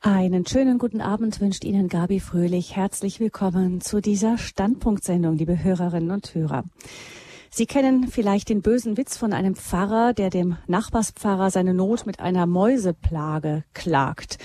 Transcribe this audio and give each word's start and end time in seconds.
Einen 0.00 0.46
schönen 0.46 0.78
guten 0.78 1.00
Abend 1.00 1.40
wünscht 1.40 1.64
Ihnen 1.64 1.88
Gabi 1.88 2.20
Fröhlich. 2.20 2.76
Herzlich 2.76 3.18
willkommen 3.18 3.80
zu 3.80 4.00
dieser 4.00 4.38
Standpunktsendung, 4.38 5.34
liebe 5.36 5.64
Hörerinnen 5.64 6.12
und 6.12 6.36
Hörer. 6.36 6.62
Sie 7.50 7.66
kennen 7.66 8.06
vielleicht 8.06 8.48
den 8.48 8.62
bösen 8.62 8.96
Witz 8.96 9.16
von 9.16 9.32
einem 9.32 9.56
Pfarrer, 9.56 10.12
der 10.12 10.30
dem 10.30 10.56
Nachbarspfarrer 10.68 11.50
seine 11.50 11.74
Not 11.74 12.06
mit 12.06 12.20
einer 12.20 12.46
Mäuseplage 12.46 13.64
klagt. 13.74 14.38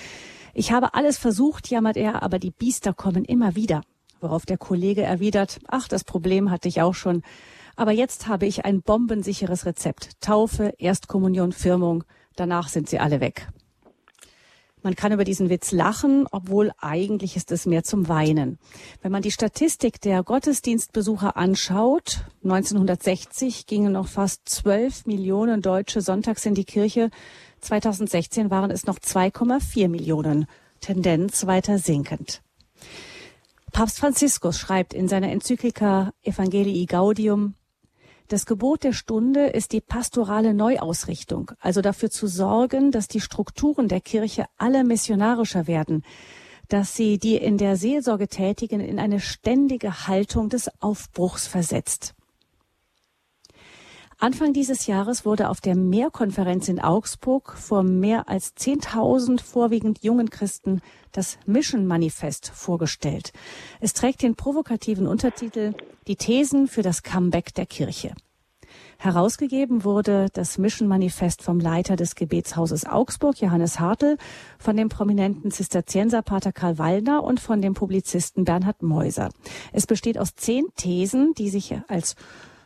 Ich 0.56 0.72
habe 0.72 0.96
alles 0.96 1.20
versucht, 1.20 1.70
jammert 1.70 1.98
er, 1.98 2.24
aber 2.24 2.40
die 2.40 2.52
Biester 2.52 2.96
kommen 2.96 3.24
immer 3.24 3.56
wieder. 3.56 3.84
Worauf 4.22 4.48
der 4.48 4.58
Kollege 4.58 5.04
erwidert, 5.04 5.60
ach, 5.68 5.88
das 5.88 6.04
Problem 6.04 6.50
hatte 6.50 6.68
ich 6.68 6.82
auch 6.82 6.96
schon. 6.96 7.22
Aber 7.76 7.92
jetzt 7.92 8.28
habe 8.28 8.48
ich 8.48 8.66
ein 8.66 8.82
bombensicheres 8.82 9.68
Rezept. 9.68 10.20
Taufe, 10.20 10.74
Erstkommunion, 10.80 11.52
Firmung. 11.52 12.06
Danach 12.36 12.70
sind 12.70 12.90
sie 12.90 12.98
alle 12.98 13.20
weg. 13.20 13.50
Man 14.84 14.96
kann 14.96 15.14
über 15.14 15.24
diesen 15.24 15.50
Witz 15.50 15.72
lachen, 15.72 16.28
obwohl 16.30 16.74
eigentlich 16.78 17.38
ist 17.38 17.54
es 17.54 17.66
mehr 17.66 17.84
zum 17.84 18.10
Weinen. 18.10 18.60
Wenn 19.02 19.14
man 19.14 19.22
die 19.22 19.32
Statistik 19.32 20.02
der 20.02 20.24
Gottesdienstbesucher 20.24 21.38
anschaut, 21.38 22.26
1960 22.44 23.66
gingen 23.66 23.94
noch 23.94 24.10
fast 24.10 24.42
12 24.50 25.06
Millionen 25.06 25.62
Deutsche 25.62 26.02
sonntags 26.02 26.46
in 26.46 26.54
die 26.54 26.66
Kirche. 26.66 27.10
2016 27.62 28.52
waren 28.52 28.72
es 28.72 28.86
noch 28.86 29.00
2,4 29.00 29.88
Millionen. 29.88 30.48
Tendenz 30.82 31.48
weiter 31.48 31.78
sinkend. 31.78 32.42
Papst 33.72 34.00
Franziskus 34.00 34.60
schreibt 34.60 34.94
in 34.94 35.08
seiner 35.08 35.32
Enzyklika 35.32 36.12
Evangelii 36.24 36.86
Gaudium, 36.88 37.56
das 38.28 38.46
Gebot 38.46 38.84
der 38.84 38.94
Stunde 38.94 39.48
ist 39.48 39.74
die 39.74 39.82
pastorale 39.82 40.54
Neuausrichtung, 40.54 41.52
also 41.60 41.82
dafür 41.82 42.10
zu 42.10 42.28
sorgen, 42.28 42.92
dass 42.92 43.08
die 43.08 43.22
Strukturen 43.22 43.88
der 43.88 44.02
Kirche 44.02 44.46
alle 44.58 44.84
missionarischer 44.84 45.68
werden, 45.68 46.04
dass 46.70 46.96
sie 46.96 47.18
die 47.18 47.36
in 47.36 47.58
der 47.58 47.76
Seelsorge 47.76 48.28
Tätigen 48.28 48.80
in 48.80 49.00
eine 49.00 49.20
ständige 49.20 50.08
Haltung 50.08 50.50
des 50.50 50.70
Aufbruchs 50.82 51.48
versetzt. 51.48 52.16
Anfang 54.24 54.54
dieses 54.54 54.88
Jahres 54.88 55.26
wurde 55.26 55.50
auf 55.50 55.60
der 55.60 55.76
Mehrkonferenz 55.76 56.70
in 56.70 56.80
Augsburg 56.80 57.58
vor 57.58 57.84
mehr 57.84 58.30
als 58.30 58.56
10.000 58.56 59.44
vorwiegend 59.44 60.02
jungen 60.02 60.30
Christen 60.30 60.80
das 61.12 61.38
Mission 61.46 61.86
Manifest 61.86 62.50
vorgestellt. 62.56 63.34
Es 63.82 63.92
trägt 63.92 64.22
den 64.22 64.36
provokativen 64.36 65.08
Untertitel 65.08 65.74
Die 66.08 66.16
Thesen 66.16 66.70
für 66.70 66.84
das 66.84 67.04
Comeback 67.04 67.54
der 67.54 67.66
Kirche. 67.66 68.14
Herausgegeben 68.98 69.84
wurde 69.84 70.28
das 70.32 70.58
Mission 70.58 70.88
Manifest 70.88 71.44
vom 71.44 71.60
Leiter 71.60 71.98
des 71.98 72.16
Gebetshauses 72.16 72.86
Augsburg, 72.86 73.42
Johannes 73.42 73.82
Hartl, 73.82 74.18
von 74.58 74.78
dem 74.78 74.88
prominenten 74.88 75.52
Zisterzienserpater 75.52 76.54
Karl 76.54 76.78
Wallner 76.78 77.26
und 77.26 77.42
von 77.42 77.62
dem 77.62 77.74
Publizisten 77.74 78.46
Bernhard 78.46 78.84
Meuser. 78.84 79.32
Es 79.74 79.86
besteht 79.86 80.18
aus 80.18 80.34
zehn 80.36 80.68
Thesen, 80.78 81.34
die 81.34 81.50
sich 81.50 81.76
als 81.90 82.16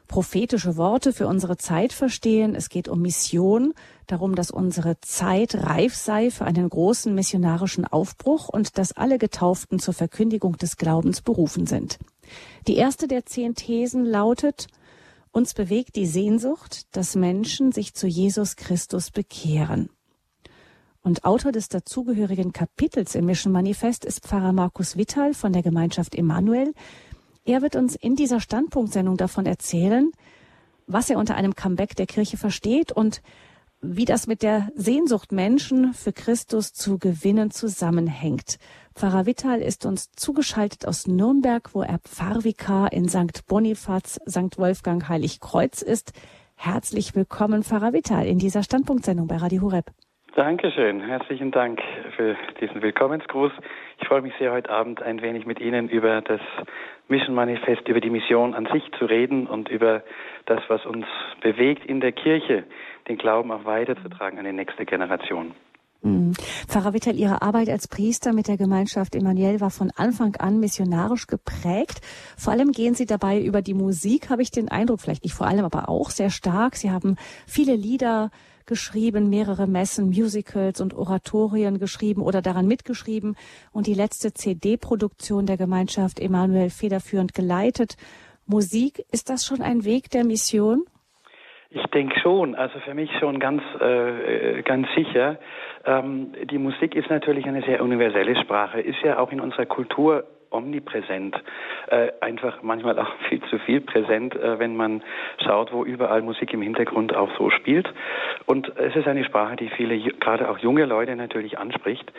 prophetische 0.07 0.77
Worte 0.77 1.13
für 1.13 1.27
unsere 1.27 1.57
Zeit 1.57 1.93
verstehen. 1.93 2.55
Es 2.55 2.69
geht 2.69 2.87
um 2.87 3.01
Mission, 3.01 3.73
darum, 4.07 4.35
dass 4.35 4.51
unsere 4.51 4.99
Zeit 5.01 5.55
reif 5.55 5.95
sei 5.95 6.31
für 6.31 6.45
einen 6.45 6.69
großen 6.69 7.13
missionarischen 7.13 7.85
Aufbruch 7.85 8.49
und 8.49 8.77
dass 8.77 8.93
alle 8.93 9.17
Getauften 9.17 9.79
zur 9.79 9.93
Verkündigung 9.93 10.57
des 10.57 10.77
Glaubens 10.77 11.21
berufen 11.21 11.67
sind. 11.67 11.99
Die 12.67 12.75
erste 12.75 13.07
der 13.07 13.25
zehn 13.25 13.55
Thesen 13.55 14.05
lautet, 14.05 14.67
uns 15.31 15.53
bewegt 15.53 15.95
die 15.95 16.07
Sehnsucht, 16.07 16.87
dass 16.95 17.15
Menschen 17.15 17.71
sich 17.71 17.93
zu 17.93 18.07
Jesus 18.07 18.55
Christus 18.55 19.11
bekehren. 19.11 19.89
Und 21.03 21.23
Autor 21.23 21.53
des 21.53 21.69
dazugehörigen 21.69 22.51
Kapitels 22.51 23.15
im 23.15 23.27
Mission 23.27 23.53
Manifest 23.53 24.03
ist 24.03 24.25
Pfarrer 24.25 24.51
Markus 24.51 24.97
Wittal 24.97 25.33
von 25.33 25.53
der 25.53 25.63
Gemeinschaft 25.63 26.15
Emanuel, 26.15 26.73
er 27.47 27.61
wird 27.61 27.75
uns 27.75 27.95
in 27.95 28.15
dieser 28.15 28.41
Standpunktsendung 28.41 29.15
davon 29.15 29.45
erzählen, 29.45 30.11
was 30.85 31.09
er 31.09 31.17
unter 31.17 31.35
einem 31.35 31.55
Comeback 31.55 31.95
der 31.95 32.05
Kirche 32.05 32.37
versteht 32.37 32.91
und 32.91 33.21
wie 33.81 34.05
das 34.05 34.27
mit 34.27 34.43
der 34.43 34.69
Sehnsucht 34.75 35.31
Menschen 35.31 35.93
für 35.93 36.11
Christus 36.11 36.73
zu 36.73 36.97
gewinnen 36.97 37.51
zusammenhängt. 37.51 38.57
Pfarrer 38.95 39.25
Wittal 39.25 39.61
ist 39.61 39.85
uns 39.85 40.11
zugeschaltet 40.11 40.87
aus 40.87 41.07
Nürnberg, 41.07 41.73
wo 41.73 41.83
er 41.83 41.99
Pfarrvikar 41.99 42.91
in 42.91 43.07
St. 43.07 43.45
Bonifaz, 43.47 44.19
St. 44.27 44.57
Wolfgang 44.57 45.07
Heiligkreuz 45.07 45.81
ist. 45.81 46.13
Herzlich 46.55 47.15
willkommen, 47.15 47.63
Pfarrer 47.63 47.93
Wittal, 47.93 48.25
in 48.25 48.39
dieser 48.39 48.63
Standpunktsendung 48.63 49.27
bei 49.27 49.37
Radio 49.37 49.61
Horeb. 49.61 49.85
Dankeschön. 50.35 51.01
Herzlichen 51.01 51.51
Dank 51.51 51.81
für 52.15 52.35
diesen 52.61 52.81
Willkommensgruß. 52.83 53.51
Ich 53.99 54.07
freue 54.07 54.21
mich 54.21 54.33
sehr, 54.37 54.51
heute 54.51 54.69
Abend 54.69 55.01
ein 55.01 55.21
wenig 55.23 55.47
mit 55.47 55.59
Ihnen 55.59 55.89
über 55.89 56.21
das 56.21 56.41
Mission 57.09 57.35
Manifest, 57.35 57.87
über 57.87 58.01
die 58.01 58.09
Mission 58.09 58.53
an 58.53 58.67
sich 58.71 58.83
zu 58.99 59.05
reden 59.05 59.47
und 59.47 59.69
über 59.69 60.03
das, 60.45 60.61
was 60.67 60.85
uns 60.85 61.05
bewegt 61.41 61.85
in 61.85 61.99
der 61.99 62.11
Kirche, 62.11 62.65
den 63.07 63.17
Glauben 63.17 63.51
auch 63.51 63.65
weiterzutragen 63.65 64.39
an 64.39 64.45
die 64.45 64.53
nächste 64.53 64.85
Generation. 64.85 65.53
Mhm. 66.01 66.33
Pfarrer 66.67 66.93
Wittel, 66.93 67.15
Ihre 67.15 67.41
Arbeit 67.41 67.69
als 67.69 67.87
Priester 67.87 68.33
mit 68.33 68.47
der 68.47 68.57
Gemeinschaft 68.57 69.15
Emanuel 69.15 69.61
war 69.61 69.71
von 69.71 69.91
Anfang 69.95 70.35
an 70.35 70.59
missionarisch 70.59 71.27
geprägt. 71.27 72.01
Vor 72.37 72.53
allem 72.53 72.71
gehen 72.71 72.93
Sie 72.93 73.05
dabei 73.05 73.41
über 73.41 73.61
die 73.61 73.73
Musik, 73.73 74.29
habe 74.29 74.41
ich 74.41 74.51
den 74.51 74.69
Eindruck, 74.69 75.01
vielleicht 75.01 75.23
nicht 75.23 75.33
vor 75.33 75.47
allem, 75.47 75.65
aber 75.65 75.89
auch 75.89 76.09
sehr 76.09 76.29
stark. 76.29 76.75
Sie 76.75 76.91
haben 76.91 77.15
viele 77.47 77.75
Lieder 77.75 78.29
geschrieben, 78.67 79.29
mehrere 79.29 79.65
Messen, 79.67 80.07
Musicals 80.07 80.81
und 80.81 80.93
Oratorien 80.93 81.79
geschrieben 81.79 82.21
oder 82.21 82.41
daran 82.41 82.67
mitgeschrieben 82.67 83.35
und 83.71 83.87
die 83.87 83.93
letzte 83.93 84.33
CD-Produktion 84.33 85.45
der 85.45 85.57
Gemeinschaft 85.57 86.19
Emanuel 86.19 86.69
federführend 86.69 87.33
geleitet. 87.33 87.95
Musik, 88.45 89.03
ist 89.11 89.29
das 89.29 89.45
schon 89.45 89.61
ein 89.61 89.83
Weg 89.83 90.09
der 90.11 90.23
Mission? 90.23 90.85
Ich 91.69 91.85
denke 91.87 92.17
schon, 92.21 92.55
also 92.55 92.79
für 92.79 92.93
mich 92.93 93.11
schon 93.19 93.39
ganz, 93.39 93.61
äh, 93.81 94.61
ganz 94.63 94.87
sicher. 94.95 95.37
Ähm, 95.85 96.33
die 96.49 96.57
Musik 96.57 96.95
ist 96.95 97.09
natürlich 97.09 97.45
eine 97.45 97.61
sehr 97.63 97.83
universelle 97.83 98.39
Sprache, 98.41 98.79
ist 98.79 98.99
ja 99.03 99.19
auch 99.19 99.31
in 99.31 99.41
unserer 99.41 99.65
Kultur 99.65 100.23
omnipräsent, 100.49 101.35
äh, 101.87 102.11
einfach 102.21 102.61
manchmal 102.63 102.97
auch 102.99 103.11
viel 103.29 103.41
zu 103.49 103.59
viel 103.59 103.81
präsent, 103.81 104.35
äh, 104.35 104.59
wenn 104.59 104.75
man 104.75 105.03
schaut, 105.43 105.71
wo 105.71 105.83
überall 105.83 106.21
Musik 106.21 106.53
im 106.53 106.61
Hintergrund 106.61 107.15
auch 107.15 107.29
so 107.37 107.49
spielt. 107.49 107.87
Und 108.45 108.71
es 108.77 108.95
ist 108.95 109.07
eine 109.07 109.23
Sprache, 109.25 109.55
die 109.55 109.69
viele, 109.69 109.97
gerade 109.97 110.49
auch 110.49 110.57
junge 110.59 110.85
Leute 110.85 111.15
natürlich 111.15 111.57
anspricht. 111.57 112.11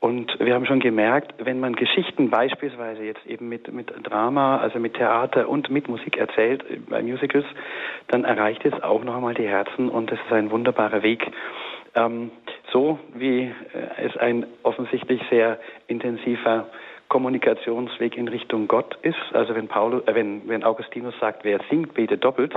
Und 0.00 0.38
wir 0.38 0.54
haben 0.54 0.66
schon 0.66 0.80
gemerkt, 0.80 1.34
wenn 1.44 1.60
man 1.60 1.74
Geschichten 1.74 2.30
beispielsweise 2.30 3.04
jetzt 3.04 3.24
eben 3.26 3.48
mit, 3.48 3.72
mit 3.72 3.92
Drama, 4.04 4.58
also 4.58 4.78
mit 4.78 4.94
Theater 4.94 5.48
und 5.48 5.70
mit 5.70 5.88
Musik 5.88 6.16
erzählt, 6.16 6.64
äh, 6.70 6.78
bei 6.88 7.02
Musicals, 7.02 7.46
dann 8.08 8.24
erreicht 8.24 8.64
es 8.64 8.82
auch 8.82 9.04
noch 9.04 9.16
einmal 9.16 9.34
die 9.34 9.48
Herzen 9.48 9.88
und 9.88 10.10
das 10.10 10.18
ist 10.20 10.32
ein 10.32 10.50
wunderbarer 10.50 11.02
Weg. 11.02 11.30
Ähm, 11.94 12.30
so 12.72 12.98
wie 13.14 13.42
äh, 13.42 13.52
es 14.06 14.16
ein 14.16 14.46
offensichtlich 14.62 15.22
sehr 15.30 15.58
intensiver 15.86 16.66
Kommunikationsweg 17.08 18.16
in 18.16 18.28
Richtung 18.28 18.68
Gott 18.68 18.96
ist. 19.02 19.16
Also 19.32 19.54
wenn 19.54 19.68
Paulus, 19.68 20.06
äh, 20.06 20.14
wenn, 20.14 20.48
wenn 20.48 20.64
Augustinus 20.64 21.14
sagt, 21.20 21.44
wer 21.44 21.60
singt, 21.70 21.94
betet 21.94 22.24
doppelt, 22.24 22.54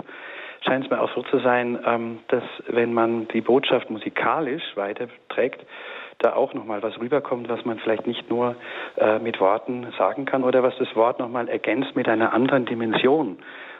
scheint 0.66 0.85
es 0.85 0.91
mir 0.91 1.01
auch 1.01 1.13
so 1.16 1.23
zu 1.23 1.39
sein, 1.39 1.79
ähm, 1.85 2.19
dass 2.28 2.44
wenn 2.67 2.94
man 2.94 3.28
die 3.29 3.41
Botschaft 3.41 3.89
musikalisch 3.89 4.63
weiterträgt, 4.75 5.66
da 6.19 6.34
auch 6.34 6.53
nochmal 6.53 6.84
was 6.84 7.00
rüberkommt, 7.00 7.50
was 7.50 7.66
man 7.66 7.79
vielleicht 7.79 8.06
nicht 8.06 8.29
nur 8.29 8.56
äh, 8.97 9.19
mit 9.19 9.39
Worten 9.39 9.88
sagen 9.97 10.25
kann 10.25 10.44
oder 10.44 10.62
was 10.62 10.78
das 10.78 10.95
Wort 10.95 11.19
nochmal 11.19 11.50
ergänzt 11.50 11.95
mit 11.95 12.07
einer 12.07 12.33
anderen 12.33 12.66
Dimension. 12.66 13.39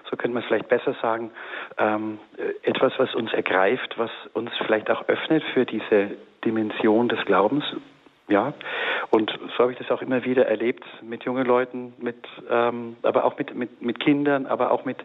So 0.10 0.18
könnte 0.18 0.34
man 0.34 0.44
vielleicht 0.44 0.68
besser 0.68 0.96
sagen, 1.02 1.32
ähm, 1.78 2.20
etwas, 2.64 2.94
was 2.98 3.14
uns 3.14 3.32
ergreift, 3.32 3.98
was 3.98 4.12
uns 4.34 4.50
vielleicht 4.66 4.90
auch 4.90 5.08
öffnet 5.08 5.44
für 5.54 5.66
diese 5.66 6.12
Dimension 6.44 7.08
des 7.08 7.24
Glaubens, 7.26 7.64
ja, 8.32 8.54
und 9.10 9.32
so 9.56 9.64
habe 9.64 9.74
ich 9.74 9.78
das 9.78 9.92
auch 9.92 10.02
immer 10.02 10.24
wieder 10.24 10.48
erlebt 10.48 10.84
mit 11.02 11.24
jungen 11.24 11.46
Leuten, 11.46 11.94
mit, 12.00 12.16
ähm, 12.50 12.96
aber 13.04 13.26
auch 13.26 13.38
mit, 13.38 13.54
mit, 13.54 13.82
mit 13.82 14.00
Kindern, 14.00 14.46
aber 14.46 14.72
auch 14.72 14.86
mit 14.86 14.98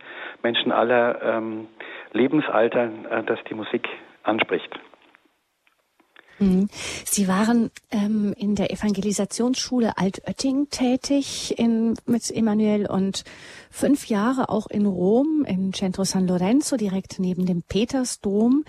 Menschen 0.42 0.72
aller 0.72 1.20
ähm, 1.22 1.66
Lebensaltern, 2.12 3.04
äh, 3.06 3.24
dass 3.24 3.38
die 3.50 3.54
Musik 3.54 3.88
anspricht. 4.22 4.78
Mhm. 6.38 6.68
Sie 6.70 7.28
waren 7.28 7.70
ähm, 7.90 8.34
in 8.36 8.54
der 8.54 8.70
Evangelisationsschule 8.70 9.96
Altötting 9.96 10.68
tätig 10.70 11.58
in, 11.58 11.94
mit 12.06 12.30
Emanuel 12.30 12.86
und 12.86 13.24
fünf 13.70 14.06
Jahre 14.06 14.50
auch 14.50 14.66
in 14.66 14.86
Rom 14.86 15.44
im 15.48 15.72
Centro 15.72 16.04
San 16.04 16.28
Lorenzo 16.28 16.76
direkt 16.76 17.18
neben 17.18 17.46
dem 17.46 17.62
Petersdom. 17.62 18.64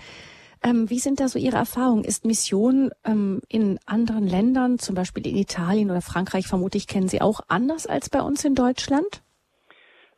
Ähm, 0.64 0.90
wie 0.90 0.98
sind 0.98 1.20
da 1.20 1.28
so 1.28 1.38
Ihre 1.38 1.56
Erfahrungen? 1.56 2.04
Ist 2.04 2.24
Mission 2.24 2.90
ähm, 3.04 3.40
in 3.48 3.78
anderen 3.86 4.26
Ländern, 4.26 4.78
zum 4.78 4.94
Beispiel 4.94 5.26
in 5.26 5.36
Italien 5.36 5.90
oder 5.90 6.00
Frankreich, 6.00 6.46
vermutlich 6.46 6.86
kennen 6.86 7.08
Sie 7.08 7.20
auch 7.20 7.40
anders 7.48 7.86
als 7.86 8.10
bei 8.10 8.20
uns 8.20 8.44
in 8.44 8.54
Deutschland? 8.54 9.22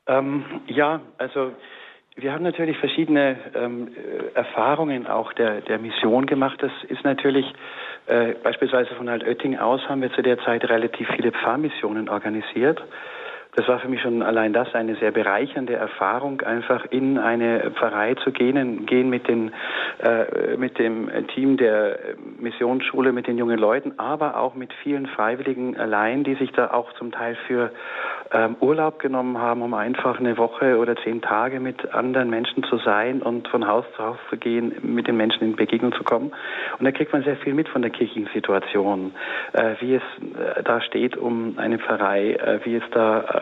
Ähm, 0.06 0.44
ja, 0.66 1.00
also 1.18 1.52
wir 2.16 2.32
haben 2.32 2.42
natürlich 2.42 2.76
verschiedene 2.78 3.36
ähm, 3.54 3.88
Erfahrungen 4.34 5.06
auch 5.06 5.32
der, 5.34 5.60
der 5.60 5.78
Mission 5.78 6.26
gemacht. 6.26 6.58
Das 6.60 6.72
ist 6.88 7.04
natürlich 7.04 7.46
Äh, 8.06 8.34
beispielsweise 8.42 8.94
von 8.96 9.08
Altötting 9.08 9.56
aus 9.58 9.80
haben 9.88 10.02
wir 10.02 10.12
zu 10.12 10.22
der 10.22 10.38
Zeit 10.38 10.64
relativ 10.68 11.06
viele 11.14 11.30
Pfarrmissionen 11.30 12.08
organisiert 12.08 12.82
das 13.56 13.66
war 13.68 13.78
für 13.80 13.88
mich 13.88 14.00
schon 14.00 14.22
allein 14.22 14.52
das 14.52 14.74
eine 14.74 14.94
sehr 14.96 15.10
bereichernde 15.10 15.74
Erfahrung, 15.74 16.40
einfach 16.42 16.84
in 16.90 17.18
eine 17.18 17.70
Pfarrei 17.72 18.14
zu 18.14 18.30
gehen, 18.30 18.86
gehen 18.86 19.10
mit, 19.10 19.28
den, 19.28 19.52
äh, 19.98 20.56
mit 20.56 20.78
dem 20.78 21.10
Team 21.34 21.56
der 21.56 21.98
Missionsschule, 22.38 23.12
mit 23.12 23.26
den 23.26 23.38
jungen 23.38 23.58
Leuten, 23.58 23.94
aber 23.98 24.36
auch 24.36 24.54
mit 24.54 24.72
vielen 24.82 25.06
Freiwilligen 25.06 25.76
allein, 25.78 26.24
die 26.24 26.34
sich 26.34 26.52
da 26.52 26.70
auch 26.70 26.92
zum 26.94 27.12
Teil 27.12 27.36
für 27.46 27.70
ähm, 28.32 28.56
Urlaub 28.60 28.98
genommen 28.98 29.38
haben, 29.38 29.62
um 29.62 29.74
einfach 29.74 30.20
eine 30.20 30.38
Woche 30.38 30.78
oder 30.78 30.96
zehn 30.96 31.20
Tage 31.20 31.58
mit 31.58 31.92
anderen 31.92 32.30
Menschen 32.30 32.62
zu 32.64 32.78
sein 32.78 33.22
und 33.22 33.48
von 33.48 33.66
Haus 33.66 33.84
zu 33.96 34.04
Haus 34.04 34.18
zu 34.28 34.36
gehen, 34.36 34.72
mit 34.82 35.08
den 35.08 35.16
Menschen 35.16 35.42
in 35.42 35.56
Begegnung 35.56 35.92
zu 35.92 36.04
kommen. 36.04 36.32
Und 36.78 36.84
da 36.84 36.92
kriegt 36.92 37.12
man 37.12 37.24
sehr 37.24 37.36
viel 37.36 37.54
mit 37.54 37.68
von 37.68 37.82
der 37.82 37.90
kirchlichen 37.90 38.28
Situation, 38.32 39.12
äh, 39.52 39.74
wie 39.80 39.96
es 39.96 40.02
äh, 40.38 40.62
da 40.62 40.80
steht 40.80 41.16
um 41.16 41.54
eine 41.58 41.78
Pfarrei, 41.78 42.34
äh, 42.34 42.60
wie 42.64 42.76
es 42.76 42.84
da 42.92 43.20
äh, 43.20 43.39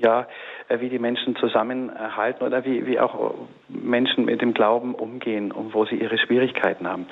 ja, 0.00 0.26
äh, 0.68 0.80
wie 0.80 0.88
die 0.88 0.98
Menschen 0.98 1.36
zusammenhalten 1.36 2.46
oder 2.46 2.64
wie, 2.64 2.86
wie 2.86 2.98
auch 2.98 3.34
Menschen 3.68 4.24
mit 4.24 4.40
dem 4.40 4.54
Glauben 4.54 4.94
umgehen 4.94 5.52
und 5.52 5.74
wo 5.74 5.84
sie 5.84 5.96
ihre 5.96 6.18
Schwierigkeiten 6.18 6.88
haben. 6.88 7.06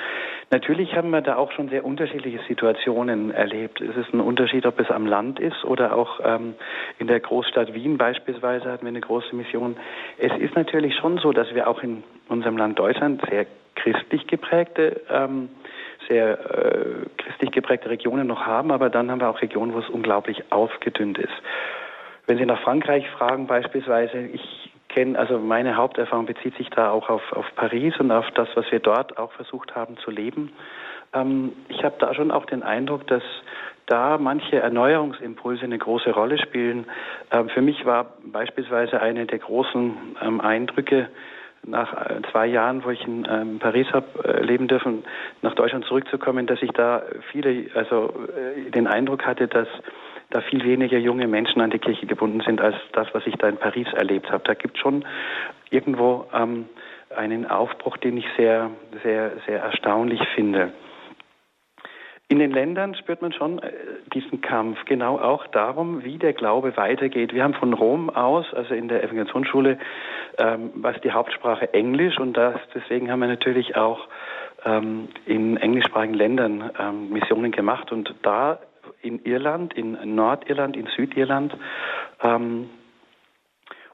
Natürlich 0.50 0.94
haben 0.96 1.10
wir 1.10 1.20
da 1.20 1.36
auch 1.36 1.52
schon 1.52 1.68
sehr 1.68 1.84
unterschiedliche 1.84 2.40
Situationen 2.48 3.30
erlebt. 3.30 3.80
Es 3.80 3.96
ist 3.96 4.12
ein 4.14 4.20
Unterschied, 4.20 4.66
ob 4.66 4.80
es 4.80 4.90
am 4.90 5.06
Land 5.06 5.40
ist 5.40 5.64
oder 5.64 5.94
auch 5.94 6.20
ähm, 6.24 6.54
in 6.98 7.06
der 7.06 7.20
Großstadt 7.20 7.74
Wien 7.74 7.98
beispielsweise 7.98 8.70
hatten 8.70 8.84
wir 8.84 8.88
eine 8.88 9.00
große 9.00 9.34
Mission. 9.34 9.76
Es 10.16 10.32
ist 10.38 10.56
natürlich 10.56 10.94
schon 10.96 11.18
so, 11.18 11.32
dass 11.32 11.54
wir 11.54 11.68
auch 11.68 11.82
in 11.82 12.02
unserem 12.28 12.56
Land 12.56 12.78
Deutschland 12.78 13.22
sehr 13.28 13.46
christlich 13.74 14.26
geprägte 14.26 15.00
ähm, 15.10 15.50
sehr 16.08 16.38
äh, 16.38 17.06
christlich 17.16 17.50
geprägte 17.50 17.90
Regionen 17.90 18.26
noch 18.26 18.46
haben, 18.46 18.72
aber 18.72 18.90
dann 18.90 19.10
haben 19.10 19.20
wir 19.20 19.28
auch 19.28 19.42
Regionen, 19.42 19.74
wo 19.74 19.78
es 19.78 19.88
unglaublich 19.88 20.50
ausgedünnt 20.50 21.18
ist. 21.18 21.32
Wenn 22.26 22.38
Sie 22.38 22.46
nach 22.46 22.60
Frankreich 22.60 23.08
fragen 23.10 23.46
beispielsweise, 23.46 24.18
ich 24.18 24.70
kenne, 24.88 25.18
also 25.18 25.38
meine 25.38 25.76
Haupterfahrung 25.76 26.26
bezieht 26.26 26.56
sich 26.56 26.68
da 26.70 26.90
auch 26.90 27.08
auf, 27.08 27.32
auf 27.32 27.46
Paris 27.56 27.94
und 27.98 28.10
auf 28.10 28.26
das, 28.34 28.48
was 28.54 28.70
wir 28.70 28.80
dort 28.80 29.18
auch 29.18 29.32
versucht 29.32 29.74
haben 29.74 29.96
zu 29.98 30.10
leben. 30.10 30.52
Ähm, 31.14 31.52
ich 31.68 31.84
habe 31.84 31.96
da 31.98 32.14
schon 32.14 32.30
auch 32.30 32.46
den 32.46 32.62
Eindruck, 32.62 33.06
dass 33.06 33.22
da 33.86 34.18
manche 34.18 34.56
Erneuerungsimpulse 34.56 35.64
eine 35.64 35.78
große 35.78 36.10
Rolle 36.10 36.38
spielen. 36.38 36.86
Ähm, 37.30 37.48
für 37.48 37.62
mich 37.62 37.84
war 37.86 38.14
beispielsweise 38.24 39.00
eine 39.00 39.26
der 39.26 39.38
großen 39.38 39.96
ähm, 40.22 40.40
Eindrücke, 40.40 41.08
nach 41.66 41.92
äh, 41.92 42.20
zwei 42.30 42.46
Jahren, 42.46 42.84
wo 42.84 42.90
ich 42.90 43.06
in 43.06 43.26
ähm, 43.30 43.58
Paris 43.58 43.86
habe 43.92 44.06
äh, 44.24 44.42
leben 44.42 44.68
dürfen, 44.68 45.04
nach 45.42 45.54
Deutschland 45.54 45.84
zurückzukommen, 45.84 46.46
dass 46.46 46.62
ich 46.62 46.70
da 46.72 47.02
viele, 47.30 47.66
also 47.74 48.12
äh, 48.36 48.70
den 48.70 48.86
Eindruck 48.86 49.26
hatte, 49.26 49.48
dass 49.48 49.68
da 50.30 50.40
viel 50.40 50.62
weniger 50.64 50.98
junge 50.98 51.26
Menschen 51.26 51.60
an 51.62 51.70
die 51.70 51.78
Kirche 51.78 52.06
gebunden 52.06 52.40
sind 52.40 52.60
als 52.60 52.76
das, 52.92 53.08
was 53.12 53.26
ich 53.26 53.34
da 53.36 53.48
in 53.48 53.56
Paris 53.56 53.88
erlebt 53.94 54.30
habe. 54.30 54.44
Da 54.44 54.54
gibt 54.54 54.78
schon 54.78 55.04
irgendwo 55.70 56.26
ähm, 56.34 56.66
einen 57.16 57.46
Aufbruch, 57.46 57.96
den 57.96 58.18
ich 58.18 58.26
sehr, 58.36 58.70
sehr, 59.02 59.32
sehr 59.46 59.60
erstaunlich 59.60 60.20
finde. 60.34 60.72
In 62.30 62.40
den 62.40 62.50
Ländern 62.50 62.94
spürt 62.94 63.22
man 63.22 63.32
schon 63.32 63.58
äh, 63.58 63.72
diesen 64.12 64.42
Kampf, 64.42 64.84
genau 64.84 65.18
auch 65.18 65.46
darum, 65.46 66.04
wie 66.04 66.18
der 66.18 66.34
Glaube 66.34 66.76
weitergeht. 66.76 67.32
Wir 67.32 67.42
haben 67.42 67.54
von 67.54 67.72
Rom 67.72 68.10
aus, 68.10 68.52
also 68.52 68.74
in 68.74 68.88
der 68.88 69.02
Evangelisationsschule, 69.02 69.78
ähm, 70.36 70.70
was 70.74 71.00
die 71.00 71.12
Hauptsprache 71.12 71.72
Englisch 71.72 72.18
und 72.18 72.34
das, 72.34 72.60
deswegen 72.74 73.10
haben 73.10 73.20
wir 73.20 73.28
natürlich 73.28 73.76
auch 73.76 74.08
ähm, 74.66 75.08
in 75.24 75.56
englischsprachigen 75.56 76.14
Ländern 76.14 76.70
ähm, 76.78 77.08
Missionen 77.08 77.50
gemacht 77.50 77.92
und 77.92 78.14
da 78.20 78.58
in 79.00 79.24
Irland, 79.24 79.72
in 79.72 79.96
Nordirland, 80.14 80.76
in 80.76 80.86
Südirland 80.96 81.56
ähm, 82.22 82.68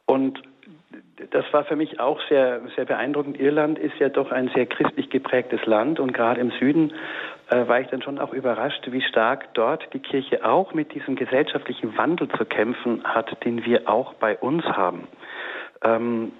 und 0.06 0.42
das 1.30 1.44
war 1.52 1.64
für 1.64 1.76
mich 1.76 2.00
auch 2.00 2.20
sehr, 2.28 2.60
sehr 2.76 2.84
beeindruckend. 2.84 3.38
Irland 3.38 3.78
ist 3.78 3.98
ja 3.98 4.08
doch 4.08 4.30
ein 4.30 4.50
sehr 4.54 4.66
christlich 4.66 5.10
geprägtes 5.10 5.64
Land 5.66 6.00
und 6.00 6.12
gerade 6.12 6.40
im 6.40 6.50
Süden 6.52 6.92
war 7.50 7.80
ich 7.80 7.88
dann 7.88 8.02
schon 8.02 8.18
auch 8.18 8.32
überrascht, 8.32 8.86
wie 8.90 9.02
stark 9.02 9.52
dort 9.54 9.92
die 9.92 10.00
Kirche 10.00 10.44
auch 10.44 10.74
mit 10.74 10.94
diesem 10.94 11.16
gesellschaftlichen 11.16 11.96
Wandel 11.96 12.28
zu 12.28 12.44
kämpfen 12.44 13.04
hat, 13.04 13.44
den 13.44 13.64
wir 13.64 13.88
auch 13.88 14.14
bei 14.14 14.36
uns 14.36 14.64
haben. 14.64 15.06
Ähm, 15.82 16.32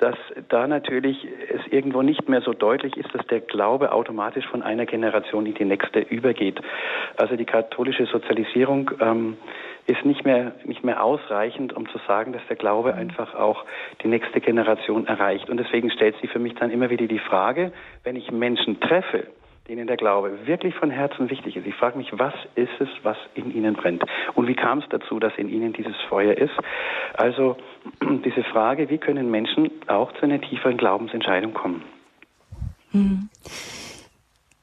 dass 0.00 0.16
da 0.48 0.66
natürlich 0.66 1.26
es 1.50 1.60
irgendwo 1.70 2.00
nicht 2.00 2.26
mehr 2.26 2.40
so 2.40 2.54
deutlich 2.54 2.96
ist, 2.96 3.14
dass 3.14 3.26
der 3.26 3.40
Glaube 3.40 3.92
automatisch 3.92 4.46
von 4.46 4.62
einer 4.62 4.86
Generation 4.86 5.44
in 5.44 5.54
die 5.54 5.66
nächste 5.66 6.00
übergeht. 6.00 6.58
Also 7.18 7.36
die 7.36 7.44
katholische 7.44 8.06
Sozialisierung 8.06 8.90
ähm, 8.98 9.36
ist 9.86 10.02
nicht 10.06 10.24
mehr, 10.24 10.52
nicht 10.64 10.84
mehr 10.84 11.04
ausreichend, 11.04 11.74
um 11.74 11.86
zu 11.90 11.98
sagen, 12.08 12.32
dass 12.32 12.42
der 12.48 12.56
Glaube 12.56 12.94
mhm. 12.94 12.98
einfach 12.98 13.34
auch 13.34 13.66
die 14.02 14.08
nächste 14.08 14.40
Generation 14.40 15.06
erreicht. 15.06 15.50
Und 15.50 15.58
deswegen 15.58 15.90
stellt 15.90 16.18
sich 16.22 16.30
für 16.30 16.38
mich 16.38 16.54
dann 16.54 16.70
immer 16.70 16.88
wieder 16.88 17.06
die 17.06 17.18
Frage, 17.18 17.70
wenn 18.02 18.16
ich 18.16 18.30
Menschen 18.30 18.80
treffe, 18.80 19.26
denen 19.68 19.86
der 19.86 19.96
Glaube 19.96 20.46
wirklich 20.46 20.74
von 20.74 20.90
Herzen 20.90 21.30
wichtig 21.30 21.56
ist. 21.56 21.66
Ich 21.66 21.74
frage 21.74 21.98
mich, 21.98 22.08
was 22.12 22.34
ist 22.54 22.80
es, 22.80 22.88
was 23.02 23.16
in 23.34 23.54
ihnen 23.54 23.74
brennt? 23.74 24.04
Und 24.34 24.48
wie 24.48 24.54
kam 24.54 24.78
es 24.78 24.84
dazu, 24.90 25.18
dass 25.18 25.32
in 25.36 25.48
ihnen 25.48 25.72
dieses 25.72 25.96
Feuer 26.08 26.36
ist? 26.36 26.54
Also 27.14 27.56
diese 28.24 28.42
Frage, 28.44 28.90
wie 28.90 28.98
können 28.98 29.30
Menschen 29.30 29.70
auch 29.86 30.12
zu 30.14 30.22
einer 30.22 30.40
tieferen 30.40 30.76
Glaubensentscheidung 30.76 31.54
kommen? 31.54 31.82
Hm. 32.92 33.28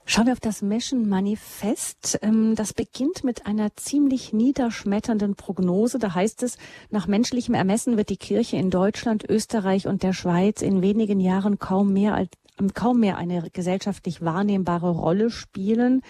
Schauen 0.09 0.27
wir 0.27 0.33
auf 0.33 0.39
das 0.39 0.61
Mission-Manifest. 0.61 2.19
Ähm, 2.21 2.55
das 2.55 2.73
beginnt 2.73 3.25
mit 3.25 3.45
einer 3.45 3.75
ziemlich 3.75 4.31
niederschmetternden 4.31 5.35
Prognose. 5.35 5.99
Da 5.99 6.15
heißt 6.15 6.43
es, 6.43 6.57
nach 6.89 7.07
menschlichem 7.07 7.53
Ermessen 7.53 7.97
wird 7.97 8.09
die 8.09 8.15
Kirche 8.15 8.55
in 8.55 8.69
Deutschland, 8.69 9.29
Österreich 9.29 9.85
und 9.85 10.03
der 10.03 10.13
Schweiz 10.13 10.61
in 10.61 10.81
wenigen 10.81 11.19
Jahren 11.19 11.59
kaum 11.59 11.91
mehr 11.91 12.15
als 12.15 12.29
kaum 12.73 12.99
mehr 12.99 13.17
eine 13.17 13.49
gesellschaftlich 13.51 14.21
wahrnehmbare 14.21 14.89
Rolle 14.89 15.29
spielen. 15.29 16.01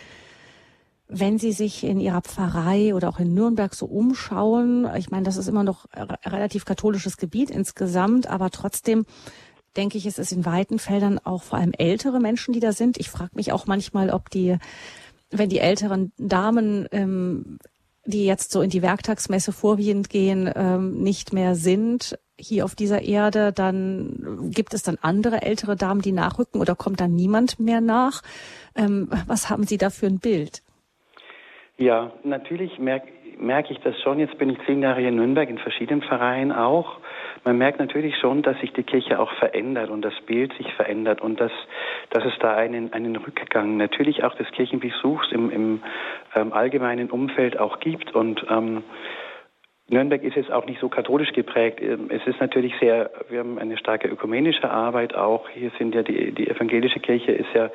Wenn 1.09 1.37
Sie 1.37 1.53
sich 1.53 1.83
in 1.83 1.99
Ihrer 1.99 2.21
Pfarrei 2.21 2.93
oder 2.93 3.09
auch 3.09 3.19
in 3.19 3.33
Nürnberg 3.33 3.73
so 3.73 3.85
umschauen, 3.85 4.87
ich 4.97 5.09
meine, 5.09 5.23
das 5.23 5.37
ist 5.37 5.47
immer 5.47 5.63
noch 5.63 5.85
relativ 6.25 6.65
katholisches 6.65 7.17
Gebiet 7.17 7.49
insgesamt, 7.49 8.27
aber 8.27 8.49
trotzdem 8.49 9.05
denke 9.77 9.97
ich, 9.97 10.05
es 10.05 10.17
ist 10.17 10.31
in 10.31 10.45
weiten 10.45 10.79
Feldern 10.79 11.19
auch 11.19 11.43
vor 11.43 11.59
allem 11.59 11.71
ältere 11.77 12.19
Menschen, 12.19 12.53
die 12.53 12.59
da 12.59 12.73
sind. 12.73 12.97
Ich 12.97 13.09
frage 13.09 13.31
mich 13.35 13.51
auch 13.51 13.67
manchmal, 13.67 14.09
ob 14.09 14.29
die, 14.29 14.57
wenn 15.29 15.49
die 15.49 15.59
älteren 15.59 16.11
Damen 16.17 16.87
ähm, 16.91 17.59
die 18.07 18.25
jetzt 18.25 18.51
so 18.51 18.61
in 18.61 18.69
die 18.69 18.81
Werktagsmesse 18.81 19.51
vorwiegend 19.51 20.09
gehen, 20.09 20.51
ähm, 20.55 21.03
nicht 21.03 21.33
mehr 21.33 21.55
sind 21.55 22.17
hier 22.39 22.65
auf 22.65 22.75
dieser 22.75 23.01
Erde, 23.01 23.51
dann 23.51 24.51
gibt 24.53 24.73
es 24.73 24.83
dann 24.83 24.97
andere 25.01 25.41
ältere 25.41 25.75
Damen, 25.75 26.01
die 26.01 26.11
nachrücken 26.11 26.61
oder 26.61 26.75
kommt 26.75 27.01
dann 27.01 27.15
niemand 27.15 27.59
mehr 27.59 27.81
nach? 27.81 28.21
Ähm, 28.75 29.09
was 29.25 29.49
haben 29.49 29.63
Sie 29.63 29.77
da 29.77 29.89
für 29.89 30.05
ein 30.05 30.19
Bild? 30.19 30.61
Ja, 31.77 32.11
natürlich 32.23 32.79
merke 32.79 33.07
merke 33.39 33.71
ich 33.71 33.79
das 33.79 33.99
schon. 34.01 34.19
Jetzt 34.19 34.37
bin 34.39 34.49
ich 34.49 34.57
zehn 34.65 34.81
Jahre 34.81 34.99
hier 34.99 35.09
in 35.09 35.15
Nürnberg 35.15 35.47
in 35.47 35.59
verschiedenen 35.59 36.01
Vereinen 36.01 36.51
auch 36.51 36.97
man 37.47 37.57
merkt 37.57 37.79
natürlich 37.79 38.17
schon, 38.17 38.41
dass 38.41 38.59
sich 38.59 38.73
die 38.73 38.83
Kirche 38.83 39.21
auch 39.21 39.31
verändert 39.35 39.89
und 39.89 40.01
das 40.01 40.13
Bild 40.25 40.51
sich 40.57 40.69
verändert 40.73 41.21
und 41.21 41.39
dass, 41.39 41.53
dass 42.09 42.25
es 42.25 42.33
da 42.39 42.53
einen, 42.53 42.91
einen 42.91 43.15
Rückgang 43.15 43.77
natürlich 43.77 44.25
auch 44.25 44.35
des 44.35 44.51
Kirchenbesuchs 44.51 45.31
im, 45.31 45.49
im 45.49 45.81
ähm, 46.35 46.51
allgemeinen 46.51 47.09
Umfeld 47.09 47.57
auch 47.57 47.79
gibt 47.79 48.13
und 48.13 48.45
ähm, 48.49 48.83
Nürnberg 49.89 50.21
ist 50.23 50.35
jetzt 50.35 50.51
auch 50.51 50.65
nicht 50.65 50.81
so 50.81 50.89
katholisch 50.89 51.31
geprägt. 51.31 51.79
Ähm, 51.81 52.09
es 52.09 52.27
ist 52.27 52.41
natürlich 52.41 52.73
sehr, 52.81 53.11
wir 53.29 53.39
haben 53.39 53.57
eine 53.57 53.77
starke 53.77 54.09
ökumenische 54.09 54.69
Arbeit 54.69 55.15
auch. 55.15 55.47
Hier 55.47 55.71
sind 55.77 55.95
ja 55.95 56.03
die, 56.03 56.33
die 56.33 56.49
evangelische 56.49 56.99
Kirche 56.99 57.31
ist 57.31 57.47
ja 57.53 57.69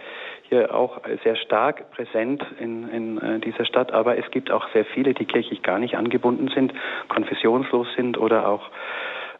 hier 0.50 0.74
auch 0.74 1.00
sehr 1.24 1.36
stark 1.36 1.90
präsent 1.92 2.44
in, 2.60 2.90
in 2.90 3.18
äh, 3.18 3.40
dieser 3.40 3.64
Stadt. 3.64 3.92
Aber 3.92 4.18
es 4.18 4.30
gibt 4.30 4.50
auch 4.50 4.68
sehr 4.74 4.84
viele, 4.84 5.14
die 5.14 5.24
kirchlich 5.24 5.62
gar 5.62 5.78
nicht 5.78 5.96
angebunden 5.96 6.48
sind, 6.54 6.74
konfessionslos 7.08 7.86
sind 7.96 8.18
oder 8.18 8.46
auch 8.46 8.68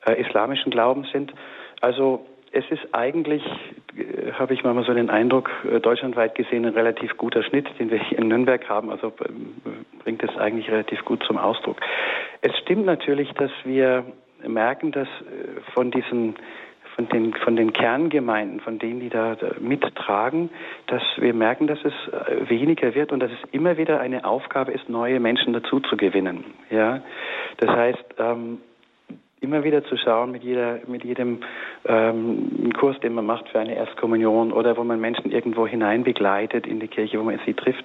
äh, 0.06 0.20
islamischen 0.20 0.70
Glaubens 0.70 1.10
sind. 1.12 1.32
Also 1.80 2.26
es 2.52 2.64
ist 2.70 2.94
eigentlich, 2.94 3.42
äh, 3.96 4.32
habe 4.32 4.54
ich 4.54 4.62
mal 4.62 4.74
so 4.84 4.92
den 4.92 5.10
Eindruck, 5.10 5.50
äh, 5.70 5.80
deutschlandweit 5.80 6.34
gesehen 6.34 6.66
ein 6.66 6.74
relativ 6.74 7.16
guter 7.16 7.42
Schnitt, 7.42 7.66
den 7.78 7.90
wir 7.90 7.98
hier 7.98 8.18
in 8.18 8.28
Nürnberg 8.28 8.68
haben. 8.68 8.90
Also 8.90 9.12
ähm, 9.26 9.54
bringt 10.04 10.22
es 10.22 10.36
eigentlich 10.36 10.70
relativ 10.70 11.04
gut 11.04 11.22
zum 11.24 11.38
Ausdruck. 11.38 11.80
Es 12.42 12.56
stimmt 12.58 12.84
natürlich, 12.84 13.32
dass 13.32 13.50
wir 13.64 14.04
merken, 14.46 14.92
dass 14.92 15.08
äh, 15.08 15.60
von 15.72 15.90
diesen 15.90 16.36
von 16.94 17.08
den, 17.08 17.32
von 17.32 17.56
den 17.56 17.72
Kerngemeinden, 17.72 18.60
von 18.60 18.78
denen, 18.78 19.00
die 19.00 19.08
da, 19.08 19.34
da 19.34 19.52
mittragen, 19.58 20.50
dass 20.88 21.02
wir 21.16 21.32
merken, 21.32 21.66
dass 21.66 21.78
es 21.86 21.94
weniger 22.50 22.94
wird 22.94 23.12
und 23.12 23.20
dass 23.20 23.30
es 23.30 23.38
immer 23.50 23.78
wieder 23.78 23.98
eine 23.98 24.26
Aufgabe 24.26 24.72
ist, 24.72 24.90
neue 24.90 25.18
Menschen 25.18 25.54
dazu 25.54 25.80
zu 25.80 25.96
gewinnen. 25.96 26.44
Ja, 26.68 27.00
das 27.56 27.70
heißt, 27.70 28.04
ähm, 28.18 28.58
immer 29.42 29.64
wieder 29.64 29.84
zu 29.84 29.96
schauen 29.96 30.30
mit 30.30 30.42
jeder, 30.42 30.78
mit 30.86 31.04
jedem 31.04 31.40
ähm, 31.84 32.72
Kurs, 32.78 32.98
den 33.00 33.14
man 33.14 33.26
macht 33.26 33.48
für 33.48 33.58
eine 33.58 33.74
Erstkommunion 33.74 34.52
oder 34.52 34.76
wo 34.76 34.84
man 34.84 35.00
Menschen 35.00 35.30
irgendwo 35.30 35.66
hinein 35.66 36.04
begleitet 36.04 36.66
in 36.66 36.80
die 36.80 36.88
Kirche, 36.88 37.18
wo 37.18 37.24
man 37.24 37.38
sie 37.44 37.54
trifft, 37.54 37.84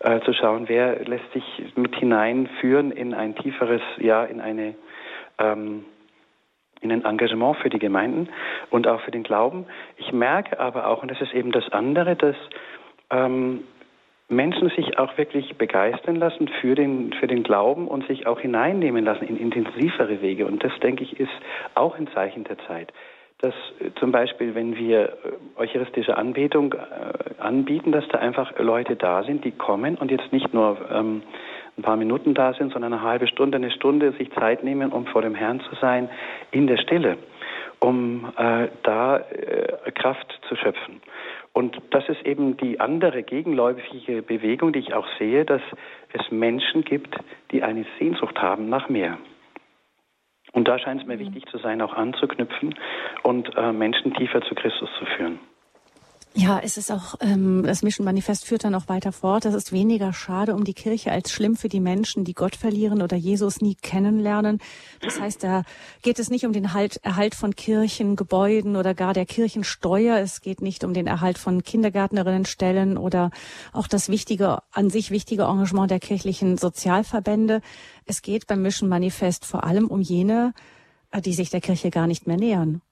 äh, 0.00 0.20
zu 0.20 0.32
schauen, 0.32 0.68
wer 0.68 1.04
lässt 1.04 1.30
sich 1.32 1.44
mit 1.76 1.94
hineinführen 1.96 2.92
in 2.92 3.12
ein 3.12 3.34
tieferes, 3.34 3.82
ja, 3.98 4.24
in 4.24 4.40
eine 4.40 4.74
ähm, 5.38 5.84
in 6.80 6.92
ein 6.92 7.04
Engagement 7.04 7.56
für 7.56 7.70
die 7.70 7.78
Gemeinden 7.78 8.28
und 8.70 8.86
auch 8.86 9.00
für 9.00 9.10
den 9.10 9.22
Glauben. 9.22 9.66
Ich 9.96 10.12
merke 10.12 10.60
aber 10.60 10.86
auch, 10.86 11.02
und 11.02 11.10
das 11.10 11.20
ist 11.20 11.32
eben 11.32 11.50
das 11.50 11.72
andere, 11.72 12.14
dass 12.14 12.36
ähm, 13.10 13.64
Menschen 14.28 14.70
sich 14.70 14.98
auch 14.98 15.16
wirklich 15.18 15.56
begeistern 15.56 16.16
lassen 16.16 16.48
für 16.60 16.74
den, 16.74 17.12
für 17.12 17.26
den 17.26 17.42
Glauben 17.42 17.88
und 17.88 18.06
sich 18.06 18.26
auch 18.26 18.40
hineinnehmen 18.40 19.04
lassen 19.04 19.26
in 19.26 19.36
intensivere 19.36 20.22
Wege. 20.22 20.46
Und 20.46 20.64
das, 20.64 20.72
denke 20.82 21.04
ich, 21.04 21.20
ist 21.20 21.32
auch 21.74 21.98
ein 21.98 22.08
Zeichen 22.08 22.44
der 22.44 22.58
Zeit. 22.66 22.92
Dass 23.40 23.54
äh, 23.80 23.90
zum 24.00 24.12
Beispiel, 24.12 24.54
wenn 24.54 24.76
wir 24.76 25.04
äh, 25.04 25.10
eucharistische 25.60 26.16
Anbetung 26.16 26.72
äh, 26.72 27.40
anbieten, 27.42 27.92
dass 27.92 28.08
da 28.08 28.18
einfach 28.18 28.58
Leute 28.58 28.96
da 28.96 29.22
sind, 29.24 29.44
die 29.44 29.52
kommen 29.52 29.96
und 29.96 30.10
jetzt 30.10 30.32
nicht 30.32 30.54
nur 30.54 30.78
ähm, 30.90 31.22
ein 31.76 31.82
paar 31.82 31.96
Minuten 31.96 32.34
da 32.34 32.54
sind, 32.54 32.72
sondern 32.72 32.94
eine 32.94 33.02
halbe 33.02 33.26
Stunde, 33.26 33.56
eine 33.56 33.70
Stunde 33.72 34.12
sich 34.12 34.30
Zeit 34.32 34.64
nehmen, 34.64 34.92
um 34.92 35.06
vor 35.06 35.22
dem 35.22 35.34
Herrn 35.34 35.60
zu 35.60 35.74
sein, 35.80 36.08
in 36.50 36.66
der 36.66 36.78
Stille, 36.78 37.18
um 37.80 38.32
äh, 38.38 38.68
da 38.84 39.18
äh, 39.18 39.90
Kraft 39.90 40.40
zu 40.48 40.56
schöpfen. 40.56 41.02
Und 41.54 41.80
das 41.90 42.06
ist 42.08 42.26
eben 42.26 42.56
die 42.56 42.80
andere 42.80 43.22
gegenläufige 43.22 44.22
Bewegung, 44.22 44.72
die 44.72 44.80
ich 44.80 44.92
auch 44.92 45.06
sehe, 45.18 45.44
dass 45.44 45.62
es 46.12 46.30
Menschen 46.32 46.82
gibt, 46.82 47.16
die 47.52 47.62
eine 47.62 47.86
Sehnsucht 47.98 48.42
haben 48.42 48.68
nach 48.68 48.88
mehr. 48.88 49.18
Und 50.52 50.66
da 50.66 50.78
scheint 50.80 51.02
es 51.02 51.06
mir 51.06 51.14
mhm. 51.14 51.20
wichtig 51.20 51.46
zu 51.46 51.58
sein, 51.58 51.80
auch 51.80 51.94
anzuknüpfen 51.94 52.74
und 53.22 53.56
äh, 53.56 53.72
Menschen 53.72 54.14
tiefer 54.14 54.42
zu 54.42 54.54
Christus 54.56 54.90
zu 54.98 55.06
führen. 55.06 55.38
Ja, 56.36 56.58
es 56.58 56.76
ist 56.76 56.90
auch, 56.90 57.14
ähm, 57.20 57.62
das 57.62 57.82
Mission 57.84 58.04
Manifest 58.04 58.44
führt 58.44 58.64
dann 58.64 58.74
auch 58.74 58.88
weiter 58.88 59.12
fort. 59.12 59.44
Das 59.44 59.54
ist 59.54 59.70
weniger 59.70 60.12
schade 60.12 60.56
um 60.56 60.64
die 60.64 60.74
Kirche 60.74 61.12
als 61.12 61.30
schlimm 61.30 61.54
für 61.54 61.68
die 61.68 61.78
Menschen, 61.78 62.24
die 62.24 62.34
Gott 62.34 62.56
verlieren 62.56 63.02
oder 63.02 63.16
Jesus 63.16 63.60
nie 63.60 63.76
kennenlernen. 63.76 64.58
Das 65.00 65.20
heißt, 65.20 65.44
da 65.44 65.62
geht 66.02 66.18
es 66.18 66.30
nicht 66.30 66.44
um 66.44 66.52
den 66.52 66.72
halt, 66.72 66.96
Erhalt 67.04 67.36
von 67.36 67.54
Kirchen, 67.54 68.16
Gebäuden 68.16 68.74
oder 68.74 68.94
gar 68.94 69.14
der 69.14 69.26
Kirchensteuer. 69.26 70.18
Es 70.18 70.40
geht 70.40 70.60
nicht 70.60 70.82
um 70.82 70.92
den 70.92 71.06
Erhalt 71.06 71.38
von 71.38 71.62
Kindergärtnerinnenstellen 71.62 72.98
oder 72.98 73.30
auch 73.72 73.86
das 73.86 74.08
wichtige, 74.08 74.58
an 74.72 74.90
sich 74.90 75.12
wichtige 75.12 75.44
Engagement 75.44 75.92
der 75.92 76.00
kirchlichen 76.00 76.58
Sozialverbände. 76.58 77.60
Es 78.06 78.22
geht 78.22 78.48
beim 78.48 78.60
Mission 78.60 78.88
Manifest 78.88 79.44
vor 79.44 79.62
allem 79.62 79.86
um 79.86 80.00
jene, 80.00 80.52
äh, 81.12 81.20
die 81.20 81.32
sich 81.32 81.50
der 81.50 81.60
Kirche 81.60 81.90
gar 81.90 82.08
nicht 82.08 82.26
mehr 82.26 82.38
nähern. 82.38 82.82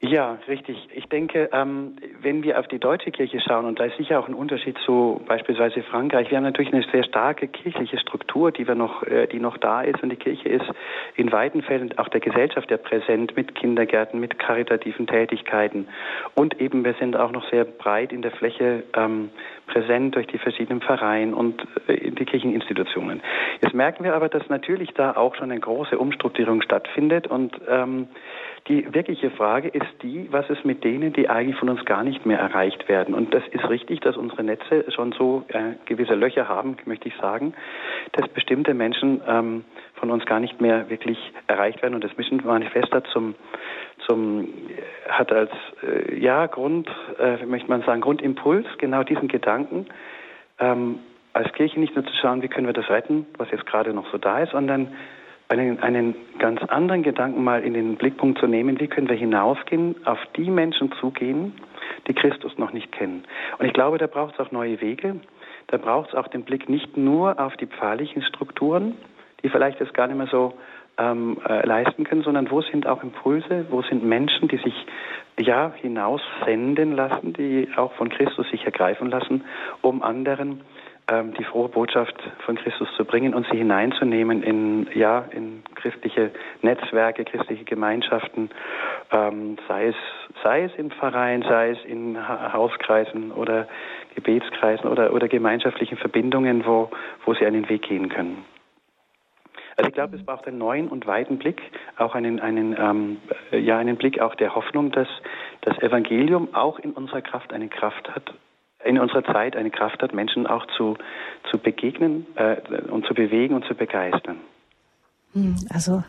Ja, 0.00 0.38
richtig. 0.46 0.76
Ich 0.94 1.06
denke, 1.06 1.50
ähm, 1.52 1.96
wenn 2.22 2.44
wir 2.44 2.60
auf 2.60 2.68
die 2.68 2.78
deutsche 2.78 3.10
Kirche 3.10 3.40
schauen, 3.40 3.64
und 3.64 3.80
da 3.80 3.84
ist 3.84 3.96
sicher 3.96 4.20
auch 4.20 4.28
ein 4.28 4.34
Unterschied 4.34 4.78
zu 4.86 5.20
beispielsweise 5.26 5.82
Frankreich, 5.82 6.30
wir 6.30 6.36
haben 6.36 6.44
natürlich 6.44 6.72
eine 6.72 6.84
sehr 6.92 7.02
starke 7.02 7.48
kirchliche 7.48 7.98
Struktur, 7.98 8.52
die 8.52 8.68
wir 8.68 8.76
noch, 8.76 9.02
äh, 9.02 9.26
die 9.26 9.40
noch 9.40 9.56
da 9.56 9.82
ist, 9.82 10.00
und 10.00 10.10
die 10.10 10.16
Kirche 10.16 10.50
ist 10.50 10.66
in 11.16 11.32
weiten 11.32 11.62
Fällen 11.62 11.98
auch 11.98 12.06
der 12.10 12.20
Gesellschaft 12.20 12.70
ja 12.70 12.76
präsent 12.76 13.34
mit 13.34 13.56
Kindergärten, 13.56 14.20
mit 14.20 14.38
karitativen 14.38 15.08
Tätigkeiten, 15.08 15.88
und 16.36 16.60
eben 16.60 16.84
wir 16.84 16.94
sind 17.00 17.16
auch 17.16 17.32
noch 17.32 17.50
sehr 17.50 17.64
breit 17.64 18.12
in 18.12 18.22
der 18.22 18.30
Fläche 18.30 18.84
ähm, 18.94 19.30
präsent 19.66 20.14
durch 20.14 20.28
die 20.28 20.38
verschiedenen 20.38 20.80
Vereine 20.80 21.34
und 21.34 21.60
äh, 21.88 22.12
die 22.12 22.24
Kircheninstitutionen. 22.24 23.20
Jetzt 23.62 23.74
merken 23.74 24.04
wir 24.04 24.14
aber, 24.14 24.28
dass 24.28 24.48
natürlich 24.48 24.94
da 24.94 25.16
auch 25.16 25.34
schon 25.34 25.50
eine 25.50 25.58
große 25.58 25.98
Umstrukturierung 25.98 26.62
stattfindet 26.62 27.26
und 27.26 27.60
ähm, 27.68 28.06
die 28.66 28.92
wirkliche 28.92 29.30
Frage 29.30 29.68
ist 29.68 29.86
die, 30.02 30.28
was 30.30 30.48
ist 30.50 30.64
mit 30.64 30.84
denen, 30.84 31.12
die 31.12 31.28
eigentlich 31.28 31.56
von 31.56 31.68
uns 31.68 31.84
gar 31.84 32.02
nicht 32.02 32.26
mehr 32.26 32.38
erreicht 32.38 32.88
werden? 32.88 33.14
Und 33.14 33.32
das 33.34 33.42
ist 33.48 33.68
richtig, 33.68 34.00
dass 34.00 34.16
unsere 34.16 34.42
Netze 34.42 34.90
schon 34.90 35.12
so 35.12 35.44
äh, 35.48 35.74
gewisse 35.86 36.14
Löcher 36.14 36.48
haben, 36.48 36.76
möchte 36.84 37.08
ich 37.08 37.16
sagen, 37.16 37.54
dass 38.12 38.28
bestimmte 38.28 38.74
Menschen 38.74 39.20
ähm, 39.26 39.64
von 39.94 40.10
uns 40.10 40.26
gar 40.26 40.40
nicht 40.40 40.60
mehr 40.60 40.90
wirklich 40.90 41.18
erreicht 41.46 41.82
werden. 41.82 41.94
Und 41.94 42.04
das 42.04 42.16
Mission 42.16 42.42
Manifest 42.44 42.92
hat 42.92 43.06
zum, 43.08 43.34
zum 44.06 44.48
hat 45.08 45.32
als 45.32 45.50
äh, 45.82 46.18
ja 46.18 46.46
Grund, 46.46 46.88
äh, 47.18 47.44
möchte 47.46 47.68
man 47.68 47.82
sagen, 47.82 48.00
Grundimpuls 48.00 48.66
genau 48.78 49.02
diesen 49.02 49.28
Gedanken. 49.28 49.86
Ähm, 50.58 50.98
als 51.32 51.52
Kirche 51.52 51.78
nicht 51.78 51.94
nur 51.94 52.04
zu 52.04 52.12
schauen, 52.20 52.42
wie 52.42 52.48
können 52.48 52.66
wir 52.66 52.74
das 52.74 52.90
retten, 52.90 53.26
was 53.36 53.50
jetzt 53.50 53.66
gerade 53.66 53.92
noch 53.92 54.10
so 54.10 54.18
da 54.18 54.40
ist, 54.40 54.52
sondern 54.52 54.92
einen, 55.48 55.80
einen 55.80 56.14
ganz 56.38 56.62
anderen 56.64 57.02
Gedanken 57.02 57.42
mal 57.42 57.62
in 57.62 57.74
den 57.74 57.96
Blickpunkt 57.96 58.38
zu 58.38 58.46
nehmen, 58.46 58.78
wie 58.80 58.88
können 58.88 59.08
wir 59.08 59.16
hinausgehen, 59.16 59.96
auf 60.04 60.18
die 60.36 60.50
Menschen 60.50 60.92
zugehen, 61.00 61.54
die 62.06 62.14
Christus 62.14 62.58
noch 62.58 62.72
nicht 62.72 62.92
kennen. 62.92 63.24
Und 63.58 63.66
ich 63.66 63.72
glaube, 63.72 63.98
da 63.98 64.06
braucht 64.06 64.34
es 64.34 64.40
auch 64.40 64.52
neue 64.52 64.80
Wege. 64.80 65.16
Da 65.68 65.76
braucht 65.76 66.10
es 66.10 66.14
auch 66.14 66.28
den 66.28 66.44
Blick 66.44 66.68
nicht 66.68 66.96
nur 66.96 67.38
auf 67.40 67.56
die 67.56 67.66
pfarrlichen 67.66 68.22
Strukturen, 68.22 68.94
die 69.42 69.48
vielleicht 69.48 69.80
das 69.80 69.92
gar 69.92 70.06
nicht 70.06 70.16
mehr 70.16 70.26
so 70.26 70.54
ähm, 70.98 71.38
äh, 71.48 71.64
leisten 71.66 72.04
können, 72.04 72.22
sondern 72.22 72.50
wo 72.50 72.60
sind 72.60 72.86
auch 72.86 73.02
Impulse, 73.02 73.66
wo 73.70 73.82
sind 73.82 74.04
Menschen, 74.04 74.48
die 74.48 74.56
sich 74.56 74.74
ja 75.38 75.72
hinaussenden 75.76 76.92
lassen, 76.92 77.32
die 77.32 77.68
auch 77.76 77.92
von 77.92 78.08
Christus 78.08 78.48
sich 78.50 78.64
ergreifen 78.64 79.08
lassen, 79.08 79.44
um 79.80 80.02
anderen 80.02 80.62
die 81.10 81.44
frohe 81.44 81.70
Botschaft 81.70 82.14
von 82.44 82.56
Christus 82.56 82.88
zu 82.96 83.04
bringen 83.04 83.32
und 83.32 83.46
sie 83.50 83.56
hineinzunehmen 83.56 84.42
in, 84.42 84.88
ja, 84.94 85.24
in 85.30 85.62
christliche 85.74 86.30
Netzwerke, 86.60 87.24
christliche 87.24 87.64
Gemeinschaften, 87.64 88.50
ähm, 89.10 89.56
sei, 89.68 89.86
es, 89.86 89.94
sei 90.42 90.64
es 90.64 90.74
im 90.76 90.90
Verein, 90.90 91.42
sei 91.42 91.70
es 91.70 91.84
in 91.86 92.18
Hauskreisen 92.52 93.32
oder 93.32 93.66
Gebetskreisen 94.16 94.86
oder, 94.90 95.14
oder 95.14 95.28
gemeinschaftlichen 95.28 95.96
Verbindungen, 95.96 96.66
wo, 96.66 96.90
wo 97.24 97.32
sie 97.32 97.46
einen 97.46 97.68
Weg 97.70 97.82
gehen 97.82 98.10
können. 98.10 98.44
Also 99.78 99.88
ich 99.88 99.94
glaube, 99.94 100.16
es 100.16 100.26
braucht 100.26 100.46
einen 100.46 100.58
neuen 100.58 100.88
und 100.88 101.06
weiten 101.06 101.38
Blick, 101.38 101.62
auch 101.96 102.14
einen, 102.16 102.40
einen, 102.40 102.76
ähm, 102.78 103.16
ja, 103.52 103.78
einen 103.78 103.96
Blick 103.96 104.20
auch 104.20 104.34
der 104.34 104.54
Hoffnung, 104.54 104.90
dass 104.90 105.08
das 105.62 105.78
Evangelium 105.78 106.52
auch 106.52 106.80
in 106.80 106.90
unserer 106.90 107.22
Kraft 107.22 107.52
eine 107.52 107.68
Kraft 107.68 108.14
hat, 108.14 108.34
in 108.84 108.98
unserer 108.98 109.24
Zeit 109.24 109.56
eine 109.56 109.70
Kraft 109.70 110.02
hat, 110.02 110.14
Menschen 110.14 110.46
auch 110.46 110.66
zu, 110.76 110.96
zu 111.50 111.58
begegnen 111.58 112.26
äh, 112.36 112.56
und 112.90 113.06
zu 113.06 113.14
bewegen 113.14 113.54
und 113.54 113.64
zu 113.66 113.74
begeistern. 113.74 114.38
Hm, 115.32 115.56
also 115.72 116.02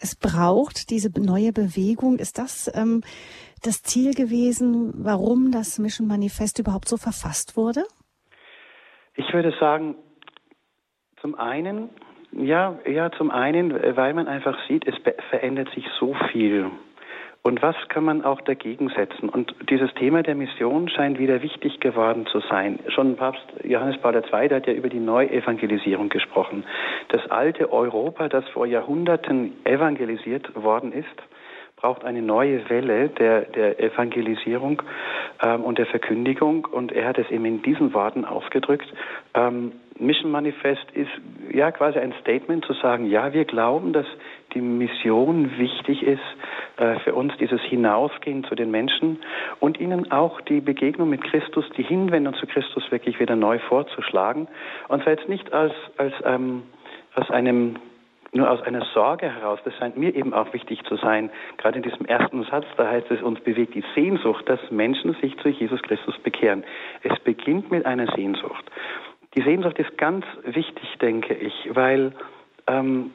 es 0.00 0.14
braucht 0.16 0.90
diese 0.90 1.10
neue 1.20 1.52
Bewegung. 1.52 2.18
Ist 2.18 2.38
das 2.38 2.70
ähm, 2.74 3.02
das 3.62 3.82
Ziel 3.82 4.14
gewesen, 4.14 4.92
warum 4.96 5.50
das 5.50 5.78
Mission 5.78 6.06
Manifest 6.06 6.58
überhaupt 6.58 6.88
so 6.88 6.96
verfasst 6.96 7.56
wurde? 7.56 7.84
Ich 9.14 9.32
würde 9.32 9.54
sagen, 9.58 9.94
zum 11.20 11.34
einen, 11.36 11.88
ja, 12.32 12.78
ja, 12.86 13.10
zum 13.12 13.30
einen, 13.30 13.72
weil 13.96 14.12
man 14.12 14.28
einfach 14.28 14.58
sieht, 14.68 14.86
es 14.86 14.94
verändert 15.30 15.70
sich 15.74 15.86
so 15.98 16.14
viel. 16.30 16.70
Und 17.46 17.62
was 17.62 17.76
kann 17.90 18.02
man 18.02 18.24
auch 18.24 18.40
dagegen 18.40 18.88
setzen? 18.88 19.28
Und 19.28 19.54
dieses 19.70 19.94
Thema 19.94 20.24
der 20.24 20.34
Mission 20.34 20.88
scheint 20.88 21.20
wieder 21.20 21.42
wichtig 21.42 21.78
geworden 21.78 22.26
zu 22.26 22.40
sein. 22.40 22.80
Schon 22.88 23.14
Papst 23.14 23.46
Johannes 23.62 23.98
Paul 23.98 24.16
II. 24.16 24.48
hat 24.50 24.66
ja 24.66 24.72
über 24.72 24.88
die 24.88 24.98
Neuevangelisierung 24.98 26.08
gesprochen. 26.08 26.64
Das 27.10 27.24
alte 27.30 27.72
Europa, 27.72 28.28
das 28.28 28.48
vor 28.48 28.66
Jahrhunderten 28.66 29.52
evangelisiert 29.62 30.60
worden 30.60 30.90
ist, 30.90 31.06
braucht 31.76 32.04
eine 32.04 32.20
neue 32.20 32.68
Welle 32.68 33.10
der, 33.10 33.42
der 33.42 33.78
Evangelisierung 33.78 34.82
ähm, 35.40 35.62
und 35.62 35.78
der 35.78 35.86
Verkündigung. 35.86 36.64
Und 36.64 36.90
er 36.90 37.06
hat 37.06 37.18
es 37.18 37.30
eben 37.30 37.44
in 37.44 37.62
diesen 37.62 37.94
Worten 37.94 38.24
ausgedrückt. 38.24 38.92
Ähm, 39.34 39.70
Mission 39.98 40.32
Manifest 40.32 40.90
ist 40.94 41.10
ja 41.52 41.70
quasi 41.70 42.00
ein 42.00 42.12
Statement 42.20 42.64
zu 42.64 42.72
sagen, 42.72 43.06
ja, 43.06 43.32
wir 43.32 43.44
glauben, 43.44 43.92
dass 43.92 44.06
die 44.56 44.62
Mission 44.62 45.58
wichtig 45.58 46.02
ist 46.02 46.22
äh, 46.78 46.98
für 47.00 47.14
uns, 47.14 47.34
dieses 47.38 47.60
Hinausgehen 47.60 48.42
zu 48.44 48.54
den 48.54 48.70
Menschen 48.70 49.18
und 49.60 49.78
ihnen 49.78 50.10
auch 50.10 50.40
die 50.40 50.62
Begegnung 50.62 51.10
mit 51.10 51.22
Christus, 51.22 51.66
die 51.76 51.82
Hinwendung 51.82 52.34
zu 52.34 52.46
Christus 52.46 52.90
wirklich 52.90 53.20
wieder 53.20 53.36
neu 53.36 53.58
vorzuschlagen. 53.58 54.48
Und 54.88 55.02
zwar 55.02 55.12
jetzt 55.12 55.28
nicht 55.28 55.52
als, 55.52 55.74
als 55.98 56.14
ähm, 56.24 56.62
aus 57.14 57.30
einem 57.30 57.76
nur 58.32 58.50
aus 58.50 58.60
einer 58.62 58.84
Sorge 58.92 59.32
heraus, 59.32 59.60
das 59.64 59.74
scheint 59.76 59.96
mir 59.96 60.14
eben 60.14 60.34
auch 60.34 60.52
wichtig 60.52 60.82
zu 60.84 60.96
sein, 60.96 61.30
gerade 61.58 61.78
in 61.78 61.82
diesem 61.82 62.04
ersten 62.06 62.42
Satz, 62.44 62.66
da 62.76 62.90
heißt 62.90 63.10
es, 63.10 63.22
uns 63.22 63.40
bewegt 63.40 63.74
die 63.74 63.84
Sehnsucht, 63.94 64.46
dass 64.48 64.60
Menschen 64.70 65.14
sich 65.22 65.38
zu 65.38 65.48
Jesus 65.48 65.80
Christus 65.82 66.18
bekehren. 66.18 66.64
Es 67.02 67.18
beginnt 67.20 67.70
mit 67.70 67.86
einer 67.86 68.12
Sehnsucht. 68.14 68.64
Die 69.36 69.42
Sehnsucht 69.42 69.78
ist 69.78 69.96
ganz 69.96 70.24
wichtig, 70.44 70.98
denke 71.00 71.34
ich, 71.34 71.70
weil 71.74 72.12
ähm, 72.66 73.12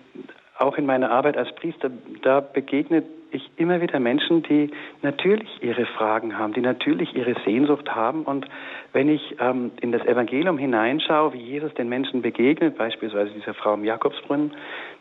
auch 0.61 0.77
in 0.77 0.85
meiner 0.85 1.11
Arbeit 1.11 1.37
als 1.37 1.53
Priester, 1.55 1.91
da 2.21 2.39
begegnet 2.39 3.05
ich 3.31 3.49
immer 3.55 3.81
wieder 3.81 3.99
Menschen, 3.99 4.43
die 4.43 4.71
natürlich 5.01 5.49
ihre 5.61 5.85
Fragen 5.85 6.37
haben, 6.37 6.53
die 6.53 6.61
natürlich 6.61 7.15
ihre 7.15 7.35
Sehnsucht 7.45 7.93
haben. 7.95 8.23
Und 8.23 8.45
wenn 8.93 9.09
ich 9.09 9.37
ähm, 9.39 9.71
in 9.81 9.91
das 9.91 10.05
Evangelium 10.05 10.57
hineinschaue, 10.57 11.33
wie 11.33 11.41
Jesus 11.41 11.73
den 11.75 11.89
Menschen 11.89 12.21
begegnet, 12.21 12.77
beispielsweise 12.77 13.31
dieser 13.31 13.53
Frau 13.53 13.73
im 13.73 13.85
Jakobsbrunnen, 13.85 14.51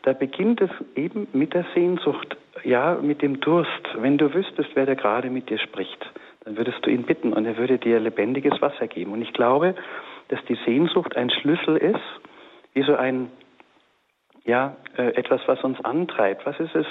da 0.03 0.13
beginnt 0.13 0.61
es 0.61 0.71
eben 0.95 1.27
mit 1.33 1.55
der 1.55 1.65
Sehnsucht, 1.75 2.37
ja, 2.63 2.99
mit 3.03 3.23
dem 3.23 3.41
Durst. 3.41 3.71
Wenn 3.99 4.19
du 4.19 4.33
wüsstest, 4.33 4.71
wer 4.75 4.87
da 4.87 4.95
gerade 4.95 5.31
mit 5.31 5.51
dir 5.51 5.59
spricht, 5.59 6.09
dann 6.45 6.57
würdest 6.57 6.85
du 6.87 6.91
ihn 6.91 7.03
bitten 7.03 7.33
und 7.33 7.47
er 7.47 7.57
würde 7.57 7.79
dir 7.79 8.01
lebendiges 8.01 8.61
Wasser 8.63 8.87
geben. 8.87 9.13
Und 9.13 9.23
ich 9.23 9.33
glaube, 9.33 9.75
dass 10.29 10.43
die 10.45 10.59
Sehnsucht 10.65 11.17
ein 11.17 11.31
Schlüssel 11.31 11.77
ist, 11.77 12.01
wie 12.75 12.83
so 12.83 12.95
ein, 12.95 13.31
ja, 14.45 14.77
äh, 14.97 15.15
etwas, 15.15 15.41
was 15.47 15.63
uns 15.63 15.83
antreibt. 15.85 16.47
Was 16.47 16.59
ist 16.61 16.75
es, 16.75 16.87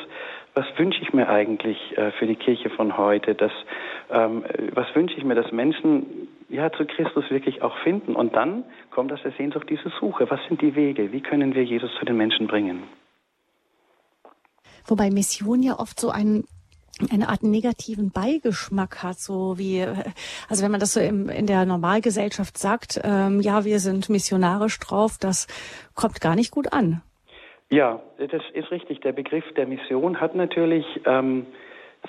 was 0.54 0.66
wünsche 0.78 1.02
ich 1.02 1.14
mir 1.14 1.30
eigentlich 1.30 1.78
äh, 1.98 2.12
für 2.14 2.28
die 2.28 2.36
Kirche 2.36 2.70
von 2.70 2.98
heute? 2.98 3.36
Dass, 3.36 3.52
ähm, 4.10 4.44
was 4.74 4.88
wünsche 4.96 5.16
ich 5.18 5.24
mir, 5.24 5.36
dass 5.36 5.52
Menschen 5.52 6.28
ja 6.50 6.72
zu 6.72 6.86
Christus 6.86 7.30
wirklich 7.30 7.62
auch 7.62 7.78
finden? 7.80 8.16
Und 8.16 8.36
dann 8.36 8.64
kommt 8.92 9.12
aus 9.12 9.22
der 9.24 9.32
Sehnsucht 9.32 9.70
diese 9.70 9.92
Suche. 10.00 10.30
Was 10.30 10.40
sind 10.48 10.62
die 10.62 10.76
Wege? 10.76 11.12
Wie 11.12 11.22
können 11.22 11.56
wir 11.56 11.64
Jesus 11.64 11.92
zu 12.00 12.06
den 12.06 12.18
Menschen 12.18 12.48
bringen? 12.48 12.84
Wobei 14.86 15.10
Mission 15.10 15.62
ja 15.62 15.78
oft 15.78 16.00
so 16.00 16.10
ein 16.10 16.44
eine 17.12 17.30
Art 17.30 17.44
negativen 17.44 18.12
Beigeschmack 18.12 19.04
hat, 19.04 19.20
so 19.20 19.58
wie, 19.58 19.86
also 20.50 20.64
wenn 20.64 20.72
man 20.72 20.82
das 20.82 20.94
so 20.94 21.00
im, 21.00 21.30
in 21.30 21.48
der 21.48 21.66
Normalgesellschaft 21.66 22.58
sagt, 22.58 23.00
ähm, 23.06 23.40
ja, 23.40 23.64
wir 23.64 23.80
sind 23.80 24.10
missionarisch 24.10 24.78
drauf, 24.80 25.18
das 25.18 25.48
kommt 25.96 26.20
gar 26.20 26.36
nicht 26.36 26.52
gut 26.52 26.74
an. 26.74 27.02
Ja, 27.70 28.00
das 28.18 28.42
ist 28.54 28.72
richtig. 28.72 29.02
Der 29.02 29.12
Begriff 29.12 29.46
der 29.54 29.68
Mission 29.68 30.20
hat 30.20 30.34
natürlich, 30.34 30.86
ähm, 31.06 31.46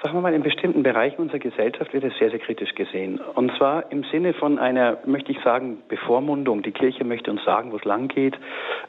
sagen 0.02 0.16
wir 0.16 0.22
mal, 0.22 0.32
in 0.32 0.42
bestimmten 0.42 0.82
Bereichen 0.82 1.20
unserer 1.20 1.38
Gesellschaft 1.38 1.92
wird 1.92 2.04
es 2.04 2.16
sehr, 2.18 2.30
sehr 2.30 2.38
kritisch 2.38 2.74
gesehen. 2.74 3.20
Und 3.34 3.54
zwar 3.58 3.92
im 3.92 4.04
Sinne 4.04 4.32
von 4.32 4.58
einer, 4.58 4.98
möchte 5.04 5.32
ich 5.32 5.40
sagen, 5.40 5.82
Bevormundung. 5.88 6.62
Die 6.62 6.72
Kirche 6.72 7.04
möchte 7.04 7.30
uns 7.30 7.44
sagen, 7.44 7.72
wo 7.72 7.76
es 7.76 7.84
lang 7.84 8.08
geht. 8.08 8.38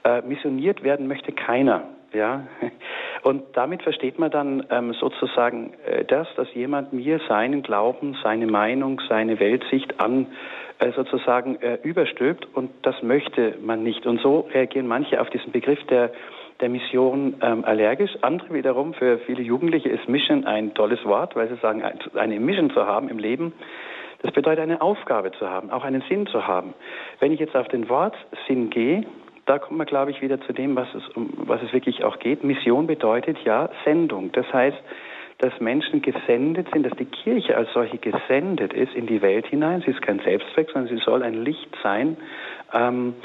Äh, 0.05 0.21
missioniert 0.21 0.81
werden 0.81 1.07
möchte 1.07 1.33
keiner. 1.33 1.89
Ja, 2.13 2.47
und 3.23 3.43
damit 3.53 3.83
versteht 3.83 4.19
man 4.19 4.31
dann 4.31 4.65
ähm, 4.69 4.93
sozusagen 4.93 5.73
äh, 5.85 6.05
das, 6.05 6.27
dass 6.35 6.53
jemand 6.53 6.93
mir 6.93 7.19
seinen 7.27 7.63
Glauben, 7.63 8.17
seine 8.21 8.47
Meinung, 8.47 9.01
seine 9.07 9.39
Weltsicht 9.39 9.99
an 10.01 10.27
äh, 10.79 10.91
sozusagen 10.91 11.55
äh, 11.61 11.77
überstülpt 11.83 12.47
und 12.53 12.71
das 12.81 13.01
möchte 13.01 13.55
man 13.61 13.83
nicht. 13.83 14.05
Und 14.05 14.19
so 14.19 14.47
reagieren 14.53 14.87
manche 14.87 15.21
auf 15.21 15.29
diesen 15.29 15.51
Begriff 15.51 15.81
der 15.87 16.11
der 16.61 16.69
Mission 16.69 17.35
ähm, 17.41 17.65
allergisch. 17.65 18.11
Andere 18.21 18.53
wiederum, 18.53 18.93
für 18.93 19.19
viele 19.19 19.41
Jugendliche 19.41 19.89
ist 19.89 20.07
Mission 20.07 20.45
ein 20.45 20.73
tolles 20.73 21.03
Wort, 21.05 21.35
weil 21.35 21.49
sie 21.49 21.55
sagen, 21.57 21.83
eine 22.15 22.39
Mission 22.39 22.69
zu 22.71 22.85
haben 22.85 23.09
im 23.09 23.19
Leben, 23.19 23.53
das 24.21 24.31
bedeutet 24.31 24.59
eine 24.59 24.81
Aufgabe 24.81 25.31
zu 25.31 25.49
haben, 25.49 25.71
auch 25.71 25.83
einen 25.83 26.03
Sinn 26.07 26.27
zu 26.27 26.47
haben. 26.47 26.73
Wenn 27.19 27.31
ich 27.31 27.39
jetzt 27.39 27.55
auf 27.55 27.67
den 27.69 27.89
Wortsinn 27.89 28.69
gehe, 28.69 29.03
da 29.45 29.57
kommt 29.57 29.77
man, 29.77 29.87
glaube 29.87 30.11
ich, 30.11 30.21
wieder 30.21 30.39
zu 30.41 30.53
dem, 30.53 30.75
was 30.75 30.87
es, 30.93 31.07
um 31.15 31.31
was 31.47 31.61
es 31.63 31.73
wirklich 31.73 32.03
auch 32.03 32.19
geht. 32.19 32.43
Mission 32.43 32.85
bedeutet 32.85 33.37
ja 33.43 33.69
Sendung. 33.83 34.31
Das 34.31 34.45
heißt, 34.53 34.77
dass 35.39 35.59
Menschen 35.59 36.03
gesendet 36.03 36.67
sind, 36.71 36.85
dass 36.85 36.95
die 36.97 37.05
Kirche 37.05 37.57
als 37.57 37.73
solche 37.73 37.97
gesendet 37.97 38.73
ist 38.73 38.93
in 38.93 39.07
die 39.07 39.23
Welt 39.23 39.47
hinein. 39.47 39.81
Sie 39.83 39.91
ist 39.91 40.01
kein 40.03 40.19
Selbstzweck, 40.19 40.69
sondern 40.71 40.95
sie 40.95 41.03
soll 41.03 41.23
ein 41.23 41.43
Licht 41.43 41.75
sein, 41.81 42.15
ähm, 42.73 43.15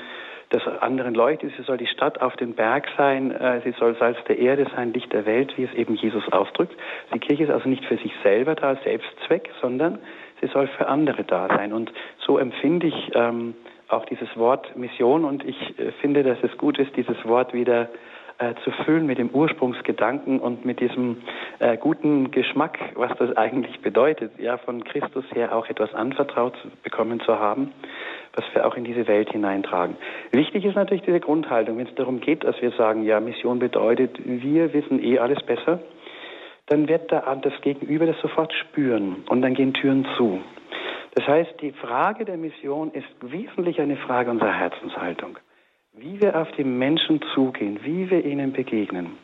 das 0.51 0.63
anderen 0.81 1.15
leuchtet. 1.15 1.53
Sie 1.57 1.63
soll 1.63 1.77
die 1.77 1.87
Stadt 1.87 2.21
auf 2.21 2.37
dem 2.37 2.55
Berg 2.55 2.87
sein. 2.97 3.33
Äh, 3.33 3.61
sie 3.65 3.73
soll 3.73 3.97
Salz 3.97 4.17
der 4.29 4.39
Erde 4.39 4.67
sein, 4.75 4.93
Licht 4.93 5.13
der 5.13 5.27
Welt, 5.27 5.53
wie 5.57 5.65
es 5.65 5.75
eben 5.75 5.95
Jesus 5.97 6.31
ausdrückt. 6.33 6.75
Die 7.13 7.19
Kirche 7.19 7.45
ist 7.45 7.51
also 7.51 7.69
nicht 7.69 7.85
für 7.85 7.97
sich 7.97 8.13
selber 8.23 8.55
da, 8.55 8.77
Selbstzweck, 8.85 9.51
sondern 9.61 9.99
sie 10.41 10.49
soll 10.49 10.69
für 10.69 10.89
andere 10.89 11.25
da 11.25 11.49
sein. 11.49 11.73
Und 11.73 11.93
so 12.19 12.39
empfinde 12.39 12.87
ich 12.87 13.11
ähm, 13.15 13.55
auch 13.89 14.05
dieses 14.07 14.37
Wort 14.37 14.77
Mission 14.77 15.25
und 15.25 15.45
ich 15.45 15.79
äh, 15.79 15.93
finde, 16.01 16.23
dass 16.23 16.39
es 16.43 16.57
gut 16.59 16.79
ist, 16.79 16.95
dieses 16.97 17.25
Wort 17.25 17.53
wieder 17.53 17.89
äh, 18.39 18.55
zu 18.65 18.71
füllen 18.85 19.07
mit 19.07 19.17
dem 19.17 19.31
Ursprungsgedanken 19.31 20.41
und 20.41 20.65
mit 20.65 20.81
diesem 20.81 21.23
äh, 21.59 21.79
guten 21.79 22.31
Geschmack, 22.31 22.79
was 22.95 23.11
das 23.19 23.35
eigentlich 23.37 23.81
bedeutet, 23.81 24.33
ja, 24.39 24.59
von 24.59 24.85
Christus 24.85 25.25
her 25.33 25.57
auch 25.57 25.69
etwas 25.69 25.95
anvertraut 25.95 26.55
bekommen 26.83 27.21
zu 27.21 27.39
haben, 27.39 27.73
was 28.37 28.45
wir 28.55 28.67
auch 28.67 28.77
in 28.77 28.85
diese 28.85 29.09
Welt 29.09 29.31
hineintragen. 29.33 29.97
Wichtig 30.31 30.65
ist 30.65 30.77
natürlich 30.77 31.05
diese 31.05 31.21
Grundhaltung, 31.21 31.79
wenn 31.79 31.87
es 31.87 31.95
darum 31.95 32.21
geht, 32.21 32.45
dass 32.45 32.61
wir 32.61 32.71
sagen, 32.73 33.03
ja, 33.03 33.19
Mission 33.19 33.59
bedeutet, 33.59 34.19
wir 34.25 34.73
wissen 34.73 35.03
eh 35.03 35.19
alles 35.19 35.43
besser, 35.43 35.81
dann 36.67 36.89
wird 36.89 37.11
da 37.11 37.35
das 37.37 37.55
Gegenüber 37.63 38.07
das 38.07 38.21
sofort 38.21 38.53
spüren 38.53 39.25
und 39.29 39.43
dann 39.43 39.55
gehen 39.55 39.73
Türen 39.73 40.07
zu. 40.17 40.41
Das 41.15 41.27
heißt, 41.27 41.55
die 41.63 41.73
Frage 41.73 42.25
der 42.25 42.37
Mission 42.37 42.93
ist 42.93 43.09
wesentlich 43.23 43.81
eine 43.81 43.97
Frage 43.97 44.31
unserer 44.31 44.53
Herzenshaltung. 44.53 45.39
Wie 45.95 46.21
wir 46.21 46.39
auf 46.39 46.53
die 46.53 46.65
Menschen 46.65 47.21
zugehen, 47.35 47.81
wie 47.83 48.11
wir 48.11 48.23
ihnen 48.25 48.53
begegnen 48.53 49.17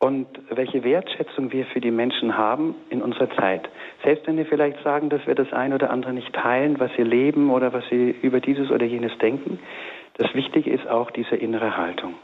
und 0.00 0.26
welche 0.50 0.84
Wertschätzung 0.84 1.52
wir 1.52 1.66
für 1.66 1.80
die 1.80 1.90
Menschen 1.90 2.36
haben 2.36 2.76
in 2.88 3.02
unserer 3.02 3.30
Zeit. 3.36 3.68
Selbst 4.04 4.26
wenn 4.26 4.36
wir 4.36 4.46
vielleicht 4.46 4.82
sagen, 4.84 5.10
dass 5.10 5.26
wir 5.26 5.34
das 5.34 5.52
eine 5.52 5.74
oder 5.74 5.90
andere 5.90 6.12
nicht 6.12 6.32
teilen, 6.32 6.78
was 6.78 6.90
sie 6.96 7.02
leben 7.02 7.50
oder 7.50 7.72
was 7.72 7.84
sie 7.90 8.10
über 8.22 8.40
dieses 8.40 8.70
oder 8.70 8.86
jenes 8.86 9.16
denken, 9.18 9.58
das 10.14 10.32
Wichtige 10.34 10.70
ist 10.70 10.86
auch 10.86 11.10
diese 11.10 11.36
innere 11.36 11.76
Haltung. 11.76 12.14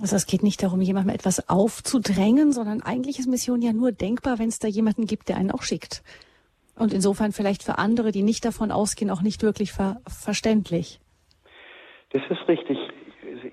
Also 0.00 0.14
es 0.14 0.26
geht 0.26 0.42
nicht 0.42 0.62
darum, 0.62 0.80
jemandem 0.80 1.14
etwas 1.14 1.48
aufzudrängen, 1.48 2.52
sondern 2.52 2.82
eigentlich 2.82 3.18
ist 3.18 3.26
Mission 3.26 3.62
ja 3.62 3.72
nur 3.72 3.90
denkbar, 3.90 4.38
wenn 4.38 4.48
es 4.48 4.58
da 4.58 4.68
jemanden 4.68 5.06
gibt, 5.06 5.28
der 5.28 5.36
einen 5.36 5.50
auch 5.50 5.62
schickt. 5.62 6.02
Und 6.76 6.92
insofern 6.92 7.32
vielleicht 7.32 7.64
für 7.64 7.78
andere, 7.78 8.12
die 8.12 8.22
nicht 8.22 8.44
davon 8.44 8.70
ausgehen, 8.70 9.10
auch 9.10 9.22
nicht 9.22 9.42
wirklich 9.42 9.72
ver 9.72 10.00
verständlich. 10.06 11.00
Das 12.10 12.22
ist 12.30 12.46
richtig. 12.46 12.78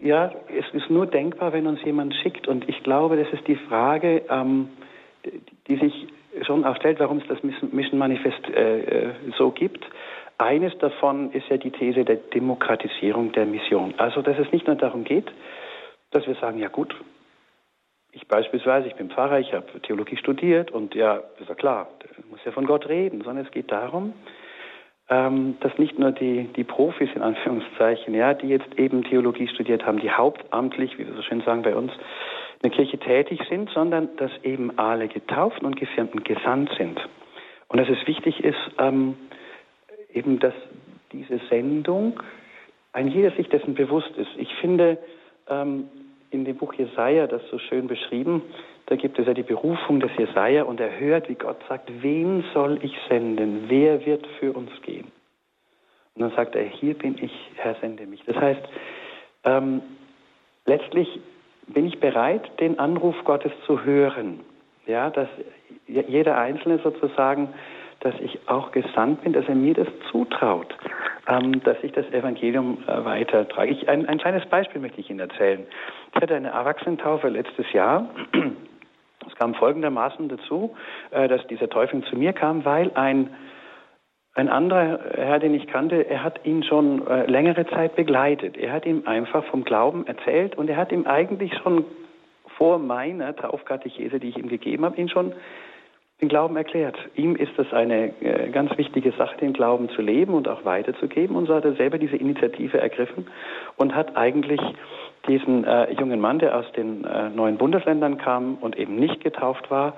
Ja, 0.01 0.31
es 0.47 0.65
ist 0.73 0.89
nur 0.89 1.07
denkbar, 1.07 1.53
wenn 1.53 1.67
uns 1.67 1.83
jemand 1.83 2.13
schickt. 2.15 2.47
Und 2.47 2.67
ich 2.69 2.83
glaube, 2.83 3.17
das 3.17 3.31
ist 3.33 3.47
die 3.47 3.55
Frage, 3.55 4.23
ähm, 4.29 4.69
die 5.67 5.77
sich 5.77 6.07
schon 6.43 6.65
auch 6.65 6.75
stellt, 6.75 6.99
warum 6.99 7.17
es 7.17 7.27
das 7.27 7.41
Mission 7.43 7.99
Manifest 7.99 8.47
äh, 8.49 8.79
äh, 8.79 9.13
so 9.37 9.51
gibt. 9.51 9.83
Eines 10.37 10.77
davon 10.79 11.31
ist 11.31 11.47
ja 11.49 11.57
die 11.57 11.71
These 11.71 12.03
der 12.03 12.17
Demokratisierung 12.17 13.31
der 13.31 13.45
Mission. 13.45 13.93
Also, 13.97 14.21
dass 14.21 14.37
es 14.37 14.51
nicht 14.51 14.67
nur 14.67 14.75
darum 14.75 15.05
geht, 15.05 15.31
dass 16.11 16.27
wir 16.27 16.35
sagen, 16.35 16.59
ja 16.59 16.67
gut, 16.67 16.93
ich 18.11 18.27
beispielsweise, 18.27 18.87
ich 18.87 18.95
bin 18.95 19.09
Pfarrer, 19.09 19.39
ich 19.39 19.53
habe 19.53 19.79
Theologie 19.81 20.17
studiert 20.17 20.71
und 20.71 20.95
ja, 20.95 21.21
ist 21.39 21.49
ja 21.49 21.55
klar, 21.55 21.89
muss 22.29 22.39
ja 22.45 22.51
von 22.51 22.65
Gott 22.65 22.87
reden, 22.87 23.21
sondern 23.23 23.45
es 23.45 23.51
geht 23.51 23.71
darum, 23.71 24.13
ähm, 25.09 25.57
dass 25.59 25.77
nicht 25.77 25.99
nur 25.99 26.11
die, 26.11 26.45
die 26.55 26.63
Profis 26.63 27.09
in 27.15 27.21
Anführungszeichen, 27.21 28.13
ja, 28.13 28.33
die 28.33 28.47
jetzt 28.47 28.77
eben 28.77 29.03
Theologie 29.03 29.47
studiert 29.47 29.85
haben, 29.85 29.99
die 29.99 30.09
hauptamtlich, 30.09 30.97
wie 30.97 31.05
wir 31.05 31.13
so 31.13 31.21
schön 31.21 31.41
sagen 31.41 31.61
bei 31.61 31.75
uns, 31.75 31.91
in 31.91 32.69
der 32.69 32.71
Kirche 32.71 32.97
tätig 32.97 33.41
sind, 33.49 33.69
sondern 33.69 34.15
dass 34.17 34.31
eben 34.43 34.77
alle 34.79 35.07
Getauften 35.07 35.65
und 35.65 35.75
Gefirmten 35.75 36.23
gesandt 36.23 36.71
sind. 36.77 36.99
Und 37.67 37.79
dass 37.79 37.89
es 37.89 38.07
wichtig 38.07 38.43
ist, 38.43 38.57
ähm, 38.79 39.15
eben, 40.13 40.39
dass 40.39 40.53
diese 41.11 41.39
Sendung 41.49 42.19
ein 42.93 43.09
jeder 43.09 43.31
sich 43.31 43.49
dessen 43.49 43.75
bewusst 43.75 44.11
ist. 44.17 44.29
Ich 44.37 44.53
finde, 44.55 44.97
ähm, 45.49 45.89
in 46.31 46.45
dem 46.45 46.57
Buch 46.57 46.73
Jesaja 46.73 47.27
das 47.27 47.41
so 47.51 47.59
schön 47.59 47.87
beschrieben. 47.87 48.41
Da 48.87 48.95
gibt 48.95 49.17
es 49.17 49.25
ja 49.25 49.33
die 49.33 49.43
Berufung 49.43 49.99
des 49.99 50.11
Jesaja 50.17 50.63
und 50.63 50.79
er 50.79 50.99
hört, 50.99 51.27
wie 51.27 51.35
Gott 51.35 51.57
sagt, 51.67 51.89
wen 52.01 52.43
soll 52.53 52.79
ich 52.83 52.95
senden? 53.09 53.65
Wer 53.67 54.05
wird 54.05 54.27
für 54.39 54.53
uns 54.53 54.69
gehen? 54.83 55.11
Und 56.15 56.21
dann 56.21 56.31
sagt 56.31 56.55
er, 56.55 56.63
hier 56.63 56.93
bin 56.93 57.17
ich, 57.21 57.31
Herr, 57.55 57.75
sende 57.81 58.05
mich. 58.05 58.23
Das 58.25 58.37
heißt, 58.37 58.61
ähm, 59.43 59.81
letztlich 60.65 61.19
bin 61.67 61.87
ich 61.87 61.99
bereit, 61.99 62.43
den 62.59 62.79
Anruf 62.79 63.15
Gottes 63.25 63.51
zu 63.65 63.83
hören. 63.83 64.41
Ja, 64.85 65.09
dass 65.09 65.27
jeder 65.87 66.37
Einzelne 66.37 66.79
sozusagen, 66.79 67.49
dass 68.01 68.13
ich 68.19 68.39
auch 68.47 68.71
gesandt 68.71 69.23
bin, 69.23 69.33
dass 69.33 69.47
er 69.47 69.55
mir 69.55 69.73
das 69.73 69.87
zutraut, 70.11 70.75
ähm, 71.27 71.63
dass 71.63 71.77
ich 71.81 71.91
das 71.91 72.05
Evangelium 72.11 72.77
äh, 72.87 73.03
weitertrage. 73.03 73.71
Ich, 73.71 73.89
ein, 73.89 74.05
ein 74.05 74.19
kleines 74.19 74.45
Beispiel 74.45 74.79
möchte 74.79 75.01
ich 75.01 75.09
Ihnen 75.09 75.21
erzählen. 75.21 75.65
Ich 76.13 76.21
hatte 76.21 76.35
eine 76.35 76.49
Erwachsenentaufe 76.49 77.29
letztes 77.29 77.71
Jahr. 77.73 78.07
Es 79.27 79.35
kam 79.35 79.53
folgendermaßen 79.55 80.29
dazu, 80.29 80.75
äh, 81.11 81.27
dass 81.27 81.45
dieser 81.47 81.69
Täufling 81.69 82.03
zu 82.03 82.17
mir 82.17 82.33
kam, 82.33 82.65
weil 82.65 82.91
ein, 82.95 83.29
ein 84.33 84.49
anderer 84.49 84.99
Herr, 85.15 85.39
den 85.39 85.53
ich 85.53 85.67
kannte, 85.67 86.09
er 86.09 86.23
hat 86.23 86.45
ihn 86.45 86.63
schon 86.63 87.05
äh, 87.07 87.25
längere 87.25 87.65
Zeit 87.67 87.95
begleitet. 87.95 88.57
Er 88.57 88.71
hat 88.71 88.85
ihm 88.85 89.03
einfach 89.05 89.45
vom 89.45 89.63
Glauben 89.63 90.05
erzählt 90.07 90.55
und 90.57 90.69
er 90.69 90.77
hat 90.77 90.91
ihm 90.91 91.05
eigentlich 91.05 91.53
schon 91.63 91.85
vor 92.57 92.79
meiner 92.79 93.35
Taufkatechese, 93.35 94.19
die 94.19 94.29
ich 94.29 94.37
ihm 94.37 94.47
gegeben 94.47 94.85
habe, 94.85 94.97
ihn 94.97 95.09
schon 95.09 95.33
den 96.21 96.29
Glauben 96.29 96.55
erklärt. 96.55 96.97
Ihm 97.15 97.35
ist 97.35 97.57
es 97.57 97.73
eine 97.73 98.13
äh, 98.21 98.49
ganz 98.49 98.77
wichtige 98.77 99.11
Sache, 99.11 99.37
den 99.37 99.51
Glauben 99.51 99.89
zu 99.89 100.01
leben 100.01 100.33
und 100.33 100.47
auch 100.47 100.63
weiterzugeben. 100.63 101.35
Und 101.35 101.47
so 101.47 101.55
hat 101.55 101.65
er 101.65 101.73
selber 101.73 101.97
diese 101.97 102.15
Initiative 102.15 102.79
ergriffen 102.79 103.27
und 103.75 103.93
hat 103.93 104.15
eigentlich 104.15 104.61
diesen 105.27 105.65
äh, 105.65 105.91
jungen 105.93 106.21
Mann, 106.21 106.39
der 106.39 106.57
aus 106.57 106.71
den 106.73 107.03
äh, 107.03 107.29
neuen 107.29 107.57
Bundesländern 107.57 108.17
kam 108.17 108.55
und 108.55 108.77
eben 108.77 108.95
nicht 108.95 109.21
getauft 109.23 109.69
war, 109.69 109.95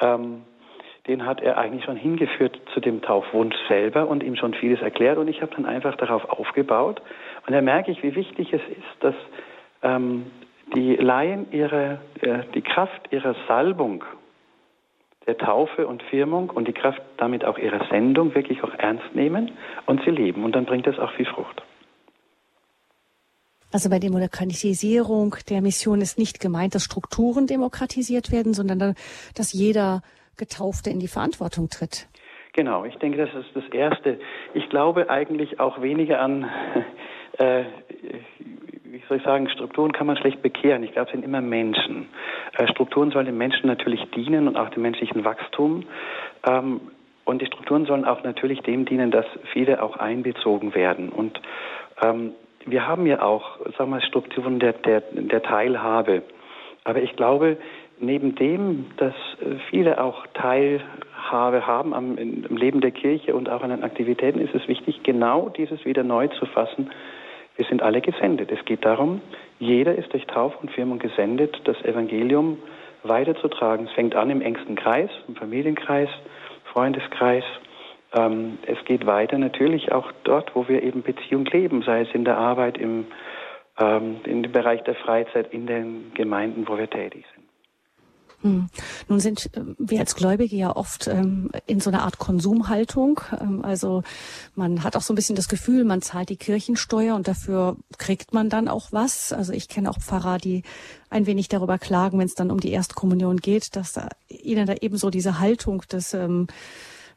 ähm, 0.00 0.42
den 1.08 1.24
hat 1.24 1.40
er 1.40 1.58
eigentlich 1.58 1.84
schon 1.84 1.96
hingeführt 1.96 2.60
zu 2.74 2.80
dem 2.80 3.00
Taufwunsch 3.00 3.56
selber 3.68 4.08
und 4.08 4.22
ihm 4.22 4.36
schon 4.36 4.54
vieles 4.54 4.80
erklärt. 4.82 5.18
Und 5.18 5.28
ich 5.28 5.40
habe 5.40 5.54
dann 5.54 5.66
einfach 5.66 5.96
darauf 5.96 6.24
aufgebaut. 6.28 7.00
Und 7.46 7.52
da 7.52 7.60
merke 7.60 7.90
ich, 7.90 8.02
wie 8.02 8.14
wichtig 8.14 8.52
es 8.52 8.62
ist, 8.68 8.96
dass 9.00 9.14
ähm, 9.82 10.26
die 10.74 10.96
Laien 10.96 11.46
ihre, 11.52 12.00
äh, 12.20 12.40
die 12.54 12.62
Kraft 12.62 13.12
ihrer 13.12 13.36
Salbung, 13.46 14.04
der 15.26 15.38
Taufe 15.38 15.86
und 15.86 16.02
Firmung 16.04 16.50
und 16.50 16.68
die 16.68 16.72
Kraft 16.72 17.02
damit 17.16 17.44
auch 17.44 17.58
ihrer 17.58 17.86
Sendung 17.88 18.34
wirklich 18.34 18.62
auch 18.62 18.72
ernst 18.74 19.14
nehmen 19.14 19.52
und 19.86 20.02
sie 20.04 20.10
leben. 20.10 20.44
Und 20.44 20.54
dann 20.54 20.66
bringt 20.66 20.86
das 20.86 20.98
auch 20.98 21.12
viel 21.12 21.26
Frucht. 21.26 21.62
Also 23.72 23.90
bei 23.90 23.98
Demokratisierung 23.98 25.36
der 25.50 25.60
Mission 25.60 26.00
ist 26.00 26.18
nicht 26.18 26.40
gemeint, 26.40 26.74
dass 26.74 26.84
Strukturen 26.84 27.46
demokratisiert 27.46 28.30
werden, 28.30 28.54
sondern 28.54 28.94
dass 29.34 29.52
jeder 29.52 30.02
Getaufte 30.36 30.90
in 30.90 31.00
die 31.00 31.08
Verantwortung 31.08 31.68
tritt. 31.68 32.08
Genau, 32.52 32.84
ich 32.84 32.94
denke, 32.96 33.18
das 33.18 33.34
ist 33.34 33.54
das 33.54 33.64
Erste. 33.72 34.18
Ich 34.54 34.70
glaube 34.70 35.10
eigentlich 35.10 35.60
auch 35.60 35.82
weniger 35.82 36.20
an, 36.20 36.48
äh, 37.38 37.64
wie 38.96 39.02
soll 39.08 39.18
ich 39.18 39.24
sagen, 39.24 39.48
Strukturen 39.50 39.92
kann 39.92 40.06
man 40.06 40.16
schlecht 40.16 40.40
bekehren. 40.40 40.82
Ich 40.82 40.92
glaube, 40.92 41.08
es 41.08 41.12
sind 41.12 41.24
immer 41.24 41.42
Menschen. 41.42 42.08
Äh, 42.56 42.66
Strukturen 42.68 43.10
sollen 43.10 43.26
den 43.26 43.36
Menschen 43.36 43.66
natürlich 43.66 44.02
dienen 44.12 44.48
und 44.48 44.56
auch 44.56 44.70
dem 44.70 44.82
menschlichen 44.82 45.24
Wachstum. 45.24 45.84
Ähm, 46.48 46.80
und 47.24 47.42
die 47.42 47.46
Strukturen 47.46 47.84
sollen 47.84 48.06
auch 48.06 48.22
natürlich 48.22 48.60
dem 48.60 48.86
dienen, 48.86 49.10
dass 49.10 49.26
viele 49.52 49.82
auch 49.82 49.96
einbezogen 49.96 50.74
werden. 50.74 51.10
Und 51.10 51.40
ähm, 52.02 52.32
wir 52.64 52.86
haben 52.86 53.06
ja 53.06 53.20
auch, 53.20 53.58
sagen 53.76 53.90
wir, 53.90 54.00
Strukturen 54.00 54.60
der, 54.60 54.72
der, 54.72 55.02
der 55.12 55.42
Teilhabe. 55.42 56.22
Aber 56.84 57.02
ich 57.02 57.14
glaube, 57.16 57.58
neben 57.98 58.34
dem, 58.34 58.86
dass 58.96 59.14
viele 59.70 60.00
auch 60.00 60.26
Teilhabe 60.34 61.66
haben 61.66 61.94
am, 61.94 62.16
im 62.16 62.56
Leben 62.56 62.80
der 62.80 62.92
Kirche 62.92 63.34
und 63.34 63.50
auch 63.50 63.62
an 63.62 63.70
den 63.70 63.82
Aktivitäten, 63.82 64.38
ist 64.38 64.54
es 64.54 64.68
wichtig, 64.68 65.02
genau 65.02 65.48
dieses 65.48 65.84
wieder 65.84 66.04
neu 66.04 66.28
zu 66.28 66.46
fassen. 66.46 66.90
Wir 67.56 67.64
sind 67.66 67.82
alle 67.82 68.00
gesendet. 68.00 68.50
Es 68.52 68.64
geht 68.64 68.84
darum, 68.84 69.20
jeder 69.58 69.94
ist 69.94 70.12
durch 70.12 70.26
Taufe 70.26 70.58
und 70.58 70.70
Firmung 70.70 70.98
gesendet, 70.98 71.58
das 71.64 71.82
Evangelium 71.84 72.58
weiterzutragen. 73.02 73.86
Es 73.86 73.92
fängt 73.92 74.14
an 74.14 74.30
im 74.30 74.42
engsten 74.42 74.76
Kreis, 74.76 75.10
im 75.26 75.36
Familienkreis, 75.36 76.10
Freundeskreis. 76.72 77.44
Ähm, 78.14 78.58
es 78.66 78.82
geht 78.84 79.06
weiter 79.06 79.38
natürlich 79.38 79.92
auch 79.92 80.12
dort, 80.24 80.54
wo 80.54 80.68
wir 80.68 80.82
eben 80.82 81.02
Beziehung 81.02 81.44
leben, 81.46 81.82
sei 81.82 82.02
es 82.02 82.08
in 82.14 82.24
der 82.24 82.36
Arbeit, 82.36 82.78
im, 82.78 83.06
ähm, 83.78 84.20
in 84.24 84.42
dem 84.42 84.52
Bereich 84.52 84.82
der 84.84 84.94
Freizeit, 84.94 85.52
in 85.52 85.66
den 85.66 86.12
Gemeinden, 86.14 86.68
wo 86.68 86.76
wir 86.76 86.90
tätig 86.90 87.24
sind. 87.34 87.35
Hm. 88.42 88.68
Nun 89.08 89.20
sind 89.20 89.50
äh, 89.56 89.62
wir 89.78 90.00
als 90.00 90.14
Gläubige 90.14 90.56
ja 90.56 90.74
oft 90.74 91.08
ähm, 91.08 91.50
in 91.66 91.80
so 91.80 91.90
einer 91.90 92.02
Art 92.02 92.18
Konsumhaltung. 92.18 93.20
Ähm, 93.40 93.64
also 93.64 94.02
man 94.54 94.82
hat 94.82 94.96
auch 94.96 95.02
so 95.02 95.12
ein 95.12 95.16
bisschen 95.16 95.36
das 95.36 95.48
Gefühl, 95.48 95.84
man 95.84 96.02
zahlt 96.02 96.28
die 96.28 96.36
Kirchensteuer 96.36 97.14
und 97.14 97.28
dafür 97.28 97.76
kriegt 97.98 98.34
man 98.34 98.50
dann 98.50 98.68
auch 98.68 98.92
was. 98.92 99.32
Also 99.32 99.52
ich 99.52 99.68
kenne 99.68 99.90
auch 99.90 99.98
Pfarrer, 99.98 100.38
die 100.38 100.62
ein 101.08 101.26
wenig 101.26 101.48
darüber 101.48 101.78
klagen, 101.78 102.18
wenn 102.18 102.26
es 102.26 102.34
dann 102.34 102.50
um 102.50 102.60
die 102.60 102.72
Erstkommunion 102.72 103.38
geht, 103.38 103.74
dass 103.74 103.94
da 103.94 104.08
ihnen 104.28 104.66
da 104.66 104.74
eben 104.74 104.98
so 104.98 105.10
diese 105.10 105.38
Haltung 105.38 105.82
des 105.90 106.12
ähm, 106.12 106.46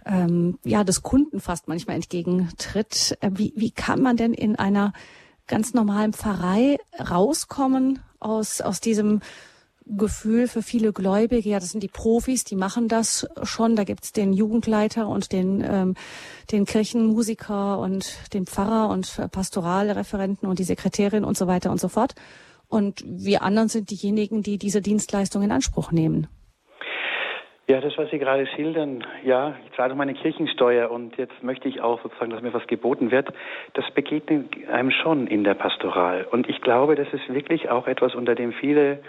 ähm, 0.05 0.57
ja 0.63 0.85
des 0.85 1.03
Kunden 1.03 1.41
fast 1.41 1.67
manchmal 1.67 1.97
entgegentritt. 1.97 3.17
Äh, 3.19 3.31
wie, 3.33 3.53
wie 3.57 3.71
kann 3.71 4.01
man 4.01 4.15
denn 4.15 4.33
in 4.33 4.55
einer 4.55 4.93
ganz 5.47 5.73
normalen 5.73 6.13
Pfarrei 6.13 6.77
rauskommen 6.97 7.99
aus 8.19 8.61
aus 8.61 8.79
diesem 8.79 9.19
Gefühl 9.97 10.47
für 10.47 10.61
viele 10.61 10.93
Gläubige, 10.93 11.49
ja, 11.49 11.59
das 11.59 11.69
sind 11.69 11.81
die 11.81 11.89
Profis, 11.89 12.43
die 12.43 12.55
machen 12.55 12.87
das 12.87 13.27
schon. 13.43 13.75
Da 13.75 13.83
gibt's 13.83 14.11
den 14.11 14.33
Jugendleiter 14.33 15.07
und 15.07 15.31
den, 15.31 15.63
ähm, 15.67 15.95
den 16.51 16.65
Kirchenmusiker 16.65 17.79
und 17.79 18.33
den 18.33 18.45
Pfarrer 18.45 18.89
und 18.89 19.19
Pastoralreferenten 19.31 20.47
und 20.47 20.59
die 20.59 20.63
Sekretärin 20.63 21.23
und 21.23 21.37
so 21.37 21.47
weiter 21.47 21.71
und 21.71 21.79
so 21.79 21.87
fort. 21.87 22.13
Und 22.67 23.03
wir 23.05 23.41
anderen 23.41 23.67
sind 23.67 23.89
diejenigen, 23.89 24.43
die 24.43 24.57
diese 24.57 24.81
Dienstleistung 24.81 25.41
in 25.41 25.51
Anspruch 25.51 25.91
nehmen. 25.91 26.27
Ja, 27.69 27.79
das, 27.81 27.95
was 27.99 28.09
Sie 28.09 28.17
gerade 28.17 28.47
schildern, 28.47 29.03
ja, 29.23 29.55
ich 29.63 29.77
zahle 29.77 29.93
meine 29.93 30.15
Kirchensteuer 30.15 30.89
und 30.89 31.17
jetzt 31.17 31.43
möchte 31.43 31.67
ich 31.67 31.81
auch 31.81 32.01
sozusagen, 32.01 32.31
dass 32.31 32.41
mir 32.41 32.51
was 32.51 32.65
geboten 32.65 33.11
wird, 33.11 33.27
das 33.75 33.85
begegnet 33.91 34.47
einem 34.69 34.89
schon 34.89 35.27
in 35.27 35.43
der 35.43 35.53
Pastoral. 35.53 36.25
Und 36.31 36.49
ich 36.49 36.61
glaube, 36.61 36.95
das 36.95 37.07
ist 37.13 37.31
wirklich 37.31 37.69
auch 37.69 37.85
etwas, 37.85 38.15
unter 38.15 38.33
dem 38.33 38.53
viele 38.53 39.03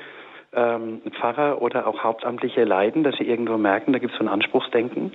ähm, 0.52 1.00
Pfarrer 1.18 1.62
oder 1.62 1.86
auch 1.86 2.02
Hauptamtliche 2.02 2.64
leiden, 2.64 3.04
dass 3.04 3.16
sie 3.16 3.24
irgendwo 3.24 3.56
merken, 3.56 3.92
da 3.92 3.98
gibt 3.98 4.12
es 4.12 4.18
so 4.18 4.24
ein 4.24 4.28
Anspruchsdenken. 4.28 5.12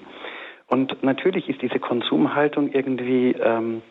Und 0.67 1.03
natürlich 1.03 1.47
ist 1.49 1.61
diese 1.61 1.79
Konsumhaltung 1.79 2.71
irgendwie 2.71 3.33
ähm, 3.33 3.81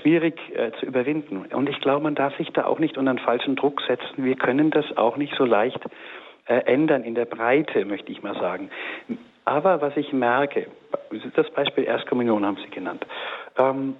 schwierig 0.00 0.38
äh, 0.54 0.72
zu 0.78 0.86
überwinden. 0.86 1.46
Und 1.52 1.68
ich 1.68 1.80
glaube, 1.80 2.02
man 2.02 2.14
darf 2.14 2.36
sich 2.36 2.50
da 2.50 2.66
auch 2.66 2.78
nicht 2.78 2.96
unter 2.98 3.10
einen 3.10 3.18
falschen 3.18 3.56
Druck 3.56 3.80
setzen. 3.82 4.24
Wir 4.24 4.36
können 4.36 4.70
das 4.70 4.96
auch 4.96 5.16
nicht 5.16 5.34
so 5.36 5.44
leicht 5.44 5.80
äh, 6.46 6.58
ändern 6.66 7.02
in 7.04 7.14
der 7.14 7.24
Breite, 7.24 7.84
möchte 7.84 8.12
ich 8.12 8.22
mal 8.22 8.34
sagen. 8.34 8.70
Aber 9.44 9.80
was 9.80 9.96
ich 9.96 10.12
merke, 10.12 10.66
das 11.34 11.48
Beispiel 11.50 11.84
Erstkommunion 11.84 12.44
haben 12.44 12.56
Sie 12.64 12.70
genannt. 12.70 13.06
Ähm, 13.56 13.94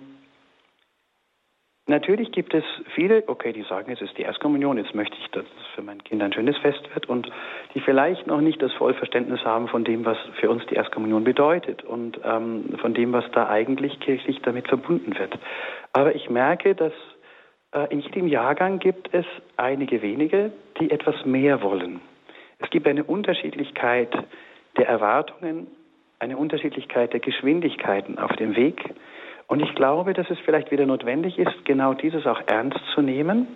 Natürlich 1.88 2.32
gibt 2.32 2.52
es 2.52 2.64
viele, 2.96 3.22
okay, 3.28 3.52
die 3.52 3.62
sagen, 3.62 3.92
es 3.92 4.00
ist 4.00 4.18
die 4.18 4.22
Erstkommunion, 4.22 4.76
jetzt 4.76 4.92
möchte 4.92 5.16
ich, 5.20 5.30
dass 5.30 5.44
es 5.44 5.66
für 5.76 5.82
mein 5.82 6.02
Kind 6.02 6.20
ein 6.20 6.32
schönes 6.32 6.58
Fest 6.58 6.82
wird 6.92 7.08
und 7.08 7.30
die 7.74 7.80
vielleicht 7.80 8.26
noch 8.26 8.40
nicht 8.40 8.60
das 8.60 8.72
Vollverständnis 8.72 9.44
haben 9.44 9.68
von 9.68 9.84
dem, 9.84 10.04
was 10.04 10.18
für 10.40 10.50
uns 10.50 10.66
die 10.66 10.74
Erstkommunion 10.74 11.22
bedeutet 11.22 11.84
und 11.84 12.18
ähm, 12.24 12.76
von 12.80 12.92
dem, 12.92 13.12
was 13.12 13.24
da 13.30 13.48
eigentlich 13.48 14.00
kirchlich 14.00 14.40
damit 14.42 14.66
verbunden 14.66 15.16
wird. 15.16 15.38
Aber 15.92 16.16
ich 16.16 16.28
merke, 16.28 16.74
dass 16.74 16.92
äh, 17.70 17.86
in 17.90 18.00
jedem 18.00 18.26
Jahrgang 18.26 18.80
gibt 18.80 19.14
es 19.14 19.26
einige 19.56 20.02
wenige, 20.02 20.50
die 20.80 20.90
etwas 20.90 21.24
mehr 21.24 21.62
wollen. 21.62 22.00
Es 22.58 22.68
gibt 22.70 22.88
eine 22.88 23.04
Unterschiedlichkeit 23.04 24.12
der 24.76 24.88
Erwartungen, 24.88 25.68
eine 26.18 26.36
Unterschiedlichkeit 26.36 27.12
der 27.12 27.20
Geschwindigkeiten 27.20 28.18
auf 28.18 28.34
dem 28.36 28.56
Weg 28.56 28.82
und 29.48 29.62
ich 29.62 29.74
glaube, 29.74 30.12
dass 30.12 30.28
es 30.30 30.38
vielleicht 30.40 30.70
wieder 30.70 30.86
notwendig 30.86 31.38
ist, 31.38 31.64
genau 31.64 31.94
dieses 31.94 32.26
auch 32.26 32.40
ernst 32.46 32.80
zu 32.94 33.00
nehmen 33.00 33.46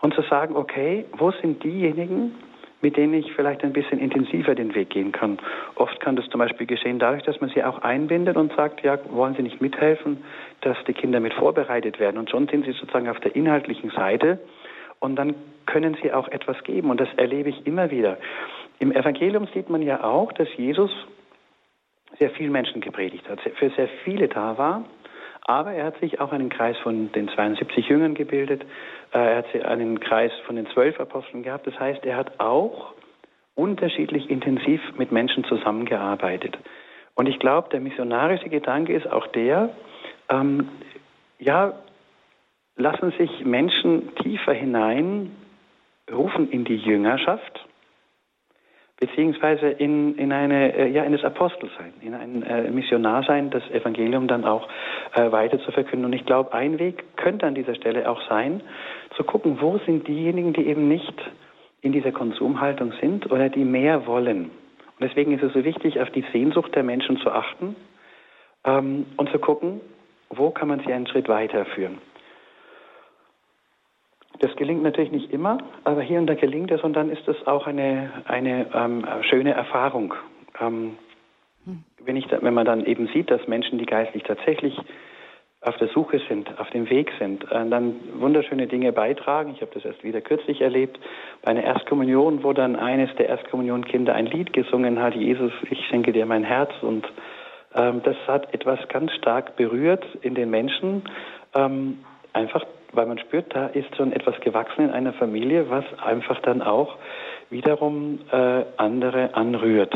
und 0.00 0.14
zu 0.14 0.22
sagen, 0.22 0.54
okay, 0.54 1.06
wo 1.16 1.30
sind 1.30 1.64
diejenigen, 1.64 2.34
mit 2.82 2.98
denen 2.98 3.14
ich 3.14 3.32
vielleicht 3.32 3.64
ein 3.64 3.72
bisschen 3.72 3.98
intensiver 3.98 4.54
den 4.54 4.74
Weg 4.74 4.90
gehen 4.90 5.10
kann. 5.10 5.38
Oft 5.76 5.98
kann 6.00 6.16
das 6.16 6.28
zum 6.28 6.38
Beispiel 6.38 6.66
geschehen 6.66 6.98
dadurch, 6.98 7.22
dass 7.22 7.40
man 7.40 7.48
sie 7.48 7.64
auch 7.64 7.78
einbindet 7.78 8.36
und 8.36 8.54
sagt, 8.54 8.82
ja, 8.82 8.98
wollen 9.08 9.34
Sie 9.34 9.42
nicht 9.42 9.62
mithelfen, 9.62 10.22
dass 10.60 10.76
die 10.86 10.92
Kinder 10.92 11.20
mit 11.20 11.32
vorbereitet 11.32 11.98
werden. 11.98 12.18
Und 12.18 12.28
schon 12.28 12.46
sind 12.48 12.66
sie 12.66 12.72
sozusagen 12.72 13.08
auf 13.08 13.18
der 13.20 13.34
inhaltlichen 13.34 13.88
Seite 13.90 14.38
und 15.00 15.16
dann 15.16 15.34
können 15.64 15.96
sie 16.02 16.12
auch 16.12 16.28
etwas 16.28 16.62
geben. 16.64 16.90
Und 16.90 17.00
das 17.00 17.08
erlebe 17.16 17.48
ich 17.48 17.66
immer 17.66 17.90
wieder. 17.90 18.18
Im 18.80 18.92
Evangelium 18.92 19.48
sieht 19.54 19.70
man 19.70 19.80
ja 19.80 20.04
auch, 20.04 20.32
dass 20.32 20.48
Jesus 20.58 20.90
sehr 22.18 22.28
vielen 22.30 22.52
Menschen 22.52 22.82
gepredigt 22.82 23.26
hat, 23.30 23.40
für 23.40 23.70
sehr 23.70 23.88
viele 24.04 24.28
da 24.28 24.58
war 24.58 24.84
aber 25.44 25.72
er 25.72 25.86
hat 25.86 26.00
sich 26.00 26.20
auch 26.20 26.32
einen 26.32 26.48
Kreis 26.48 26.76
von 26.78 27.12
den 27.12 27.28
72 27.28 27.88
Jüngern 27.88 28.14
gebildet. 28.14 28.62
Äh, 29.12 29.18
er 29.18 29.36
hat 29.38 29.54
einen 29.66 30.00
Kreis 30.00 30.32
von 30.46 30.56
den 30.56 30.66
zwölf 30.68 30.98
Aposteln 30.98 31.42
gehabt. 31.42 31.66
Das 31.66 31.78
heißt, 31.78 32.04
er 32.04 32.16
hat 32.16 32.40
auch 32.40 32.94
unterschiedlich 33.54 34.30
intensiv 34.30 34.80
mit 34.96 35.12
Menschen 35.12 35.44
zusammengearbeitet. 35.44 36.58
Und 37.14 37.28
ich 37.28 37.38
glaube, 37.38 37.68
der 37.70 37.80
missionarische 37.80 38.48
Gedanke 38.48 38.94
ist 38.94 39.06
auch 39.06 39.26
der, 39.28 39.70
ähm, 40.28 40.68
ja, 41.38 41.74
lassen 42.76 43.12
sich 43.12 43.44
Menschen 43.44 44.14
tiefer 44.16 44.52
hinein 44.52 45.30
rufen 46.10 46.50
in 46.50 46.64
die 46.64 46.76
Jüngerschaft 46.76 47.64
beziehungsweise 48.98 49.68
in, 49.68 50.16
in 50.16 50.32
eine, 50.32 50.74
äh, 50.76 50.88
ja, 50.88 51.02
in 51.04 51.12
das 51.12 51.24
Apostelsein, 51.24 51.92
in 52.00 52.14
ein 52.14 52.42
äh, 52.42 52.70
Missionarsein, 52.70 53.50
das 53.50 53.68
Evangelium 53.70 54.28
dann 54.28 54.44
auch 54.44 54.68
äh, 55.14 55.30
weiter 55.32 55.58
zu 55.60 55.72
verkünden. 55.72 56.04
Und 56.04 56.12
ich 56.12 56.24
glaube, 56.24 56.52
ein 56.52 56.78
Weg 56.78 57.16
könnte 57.16 57.46
an 57.46 57.54
dieser 57.54 57.74
Stelle 57.74 58.08
auch 58.08 58.20
sein, 58.28 58.62
zu 59.16 59.24
gucken, 59.24 59.58
wo 59.60 59.78
sind 59.78 60.06
diejenigen, 60.06 60.52
die 60.52 60.66
eben 60.66 60.88
nicht 60.88 61.14
in 61.82 61.92
dieser 61.92 62.12
Konsumhaltung 62.12 62.92
sind 63.00 63.30
oder 63.30 63.48
die 63.48 63.64
mehr 63.64 64.06
wollen. 64.06 64.44
Und 64.44 65.00
deswegen 65.00 65.32
ist 65.32 65.42
es 65.42 65.52
so 65.52 65.64
wichtig, 65.64 66.00
auf 66.00 66.10
die 66.10 66.24
Sehnsucht 66.32 66.74
der 66.74 66.84
Menschen 66.84 67.18
zu 67.18 67.30
achten 67.30 67.76
ähm, 68.64 69.06
und 69.16 69.28
zu 69.30 69.38
gucken, 69.38 69.80
wo 70.30 70.50
kann 70.50 70.68
man 70.68 70.80
sie 70.80 70.92
einen 70.92 71.06
Schritt 71.06 71.28
weiterführen. 71.28 71.98
Das 74.40 74.54
gelingt 74.56 74.82
natürlich 74.82 75.12
nicht 75.12 75.32
immer, 75.32 75.58
aber 75.84 76.02
hier 76.02 76.18
und 76.18 76.26
da 76.26 76.34
gelingt 76.34 76.70
es 76.70 76.82
und 76.82 76.94
dann 76.94 77.10
ist 77.10 77.26
es 77.28 77.46
auch 77.46 77.66
eine, 77.66 78.10
eine 78.26 78.66
ähm, 78.74 79.06
schöne 79.22 79.52
Erfahrung. 79.52 80.14
Ähm, 80.60 80.96
wenn, 82.04 82.16
ich 82.16 82.26
da, 82.26 82.42
wenn 82.42 82.54
man 82.54 82.66
dann 82.66 82.84
eben 82.84 83.08
sieht, 83.08 83.30
dass 83.30 83.46
Menschen, 83.46 83.78
die 83.78 83.86
geistlich 83.86 84.24
tatsächlich 84.24 84.76
auf 85.64 85.76
der 85.78 85.88
Suche 85.88 86.20
sind, 86.28 86.58
auf 86.58 86.68
dem 86.70 86.90
Weg 86.90 87.10
sind, 87.18 87.44
äh, 87.44 87.68
dann 87.68 87.96
wunderschöne 88.18 88.66
Dinge 88.66 88.92
beitragen. 88.92 89.52
Ich 89.54 89.62
habe 89.62 89.70
das 89.72 89.84
erst 89.84 90.04
wieder 90.04 90.20
kürzlich 90.20 90.60
erlebt, 90.60 90.98
bei 91.42 91.50
einer 91.50 91.62
Erstkommunion, 91.62 92.44
wo 92.44 92.52
dann 92.52 92.76
eines 92.76 93.14
der 93.16 93.28
Erstkommunionkinder 93.28 94.14
ein 94.14 94.26
Lied 94.26 94.52
gesungen 94.52 95.00
hat, 95.00 95.14
Jesus, 95.14 95.52
ich 95.70 95.86
schenke 95.86 96.12
dir 96.12 96.26
mein 96.26 96.44
Herz. 96.44 96.70
Und 96.82 97.06
ähm, 97.74 98.02
das 98.04 98.16
hat 98.26 98.52
etwas 98.52 98.78
ganz 98.88 99.12
stark 99.14 99.56
berührt 99.56 100.04
in 100.20 100.34
den 100.34 100.50
Menschen. 100.50 101.02
Ähm, 101.54 102.00
einfach, 102.32 102.64
weil 102.94 103.06
man 103.06 103.18
spürt, 103.18 103.54
da 103.54 103.66
ist 103.66 103.94
schon 103.96 104.12
etwas 104.12 104.38
gewachsen 104.40 104.86
in 104.86 104.90
einer 104.90 105.12
Familie, 105.12 105.70
was 105.70 105.84
einfach 105.98 106.40
dann 106.40 106.62
auch 106.62 106.96
wiederum 107.50 108.20
äh, 108.30 108.64
andere 108.76 109.34
anrührt. 109.34 109.94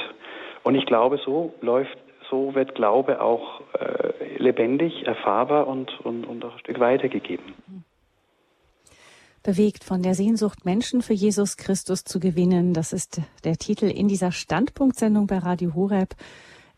Und 0.63 0.75
ich 0.75 0.87
glaube, 0.87 1.19
so 1.25 1.55
läuft, 1.61 1.97
so 2.31 2.55
wird 2.55 2.75
Glaube 2.75 3.21
auch 3.21 3.63
äh, 3.79 4.37
lebendig, 4.39 5.07
erfahrbar 5.07 5.67
und, 5.67 5.99
und, 6.01 6.25
und 6.25 6.45
auch 6.45 6.53
ein 6.53 6.59
Stück 6.59 6.81
weitergegeben. 6.81 7.55
Bewegt 9.43 9.85
von 9.85 10.03
der 10.03 10.15
Sehnsucht, 10.15 10.65
Menschen 10.65 11.01
für 11.01 11.15
Jesus 11.15 11.57
Christus 11.57 12.05
zu 12.05 12.21
gewinnen. 12.21 12.75
Das 12.75 12.93
ist 12.93 13.23
der 13.45 13.57
Titel 13.57 13.87
in 13.87 14.09
dieser 14.09 14.33
Standpunktsendung 14.33 15.27
bei 15.27 15.39
Radio 15.39 15.75
Horeb. 15.75 16.15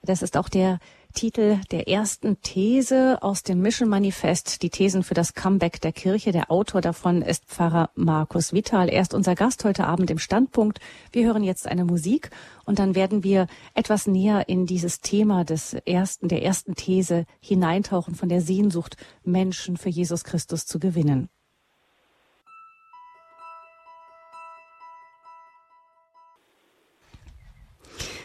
Das 0.02 0.22
ist 0.22 0.37
auch 0.37 0.48
der 0.48 0.78
Titel 1.12 1.59
der 1.70 1.88
ersten 1.88 2.40
These 2.40 3.18
aus 3.23 3.42
dem 3.42 3.61
Mission 3.61 3.88
Manifest, 3.88 4.62
die 4.62 4.70
Thesen 4.70 5.03
für 5.03 5.14
das 5.14 5.35
Comeback 5.35 5.81
der 5.81 5.92
Kirche. 5.92 6.33
Der 6.33 6.51
Autor 6.51 6.81
davon 6.81 7.23
ist 7.23 7.44
Pfarrer 7.46 7.90
Markus 7.94 8.53
Vital. 8.53 8.88
Er 8.88 9.03
ist 9.03 9.14
unser 9.14 9.35
Gast 9.35 9.64
heute 9.64 9.87
Abend 9.87 10.11
im 10.11 10.18
Standpunkt. 10.18 10.81
Wir 11.12 11.27
hören 11.27 11.42
jetzt 11.42 11.66
eine 11.66 11.85
Musik 11.85 12.31
und 12.64 12.79
dann 12.79 12.94
werden 12.94 13.25
wir 13.25 13.46
etwas 13.75 14.07
näher 14.07 14.49
in 14.49 14.66
dieses 14.66 15.01
Thema 15.01 15.44
des 15.44 15.75
ersten, 15.75 16.29
der 16.29 16.42
ersten 16.42 16.75
These 16.75 17.27
hineintauchen 17.40 18.14
von 18.14 18.29
der 18.29 18.40
Sehnsucht, 18.40 18.96
Menschen 19.25 19.77
für 19.77 19.90
Jesus 19.90 20.25
Christus 20.25 20.66
zu 20.66 20.79
gewinnen. 20.79 21.29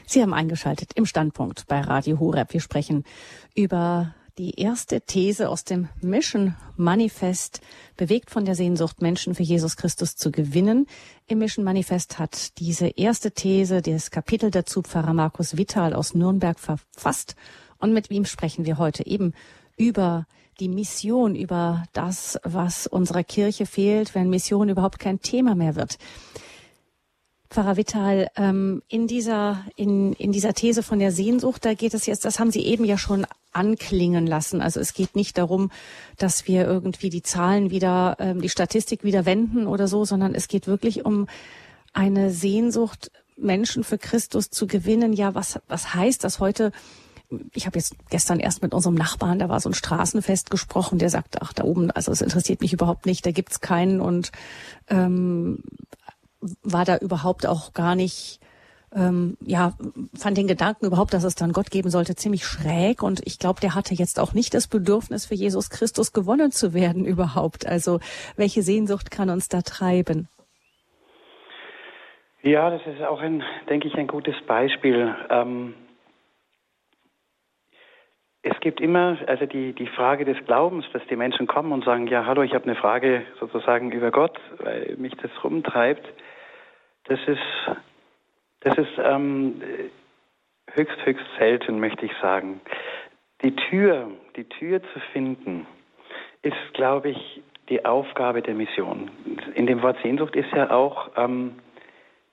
Sie 0.06 0.22
haben 0.22 0.34
eingeschaltet 0.34 0.92
im 0.96 1.06
Standpunkt 1.06 1.66
bei 1.68 1.82
Radio 1.82 2.20
Horeb. 2.20 2.54
Wir 2.54 2.62
sprechen 2.62 3.04
über 3.56 4.14
die 4.38 4.60
erste 4.60 5.02
These 5.02 5.50
aus 5.50 5.64
dem 5.64 5.88
Mission 6.02 6.56
Manifest, 6.76 7.62
bewegt 7.96 8.30
von 8.30 8.46
der 8.46 8.56
Sehnsucht, 8.56 9.02
Menschen 9.02 9.34
für 9.34 9.44
Jesus 9.44 9.78
Christus 9.78 10.16
zu 10.16 10.32
gewinnen. 10.32 10.88
Im 11.28 11.40
Mission 11.40 11.64
Manifest 11.64 12.20
hat 12.20 12.60
diese 12.60 12.88
erste 12.88 13.32
These, 13.32 13.82
das 13.82 14.12
Kapitel 14.12 14.52
dazu 14.52 14.82
Pfarrer 14.82 15.14
Markus 15.14 15.58
Vital 15.58 15.94
aus 15.94 16.14
Nürnberg 16.14 16.60
verfasst. 16.60 17.36
Und 17.80 17.94
mit 17.94 18.12
ihm 18.12 18.26
sprechen 18.26 18.66
wir 18.66 18.78
heute 18.78 19.06
eben 19.08 19.34
über 19.78 20.28
die 20.60 20.70
Mission, 20.70 21.36
über 21.36 21.84
das, 21.94 22.40
was 22.44 22.88
unserer 22.88 23.24
Kirche 23.24 23.66
fehlt, 23.66 24.16
wenn 24.16 24.30
Mission 24.30 24.70
überhaupt 24.70 25.00
kein 25.00 25.22
Thema 25.22 25.56
mehr 25.56 25.76
wird. 25.76 25.98
Pfarrer 27.50 27.78
Vittal, 27.78 28.30
ähm, 28.36 28.82
in 28.88 29.08
dieser, 29.08 29.64
in, 29.76 30.14
in 30.14 30.32
dieser 30.32 30.54
These 30.54 30.84
von 30.84 31.00
der 31.00 31.12
Sehnsucht, 31.12 31.64
da 31.66 31.74
geht 31.74 31.94
es 31.94 32.06
jetzt, 32.06 32.26
das 32.26 32.40
haben 32.40 32.52
Sie 32.52 32.66
eben 32.66 32.86
ja 32.86 32.98
schon 32.98 33.26
anklingen 33.54 34.28
lassen. 34.28 34.62
Also 34.62 34.80
es 34.80 34.94
geht 34.94 35.16
nicht 35.16 35.38
darum, 35.38 35.72
dass 36.18 36.48
wir 36.48 36.66
irgendwie 36.66 37.10
die 37.10 37.24
Zahlen 37.24 37.70
wieder, 37.70 38.18
ähm, 38.20 38.42
die 38.42 38.50
Statistik 38.50 39.04
wieder 39.04 39.26
wenden 39.26 39.68
oder 39.68 39.88
so, 39.88 40.06
sondern 40.06 40.36
es 40.36 40.48
geht 40.48 40.68
wirklich 40.68 41.06
um 41.06 41.28
eine 41.94 42.32
Sehnsucht, 42.32 43.12
Menschen 43.38 43.84
für 43.84 43.98
Christus 43.98 44.50
zu 44.50 44.68
gewinnen. 44.68 45.14
Ja, 45.14 45.36
was, 45.36 45.60
was 45.68 45.94
heißt 45.94 46.24
das 46.24 46.40
heute? 46.40 46.72
ich 47.54 47.66
habe 47.66 47.78
jetzt 47.78 47.96
gestern 48.10 48.40
erst 48.40 48.62
mit 48.62 48.74
unserem 48.74 48.96
Nachbarn, 48.96 49.40
da 49.40 49.50
war 49.50 49.60
so 49.60 49.70
ein 49.70 49.74
Straßenfest 49.74 50.50
gesprochen, 50.50 51.00
der 51.00 51.10
sagte, 51.10 51.40
ach, 51.42 51.54
da 51.54 51.64
oben, 51.64 51.92
also 51.92 52.12
es 52.12 52.22
interessiert 52.22 52.62
mich 52.62 52.74
überhaupt 52.74 53.06
nicht, 53.06 53.26
da 53.26 53.32
gibt's 53.32 53.62
keinen 53.62 54.00
und 54.00 54.32
ähm, 54.90 55.64
war 56.64 56.86
da 56.86 56.98
überhaupt 56.98 57.46
auch 57.46 57.74
gar 57.74 57.96
nicht, 57.96 58.40
ähm, 58.94 59.38
ja, 59.42 59.74
fand 60.18 60.38
den 60.38 60.48
Gedanken 60.48 60.86
überhaupt, 60.86 61.14
dass 61.14 61.24
es 61.24 61.36
dann 61.36 61.52
Gott 61.52 61.72
geben 61.72 61.90
sollte, 61.90 62.16
ziemlich 62.16 62.46
schräg. 62.46 63.04
Und 63.04 63.22
ich 63.26 63.40
glaube, 63.40 63.60
der 63.62 63.76
hatte 63.76 63.94
jetzt 63.94 64.20
auch 64.20 64.34
nicht 64.34 64.54
das 64.54 64.68
Bedürfnis, 64.68 65.26
für 65.26 65.36
Jesus 65.36 65.70
Christus 65.70 66.14
gewonnen 66.14 66.52
zu 66.52 66.74
werden 66.74 67.06
überhaupt. 67.06 67.66
Also 67.66 68.00
welche 68.36 68.62
Sehnsucht 68.62 69.12
kann 69.12 69.30
uns 69.30 69.50
da 69.50 69.62
treiben? 69.62 70.28
Ja, 72.42 72.70
das 72.70 72.82
ist 72.86 73.02
auch 73.02 73.20
ein, 73.22 73.44
denke 73.70 73.88
ich, 73.88 73.96
ein 73.96 74.08
gutes 74.08 74.36
Beispiel. 74.46 75.16
Ähm 75.30 75.74
es 78.48 78.60
gibt 78.60 78.80
immer, 78.80 79.18
also 79.26 79.48
die, 79.48 79.74
die 79.74 79.88
Frage 79.88 80.24
des 80.24 80.38
Glaubens, 80.46 80.86
dass 80.94 81.02
die 81.08 81.16
Menschen 81.16 81.48
kommen 81.48 81.72
und 81.72 81.84
sagen, 81.84 82.06
ja, 82.06 82.28
hallo, 82.28 82.44
ich 82.44 82.54
habe 82.54 82.66
eine 82.66 82.76
Frage 82.76 83.24
sozusagen 83.40 83.92
über 83.92 84.12
Gott, 84.12 84.40
weil 84.60 84.96
mich 84.98 85.14
das 85.16 85.32
rumtreibt. 85.44 86.06
Das 87.08 87.20
ist, 87.28 87.40
das 88.62 88.78
ist 88.78 88.98
ähm, 88.98 89.62
höchst, 90.74 91.06
höchst 91.06 91.26
selten, 91.38 91.80
möchte 91.80 92.06
ich 92.06 92.12
sagen. 92.22 92.62
Die 93.44 93.56
Tür, 93.56 94.10
die 94.36 94.46
Tür 94.46 94.82
zu 94.94 95.00
finden, 95.14 95.68
ist, 96.42 96.74
glaube 96.74 97.10
ich, 97.10 97.42
die 97.70 97.86
Aufgabe 97.86 98.42
der 98.42 98.54
Mission. 98.54 99.10
In 99.56 99.68
dem 99.68 99.82
Wort 99.82 99.98
Sehnsucht 100.04 100.36
ist 100.36 100.52
ja 100.52 100.72
auch 100.72 101.10
ähm, 101.16 101.56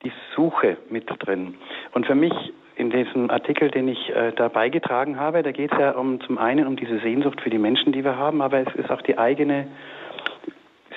die 0.05 0.13
Suche 0.35 0.77
mit 0.91 1.07
drin. 1.19 1.57
Und 1.93 2.07
für 2.07 2.15
mich 2.15 2.33
in 2.77 2.91
diesem 2.91 3.31
Artikel, 3.31 3.71
den 3.71 3.89
ich 3.89 4.11
äh, 4.11 4.33
da 4.33 4.49
beigetragen 4.49 5.19
habe, 5.19 5.43
da 5.43 5.53
geht 5.53 5.73
es 5.73 5.79
ja 5.79 5.93
um 5.93 6.21
zum 6.23 6.39
einen 6.39 6.67
um 6.67 6.77
diese 6.77 6.99
Sehnsucht 7.01 7.41
für 7.41 7.51
die 7.51 7.59
Menschen, 7.59 7.93
die 7.93 8.05
wir 8.05 8.17
haben, 8.17 8.43
aber 8.43 8.67
es 8.67 8.75
ist 8.75 8.91
auch 8.91 9.03
die 9.03 9.19
eigene 9.19 9.69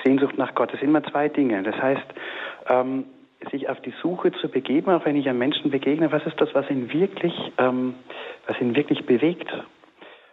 Sehnsucht 0.04 0.38
nach 0.38 0.54
Gott. 0.54 0.72
Das 0.72 0.80
sind 0.80 0.88
immer 0.88 1.04
zwei 1.04 1.28
Dinge. 1.28 1.62
Das 1.62 1.76
heißt, 1.76 2.06
ähm, 2.68 3.04
sich 3.50 3.68
auf 3.68 3.80
die 3.80 3.92
Suche 4.02 4.32
zu 4.32 4.48
begeben, 4.48 4.90
auch 4.90 5.04
wenn 5.04 5.16
ich 5.16 5.28
einem 5.28 5.38
Menschen 5.38 5.70
begegne, 5.70 6.10
was 6.10 6.24
ist 6.26 6.40
das, 6.40 6.54
was 6.54 6.68
ihn 6.70 6.92
wirklich, 6.92 7.34
ähm, 7.58 7.94
was 8.46 8.60
ihn 8.60 8.74
wirklich 8.74 9.04
bewegt? 9.06 9.48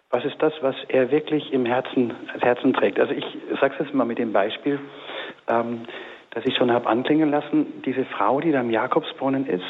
Was 0.10 0.26
ist 0.26 0.40
das, 0.40 0.54
was 0.62 0.76
er 0.90 1.12
wirklich 1.12 1.52
im 1.52 1.66
Herzen, 1.66 2.14
Herzen 2.40 2.74
trägt? 2.74 3.00
Also 3.00 3.14
ich 3.14 3.26
sage 3.60 3.74
es 3.80 3.86
jetzt 3.86 3.94
mal 3.96 4.06
mit 4.06 4.20
dem 4.20 4.32
Beispiel, 4.32 4.80
ähm, 5.48 5.86
das 6.32 6.46
ich 6.46 6.56
schon 6.56 6.72
habe 6.72 6.88
anklingen 6.88 7.32
lassen. 7.32 7.82
Diese 7.84 8.06
Frau, 8.06 8.40
die 8.40 8.52
da 8.52 8.62
im 8.62 8.70
Jakobsbrunnen 8.70 9.48
ist, 9.48 9.66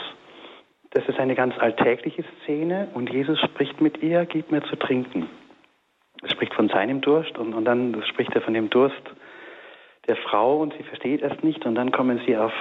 das 0.91 1.07
ist 1.07 1.19
eine 1.19 1.35
ganz 1.35 1.57
alltägliche 1.57 2.23
Szene 2.43 2.87
und 2.93 3.11
Jesus 3.11 3.39
spricht 3.39 3.81
mit 3.81 4.03
ihr, 4.03 4.25
gib 4.25 4.51
mir 4.51 4.61
zu 4.63 4.75
trinken. 4.75 5.27
Er 6.21 6.29
spricht 6.29 6.53
von 6.53 6.69
seinem 6.69 7.01
Durst 7.01 7.37
und, 7.37 7.53
und 7.53 7.65
dann 7.65 8.03
spricht 8.09 8.35
er 8.35 8.41
von 8.41 8.53
dem 8.53 8.69
Durst 8.69 9.01
der 10.07 10.17
Frau 10.17 10.59
und 10.59 10.73
sie 10.77 10.83
versteht 10.83 11.21
es 11.21 11.41
nicht 11.41 11.65
und 11.65 11.75
dann 11.75 11.91
kommen 11.91 12.21
sie 12.25 12.37
auf 12.37 12.53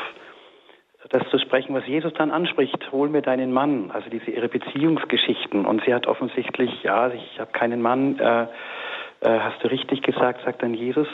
das 1.11 1.29
zu 1.31 1.39
sprechen, 1.39 1.75
was 1.75 1.87
Jesus 1.87 2.13
dann 2.15 2.31
anspricht, 2.31 2.93
hol 2.93 3.09
mir 3.09 3.23
deinen 3.23 3.53
Mann, 3.53 3.91
also 3.93 4.09
diese 4.09 4.31
ihre 4.31 4.49
Beziehungsgeschichten. 4.49 5.67
Und 5.67 5.83
sie 5.85 5.95
hat 5.95 6.07
offensichtlich, 6.07 6.83
ja, 6.83 7.11
ich 7.11 7.41
habe 7.41 7.53
keinen 7.53 7.83
Mann, 7.83 8.19
äh, 8.19 8.43
äh, 8.43 9.39
hast 9.39 9.63
du 9.63 9.69
richtig 9.69 10.03
gesagt, 10.03 10.45
sagt 10.45 10.63
dann 10.63 10.75
Jesus. 10.75 11.09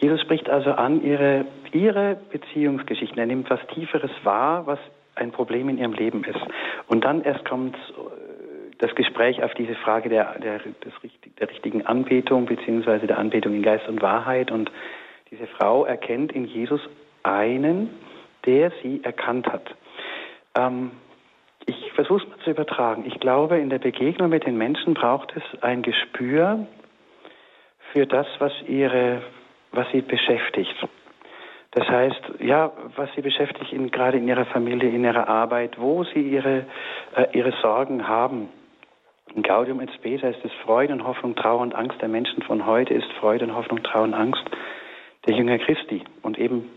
Jesus 0.00 0.20
spricht 0.20 0.48
also 0.48 0.72
an 0.72 1.02
ihre, 1.02 1.44
ihre 1.72 2.16
Beziehungsgeschichten. 2.30 3.18
Er 3.18 3.26
nimmt 3.26 3.50
was 3.50 3.60
Tieferes 3.74 4.12
wahr, 4.22 4.66
was 4.66 4.78
ein 5.14 5.32
Problem 5.32 5.68
in 5.68 5.78
ihrem 5.78 5.92
Leben 5.92 6.24
ist. 6.24 6.40
Und 6.86 7.04
dann 7.04 7.22
erst 7.22 7.44
kommt 7.44 7.74
äh, 7.74 8.78
das 8.78 8.94
Gespräch 8.94 9.42
auf 9.42 9.54
diese 9.54 9.74
Frage 9.74 10.08
der, 10.08 10.38
der, 10.38 10.58
des, 10.58 10.92
der 11.40 11.50
richtigen 11.50 11.84
Anbetung, 11.86 12.46
beziehungsweise 12.46 13.06
der 13.06 13.18
Anbetung 13.18 13.54
in 13.54 13.62
Geist 13.62 13.88
und 13.88 14.02
Wahrheit. 14.02 14.50
Und 14.50 14.70
diese 15.30 15.46
Frau 15.46 15.84
erkennt 15.84 16.32
in 16.32 16.44
Jesus 16.44 16.80
einen, 17.24 17.90
der 18.48 18.72
sie 18.82 19.04
erkannt 19.04 19.46
hat. 19.46 19.74
Ähm, 20.56 20.90
ich 21.66 21.92
versuche 21.92 22.22
es 22.24 22.28
mal 22.30 22.38
zu 22.44 22.50
übertragen. 22.50 23.04
Ich 23.06 23.20
glaube, 23.20 23.58
in 23.58 23.68
der 23.68 23.78
Begegnung 23.78 24.30
mit 24.30 24.46
den 24.46 24.56
Menschen 24.56 24.94
braucht 24.94 25.34
es 25.36 25.62
ein 25.62 25.82
Gespür 25.82 26.66
für 27.92 28.06
das, 28.06 28.26
was 28.38 28.52
ihre, 28.66 29.20
was 29.72 29.86
sie 29.92 30.00
beschäftigt. 30.00 30.74
Das 31.72 31.86
heißt, 31.86 32.40
ja, 32.40 32.72
was 32.96 33.10
sie 33.14 33.20
beschäftigt, 33.20 33.70
in, 33.70 33.90
gerade 33.90 34.16
in 34.16 34.26
ihrer 34.26 34.46
Familie, 34.46 34.88
in 34.88 35.04
ihrer 35.04 35.28
Arbeit, 35.28 35.78
wo 35.78 36.04
sie 36.04 36.22
ihre, 36.22 36.64
äh, 37.14 37.26
ihre 37.34 37.52
Sorgen 37.60 38.08
haben. 38.08 38.48
In 39.34 39.42
Gaudium 39.42 39.80
et 39.80 39.92
Spes 39.92 40.22
heißt 40.22 40.42
es 40.42 40.52
Freude 40.64 40.94
und 40.94 41.04
Hoffnung, 41.04 41.36
Trauer 41.36 41.60
und 41.60 41.74
Angst 41.74 42.00
der 42.00 42.08
Menschen 42.08 42.42
von 42.42 42.64
heute 42.64 42.94
ist 42.94 43.12
Freude 43.20 43.44
und 43.44 43.54
Hoffnung, 43.54 43.82
Trauer 43.82 44.04
und 44.04 44.14
Angst 44.14 44.44
der 45.26 45.36
Jünger 45.36 45.58
Christi. 45.58 46.02
Und 46.22 46.38
eben 46.38 46.70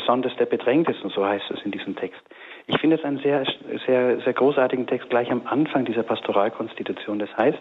besonders 0.00 0.34
der 0.36 0.46
Bedrängtesten, 0.46 1.10
so 1.10 1.24
heißt 1.24 1.50
es 1.50 1.62
in 1.64 1.70
diesem 1.70 1.94
Text. 1.94 2.20
Ich 2.66 2.78
finde 2.80 2.96
es 2.96 3.04
einen 3.04 3.18
sehr, 3.18 3.44
sehr, 3.86 4.20
sehr 4.20 4.32
großartigen 4.32 4.86
Text 4.86 5.10
gleich 5.10 5.30
am 5.30 5.42
Anfang 5.44 5.84
dieser 5.84 6.02
Pastoralkonstitution. 6.02 7.18
Das 7.18 7.36
heißt, 7.36 7.58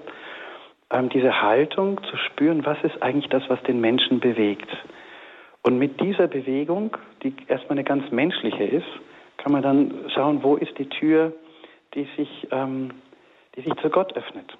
ähm, 0.91 1.09
diese 1.09 1.41
Haltung 1.41 2.01
zu 2.03 2.17
spüren, 2.17 2.65
was 2.65 2.77
ist 2.83 3.01
eigentlich 3.03 3.29
das, 3.29 3.43
was 3.49 3.61
den 3.63 3.81
Menschen 3.81 4.19
bewegt. 4.19 4.69
Und 5.63 5.77
mit 5.77 5.99
dieser 5.99 6.27
Bewegung, 6.27 6.95
die 7.23 7.35
erstmal 7.47 7.71
eine 7.71 7.83
ganz 7.83 8.09
menschliche 8.11 8.63
ist, 8.63 8.87
kann 9.37 9.51
man 9.51 9.61
dann 9.61 9.93
schauen, 10.13 10.41
wo 10.43 10.55
ist 10.55 10.77
die 10.77 10.87
Tür, 10.87 11.33
die 11.93 12.07
sich, 12.15 12.47
ähm, 12.51 12.91
die 13.55 13.61
sich 13.61 13.73
zu 13.81 13.89
Gott 13.89 14.15
öffnet. 14.15 14.57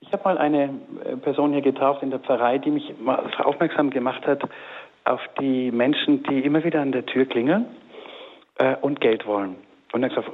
Ich 0.00 0.12
habe 0.12 0.24
mal 0.24 0.38
eine 0.38 0.80
äh, 1.04 1.16
Person 1.16 1.52
hier 1.52 1.62
getauft 1.62 2.02
in 2.02 2.10
der 2.10 2.18
Pfarrei, 2.18 2.58
die 2.58 2.70
mich 2.70 2.92
aufmerksam 3.38 3.90
gemacht 3.90 4.26
hat 4.26 4.42
auf 5.04 5.20
die 5.40 5.70
Menschen, 5.70 6.22
die 6.24 6.40
immer 6.40 6.64
wieder 6.64 6.80
an 6.80 6.92
der 6.92 7.06
Tür 7.06 7.26
klingeln 7.26 7.66
äh, 8.58 8.76
und 8.80 9.00
Geld 9.00 9.26
wollen. 9.26 9.56
Und 9.92 10.02
dann 10.02 10.10
gesagt, 10.10 10.30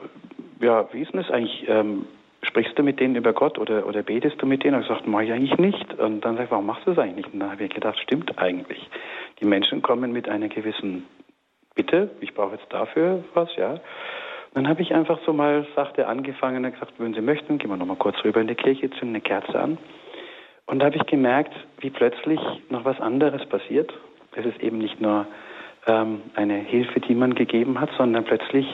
ja, 0.60 0.88
wie 0.92 1.02
ist 1.02 1.12
denn 1.12 1.20
das 1.20 1.30
eigentlich? 1.30 1.64
Ähm, 1.68 2.06
sprichst 2.42 2.78
du 2.78 2.82
mit 2.82 3.00
denen 3.00 3.16
über 3.16 3.32
Gott 3.32 3.58
oder, 3.58 3.86
oder 3.86 4.02
betest 4.02 4.40
du 4.40 4.46
mit 4.46 4.64
denen? 4.64 4.76
Und 4.76 4.82
ich 4.82 4.88
sagte, 4.88 5.08
mach 5.08 5.20
ich 5.20 5.32
eigentlich 5.32 5.58
nicht. 5.58 5.94
Und 5.98 6.22
dann 6.22 6.36
sag 6.36 6.44
ich, 6.44 6.50
warum 6.50 6.66
machst 6.66 6.86
du 6.86 6.90
das 6.90 6.98
eigentlich 6.98 7.26
nicht? 7.26 7.34
Und 7.34 7.40
dann 7.40 7.50
habe 7.50 7.64
ich 7.64 7.70
gedacht, 7.70 7.98
stimmt 7.98 8.38
eigentlich. 8.38 8.88
Die 9.40 9.44
Menschen 9.44 9.82
kommen 9.82 10.12
mit 10.12 10.28
einer 10.28 10.48
gewissen 10.48 11.06
Bitte, 11.74 12.10
ich 12.20 12.34
brauche 12.34 12.56
jetzt 12.56 12.72
dafür 12.72 13.24
was, 13.34 13.54
ja. 13.56 13.80
Dann 14.54 14.68
habe 14.68 14.82
ich 14.82 14.92
einfach 14.92 15.20
so 15.24 15.32
mal 15.32 15.66
sachte 15.76 16.08
angefangen 16.08 16.64
und 16.64 16.72
gesagt, 16.72 16.94
wenn 16.98 17.14
Sie 17.14 17.20
möchten, 17.20 17.58
gehen 17.58 17.70
wir 17.70 17.76
nochmal 17.76 17.96
kurz 17.96 18.16
rüber 18.24 18.40
in 18.40 18.48
die 18.48 18.56
Kirche, 18.56 18.90
zünden 18.90 19.10
eine 19.10 19.20
Kerze 19.20 19.58
an. 19.58 19.78
Und 20.66 20.80
da 20.80 20.86
habe 20.86 20.96
ich 20.96 21.06
gemerkt, 21.06 21.54
wie 21.78 21.90
plötzlich 21.90 22.40
noch 22.68 22.84
was 22.84 23.00
anderes 23.00 23.46
passiert. 23.46 23.92
Es 24.36 24.46
ist 24.46 24.60
eben 24.62 24.78
nicht 24.78 25.00
nur 25.00 25.26
ähm, 25.86 26.22
eine 26.34 26.54
Hilfe, 26.54 27.00
die 27.00 27.14
man 27.14 27.34
gegeben 27.34 27.80
hat, 27.80 27.90
sondern 27.96 28.24
plötzlich 28.24 28.66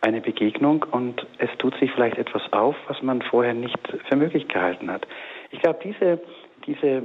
eine 0.00 0.20
Begegnung 0.20 0.84
und 0.90 1.26
es 1.38 1.50
tut 1.58 1.74
sich 1.78 1.90
vielleicht 1.92 2.18
etwas 2.18 2.42
auf, 2.52 2.76
was 2.88 3.00
man 3.02 3.22
vorher 3.22 3.54
nicht 3.54 3.78
für 4.08 4.16
möglich 4.16 4.48
gehalten 4.48 4.90
hat. 4.90 5.06
Ich 5.50 5.60
glaube, 5.60 5.78
diese, 5.82 6.20
diese, 6.66 7.02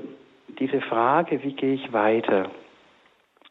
diese 0.60 0.82
Frage, 0.82 1.42
wie 1.44 1.54
gehe 1.54 1.76
ich 1.76 1.94
weiter, 1.94 2.50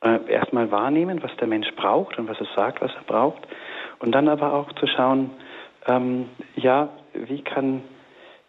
äh, 0.03 0.19
erstmal 0.31 0.71
wahrnehmen, 0.71 1.23
was 1.23 1.35
der 1.37 1.49
Mensch 1.49 1.71
braucht 1.77 2.19
und 2.19 2.29
was 2.29 2.39
er 2.39 2.47
sagt, 2.55 2.83
was 2.83 2.95
er 2.95 3.03
braucht, 3.03 3.49
und 4.01 4.13
dann 4.13 4.29
aber 4.29 4.53
auch 4.53 4.73
zu 4.75 4.87
schauen, 4.87 5.31
ähm, 5.87 6.27
ja, 6.57 6.91
wie 7.15 7.43
kann, 7.43 7.83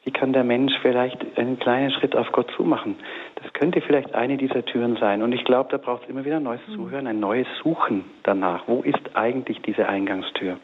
wie 0.04 0.12
kann 0.12 0.34
der 0.34 0.44
Mensch 0.44 0.74
vielleicht 0.82 1.38
einen 1.38 1.60
kleinen 1.60 1.92
Schritt 1.92 2.16
auf 2.16 2.32
Gott 2.32 2.50
zumachen? 2.56 2.96
Das 3.36 3.52
könnte 3.54 3.82
vielleicht 3.82 4.16
eine 4.16 4.38
dieser 4.38 4.64
Türen 4.64 4.98
sein. 4.98 5.22
Und 5.22 5.34
ich 5.34 5.44
glaube, 5.44 5.70
da 5.72 5.78
braucht 5.78 6.04
es 6.04 6.10
immer 6.10 6.26
wieder 6.26 6.38
ein 6.38 6.44
neues 6.44 6.62
mhm. 6.68 6.76
Zuhören, 6.76 7.08
ein 7.08 7.20
neues 7.20 7.48
Suchen 7.62 8.06
danach. 8.24 8.68
Wo 8.68 8.82
ist 8.82 9.16
eigentlich 9.16 9.62
diese 9.62 9.88
Eingangstür? 9.88 10.60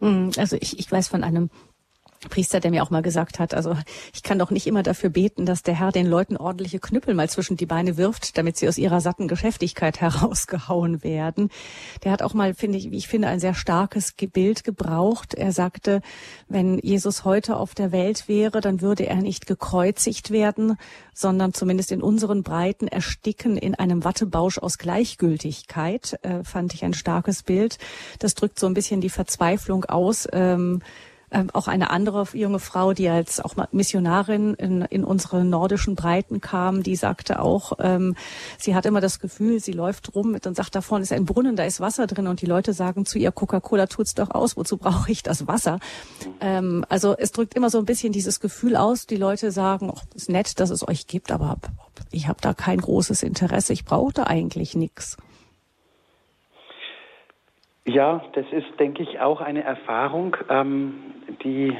Mhm. 0.00 0.30
Also 0.38 0.56
ich, 0.60 0.78
ich 0.78 0.90
weiß 0.90 1.08
von 1.08 1.24
einem 1.24 1.50
Priester, 2.28 2.60
der 2.60 2.70
mir 2.70 2.82
auch 2.82 2.90
mal 2.90 3.02
gesagt 3.02 3.38
hat, 3.38 3.54
also 3.54 3.76
ich 4.14 4.22
kann 4.22 4.38
doch 4.38 4.50
nicht 4.50 4.66
immer 4.66 4.82
dafür 4.82 5.10
beten, 5.10 5.46
dass 5.46 5.62
der 5.62 5.78
Herr 5.78 5.92
den 5.92 6.06
Leuten 6.06 6.36
ordentliche 6.36 6.78
Knüppel 6.78 7.14
mal 7.14 7.28
zwischen 7.28 7.56
die 7.56 7.66
Beine 7.66 7.96
wirft, 7.96 8.38
damit 8.38 8.56
sie 8.56 8.68
aus 8.68 8.78
ihrer 8.78 9.00
satten 9.00 9.28
Geschäftigkeit 9.28 10.00
herausgehauen 10.00 11.02
werden. 11.02 11.50
Der 12.04 12.12
hat 12.12 12.22
auch 12.22 12.34
mal, 12.34 12.54
finde 12.54 12.78
ich, 12.78 12.90
wie 12.90 12.98
ich 12.98 13.08
finde, 13.08 13.28
ein 13.28 13.40
sehr 13.40 13.54
starkes 13.54 14.14
Bild 14.32 14.64
gebraucht. 14.64 15.34
Er 15.34 15.52
sagte, 15.52 16.00
wenn 16.48 16.78
Jesus 16.78 17.24
heute 17.24 17.56
auf 17.56 17.74
der 17.74 17.92
Welt 17.92 18.28
wäre, 18.28 18.60
dann 18.60 18.80
würde 18.80 19.06
er 19.06 19.16
nicht 19.16 19.46
gekreuzigt 19.46 20.30
werden, 20.30 20.76
sondern 21.14 21.52
zumindest 21.52 21.92
in 21.92 22.02
unseren 22.02 22.42
Breiten 22.42 22.88
ersticken 22.88 23.56
in 23.56 23.74
einem 23.74 24.04
Wattebausch 24.04 24.58
aus 24.58 24.78
Gleichgültigkeit, 24.78 26.18
äh, 26.22 26.44
fand 26.44 26.74
ich 26.74 26.84
ein 26.84 26.94
starkes 26.94 27.42
Bild. 27.42 27.78
Das 28.18 28.34
drückt 28.34 28.58
so 28.58 28.66
ein 28.66 28.74
bisschen 28.74 29.00
die 29.00 29.10
Verzweiflung 29.10 29.84
aus, 29.84 30.28
ähm, 30.32 30.82
ähm, 31.32 31.50
auch 31.52 31.68
eine 31.68 31.90
andere 31.90 32.26
junge 32.32 32.58
Frau, 32.58 32.92
die 32.92 33.08
als 33.08 33.40
auch 33.40 33.54
Missionarin 33.72 34.54
in, 34.54 34.82
in 34.82 35.04
unsere 35.04 35.44
nordischen 35.44 35.94
Breiten 35.94 36.40
kam, 36.40 36.82
die 36.82 36.96
sagte 36.96 37.40
auch, 37.40 37.72
ähm, 37.80 38.14
sie 38.58 38.74
hat 38.74 38.86
immer 38.86 39.00
das 39.00 39.18
Gefühl, 39.18 39.60
sie 39.60 39.72
läuft 39.72 40.14
rum 40.14 40.34
und 40.34 40.56
sagt, 40.56 40.74
da 40.74 40.80
vorne 40.80 41.02
ist 41.02 41.12
ein 41.12 41.24
Brunnen, 41.24 41.56
da 41.56 41.64
ist 41.64 41.80
Wasser 41.80 42.06
drin 42.06 42.26
und 42.26 42.40
die 42.40 42.46
Leute 42.46 42.72
sagen 42.72 43.06
zu 43.06 43.18
ihr, 43.18 43.32
Coca-Cola 43.32 43.86
tut's 43.86 44.14
doch 44.14 44.30
aus, 44.30 44.56
wozu 44.56 44.76
brauche 44.76 45.10
ich 45.10 45.22
das 45.22 45.46
Wasser? 45.46 45.80
Ähm, 46.40 46.84
also 46.88 47.16
es 47.16 47.32
drückt 47.32 47.54
immer 47.54 47.70
so 47.70 47.78
ein 47.78 47.86
bisschen 47.86 48.12
dieses 48.12 48.40
Gefühl 48.40 48.76
aus, 48.76 49.06
die 49.06 49.16
Leute 49.16 49.50
sagen, 49.50 49.90
oh, 49.90 50.00
ist 50.14 50.28
nett, 50.28 50.60
dass 50.60 50.70
es 50.70 50.86
euch 50.86 51.06
gibt, 51.06 51.32
aber 51.32 51.56
ich 52.10 52.28
habe 52.28 52.38
da 52.40 52.54
kein 52.54 52.80
großes 52.80 53.22
Interesse, 53.22 53.72
ich 53.72 53.84
brauche 53.84 54.12
da 54.12 54.24
eigentlich 54.24 54.74
nichts. 54.74 55.16
Ja, 57.84 58.22
das 58.34 58.46
ist, 58.52 58.78
denke 58.78 59.02
ich, 59.02 59.18
auch 59.18 59.40
eine 59.40 59.64
Erfahrung, 59.64 60.36
ähm, 60.48 60.94
die, 61.42 61.76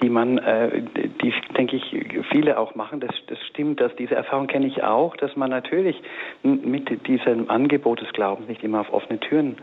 die 0.00 0.08
man, 0.08 0.38
äh, 0.38 0.82
die, 1.20 1.34
denke 1.56 1.76
ich, 1.76 2.24
viele 2.30 2.58
auch 2.58 2.76
machen. 2.76 3.00
Das, 3.00 3.10
das 3.26 3.38
stimmt, 3.48 3.80
dass 3.80 3.94
diese 3.96 4.14
Erfahrung 4.14 4.46
kenne 4.46 4.66
ich 4.66 4.84
auch, 4.84 5.16
dass 5.16 5.34
man 5.34 5.50
natürlich 5.50 6.00
mit 6.44 7.06
diesem 7.08 7.50
Angebot 7.50 8.00
des 8.00 8.12
Glaubens 8.12 8.48
nicht 8.48 8.62
immer 8.62 8.80
auf 8.80 8.92
offene 8.92 9.18
Türen 9.18 9.56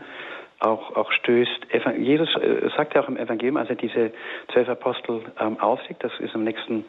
auch, 0.60 0.94
auch 0.94 1.10
stößt. 1.12 1.66
Jesus 1.96 2.34
äh, 2.36 2.68
sagt 2.76 2.94
ja 2.94 3.02
auch 3.02 3.08
im 3.08 3.16
Evangelium, 3.16 3.56
als 3.56 3.70
er 3.70 3.76
diese 3.76 4.12
zwölf 4.52 4.68
Apostel 4.68 5.22
ähm, 5.40 5.58
aufsiegt, 5.58 6.04
das 6.04 6.12
ist 6.20 6.34
am 6.34 6.44
nächsten 6.44 6.84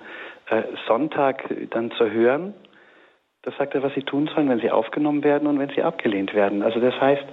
äh, 0.50 0.64
Sonntag 0.88 1.44
dann 1.70 1.92
zu 1.92 2.10
hören, 2.10 2.54
das 3.44 3.56
sagt 3.58 3.76
er, 3.76 3.84
was 3.84 3.94
sie 3.94 4.04
tun 4.04 4.30
sollen, 4.34 4.50
wenn 4.50 4.60
sie 4.60 4.72
aufgenommen 4.72 5.24
werden 5.24 5.48
und 5.48 5.60
wenn 5.60 5.70
sie 5.70 5.84
abgelehnt 5.84 6.34
werden. 6.34 6.62
Also 6.62 6.80
das 6.80 7.00
heißt, 7.00 7.26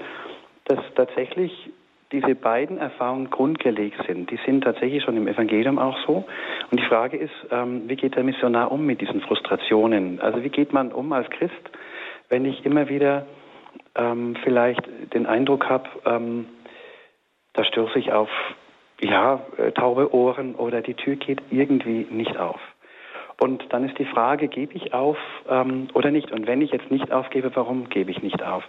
dass 0.67 0.79
tatsächlich 0.95 1.71
diese 2.13 2.37
beiden 2.37 2.79
Erfahrungen 2.79 3.31
grundgelegt 3.31 4.01
sind. 4.07 4.31
Die 4.31 4.39
sind 4.47 4.63
tatsächlich 4.63 5.03
schon 5.03 5.17
im 5.17 5.27
Evangelium 5.27 5.79
auch 5.79 5.99
so. 6.07 6.25
Und 6.71 6.81
die 6.81 6.87
Frage 6.87 7.17
ist, 7.17 7.35
ähm, 7.51 7.89
wie 7.89 7.97
geht 7.97 8.15
der 8.15 8.23
Missionar 8.23 8.71
um 8.71 8.87
mit 8.87 9.01
diesen 9.01 9.21
Frustrationen? 9.21 10.21
Also 10.21 10.43
wie 10.45 10.51
geht 10.51 10.73
man 10.73 10.93
um 10.93 11.13
als 11.13 11.29
Christ, 11.31 11.53
wenn 12.29 12.45
ich 12.45 12.65
immer 12.65 12.89
wieder 12.89 13.27
ähm, 13.97 14.37
vielleicht 14.45 14.83
den 15.15 15.27
Eindruck 15.27 15.69
habe, 15.69 15.89
ähm, 16.05 16.47
da 17.55 17.65
stürze 17.65 17.99
ich 17.99 18.13
auf 18.13 18.31
ja, 19.01 19.41
äh, 19.57 19.73
taube 19.73 20.15
Ohren 20.15 20.55
oder 20.55 20.83
die 20.83 20.95
Tür 20.95 21.17
geht 21.17 21.43
irgendwie 21.51 22.07
nicht 22.11 22.37
auf. 22.37 22.61
Und 23.39 23.65
dann 23.71 23.87
ist 23.89 23.99
die 23.99 24.07
Frage, 24.07 24.49
gebe 24.49 24.75
ich 24.75 24.95
auf 24.95 25.19
ähm, 25.49 25.89
oder 25.95 26.11
nicht? 26.11 26.33
Und 26.33 26.47
wenn 26.47 26.63
ich 26.63 26.71
jetzt 26.71 26.91
nicht 26.91 27.13
aufgebe, 27.13 27.51
warum 27.55 27.89
gebe 27.89 28.11
ich 28.11 28.23
nicht 28.23 28.43
auf? 28.43 28.65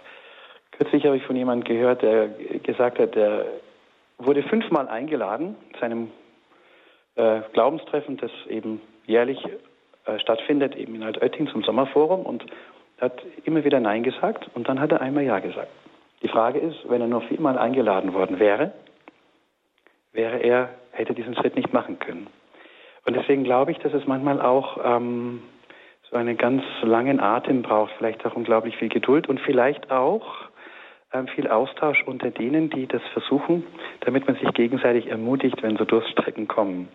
Kürzlich 0.72 1.06
habe 1.06 1.16
ich 1.16 1.24
von 1.24 1.36
jemandem 1.36 1.64
gehört, 1.64 2.02
der 2.02 2.28
gesagt 2.62 2.98
hat, 2.98 3.14
der 3.14 3.46
wurde 4.18 4.42
fünfmal 4.42 4.88
eingeladen 4.88 5.56
zu 5.78 5.84
einem 5.84 6.10
äh, 7.16 7.40
Glaubenstreffen, 7.52 8.16
das 8.18 8.30
eben 8.48 8.80
jährlich 9.06 9.42
äh, 10.04 10.18
stattfindet, 10.18 10.76
eben 10.76 10.94
in 10.94 11.02
Altötting 11.02 11.48
zum 11.48 11.62
Sommerforum 11.62 12.26
und 12.26 12.44
hat 13.00 13.22
immer 13.44 13.64
wieder 13.64 13.80
Nein 13.80 14.02
gesagt 14.02 14.50
und 14.54 14.68
dann 14.68 14.80
hat 14.80 14.92
er 14.92 15.00
einmal 15.00 15.24
Ja 15.24 15.38
gesagt. 15.38 15.70
Die 16.22 16.28
Frage 16.28 16.58
ist, 16.58 16.88
wenn 16.88 17.00
er 17.00 17.06
nur 17.06 17.22
viermal 17.22 17.58
eingeladen 17.58 18.12
worden 18.12 18.38
wäre, 18.38 18.72
wäre 20.12 20.38
er, 20.38 20.70
hätte 20.90 21.14
diesen 21.14 21.34
Schritt 21.36 21.54
nicht 21.54 21.72
machen 21.72 21.98
können. 21.98 22.26
Und 23.08 23.16
deswegen 23.16 23.42
glaube 23.42 23.70
ich, 23.70 23.78
dass 23.78 23.94
es 23.94 24.06
manchmal 24.06 24.38
auch 24.38 24.76
ähm, 24.84 25.40
so 26.10 26.16
einen 26.18 26.36
ganz 26.36 26.62
langen 26.82 27.20
Atem 27.20 27.62
braucht, 27.62 27.90
vielleicht 27.96 28.26
auch 28.26 28.36
unglaublich 28.36 28.76
viel 28.76 28.90
Geduld 28.90 29.30
und 29.30 29.40
vielleicht 29.40 29.90
auch 29.90 30.26
ähm, 31.14 31.26
viel 31.28 31.48
Austausch 31.48 32.02
unter 32.04 32.30
denen, 32.30 32.68
die 32.68 32.86
das 32.86 33.00
versuchen, 33.14 33.64
damit 34.00 34.26
man 34.26 34.36
sich 34.36 34.52
gegenseitig 34.52 35.06
ermutigt, 35.06 35.62
wenn 35.62 35.78
so 35.78 35.86
Durststrecken 35.86 36.48
kommen. 36.48 36.88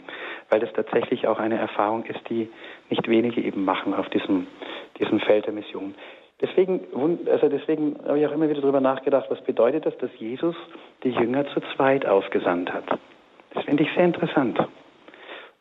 Weil 0.51 0.59
das 0.59 0.71
tatsächlich 0.73 1.27
auch 1.27 1.39
eine 1.39 1.57
Erfahrung 1.57 2.05
ist, 2.05 2.29
die 2.29 2.47
nicht 2.91 3.07
wenige 3.07 3.41
eben 3.41 3.65
machen 3.65 3.95
auf 3.95 4.07
diesem, 4.09 4.45
diesem 4.99 5.19
Feld 5.19 5.47
der 5.47 5.53
Mission. 5.53 5.95
Deswegen, 6.41 6.81
also 7.27 7.49
deswegen 7.49 7.95
habe 8.05 8.19
ich 8.19 8.27
auch 8.27 8.33
immer 8.33 8.47
wieder 8.47 8.61
darüber 8.61 8.81
nachgedacht, 8.81 9.31
was 9.31 9.41
bedeutet 9.41 9.87
das, 9.87 9.97
dass 9.97 10.11
Jesus 10.19 10.55
die 11.03 11.09
Jünger 11.09 11.47
zu 11.55 11.61
zweit 11.75 12.05
ausgesandt 12.05 12.71
hat. 12.71 12.99
Das 13.55 13.63
finde 13.65 13.81
ich 13.81 13.89
sehr 13.95 14.05
interessant. 14.05 14.59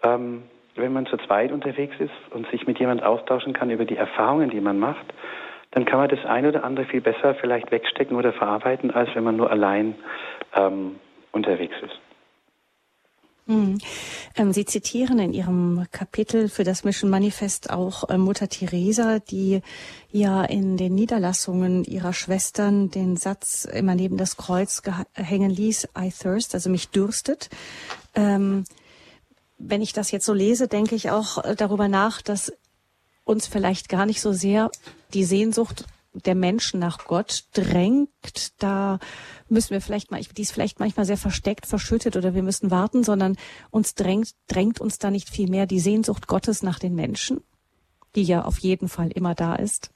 Ähm, 0.03 0.45
wenn 0.75 0.93
man 0.93 1.07
zu 1.07 1.17
zweit 1.19 1.53
unterwegs 1.53 1.95
ist 1.99 2.13
und 2.31 2.49
sich 2.51 2.67
mit 2.67 2.79
jemand 2.79 3.03
austauschen 3.03 3.53
kann 3.53 3.71
über 3.71 3.85
die 3.85 3.97
Erfahrungen, 3.97 4.51
die 4.51 4.61
man 4.61 4.79
macht, 4.79 5.05
dann 5.73 5.85
kann 5.85 5.99
man 5.99 6.09
das 6.09 6.25
eine 6.25 6.49
oder 6.49 6.65
andere 6.65 6.87
viel 6.87 7.01
besser 7.01 7.35
vielleicht 7.35 7.71
wegstecken 7.71 8.17
oder 8.17 8.33
verarbeiten, 8.33 8.91
als 8.91 9.15
wenn 9.15 9.25
man 9.25 9.37
nur 9.37 9.51
allein 9.51 9.95
ähm, 10.55 10.97
unterwegs 11.33 11.75
ist. 11.83 11.99
Hm. 13.47 13.79
Ähm, 14.37 14.53
Sie 14.53 14.65
zitieren 14.65 15.19
in 15.19 15.33
Ihrem 15.33 15.87
Kapitel 15.91 16.49
für 16.49 16.63
das 16.63 16.85
Mission 16.85 17.11
Manifest 17.11 17.71
auch 17.71 18.09
äh, 18.09 18.17
Mutter 18.17 18.49
Teresa, 18.49 19.19
die 19.19 19.63
ja 20.13 20.45
in 20.45 20.77
den 20.77 20.95
Niederlassungen 20.95 21.83
ihrer 21.83 22.13
Schwestern 22.13 22.91
den 22.91 23.17
Satz 23.17 23.65
immer 23.65 23.97
neben 23.97 24.17
das 24.17 24.37
Kreuz 24.37 24.83
hängen 25.15 25.51
ließ, 25.51 25.89
I 25.99 26.11
thirst, 26.11 26.55
also 26.55 26.71
mich 26.71 26.91
dürstet. 26.91 27.51
Ähm, 28.15 28.65
wenn 29.63 29.83
ich 29.83 29.93
das 29.93 30.11
jetzt 30.11 30.27
so 30.27 30.35
lese, 30.35 30.69
denke 30.69 30.95
ich 30.95 31.11
auch 31.11 31.45
äh, 31.45 31.55
darüber 31.57 31.89
nach, 31.89 32.21
dass 32.21 32.53
uns 33.25 33.47
vielleicht 33.47 33.89
gar 33.89 34.07
nicht 34.07 34.21
so 34.21 34.33
sehr 34.33 34.71
die 35.15 35.25
Sehnsucht 35.25 35.85
der 36.13 36.35
Menschen 36.35 36.81
nach 36.81 37.07
Gott 37.07 37.45
drängt. 37.55 38.61
Da 38.63 38.99
müssen 39.49 39.71
wir 39.71 39.81
vielleicht 39.81 40.11
mal, 40.11 40.21
die 40.21 40.43
ist 40.43 40.53
vielleicht 40.53 40.81
manchmal 40.81 41.07
sehr 41.07 41.17
versteckt, 41.17 41.67
verschüttet 41.67 42.17
oder 42.17 42.35
wir 42.35 42.43
müssen 42.43 42.71
warten, 42.71 43.05
sondern 43.05 43.37
uns 43.71 43.95
drängt, 43.95 44.33
drängt 44.49 44.81
uns 44.81 44.99
da 44.99 45.11
nicht 45.11 45.31
viel 45.31 45.49
mehr 45.49 45.67
die 45.67 45.81
Sehnsucht 45.81 46.27
Gottes 46.27 46.63
nach 46.63 46.79
den 46.79 46.95
Menschen, 46.95 47.43
die 48.15 48.25
ja 48.25 48.45
auf 48.45 48.59
jeden 48.59 48.89
Fall 48.89 49.11
immer 49.13 49.35
da 49.35 49.55
ist. 49.55 49.91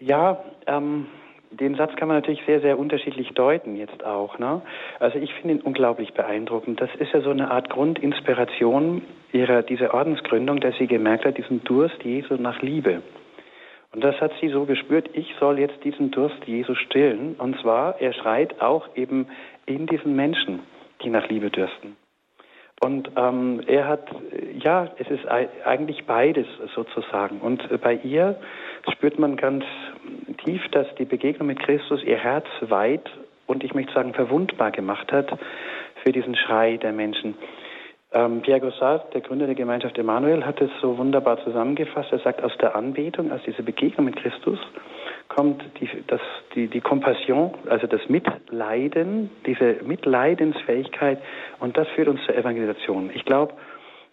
Ja, 0.00 0.42
ähm, 0.66 1.06
den 1.50 1.74
Satz 1.74 1.94
kann 1.96 2.08
man 2.08 2.16
natürlich 2.16 2.42
sehr, 2.46 2.60
sehr 2.60 2.78
unterschiedlich 2.78 3.30
deuten 3.30 3.76
jetzt 3.76 4.04
auch. 4.04 4.38
Ne? 4.38 4.62
Also 4.98 5.18
ich 5.18 5.32
finde 5.34 5.56
ihn 5.56 5.60
unglaublich 5.60 6.14
beeindruckend. 6.14 6.80
Das 6.80 6.90
ist 6.98 7.12
ja 7.12 7.20
so 7.20 7.30
eine 7.30 7.50
Art 7.50 7.70
Grundinspiration 7.70 9.02
ihrer, 9.32 9.62
dieser 9.62 9.92
Ordensgründung, 9.94 10.60
dass 10.60 10.76
sie 10.78 10.86
gemerkt 10.86 11.24
hat, 11.24 11.38
diesen 11.38 11.64
Durst 11.64 12.02
Jesu 12.02 12.34
nach 12.34 12.62
Liebe. 12.62 13.02
Und 13.92 14.04
das 14.04 14.20
hat 14.20 14.32
sie 14.40 14.48
so 14.48 14.66
gespürt, 14.66 15.10
ich 15.14 15.34
soll 15.40 15.58
jetzt 15.58 15.82
diesen 15.82 16.12
Durst 16.12 16.44
Jesu 16.46 16.74
stillen. 16.76 17.34
Und 17.38 17.60
zwar, 17.60 18.00
er 18.00 18.12
schreit 18.12 18.60
auch 18.60 18.88
eben 18.94 19.26
in 19.66 19.86
diesen 19.86 20.14
Menschen. 20.14 20.60
die 21.02 21.10
nach 21.10 21.28
Liebe 21.28 21.50
dürsten. 21.50 21.96
Und 22.82 23.10
ähm, 23.16 23.60
er 23.66 23.86
hat, 23.86 24.08
ja, 24.58 24.90
es 24.98 25.10
ist 25.10 25.26
eigentlich 25.28 26.06
beides 26.06 26.46
sozusagen. 26.74 27.40
Und 27.40 27.62
bei 27.82 27.94
ihr 27.94 28.36
spürt 28.92 29.18
man 29.18 29.36
ganz 29.36 29.64
tief, 30.44 30.62
dass 30.72 30.86
die 30.96 31.04
Begegnung 31.04 31.48
mit 31.48 31.60
Christus 31.60 32.02
ihr 32.04 32.18
Herz 32.18 32.46
weit 32.60 33.08
und 33.46 33.64
ich 33.64 33.74
möchte 33.74 33.92
sagen 33.92 34.14
verwundbar 34.14 34.70
gemacht 34.70 35.12
hat 35.12 35.36
für 36.02 36.12
diesen 36.12 36.36
Schrei 36.36 36.76
der 36.76 36.92
Menschen. 36.92 37.34
Ähm, 38.12 38.42
Pierre 38.42 38.60
Gossard, 38.60 39.14
der 39.14 39.20
Gründer 39.20 39.46
der 39.46 39.54
Gemeinschaft 39.54 39.96
Emanuel, 39.96 40.44
hat 40.44 40.60
es 40.60 40.70
so 40.80 40.98
wunderbar 40.98 41.42
zusammengefasst. 41.44 42.10
Er 42.10 42.18
sagt, 42.18 42.42
aus 42.42 42.56
der 42.58 42.74
Anbetung, 42.74 43.30
aus 43.30 43.40
dieser 43.46 43.62
Begegnung 43.62 44.06
mit 44.06 44.16
Christus, 44.16 44.58
kommt 45.28 45.62
die, 45.80 45.88
das, 46.08 46.20
die, 46.54 46.66
die 46.66 46.80
Kompassion, 46.80 47.54
also 47.68 47.86
das 47.86 48.08
Mitleiden, 48.08 49.30
diese 49.46 49.76
Mitleidensfähigkeit 49.84 51.20
und 51.60 51.76
das 51.76 51.86
führt 51.88 52.08
uns 52.08 52.20
zur 52.26 52.36
Evangelisation. 52.36 53.10
Ich 53.14 53.24
glaube, 53.24 53.54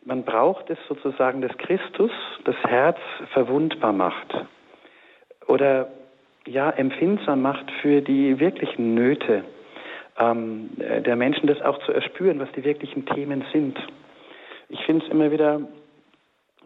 man 0.06 0.24
braucht 0.24 0.70
es 0.70 0.78
sozusagen, 0.88 1.42
dass 1.42 1.58
Christus 1.58 2.12
das 2.46 2.56
Herz 2.64 3.00
verwundbar 3.34 3.94
macht 3.94 4.32
oder 5.48 5.88
ja 6.46 6.70
empfindsam 6.70 7.42
macht 7.42 7.70
für 7.82 8.02
die 8.02 8.40
wirklichen 8.40 8.94
Nöte 8.94 9.44
ähm, 10.20 10.70
der 10.78 11.16
Menschen, 11.16 11.48
das 11.48 11.62
auch 11.62 11.80
zu 11.80 11.92
erspüren, 11.92 12.40
was 12.40 12.52
die 12.54 12.64
wirklichen 12.64 13.06
Themen 13.06 13.44
sind. 13.52 13.78
Ich 14.70 14.82
finde 14.86 15.06
es 15.06 15.12
immer 15.12 15.32
wieder 15.32 15.62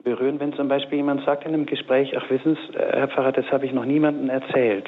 berühren, 0.04 0.40
wenn 0.40 0.54
zum 0.54 0.68
Beispiel 0.68 0.98
jemand 0.98 1.24
sagt 1.26 1.46
in 1.46 1.54
einem 1.54 1.66
Gespräch, 1.66 2.16
ach 2.18 2.30
wissen 2.30 2.56
Sie, 2.56 2.78
äh, 2.78 2.98
Herr 2.98 3.08
Pfarrer, 3.08 3.32
das 3.32 3.52
habe 3.52 3.66
ich 3.66 3.74
noch 3.74 3.86
niemandem 3.86 4.30
erzählt. 4.30 4.88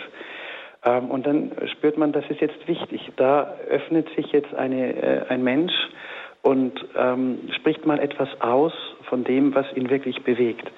Ähm, 0.83 1.11
und 1.11 1.25
dann 1.25 1.51
spürt 1.71 1.97
man, 1.97 2.11
das 2.11 2.25
ist 2.29 2.41
jetzt 2.41 2.67
wichtig. 2.67 3.11
Da 3.15 3.55
öffnet 3.69 4.07
sich 4.15 4.31
jetzt 4.31 4.53
eine, 4.53 4.95
äh, 4.95 5.25
ein 5.29 5.43
Mensch 5.43 5.73
und 6.41 6.73
ähm, 6.97 7.39
spricht 7.55 7.85
mal 7.85 7.99
etwas 7.99 8.29
aus 8.41 8.73
von 9.09 9.23
dem, 9.23 9.53
was 9.55 9.65
ihn 9.75 9.89
wirklich 9.89 10.23
bewegt. 10.23 10.69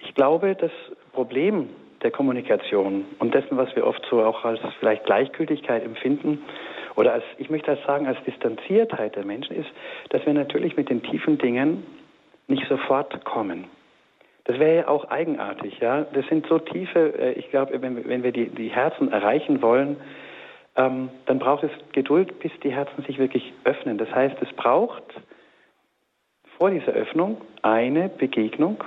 Ich 0.00 0.14
glaube, 0.14 0.56
das 0.56 0.72
Problem 1.12 1.68
der 2.02 2.10
Kommunikation 2.10 3.04
und 3.18 3.34
dessen, 3.34 3.56
was 3.56 3.74
wir 3.76 3.86
oft 3.86 4.04
so 4.10 4.22
auch 4.22 4.44
als 4.44 4.60
vielleicht 4.80 5.04
Gleichgültigkeit 5.04 5.84
empfinden, 5.84 6.42
oder 6.96 7.14
als, 7.14 7.24
ich 7.38 7.50
möchte 7.50 7.74
das 7.74 7.84
sagen, 7.86 8.06
als 8.06 8.22
Distanziertheit 8.24 9.16
der 9.16 9.24
Menschen 9.24 9.56
ist, 9.56 9.70
dass 10.10 10.24
wir 10.26 10.34
natürlich 10.34 10.76
mit 10.76 10.90
den 10.90 11.02
tiefen 11.02 11.38
Dingen 11.38 11.86
nicht 12.48 12.66
sofort 12.68 13.24
kommen. 13.24 13.64
Das 14.44 14.58
wäre 14.58 14.76
ja 14.76 14.88
auch 14.88 15.08
eigenartig, 15.08 15.78
ja. 15.78 16.02
Das 16.12 16.26
sind 16.26 16.46
so 16.48 16.58
tiefe, 16.58 17.14
äh, 17.18 17.32
ich 17.32 17.48
glaube, 17.50 17.80
wenn, 17.80 18.08
wenn, 18.08 18.22
wir 18.22 18.32
die, 18.32 18.48
die, 18.48 18.68
Herzen 18.68 19.12
erreichen 19.12 19.62
wollen, 19.62 19.96
ähm, 20.76 21.10
dann 21.26 21.38
braucht 21.38 21.62
es 21.62 21.70
Geduld, 21.92 22.40
bis 22.40 22.50
die 22.64 22.72
Herzen 22.72 23.04
sich 23.04 23.18
wirklich 23.18 23.52
öffnen. 23.64 23.98
Das 23.98 24.10
heißt, 24.12 24.36
es 24.40 24.52
braucht 24.54 25.04
vor 26.58 26.70
dieser 26.70 26.92
Öffnung 26.92 27.40
eine 27.62 28.08
Begegnung 28.08 28.82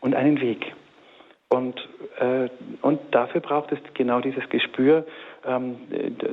und 0.00 0.14
einen 0.14 0.40
Weg. 0.40 0.74
Und, 1.48 1.76
äh, 2.18 2.48
und 2.82 3.00
dafür 3.12 3.40
braucht 3.40 3.70
es 3.70 3.78
genau 3.94 4.20
dieses 4.20 4.48
Gespür, 4.48 5.06
ähm, 5.46 5.76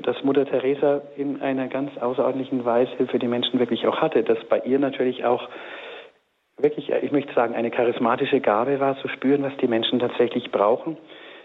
das 0.01 0.23
Mutter 0.23 0.45
Teresa 0.45 1.01
in 1.15 1.41
einer 1.41 1.67
ganz 1.67 1.95
außerordentlichen 1.97 2.65
Weise 2.65 3.07
für 3.07 3.19
die 3.19 3.27
Menschen 3.27 3.59
wirklich 3.59 3.85
auch 3.85 4.01
hatte, 4.01 4.23
dass 4.23 4.43
bei 4.45 4.59
ihr 4.59 4.79
natürlich 4.79 5.23
auch 5.23 5.49
wirklich, 6.57 6.89
ich 6.89 7.11
möchte 7.11 7.33
sagen, 7.33 7.53
eine 7.53 7.69
charismatische 7.69 8.39
Gabe 8.39 8.79
war, 8.79 8.97
zu 8.99 9.07
spüren, 9.07 9.43
was 9.43 9.55
die 9.57 9.67
Menschen 9.67 9.99
tatsächlich 9.99 10.51
brauchen. 10.51 10.97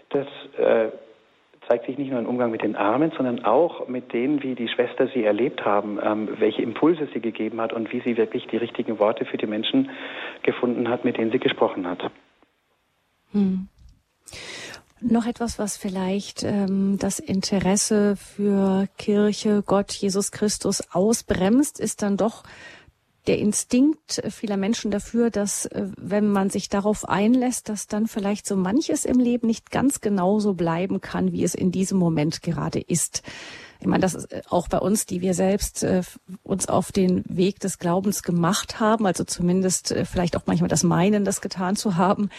Das 0.09 0.27
äh, 0.57 0.89
zeigt 1.67 1.85
sich 1.85 1.97
nicht 1.99 2.09
nur 2.09 2.19
im 2.19 2.25
Umgang 2.25 2.49
mit 2.49 2.63
den 2.63 2.75
Armen, 2.75 3.11
sondern 3.15 3.45
auch 3.45 3.87
mit 3.87 4.13
denen, 4.13 4.41
wie 4.41 4.55
die 4.55 4.67
Schwester 4.67 5.07
sie 5.13 5.23
erlebt 5.23 5.63
haben, 5.63 5.99
ähm, 6.03 6.29
welche 6.39 6.63
Impulse 6.63 7.07
sie 7.13 7.21
gegeben 7.21 7.61
hat 7.61 7.73
und 7.73 7.91
wie 7.93 7.99
sie 7.99 8.17
wirklich 8.17 8.47
die 8.47 8.57
richtigen 8.57 8.97
Worte 8.97 9.25
für 9.25 9.37
die 9.37 9.45
Menschen 9.45 9.91
gefunden 10.41 10.89
hat, 10.89 11.05
mit 11.05 11.17
denen 11.17 11.31
sie 11.31 11.39
gesprochen 11.39 11.87
hat. 11.87 12.09
Hm. 13.31 13.67
Noch 15.01 15.25
etwas, 15.25 15.57
was 15.59 15.77
vielleicht 15.77 16.43
ähm, 16.43 16.97
das 16.97 17.19
Interesse 17.19 18.17
für 18.17 18.87
Kirche, 18.97 19.63
Gott, 19.65 19.93
Jesus 19.93 20.31
Christus 20.31 20.81
ausbremst, 20.91 21.79
ist 21.79 22.01
dann 22.01 22.17
doch 22.17 22.43
der 23.27 23.37
Instinkt 23.37 24.21
vieler 24.29 24.57
Menschen 24.57 24.91
dafür, 24.91 25.29
dass 25.29 25.67
äh, 25.67 25.87
wenn 25.97 26.29
man 26.29 26.49
sich 26.49 26.67
darauf 26.67 27.07
einlässt, 27.07 27.69
dass 27.69 27.87
dann 27.87 28.07
vielleicht 28.07 28.45
so 28.45 28.57
manches 28.57 29.05
im 29.05 29.19
Leben 29.19 29.47
nicht 29.47 29.71
ganz 29.71 30.01
genauso 30.01 30.53
bleiben 30.53 30.99
kann, 30.99 31.31
wie 31.31 31.43
es 31.43 31.55
in 31.55 31.71
diesem 31.71 31.97
Moment 31.97 32.41
gerade 32.41 32.79
ist. 32.79 33.23
Ich 33.81 33.87
meine, 33.87 34.01
das 34.01 34.13
ist 34.13 34.31
äh, 34.33 34.41
auch 34.49 34.67
bei 34.67 34.79
uns, 34.79 35.05
die 35.05 35.21
wir 35.21 35.33
selbst 35.33 35.83
äh, 35.83 36.01
uns 36.43 36.67
auf 36.67 36.91
den 36.91 37.23
Weg 37.27 37.61
des 37.61 37.79
Glaubens 37.79 38.23
gemacht 38.23 38.81
haben, 38.81 39.05
also 39.05 39.23
zumindest 39.23 39.91
äh, 39.91 40.03
vielleicht 40.03 40.35
auch 40.35 40.43
manchmal 40.47 40.67
das 40.67 40.83
Meinen, 40.83 41.23
das 41.23 41.39
getan 41.39 41.77
zu 41.77 41.95
haben, 41.95 42.29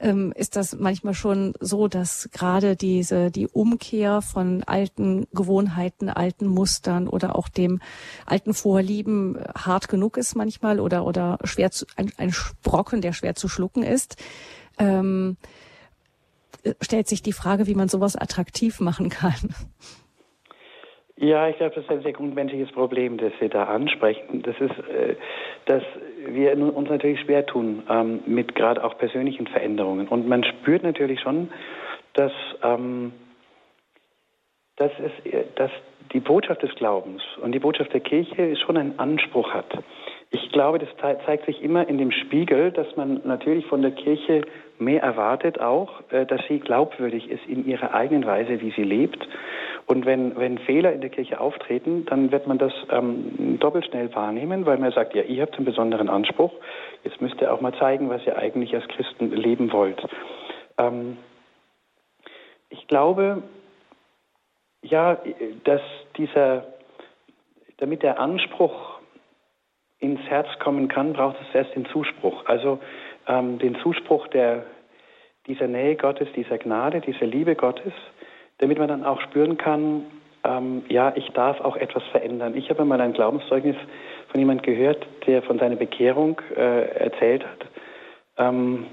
ähm, 0.00 0.32
ist 0.34 0.56
das 0.56 0.76
manchmal 0.76 1.14
schon 1.14 1.54
so, 1.60 1.86
dass 1.86 2.30
gerade 2.32 2.74
diese 2.74 3.30
die 3.30 3.46
Umkehr 3.46 4.22
von 4.22 4.64
alten 4.64 5.28
Gewohnheiten, 5.32 6.08
alten 6.08 6.48
Mustern 6.48 7.06
oder 7.06 7.36
auch 7.36 7.48
dem 7.48 7.80
alten 8.26 8.52
Vorlieben 8.52 9.38
hart 9.54 9.88
genug 9.88 10.16
ist 10.16 10.34
manchmal 10.34 10.80
oder 10.80 11.04
oder 11.04 11.38
schwer 11.44 11.70
zu, 11.70 11.86
ein, 11.94 12.10
ein 12.16 12.34
Brocken, 12.62 13.02
der 13.02 13.12
schwer 13.12 13.36
zu 13.36 13.48
schlucken 13.48 13.84
ist. 13.84 14.16
Ähm, 14.78 15.36
äh, 16.64 16.74
stellt 16.80 17.06
sich 17.06 17.22
die 17.22 17.32
Frage, 17.32 17.68
wie 17.68 17.76
man 17.76 17.88
sowas 17.88 18.16
attraktiv 18.16 18.80
machen 18.80 19.10
kann. 19.10 19.54
Ja, 21.20 21.48
ich 21.48 21.56
glaube, 21.56 21.74
das 21.74 21.82
ist 21.82 21.90
ein 21.90 22.02
sehr 22.02 22.12
grundmenschliches 22.12 22.70
Problem, 22.70 23.16
das 23.18 23.32
Sie 23.40 23.48
da 23.48 23.64
ansprechen. 23.64 24.42
Das 24.42 24.54
ist, 24.60 24.70
äh, 24.70 25.16
dass 25.66 25.82
wir 26.28 26.56
uns 26.56 26.88
natürlich 26.88 27.20
schwer 27.20 27.44
tun 27.44 27.82
ähm, 27.90 28.20
mit 28.26 28.54
gerade 28.54 28.84
auch 28.84 28.96
persönlichen 28.98 29.48
Veränderungen. 29.48 30.06
Und 30.06 30.28
man 30.28 30.44
spürt 30.44 30.84
natürlich 30.84 31.20
schon, 31.20 31.50
dass, 32.14 32.32
ähm, 32.62 33.12
dass, 34.76 34.92
es, 35.00 35.10
dass 35.56 35.72
die 36.12 36.20
Botschaft 36.20 36.62
des 36.62 36.72
Glaubens 36.76 37.22
und 37.42 37.50
die 37.50 37.58
Botschaft 37.58 37.92
der 37.92 38.00
Kirche 38.00 38.54
schon 38.56 38.76
einen 38.76 38.98
Anspruch 39.00 39.52
hat. 39.52 39.76
Ich 40.30 40.52
glaube, 40.52 40.78
das 40.78 40.88
zeigt 40.98 41.46
sich 41.46 41.62
immer 41.62 41.88
in 41.88 41.98
dem 41.98 42.12
Spiegel, 42.12 42.70
dass 42.70 42.94
man 42.96 43.22
natürlich 43.24 43.66
von 43.66 43.82
der 43.82 43.90
Kirche 43.90 44.42
mehr 44.78 45.02
erwartet 45.02 45.60
auch, 45.60 46.00
äh, 46.10 46.26
dass 46.26 46.40
sie 46.46 46.60
glaubwürdig 46.60 47.28
ist 47.28 47.44
in 47.48 47.66
ihrer 47.66 47.92
eigenen 47.92 48.24
Weise, 48.24 48.60
wie 48.60 48.70
sie 48.70 48.84
lebt 48.84 49.26
und 49.88 50.04
wenn, 50.04 50.36
wenn 50.36 50.58
Fehler 50.58 50.92
in 50.92 51.00
der 51.00 51.08
Kirche 51.08 51.40
auftreten, 51.40 52.04
dann 52.04 52.30
wird 52.30 52.46
man 52.46 52.58
das 52.58 52.74
ähm, 52.90 53.58
doppelt 53.58 53.86
schnell 53.86 54.14
wahrnehmen, 54.14 54.66
weil 54.66 54.76
man 54.76 54.92
sagt, 54.92 55.14
ja, 55.14 55.22
ihr 55.22 55.40
habt 55.40 55.56
einen 55.56 55.64
besonderen 55.64 56.10
Anspruch. 56.10 56.52
Jetzt 57.04 57.22
müsst 57.22 57.40
ihr 57.40 57.52
auch 57.52 57.62
mal 57.62 57.72
zeigen, 57.78 58.10
was 58.10 58.24
ihr 58.26 58.36
eigentlich 58.36 58.74
als 58.74 58.86
Christen 58.88 59.32
leben 59.32 59.72
wollt. 59.72 59.98
Ähm, 60.76 61.16
ich 62.68 62.86
glaube, 62.86 63.42
ja, 64.82 65.16
dass 65.64 65.80
dieser, 66.18 66.66
damit 67.78 68.02
der 68.02 68.20
Anspruch 68.20 68.98
ins 70.00 70.20
Herz 70.28 70.48
kommen 70.58 70.88
kann, 70.88 71.14
braucht 71.14 71.36
es 71.40 71.54
erst 71.54 71.74
den 71.74 71.86
Zuspruch. 71.86 72.44
Also 72.44 72.78
ähm, 73.26 73.58
den 73.58 73.74
Zuspruch 73.76 74.28
der, 74.28 74.66
dieser 75.46 75.66
Nähe 75.66 75.96
Gottes, 75.96 76.28
dieser 76.36 76.58
Gnade, 76.58 77.00
dieser 77.00 77.24
Liebe 77.24 77.56
Gottes 77.56 77.94
damit 78.58 78.78
man 78.78 78.88
dann 78.88 79.04
auch 79.04 79.20
spüren 79.22 79.56
kann, 79.56 80.04
ähm, 80.44 80.82
ja, 80.88 81.12
ich 81.16 81.28
darf 81.30 81.60
auch 81.60 81.76
etwas 81.76 82.02
verändern. 82.10 82.56
Ich 82.56 82.70
habe 82.70 82.84
mal 82.84 83.00
ein 83.00 83.12
Glaubenszeugnis 83.12 83.76
von 84.30 84.40
jemand 84.40 84.62
gehört, 84.62 85.06
der 85.26 85.42
von 85.42 85.58
seiner 85.58 85.76
Bekehrung 85.76 86.40
äh, 86.56 86.88
erzählt 86.98 87.44
hat. 87.44 87.66
Ähm, 88.38 88.86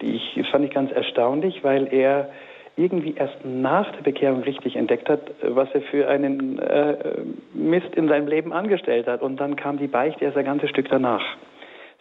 ich, 0.00 0.34
das 0.36 0.46
fand 0.48 0.64
ich 0.64 0.70
ganz 0.70 0.90
erstaunlich, 0.92 1.62
weil 1.62 1.92
er 1.92 2.30
irgendwie 2.76 3.14
erst 3.14 3.36
nach 3.44 3.90
der 3.92 4.02
Bekehrung 4.02 4.42
richtig 4.42 4.76
entdeckt 4.76 5.08
hat, 5.08 5.20
was 5.42 5.68
er 5.72 5.80
für 5.82 6.08
einen 6.08 6.58
äh, 6.58 6.96
Mist 7.54 7.94
in 7.94 8.08
seinem 8.08 8.28
Leben 8.28 8.52
angestellt 8.52 9.06
hat. 9.06 9.22
Und 9.22 9.38
dann 9.40 9.56
kam 9.56 9.78
die 9.78 9.86
Beichte 9.86 10.24
erst 10.24 10.36
ein 10.36 10.44
ganzes 10.44 10.70
Stück 10.70 10.88
danach. 10.90 11.24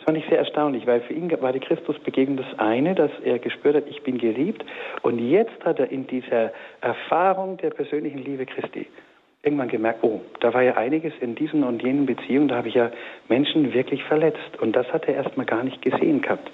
Das 0.06 0.14
fand 0.14 0.24
ich 0.24 0.30
sehr 0.30 0.38
erstaunlich, 0.38 0.86
weil 0.86 1.02
für 1.02 1.14
ihn 1.14 1.32
war 1.42 1.52
die 1.52 1.60
Christusbegegnung 1.60 2.38
das 2.38 2.60
eine, 2.60 2.94
dass 2.94 3.10
er 3.24 3.40
gespürt 3.40 3.76
hat, 3.76 3.86
ich 3.90 4.04
bin 4.04 4.20
geliebt. 4.20 4.64
Und 5.02 5.18
jetzt 5.18 5.66
hat 5.66 5.80
er 5.80 5.90
in 5.90 6.06
dieser 6.06 6.52
Erfahrung 6.80 7.58
der 7.58 7.72
persönlichen 7.72 8.20
Liebe 8.20 8.46
Christi 8.46 8.86
irgendwann 9.42 9.68
gemerkt, 9.68 10.04
oh, 10.04 10.22
da 10.42 10.54
war 10.54 10.62
ja 10.62 10.78
einiges 10.78 11.12
in 11.22 11.34
diesen 11.34 11.64
und 11.64 11.82
jenen 11.82 12.06
Beziehungen, 12.06 12.50
da 12.50 12.58
habe 12.58 12.68
ich 12.68 12.76
ja 12.76 12.92
Menschen 13.30 13.74
wirklich 13.74 14.04
verletzt. 14.04 14.62
Und 14.62 14.76
das 14.76 14.86
hat 14.94 15.08
er 15.08 15.16
erstmal 15.16 15.48
gar 15.48 15.64
nicht 15.64 15.82
gesehen 15.82 16.22
gehabt. 16.22 16.52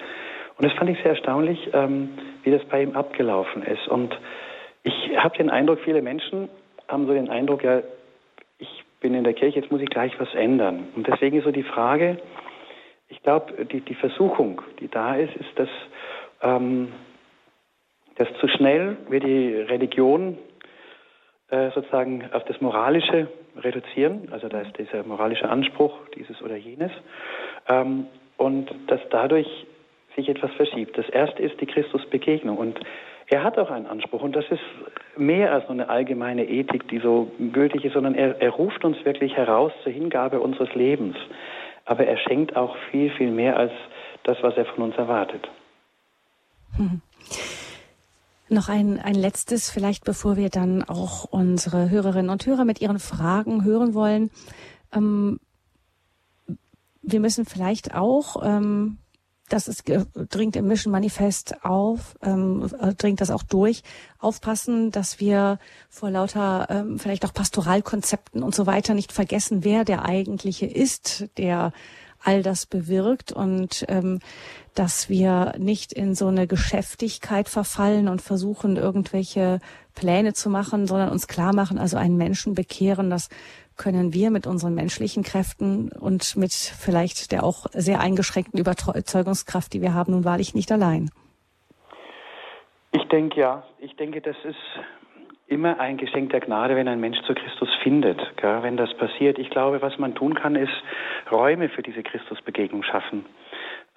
Und 0.57 0.65
das 0.65 0.71
fand 0.77 0.89
ich 0.89 0.97
sehr 0.99 1.11
erstaunlich, 1.11 1.71
ähm, 1.73 2.11
wie 2.43 2.51
das 2.51 2.63
bei 2.69 2.81
ihm 2.81 2.95
abgelaufen 2.95 3.63
ist. 3.63 3.85
Und 3.89 4.17
ich 4.83 4.93
habe 5.17 5.35
den 5.37 5.49
Eindruck, 5.49 5.79
viele 5.83 6.01
Menschen 6.01 6.47
haben 6.87 7.05
so 7.05 7.11
den 7.11 7.29
Eindruck, 7.29 7.65
ja, 7.65 7.81
ich 8.59 8.85
bin 9.01 9.13
in 9.13 9.25
der 9.25 9.33
Kirche, 9.33 9.59
jetzt 9.59 9.73
muss 9.73 9.81
ich 9.81 9.89
gleich 9.89 10.17
was 10.21 10.33
ändern. 10.35 10.87
Und 10.95 11.05
deswegen 11.05 11.37
ist 11.37 11.43
so 11.43 11.51
die 11.51 11.63
Frage, 11.63 12.17
ich 13.11 13.21
glaube, 13.21 13.65
die, 13.65 13.81
die 13.81 13.95
Versuchung, 13.95 14.61
die 14.79 14.87
da 14.87 15.15
ist, 15.15 15.35
ist, 15.35 15.59
dass, 15.59 15.69
ähm, 16.41 16.91
dass 18.15 18.27
zu 18.39 18.47
schnell 18.47 18.97
wir 19.09 19.19
die 19.19 19.53
Religion 19.53 20.37
äh, 21.49 21.69
sozusagen 21.71 22.29
auf 22.31 22.45
das 22.45 22.59
Moralische 22.61 23.27
reduzieren. 23.57 24.29
Also 24.31 24.47
da 24.47 24.61
ist 24.61 24.77
dieser 24.77 25.03
moralische 25.03 25.49
Anspruch, 25.49 25.93
dieses 26.15 26.41
oder 26.41 26.55
jenes. 26.55 26.91
Ähm, 27.67 28.07
und 28.37 28.71
dass 28.87 29.01
dadurch 29.09 29.47
sich 30.15 30.29
etwas 30.29 30.51
verschiebt. 30.53 30.97
Das 30.97 31.07
erste 31.09 31.43
ist 31.43 31.59
die 31.59 31.65
Christusbegegnung. 31.65 32.57
Und 32.57 32.79
er 33.27 33.43
hat 33.43 33.57
auch 33.57 33.69
einen 33.69 33.87
Anspruch. 33.87 34.21
Und 34.23 34.35
das 34.35 34.45
ist 34.49 34.63
mehr 35.17 35.53
als 35.53 35.63
nur 35.65 35.71
eine 35.73 35.89
allgemeine 35.89 36.45
Ethik, 36.45 36.87
die 36.87 36.99
so 36.99 37.31
gültig 37.51 37.83
ist, 37.85 37.93
sondern 37.93 38.15
er, 38.15 38.41
er 38.41 38.49
ruft 38.51 38.83
uns 38.85 39.03
wirklich 39.03 39.35
heraus 39.35 39.73
zur 39.83 39.91
Hingabe 39.91 40.39
unseres 40.39 40.73
Lebens. 40.75 41.17
Aber 41.85 42.05
er 42.05 42.17
schenkt 42.17 42.55
auch 42.55 42.75
viel, 42.89 43.11
viel 43.17 43.31
mehr 43.31 43.57
als 43.57 43.71
das, 44.23 44.37
was 44.41 44.55
er 44.55 44.65
von 44.65 44.83
uns 44.83 44.95
erwartet. 44.95 45.47
Hm. 46.75 47.01
Noch 48.49 48.67
ein, 48.69 48.99
ein 48.99 49.15
letztes, 49.15 49.69
vielleicht 49.69 50.03
bevor 50.03 50.35
wir 50.35 50.49
dann 50.49 50.83
auch 50.83 51.25
unsere 51.25 51.89
Hörerinnen 51.89 52.29
und 52.29 52.45
Hörer 52.45 52.65
mit 52.65 52.81
ihren 52.81 52.99
Fragen 52.99 53.63
hören 53.63 53.93
wollen. 53.93 54.29
Ähm, 54.93 55.39
wir 57.01 57.19
müssen 57.19 57.45
vielleicht 57.45 57.95
auch 57.95 58.43
ähm, 58.43 58.97
das 59.51 59.67
ist, 59.67 59.83
dringt 60.29 60.55
im 60.55 60.67
Mission 60.67 60.91
Manifest 60.91 61.63
auf, 61.63 62.15
ähm, 62.23 62.69
äh, 62.79 62.93
dringt 62.93 63.21
das 63.21 63.31
auch 63.31 63.43
durch, 63.43 63.83
aufpassen, 64.19 64.91
dass 64.91 65.19
wir 65.19 65.59
vor 65.89 66.09
lauter 66.09 66.67
ähm, 66.69 66.99
vielleicht 66.99 67.25
auch 67.25 67.33
Pastoralkonzepten 67.33 68.43
und 68.43 68.55
so 68.55 68.65
weiter 68.65 68.93
nicht 68.93 69.11
vergessen, 69.11 69.63
wer 69.63 69.83
der 69.83 70.05
eigentliche 70.05 70.65
ist, 70.65 71.25
der 71.37 71.73
all 72.23 72.43
das 72.43 72.65
bewirkt 72.65 73.31
und 73.31 73.83
ähm, 73.87 74.19
dass 74.73 75.09
wir 75.09 75.55
nicht 75.57 75.91
in 75.91 76.15
so 76.15 76.27
eine 76.27 76.47
Geschäftigkeit 76.47 77.49
verfallen 77.49 78.07
und 78.07 78.21
versuchen, 78.21 78.77
irgendwelche 78.77 79.59
Pläne 79.95 80.33
zu 80.33 80.49
machen, 80.49 80.87
sondern 80.87 81.09
uns 81.09 81.27
klar 81.27 81.53
machen, 81.53 81.77
also 81.77 81.97
einen 81.97 82.15
Menschen 82.15 82.53
bekehren, 82.53 83.09
das 83.09 83.27
können 83.81 84.13
wir 84.13 84.29
mit 84.29 84.45
unseren 84.45 84.75
menschlichen 84.75 85.23
Kräften 85.23 85.91
und 85.99 86.35
mit 86.37 86.53
vielleicht 86.53 87.31
der 87.31 87.43
auch 87.43 87.65
sehr 87.71 87.99
eingeschränkten 87.99 88.59
Überzeugungskraft, 88.59 89.73
die 89.73 89.81
wir 89.81 89.95
haben, 89.95 90.13
nun 90.13 90.23
wahrlich 90.23 90.53
nicht 90.53 90.71
allein. 90.71 91.09
Ich 92.91 93.03
denke 93.07 93.39
ja. 93.39 93.63
Ich 93.79 93.95
denke, 93.95 94.21
das 94.21 94.35
ist 94.43 94.55
immer 95.47 95.79
ein 95.79 95.97
Geschenk 95.97 96.29
der 96.29 96.41
Gnade, 96.41 96.75
wenn 96.75 96.87
ein 96.87 96.99
Mensch 96.99 97.19
zu 97.25 97.33
Christus 97.33 97.69
findet. 97.81 98.19
Gell? 98.37 98.61
Wenn 98.61 98.77
das 98.77 98.93
passiert, 98.97 99.39
ich 99.39 99.49
glaube, 99.49 99.81
was 99.81 99.97
man 99.97 100.13
tun 100.13 100.35
kann, 100.35 100.55
ist 100.55 100.71
Räume 101.31 101.67
für 101.69 101.81
diese 101.81 102.03
Christusbegegnung 102.03 102.83
schaffen. 102.83 103.25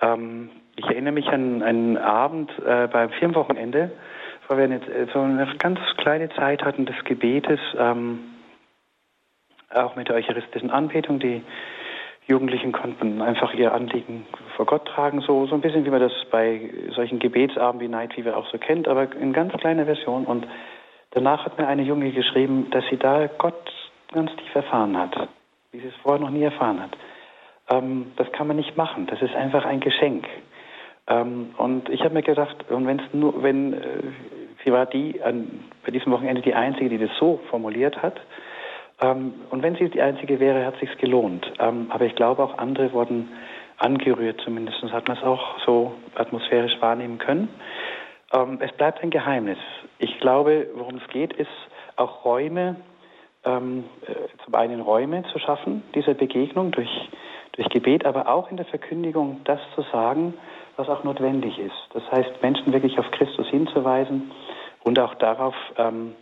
Ähm, 0.00 0.50
ich 0.76 0.86
erinnere 0.86 1.12
mich 1.12 1.28
an 1.28 1.62
einen 1.62 1.98
Abend 1.98 2.50
äh, 2.66 2.88
beim 2.88 3.10
Firmenwochenende, 3.10 3.92
wo 4.48 4.56
wir 4.56 4.64
eine, 4.64 4.80
so 5.12 5.20
eine 5.20 5.46
ganz 5.58 5.78
kleine 5.98 6.30
Zeit 6.30 6.64
hatten 6.64 6.86
des 6.86 6.96
Gebetes. 7.04 7.60
Ähm, 7.78 8.33
auch 9.74 9.96
mit 9.96 10.08
der 10.08 10.16
eucharistischen 10.16 10.70
Anbetung. 10.70 11.18
Die 11.18 11.42
Jugendlichen 12.26 12.72
konnten 12.72 13.20
einfach 13.20 13.52
ihr 13.54 13.74
Anliegen 13.74 14.26
vor 14.56 14.64
Gott 14.66 14.86
tragen, 14.86 15.20
so, 15.20 15.46
so 15.46 15.54
ein 15.54 15.60
bisschen 15.60 15.84
wie 15.84 15.90
man 15.90 16.00
das 16.00 16.12
bei 16.30 16.70
solchen 16.94 17.18
Gebetsabenden 17.18 17.86
wie 17.86 17.90
Night 17.90 18.14
Fever 18.14 18.36
auch 18.36 18.48
so 18.50 18.58
kennt, 18.58 18.88
aber 18.88 19.14
in 19.14 19.32
ganz 19.32 19.52
kleiner 19.54 19.84
Version. 19.84 20.24
Und 20.24 20.46
danach 21.10 21.44
hat 21.44 21.58
mir 21.58 21.66
eine 21.66 21.82
Junge 21.82 22.10
geschrieben, 22.12 22.68
dass 22.70 22.84
sie 22.88 22.96
da 22.96 23.28
Gott 23.38 23.70
ganz 24.12 24.34
tief 24.36 24.54
erfahren 24.54 24.96
hat, 24.96 25.28
wie 25.72 25.80
sie 25.80 25.88
es 25.88 25.94
vorher 26.02 26.20
noch 26.20 26.30
nie 26.30 26.42
erfahren 26.42 26.80
hat. 26.80 26.96
Ähm, 27.70 28.12
das 28.16 28.30
kann 28.32 28.46
man 28.46 28.56
nicht 28.56 28.76
machen, 28.76 29.06
das 29.06 29.20
ist 29.20 29.34
einfach 29.34 29.64
ein 29.66 29.80
Geschenk. 29.80 30.26
Ähm, 31.06 31.54
und 31.58 31.90
ich 31.90 32.00
habe 32.02 32.14
mir 32.14 32.22
gedacht, 32.22 32.70
und 32.70 32.86
wenn's 32.86 33.02
nur, 33.12 33.42
wenn 33.42 33.74
äh, 33.74 33.78
sie 34.64 34.72
war 34.72 34.86
die 34.86 35.20
an, 35.22 35.64
bei 35.84 35.90
diesem 35.90 36.12
Wochenende 36.12 36.40
die 36.40 36.54
einzige, 36.54 36.88
die 36.88 36.98
das 36.98 37.10
so 37.18 37.40
formuliert 37.50 38.02
hat, 38.02 38.18
und 39.00 39.62
wenn 39.62 39.76
sie 39.76 39.88
die 39.90 40.00
Einzige 40.00 40.38
wäre, 40.40 40.64
hat 40.64 40.74
es 40.74 40.80
sich 40.80 40.98
gelohnt. 40.98 41.50
Ähm, 41.58 41.86
aber 41.90 42.04
ich 42.04 42.14
glaube, 42.14 42.42
auch 42.42 42.58
andere 42.58 42.92
wurden 42.92 43.28
angerührt, 43.78 44.40
zumindest 44.44 44.82
hat 44.84 45.08
man 45.08 45.16
es 45.16 45.22
auch 45.22 45.58
so 45.66 45.94
atmosphärisch 46.14 46.80
wahrnehmen 46.80 47.18
können. 47.18 47.48
Ähm, 48.32 48.58
es 48.60 48.72
bleibt 48.72 49.02
ein 49.02 49.10
Geheimnis. 49.10 49.58
Ich 49.98 50.20
glaube, 50.20 50.68
worum 50.74 50.96
es 50.96 51.08
geht, 51.08 51.32
ist 51.32 51.48
auch 51.96 52.24
Räume, 52.24 52.76
ähm, 53.44 53.84
äh, 54.06 54.14
zum 54.44 54.54
einen 54.54 54.80
Räume 54.80 55.24
zu 55.32 55.38
schaffen, 55.38 55.82
dieser 55.94 56.14
Begegnung 56.14 56.70
durch, 56.70 57.10
durch 57.52 57.68
Gebet, 57.68 58.06
aber 58.06 58.28
auch 58.28 58.50
in 58.50 58.56
der 58.56 58.66
Verkündigung 58.66 59.40
das 59.44 59.60
zu 59.74 59.82
sagen, 59.92 60.34
was 60.76 60.88
auch 60.88 61.04
notwendig 61.04 61.58
ist. 61.58 61.88
Das 61.92 62.02
heißt, 62.10 62.42
Menschen 62.42 62.72
wirklich 62.72 62.98
auf 62.98 63.10
Christus 63.10 63.46
hinzuweisen 63.48 64.32
und 64.82 64.98
auch 64.98 65.14
darauf 65.14 65.54
ähm, 65.76 66.14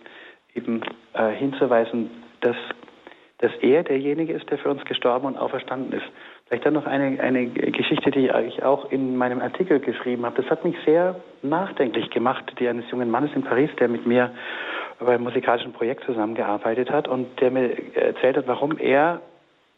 eben 0.54 0.82
äh, 1.14 1.30
hinzuweisen, 1.30 2.10
dass, 2.42 2.56
dass 3.38 3.52
er 3.60 3.82
derjenige 3.82 4.32
ist, 4.32 4.48
der 4.50 4.58
für 4.58 4.70
uns 4.70 4.84
gestorben 4.84 5.26
und 5.26 5.36
auferstanden 5.36 5.92
ist. 5.92 6.06
Vielleicht 6.46 6.66
dann 6.66 6.74
noch 6.74 6.86
eine, 6.86 7.18
eine 7.20 7.46
Geschichte, 7.46 8.10
die 8.10 8.30
ich 8.46 8.62
auch 8.62 8.92
in 8.92 9.16
meinem 9.16 9.40
Artikel 9.40 9.80
geschrieben 9.80 10.26
habe. 10.26 10.42
Das 10.42 10.50
hat 10.50 10.64
mich 10.64 10.76
sehr 10.84 11.16
nachdenklich 11.42 12.10
gemacht, 12.10 12.44
die 12.58 12.68
eines 12.68 12.90
jungen 12.90 13.10
Mannes 13.10 13.30
in 13.34 13.42
Paris, 13.42 13.70
der 13.78 13.88
mit 13.88 14.06
mir 14.06 14.30
beim 14.98 15.22
musikalischen 15.22 15.72
Projekt 15.72 16.04
zusammengearbeitet 16.04 16.90
hat 16.90 17.08
und 17.08 17.40
der 17.40 17.50
mir 17.50 17.96
erzählt 17.96 18.36
hat, 18.36 18.46
warum 18.46 18.78
er 18.78 19.20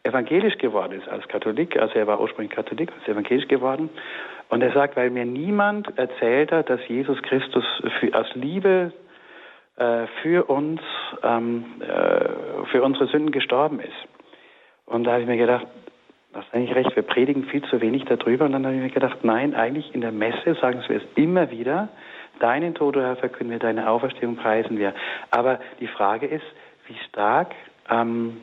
evangelisch 0.03 0.57
geworden 0.57 0.99
ist 0.99 1.07
als 1.07 1.27
Katholik. 1.27 1.79
Also 1.79 1.95
er 1.95 2.07
war 2.07 2.19
ursprünglich 2.19 2.55
Katholik 2.55 2.91
ist 3.01 3.07
evangelisch 3.07 3.47
geworden. 3.47 3.89
Und 4.49 4.61
er 4.61 4.71
sagt, 4.71 4.95
weil 4.95 5.09
mir 5.09 5.25
niemand 5.25 5.97
erzählt 5.97 6.51
hat, 6.51 6.69
dass 6.69 6.79
Jesus 6.87 7.19
Christus 7.23 7.65
für, 7.99 8.13
aus 8.13 8.27
Liebe 8.35 8.91
äh, 9.77 10.07
für 10.21 10.49
uns, 10.49 10.79
ähm, 11.21 11.81
äh, 11.81 12.65
für 12.71 12.81
unsere 12.81 13.07
Sünden 13.07 13.31
gestorben 13.31 13.79
ist. 13.79 13.91
Und 14.85 15.03
da 15.03 15.11
habe 15.11 15.21
ich 15.21 15.27
mir 15.27 15.37
gedacht, 15.37 15.67
du 16.31 16.39
hast 16.39 16.53
eigentlich 16.53 16.75
recht, 16.75 16.95
wir 16.95 17.03
predigen 17.03 17.43
viel 17.45 17.61
zu 17.63 17.81
wenig 17.81 18.05
darüber. 18.05 18.45
Und 18.45 18.53
dann 18.53 18.65
habe 18.65 18.75
ich 18.75 18.81
mir 18.81 18.89
gedacht, 18.89 19.23
nein, 19.23 19.53
eigentlich 19.53 19.93
in 19.93 20.01
der 20.01 20.13
Messe 20.13 20.55
sagen 20.61 20.81
wir 20.87 20.97
es 20.97 21.03
immer 21.15 21.51
wieder, 21.51 21.89
deinen 22.39 22.73
Tod, 22.73 22.95
Herr, 22.95 23.17
verkünden 23.17 23.51
wir, 23.51 23.59
deine 23.59 23.89
Auferstehung 23.89 24.37
preisen 24.37 24.77
wir. 24.77 24.93
Aber 25.31 25.59
die 25.81 25.87
Frage 25.87 26.27
ist, 26.27 26.45
wie 26.87 26.97
stark 27.09 27.53
ähm, 27.89 28.37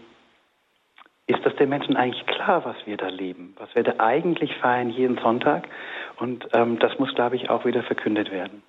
ist 1.26 1.46
das 1.46 1.56
den 1.56 1.70
Menschen 1.70 1.96
eigentlich 1.96 2.26
klar, 2.26 2.64
was 2.66 2.76
wir 2.84 2.98
da 2.98 3.08
leben, 3.08 3.54
was 3.58 3.74
wir 3.74 3.84
da 3.84 3.94
eigentlich 3.98 4.54
feiern 4.56 4.90
jeden 4.90 5.16
Sonntag? 5.18 5.66
Und 6.18 6.46
ähm, 6.52 6.78
das 6.78 6.98
muss, 6.98 7.14
glaube 7.14 7.36
ich, 7.36 7.48
auch 7.48 7.64
wieder 7.64 7.82
verkündet 7.84 8.30
werden 8.30 8.62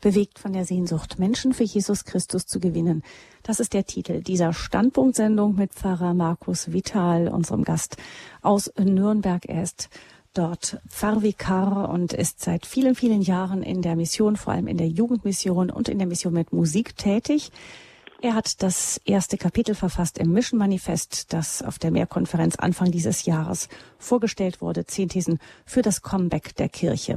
bewegt 0.00 0.38
von 0.38 0.52
der 0.52 0.64
Sehnsucht, 0.64 1.18
Menschen 1.18 1.52
für 1.52 1.64
Jesus 1.64 2.04
Christus 2.04 2.46
zu 2.46 2.60
gewinnen. 2.60 3.02
Das 3.42 3.60
ist 3.60 3.72
der 3.72 3.84
Titel 3.84 4.22
dieser 4.22 4.52
Standpunktsendung 4.52 5.54
mit 5.54 5.72
Pfarrer 5.72 6.14
Markus 6.14 6.72
Vital, 6.72 7.28
unserem 7.28 7.64
Gast 7.64 7.96
aus 8.42 8.72
Nürnberg. 8.78 9.44
Er 9.46 9.62
ist 9.62 9.88
dort 10.34 10.80
Pfarrvikar 10.88 11.88
und 11.88 12.12
ist 12.12 12.40
seit 12.40 12.66
vielen, 12.66 12.94
vielen 12.94 13.22
Jahren 13.22 13.62
in 13.62 13.82
der 13.82 13.96
Mission, 13.96 14.36
vor 14.36 14.52
allem 14.52 14.66
in 14.66 14.76
der 14.76 14.88
Jugendmission 14.88 15.70
und 15.70 15.88
in 15.88 15.98
der 15.98 16.06
Mission 16.06 16.32
mit 16.32 16.52
Musik 16.52 16.96
tätig. 16.96 17.50
Er 18.22 18.34
hat 18.34 18.62
das 18.62 19.00
erste 19.06 19.38
Kapitel 19.38 19.74
verfasst 19.74 20.18
im 20.18 20.32
Mission 20.32 20.58
Manifest, 20.58 21.32
das 21.32 21.62
auf 21.62 21.78
der 21.78 21.90
Mehrkonferenz 21.90 22.56
Anfang 22.56 22.90
dieses 22.90 23.24
Jahres 23.24 23.68
vorgestellt 23.98 24.60
wurde. 24.60 24.84
Zehn 24.84 25.08
Thesen 25.08 25.38
für 25.64 25.80
das 25.80 26.02
Comeback 26.02 26.54
der 26.56 26.68
Kirche. 26.68 27.16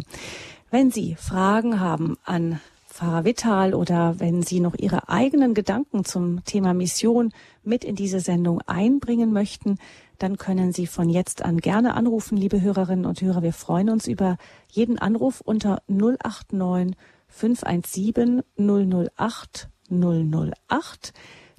Wenn 0.71 0.91
Sie 0.91 1.15
Fragen 1.15 1.81
haben 1.81 2.17
an 2.23 2.61
Pfarrer 2.94 3.26
Vital 3.26 3.74
oder 3.74 4.20
wenn 4.20 4.44
Sie 4.44 4.60
noch 4.60 4.76
Ihre 4.76 5.10
eigenen 5.10 5.56
Gedanken 5.56 6.06
zum 6.06 6.44
Thema 6.44 6.76
Mission 6.76 7.34
mit 7.64 7.84
in 7.84 7.96
diese 7.96 8.20
Sendung 8.20 8.62
einbringen 8.68 9.34
möchten, 9.34 9.80
dann 10.20 10.38
können 10.38 10.74
Sie 10.74 10.86
von 10.86 11.10
jetzt 11.10 11.41
an 11.41 11.58
gerne 11.58 11.96
anrufen, 11.96 12.38
liebe 12.38 12.62
Hörerinnen 12.62 13.08
und 13.08 13.20
Hörer. 13.20 13.41
Wir 13.41 13.52
freuen 13.52 13.89
uns 13.89 14.06
über 14.06 14.38
jeden 14.70 15.00
Anruf 15.00 15.41
unter 15.41 15.82
089 15.88 16.96
517 17.30 18.44
008 18.58 19.70
008. 19.89 21.14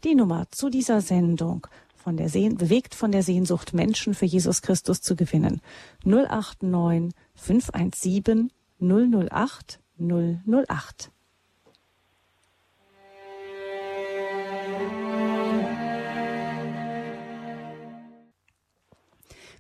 Die 0.05 0.15
Nummer 0.15 0.47
zu 0.53 0.71
dieser 0.71 1.01
Sendung 1.01 1.67
von 1.97 2.17
der 2.17 2.29
Sehn 2.29 2.57
bewegt 2.57 2.95
von 2.95 3.11
der 3.11 3.25
Sehnsucht, 3.25 3.75
Menschen 3.75 4.15
für 4.15 4.27
Jesus 4.27 4.63
Christus 4.63 5.01
zu 5.01 5.17
gewinnen. 5.17 5.61
089 6.05 7.13
517 7.35 8.53
008 8.79 9.81
008. 9.99 11.11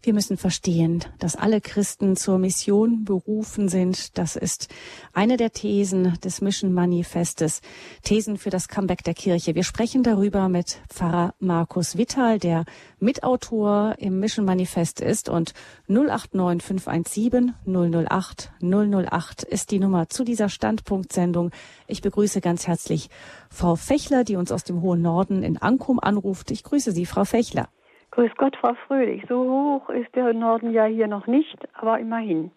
Wir 0.05 0.12
müssen 0.12 0.36
verstehen, 0.36 1.02
dass 1.18 1.34
alle 1.34 1.62
Christen 1.62 2.14
zur 2.14 2.36
Mission 2.36 3.07
berufen 3.07 3.70
sind. 3.70 4.18
Das 4.18 4.36
ist 4.36 4.68
eine 5.14 5.38
der 5.38 5.50
Thesen 5.50 6.20
des 6.22 6.42
Mission 6.42 6.74
Manifestes. 6.74 7.62
Thesen 8.02 8.36
für 8.36 8.50
das 8.50 8.68
Comeback 8.68 9.02
der 9.05 9.14
Kirche. 9.14 9.55
Wir 9.55 9.62
sprechen 9.62 10.02
darüber 10.02 10.50
mit 10.50 10.76
Pfarrer 10.90 11.34
Markus 11.38 11.96
Wittal, 11.96 12.38
der 12.38 12.66
Mitautor 13.00 13.94
im 13.96 14.20
Mission 14.20 14.44
Manifest 14.44 15.00
ist 15.00 15.30
und 15.30 15.55
089 15.88 16.62
517 16.62 17.55
008 17.64 18.52
008 18.61 19.42
ist 19.44 19.70
die 19.70 19.78
Nummer 19.78 20.11
zu 20.11 20.22
dieser 20.22 20.50
Standpunktsendung. 20.50 21.50
Ich 21.86 22.02
begrüße 22.02 22.42
ganz 22.42 22.66
herzlich 22.66 23.09
Frau 23.48 23.74
Fechler, 23.74 24.24
die 24.24 24.36
uns 24.36 24.52
aus 24.52 24.64
dem 24.64 24.82
hohen 24.82 25.00
Norden 25.00 25.42
in 25.42 25.57
Ankum 25.57 25.98
anruft. 25.98 26.50
Ich 26.50 26.62
grüße 26.62 26.92
Sie, 26.92 27.07
Frau 27.07 27.24
Fechler. 27.24 27.70
Grüß 28.14 28.30
Gott, 28.36 28.56
Frau 28.56 28.74
Fröhlich. 28.86 29.24
So 29.28 29.42
hoch 29.42 29.90
ist 29.90 30.14
der 30.14 30.32
Norden 30.32 30.72
ja 30.72 30.84
hier 30.84 31.08
noch 31.08 31.26
nicht, 31.26 31.56
aber 31.74 31.98
immerhin. 31.98 32.52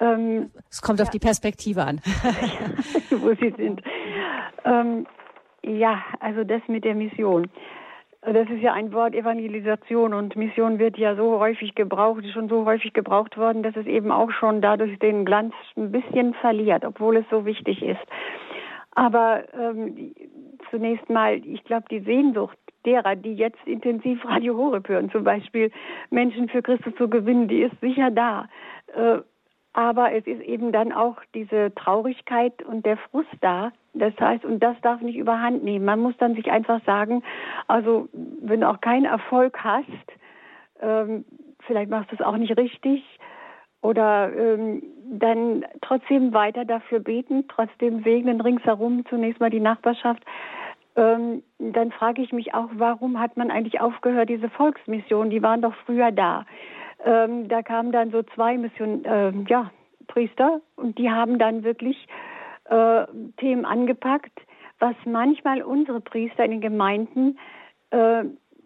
Ähm, 0.00 0.50
es 0.68 0.82
kommt 0.82 0.98
ja. 0.98 1.04
auf 1.04 1.10
die 1.10 1.20
Perspektive 1.20 1.84
an. 1.84 2.00
wo 3.10 3.32
Sie 3.34 3.54
sind. 3.56 3.80
Ähm, 4.64 5.06
ja, 5.62 6.02
also 6.18 6.42
das 6.42 6.62
mit 6.66 6.84
der 6.84 6.96
Mission. 6.96 7.48
Das 8.22 8.48
ist 8.48 8.60
ja 8.60 8.72
ein 8.72 8.92
Wort 8.92 9.14
Evangelisation 9.14 10.14
und 10.14 10.34
Mission 10.34 10.80
wird 10.80 10.96
ja 10.96 11.14
so 11.14 11.38
häufig 11.38 11.74
gebraucht, 11.76 12.24
ist 12.24 12.32
schon 12.32 12.48
so 12.48 12.64
häufig 12.64 12.92
gebraucht 12.92 13.36
worden, 13.36 13.62
dass 13.62 13.76
es 13.76 13.86
eben 13.86 14.10
auch 14.10 14.30
schon 14.32 14.60
dadurch 14.60 14.98
den 14.98 15.24
Glanz 15.24 15.54
ein 15.76 15.92
bisschen 15.92 16.34
verliert, 16.34 16.84
obwohl 16.84 17.16
es 17.16 17.24
so 17.30 17.44
wichtig 17.44 17.82
ist. 17.82 18.00
Aber 18.94 19.44
ähm, 19.54 20.12
zunächst 20.70 21.08
mal, 21.08 21.36
ich 21.44 21.64
glaube, 21.64 21.84
die 21.90 22.00
Sehnsucht 22.00 22.56
derer, 22.84 23.16
die 23.16 23.34
jetzt 23.34 23.64
intensiv 23.66 24.24
Radio 24.28 24.56
Horeb 24.56 24.88
hören, 24.88 25.10
zum 25.10 25.24
Beispiel 25.24 25.70
Menschen 26.10 26.48
für 26.48 26.62
Christus 26.62 26.94
zu 26.96 27.08
gewinnen, 27.08 27.48
die 27.48 27.62
ist 27.62 27.78
sicher 27.80 28.10
da. 28.10 28.48
Äh, 28.94 29.18
aber 29.74 30.12
es 30.12 30.26
ist 30.26 30.42
eben 30.42 30.70
dann 30.70 30.92
auch 30.92 31.16
diese 31.34 31.74
Traurigkeit 31.74 32.62
und 32.62 32.84
der 32.84 32.98
Frust 32.98 33.30
da. 33.40 33.72
Das 33.94 34.12
heißt, 34.20 34.44
und 34.44 34.62
das 34.62 34.76
darf 34.82 35.00
nicht 35.00 35.16
überhand 35.16 35.64
nehmen. 35.64 35.86
Man 35.86 36.00
muss 36.00 36.14
dann 36.18 36.34
sich 36.34 36.50
einfach 36.50 36.84
sagen, 36.84 37.22
also 37.68 38.08
wenn 38.12 38.60
du 38.60 38.68
auch 38.68 38.82
keinen 38.82 39.06
Erfolg 39.06 39.64
hast, 39.64 39.86
ähm, 40.80 41.24
vielleicht 41.66 41.90
machst 41.90 42.10
du 42.10 42.16
es 42.16 42.20
auch 42.20 42.36
nicht 42.36 42.56
richtig, 42.58 43.02
oder 43.82 44.32
ähm, 44.34 44.82
dann 45.04 45.64
trotzdem 45.82 46.32
weiter 46.32 46.64
dafür 46.64 47.00
beten, 47.00 47.44
trotzdem 47.48 48.02
segnen 48.04 48.40
ringsherum 48.40 49.04
zunächst 49.06 49.40
mal 49.40 49.50
die 49.50 49.60
Nachbarschaft, 49.60 50.22
ähm, 50.96 51.42
dann 51.58 51.90
frage 51.92 52.22
ich 52.22 52.32
mich 52.32 52.54
auch, 52.54 52.68
warum 52.74 53.18
hat 53.18 53.36
man 53.36 53.50
eigentlich 53.50 53.80
aufgehört, 53.80 54.28
diese 54.28 54.50
Volksmission, 54.50 55.30
die 55.30 55.42
waren 55.42 55.62
doch 55.62 55.74
früher 55.86 56.12
da. 56.12 56.44
Ähm, 57.04 57.48
da 57.48 57.62
kamen 57.62 57.92
dann 57.92 58.10
so 58.10 58.22
zwei 58.34 58.56
Mission, 58.58 59.04
äh, 59.04 59.32
ja, 59.48 59.70
Priester 60.06 60.60
und 60.76 60.98
die 60.98 61.10
haben 61.10 61.38
dann 61.38 61.64
wirklich 61.64 62.06
äh, 62.64 63.06
Themen 63.38 63.64
angepackt, 63.64 64.38
was 64.78 64.94
manchmal 65.04 65.62
unsere 65.62 66.00
Priester 66.00 66.44
in 66.44 66.52
den 66.52 66.60
Gemeinden 66.60 67.38
äh, 67.90 68.24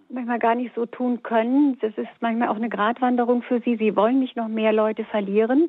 manchmal 0.09 0.39
gar 0.39 0.55
nicht 0.55 0.74
so 0.74 0.87
tun 0.87 1.22
können. 1.22 1.79
Das 1.81 1.97
ist 1.97 2.09
manchmal 2.20 2.49
auch 2.49 2.57
eine 2.57 2.68
Gratwanderung 2.68 3.43
für 3.43 3.61
sie. 3.61 3.77
Sie 3.77 3.97
wollen 3.97 4.20
nicht 4.20 4.37
noch 4.37 4.49
mehr 4.49 4.72
Leute 4.72 5.05
verlieren. 5.05 5.68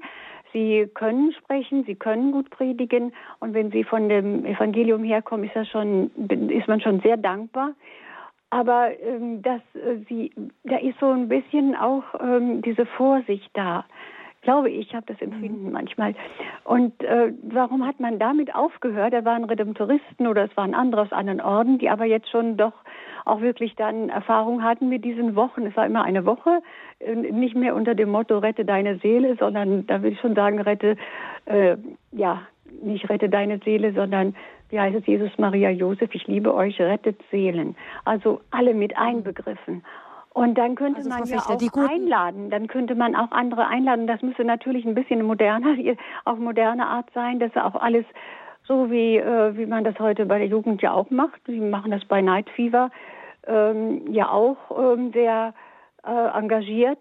Sie 0.57 0.89
können 0.95 1.33
sprechen, 1.33 1.83
sie 1.83 1.93
können 1.93 2.31
gut 2.31 2.49
predigen 2.49 3.13
und 3.39 3.53
wenn 3.53 3.69
sie 3.69 3.83
von 3.83 4.09
dem 4.09 4.43
Evangelium 4.43 5.03
herkommen, 5.03 5.45
ist 5.45 5.55
das 5.55 5.67
schon, 5.67 6.09
ist 6.49 6.67
man 6.67 6.81
schon 6.81 6.99
sehr 7.01 7.15
dankbar. 7.15 7.73
Aber 8.49 8.89
ähm, 8.99 9.43
dass 9.43 9.61
äh, 9.75 9.97
sie, 10.09 10.31
da 10.63 10.77
ist 10.77 10.99
so 10.99 11.11
ein 11.11 11.29
bisschen 11.29 11.75
auch 11.75 12.03
ähm, 12.19 12.63
diese 12.63 12.87
Vorsicht 12.87 13.51
da, 13.53 13.85
glaube 14.41 14.71
ich, 14.71 14.95
habe 14.95 15.05
das 15.05 15.21
Empfinden 15.21 15.67
mhm. 15.67 15.73
manchmal. 15.73 16.15
Und 16.63 17.03
äh, 17.03 17.33
warum 17.43 17.85
hat 17.85 17.99
man 17.99 18.17
damit 18.17 18.55
aufgehört? 18.55 19.13
Da 19.13 19.25
waren 19.25 19.43
Redemptoristen 19.43 20.25
oder 20.25 20.45
es 20.45 20.57
waren 20.57 20.73
andere 20.73 21.01
aus 21.01 21.11
anderen 21.11 21.41
Orden, 21.41 21.77
die 21.77 21.89
aber 21.89 22.05
jetzt 22.05 22.31
schon 22.31 22.57
doch 22.57 22.73
auch 23.25 23.41
wirklich 23.41 23.75
dann 23.75 24.09
Erfahrung 24.09 24.63
hatten 24.63 24.89
mit 24.89 25.05
diesen 25.05 25.35
Wochen. 25.35 25.67
Es 25.67 25.75
war 25.77 25.85
immer 25.85 26.03
eine 26.03 26.25
Woche, 26.25 26.63
nicht 26.99 27.55
mehr 27.55 27.75
unter 27.75 27.95
dem 27.95 28.09
Motto 28.09 28.39
rette 28.39 28.65
deine 28.65 28.97
Seele, 28.99 29.35
sondern 29.39 29.85
da 29.87 30.01
will 30.01 30.13
ich 30.13 30.19
schon 30.19 30.35
sagen, 30.35 30.59
rette, 30.59 30.97
äh, 31.45 31.77
ja, 32.11 32.41
nicht 32.81 33.09
rette 33.09 33.29
deine 33.29 33.59
Seele, 33.59 33.93
sondern 33.93 34.35
wie 34.69 34.79
heißt 34.79 34.97
es, 34.97 35.05
Jesus, 35.05 35.31
Maria, 35.37 35.69
Josef, 35.69 36.13
ich 36.13 36.27
liebe 36.27 36.53
euch, 36.53 36.79
rettet 36.79 37.19
Seelen. 37.31 37.75
Also 38.03 38.41
alle 38.51 38.73
mit 38.73 38.97
einbegriffen. 38.97 39.83
Und 40.33 40.55
dann 40.55 40.75
könnte 40.75 40.99
also 40.99 41.09
man 41.09 41.25
ja 41.25 41.39
auch 41.39 41.89
einladen, 41.89 42.49
dann 42.49 42.67
könnte 42.67 42.93
man 42.93 43.15
auch 43.15 43.31
andere 43.31 43.67
einladen. 43.67 44.05
Das 44.05 44.21
müsste 44.21 44.43
natürlich 44.43 44.85
ein 44.85 44.93
bisschen 44.93 45.23
moderner, 45.23 45.75
auf 46.25 46.37
moderne 46.37 46.85
Art 46.85 47.09
sein, 47.13 47.39
dass 47.39 47.55
auch 47.55 47.75
alles 47.75 48.05
so 48.63 48.91
wie, 48.91 49.17
äh, 49.17 49.57
wie 49.57 49.65
man 49.65 49.83
das 49.83 49.97
heute 49.99 50.25
bei 50.25 50.37
der 50.37 50.47
Jugend 50.47 50.81
ja 50.81 50.91
auch 50.91 51.09
macht. 51.09 51.39
Sie 51.47 51.59
machen 51.59 51.91
das 51.91 52.03
bei 52.05 52.21
Night 52.21 52.49
Fever 52.49 52.91
ähm, 53.47 54.11
ja 54.11 54.29
auch 54.29 54.57
ähm, 54.77 55.11
sehr 55.13 55.53
äh, 56.07 56.37
engagiert. 56.37 56.99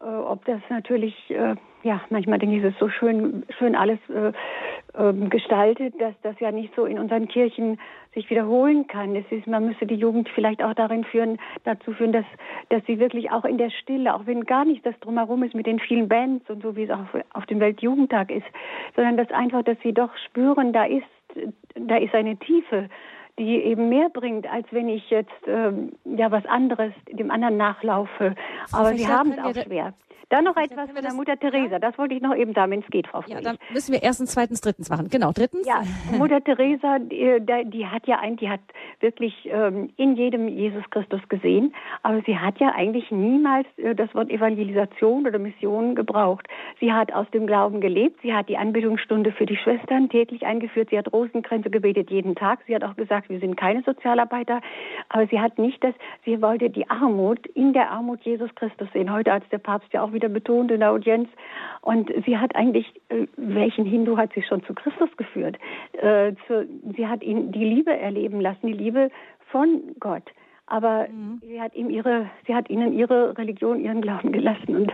Äh, 0.00 0.04
ob 0.04 0.44
das 0.46 0.60
natürlich, 0.70 1.14
äh, 1.30 1.56
ja, 1.82 2.00
manchmal 2.10 2.38
denke 2.38 2.56
ich, 2.56 2.64
es 2.64 2.72
ist 2.72 2.80
so 2.80 2.88
schön, 2.88 3.44
schön 3.58 3.74
alles 3.74 3.98
äh, 4.08 4.32
ähm, 4.98 5.28
gestaltet, 5.28 5.94
dass 6.00 6.14
das 6.22 6.38
ja 6.40 6.50
nicht 6.50 6.74
so 6.74 6.84
in 6.86 6.98
unseren 6.98 7.28
Kirchen 7.28 7.78
sich 8.14 8.28
wiederholen 8.30 8.86
kann. 8.86 9.14
Es 9.14 9.24
ist, 9.30 9.46
man 9.46 9.66
müsste 9.66 9.86
die 9.86 9.94
Jugend 9.94 10.28
vielleicht 10.30 10.62
auch 10.62 10.74
darin 10.74 11.04
führen, 11.04 11.38
dazu 11.64 11.92
führen, 11.92 12.12
dass, 12.12 12.24
dass 12.70 12.84
sie 12.86 12.98
wirklich 12.98 13.30
auch 13.30 13.44
in 13.44 13.58
der 13.58 13.70
Stille, 13.70 14.14
auch 14.14 14.26
wenn 14.26 14.44
gar 14.44 14.64
nicht 14.64 14.84
das 14.84 14.98
drumherum 15.00 15.42
ist 15.42 15.54
mit 15.54 15.66
den 15.66 15.78
vielen 15.78 16.08
Bands 16.08 16.48
und 16.48 16.62
so 16.62 16.74
wie 16.76 16.84
es 16.84 16.90
auch 16.90 17.06
auf 17.34 17.46
dem 17.46 17.60
Weltjugendtag 17.60 18.30
ist, 18.30 18.46
sondern 18.96 19.16
dass 19.16 19.30
einfach, 19.30 19.62
dass 19.62 19.78
sie 19.82 19.92
doch 19.92 20.10
spüren, 20.26 20.72
da 20.72 20.86
ist, 20.86 21.06
da 21.74 21.96
ist 21.96 22.14
eine 22.14 22.36
Tiefe 22.36 22.88
die 23.40 23.56
eben 23.56 23.88
mehr 23.88 24.10
bringt, 24.10 24.46
als 24.46 24.66
wenn 24.70 24.88
ich 24.88 25.08
jetzt 25.08 25.30
ähm, 25.46 25.92
ja 26.04 26.30
was 26.30 26.44
anderes 26.44 26.92
dem 27.10 27.30
anderen 27.30 27.56
nachlaufe. 27.56 28.34
Aber 28.70 28.94
sie 28.94 29.08
haben 29.08 29.32
es 29.32 29.38
auch 29.38 29.64
schwer. 29.64 29.94
Dann 30.30 30.44
noch 30.44 30.56
etwas 30.56 30.88
von 30.92 31.02
der 31.02 31.12
Mutter 31.12 31.36
Teresa. 31.36 31.80
Das 31.80 31.98
wollte 31.98 32.14
ich 32.14 32.22
noch 32.22 32.36
eben 32.36 32.54
sagen, 32.54 32.70
wenn 32.70 32.80
es 32.80 32.86
geht, 32.86 33.08
Frau 33.08 33.20
Friedrich. 33.20 33.44
Ja, 33.44 33.50
dann 33.50 33.58
müssen 33.74 33.92
wir 33.92 34.00
erstens, 34.00 34.30
zweitens, 34.30 34.60
drittens 34.60 34.88
machen. 34.88 35.08
Genau, 35.10 35.32
drittens. 35.32 35.66
Ja, 35.66 35.82
Mutter 36.16 36.42
Teresa, 36.42 37.00
die, 37.00 37.40
die, 37.64 37.86
hat 37.86 38.06
ja 38.06 38.20
eigentlich, 38.20 38.38
die 38.38 38.48
hat 38.48 38.60
wirklich 39.00 39.34
ähm, 39.50 39.90
in 39.96 40.14
jedem 40.14 40.46
Jesus 40.46 40.84
Christus 40.90 41.20
gesehen, 41.28 41.74
aber 42.04 42.22
sie 42.26 42.38
hat 42.38 42.60
ja 42.60 42.72
eigentlich 42.76 43.10
niemals 43.10 43.66
äh, 43.78 43.96
das 43.96 44.14
Wort 44.14 44.30
Evangelisation 44.30 45.26
oder 45.26 45.40
Mission 45.40 45.96
gebraucht. 45.96 46.46
Sie 46.78 46.92
hat 46.92 47.12
aus 47.12 47.28
dem 47.32 47.48
Glauben 47.48 47.80
gelebt, 47.80 48.20
sie 48.22 48.32
hat 48.32 48.48
die 48.48 48.56
Anbetungsstunde 48.56 49.32
für 49.32 49.46
die 49.46 49.56
Schwestern 49.56 50.10
täglich 50.10 50.46
eingeführt, 50.46 50.90
sie 50.90 50.98
hat 50.98 51.12
Rosenkränze 51.12 51.70
gebetet 51.70 52.08
jeden 52.12 52.36
Tag, 52.36 52.60
sie 52.68 52.74
hat 52.76 52.84
auch 52.84 52.94
gesagt, 52.94 53.29
wir 53.30 53.40
sind 53.40 53.56
keine 53.56 53.82
Sozialarbeiter, 53.82 54.60
aber 55.08 55.26
sie 55.26 55.40
hat 55.40 55.58
nicht 55.58 55.82
das, 55.82 55.94
sie 56.24 56.40
wollte 56.40 56.70
die 56.70 56.88
Armut 56.88 57.46
in 57.48 57.72
der 57.72 57.90
Armut 57.90 58.20
Jesus 58.22 58.54
Christus 58.54 58.88
sehen. 58.92 59.12
Heute, 59.12 59.32
als 59.32 59.48
der 59.48 59.58
Papst 59.58 59.92
ja 59.92 60.02
auch 60.02 60.12
wieder 60.12 60.20
wieder 60.20 60.28
betont 60.28 60.70
in 60.70 60.80
der 60.80 60.90
Audienz. 60.90 61.28
Und 61.80 62.10
sie 62.26 62.36
hat 62.36 62.54
eigentlich, 62.54 62.86
äh, 63.08 63.26
welchen 63.36 63.84
Hindu 63.84 64.16
hat 64.16 64.32
sie 64.34 64.42
schon 64.42 64.62
zu 64.64 64.74
Christus 64.74 65.08
geführt? 65.16 65.56
Äh, 65.92 66.32
sie 66.96 67.06
hat 67.06 67.22
ihn 67.22 67.52
die 67.52 67.64
Liebe 67.64 67.96
erleben 67.96 68.40
lassen, 68.40 68.66
die 68.66 68.72
Liebe 68.72 69.10
von 69.50 69.80
Gott. 69.98 70.24
Aber 70.66 71.08
mhm. 71.08 71.40
sie 71.42 71.60
hat 71.60 71.74
ihm 71.74 71.90
ihre, 71.90 72.30
sie 72.46 72.54
hat 72.54 72.70
ihnen 72.70 72.92
ihre 72.92 73.36
Religion, 73.36 73.80
ihren 73.80 74.02
Glauben 74.02 74.30
gelassen. 74.30 74.76
Und 74.76 74.92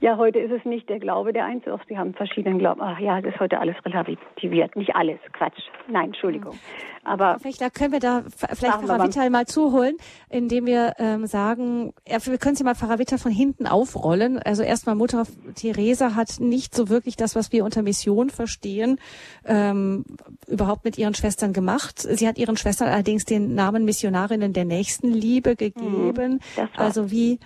ja, 0.00 0.18
heute 0.18 0.38
ist 0.38 0.52
es 0.52 0.64
nicht 0.64 0.88
der 0.88 0.98
Glaube 0.98 1.32
der 1.32 1.46
Einzelnen. 1.46 1.80
Sie 1.88 1.96
haben 1.96 2.12
verschiedenen 2.12 2.58
Glauben. 2.58 2.80
Ach 2.82 2.98
ja, 2.98 3.20
das 3.20 3.34
ist 3.34 3.40
heute 3.40 3.58
alles 3.58 3.76
relativiert. 3.84 4.76
Nicht 4.76 4.94
alles. 4.94 5.18
Quatsch. 5.32 5.58
Nein, 5.88 6.06
Entschuldigung. 6.06 6.54
Aber 7.02 7.38
vielleicht 7.40 7.60
da 7.60 7.70
können 7.70 7.92
wir 7.92 8.00
da 8.00 8.22
vielleicht 8.26 8.82
Pfarrer 8.82 9.04
Vital 9.04 9.30
mal 9.30 9.46
zuholen, 9.46 9.96
indem 10.28 10.66
wir 10.66 10.94
ähm, 10.98 11.26
sagen, 11.26 11.94
ja, 12.06 12.18
wir 12.24 12.36
können 12.36 12.56
sie 12.56 12.64
mal 12.64 12.74
Pfarrer 12.74 12.98
Vital 12.98 13.18
von 13.18 13.32
hinten 13.32 13.66
aufrollen. 13.66 14.38
Also 14.38 14.62
erstmal 14.62 14.96
Mutter 14.96 15.24
Theresa 15.54 16.14
hat 16.14 16.40
nicht 16.40 16.74
so 16.74 16.88
wirklich 16.88 17.16
das, 17.16 17.34
was 17.34 17.52
wir 17.52 17.64
unter 17.64 17.82
Mission 17.82 18.28
verstehen, 18.28 18.98
ähm, 19.46 20.04
überhaupt 20.46 20.84
mit 20.84 20.98
ihren 20.98 21.14
Schwestern 21.14 21.52
gemacht. 21.52 22.00
Sie 22.00 22.28
hat 22.28 22.36
ihren 22.38 22.56
Schwestern 22.56 22.88
allerdings 22.88 23.24
den 23.24 23.54
Namen 23.54 23.84
Missionarinnen 23.84 24.52
der 24.52 24.64
Nächstenliebe 24.66 25.56
gegeben. 25.56 26.40
Mhm, 26.56 26.68
also 26.76 27.10
wie 27.10 27.38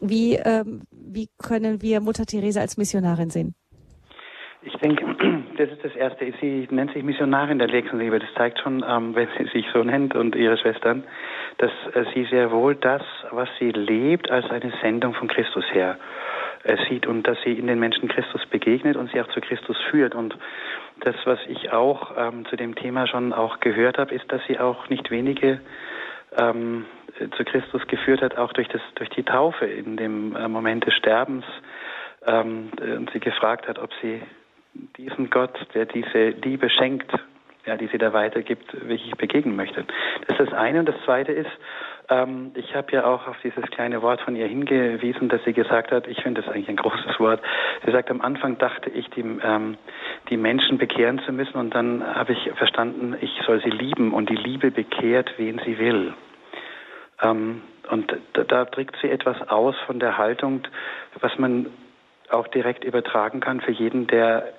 wie, 0.00 0.34
ähm, 0.34 0.82
wie 0.90 1.28
können 1.38 1.82
wir 1.82 2.00
Mutter 2.00 2.24
Teresa 2.24 2.60
als 2.60 2.76
Missionarin 2.76 3.30
sehen? 3.30 3.54
Ich 4.66 4.74
denke, 4.78 5.04
das 5.58 5.70
ist 5.70 5.84
das 5.84 5.94
Erste. 5.94 6.32
Sie 6.40 6.66
nennt 6.70 6.92
sich 6.92 7.02
Missionarin 7.02 7.58
der 7.58 7.68
Nächstenliebe. 7.68 8.18
Das 8.18 8.28
zeigt 8.34 8.58
schon, 8.60 8.84
ähm, 8.86 9.14
wenn 9.14 9.28
sie 9.38 9.44
sich 9.52 9.66
so 9.72 9.82
nennt 9.82 10.14
und 10.14 10.34
ihre 10.34 10.58
Schwestern, 10.58 11.04
dass 11.58 11.70
äh, 11.94 12.04
sie 12.14 12.24
sehr 12.24 12.50
wohl 12.50 12.74
das, 12.74 13.02
was 13.30 13.48
sie 13.58 13.70
lebt, 13.70 14.30
als 14.30 14.50
eine 14.50 14.72
Sendung 14.82 15.14
von 15.14 15.28
Christus 15.28 15.64
her 15.72 15.98
äh, 16.64 16.76
sieht 16.88 17.06
und 17.06 17.22
dass 17.26 17.38
sie 17.44 17.52
in 17.52 17.68
den 17.68 17.78
Menschen 17.78 18.08
Christus 18.08 18.44
begegnet 18.46 18.96
und 18.96 19.10
sie 19.12 19.20
auch 19.20 19.28
zu 19.28 19.40
Christus 19.40 19.76
führt. 19.90 20.14
Und 20.14 20.36
das, 21.00 21.14
was 21.24 21.38
ich 21.48 21.72
auch 21.72 22.12
ähm, 22.16 22.44
zu 22.46 22.56
dem 22.56 22.74
Thema 22.74 23.06
schon 23.06 23.32
auch 23.32 23.60
gehört 23.60 23.98
habe, 23.98 24.14
ist, 24.14 24.30
dass 24.32 24.40
sie 24.48 24.58
auch 24.58 24.88
nicht 24.88 25.10
wenige 25.10 25.60
ähm, 26.36 26.86
zu 27.36 27.44
Christus 27.44 27.86
geführt 27.86 28.22
hat, 28.22 28.36
auch 28.36 28.52
durch, 28.52 28.68
das, 28.68 28.82
durch 28.96 29.10
die 29.10 29.22
Taufe 29.22 29.66
in 29.66 29.96
dem 29.96 30.36
äh, 30.36 30.48
Moment 30.48 30.86
des 30.86 30.94
Sterbens 30.94 31.44
ähm, 32.26 32.70
und 32.80 33.10
sie 33.12 33.20
gefragt 33.20 33.68
hat, 33.68 33.78
ob 33.78 33.90
sie 34.02 34.22
diesen 34.96 35.30
Gott, 35.30 35.58
der 35.74 35.86
diese 35.86 36.28
Liebe 36.28 36.68
schenkt, 36.68 37.10
ja, 37.64 37.76
die 37.76 37.88
sie 37.88 37.98
da 37.98 38.12
weitergibt, 38.12 38.72
wirklich 38.88 39.10
begegnen 39.16 39.56
möchte. 39.56 39.84
Das 40.26 40.38
ist 40.38 40.48
das 40.48 40.58
eine. 40.58 40.80
Und 40.80 40.88
das 40.88 40.96
zweite 41.04 41.32
ist, 41.32 41.50
ähm, 42.08 42.52
ich 42.54 42.74
habe 42.74 42.92
ja 42.92 43.04
auch 43.04 43.26
auf 43.26 43.36
dieses 43.42 43.64
kleine 43.70 44.02
Wort 44.02 44.20
von 44.20 44.36
ihr 44.36 44.46
hingewiesen, 44.46 45.28
dass 45.28 45.42
sie 45.44 45.52
gesagt 45.52 45.90
hat, 45.92 46.06
ich 46.06 46.22
finde 46.22 46.42
das 46.42 46.50
eigentlich 46.50 46.68
ein 46.68 46.76
großes 46.76 47.18
Wort. 47.18 47.40
Sie 47.84 47.92
sagt, 47.92 48.10
am 48.10 48.20
Anfang 48.20 48.58
dachte 48.58 48.90
ich, 48.90 49.08
die, 49.10 49.20
ähm, 49.20 49.76
die 50.30 50.36
Menschen 50.36 50.78
bekehren 50.78 51.20
zu 51.20 51.32
müssen 51.32 51.56
und 51.58 51.74
dann 51.74 52.04
habe 52.14 52.32
ich 52.32 52.50
verstanden, 52.56 53.16
ich 53.20 53.40
soll 53.46 53.60
sie 53.62 53.70
lieben 53.70 54.12
und 54.12 54.30
die 54.30 54.36
Liebe 54.36 54.70
bekehrt, 54.70 55.32
wen 55.36 55.60
sie 55.64 55.78
will. 55.78 56.14
Ähm, 57.22 57.62
und 57.90 58.16
da, 58.34 58.44
da 58.44 58.64
drückt 58.64 58.96
sie 59.00 59.10
etwas 59.10 59.48
aus 59.48 59.76
von 59.86 59.98
der 59.98 60.18
Haltung, 60.18 60.62
was 61.20 61.38
man 61.38 61.66
auch 62.30 62.48
direkt 62.48 62.84
übertragen 62.84 63.40
kann 63.40 63.60
für 63.60 63.70
jeden, 63.70 64.06
der 64.06 64.52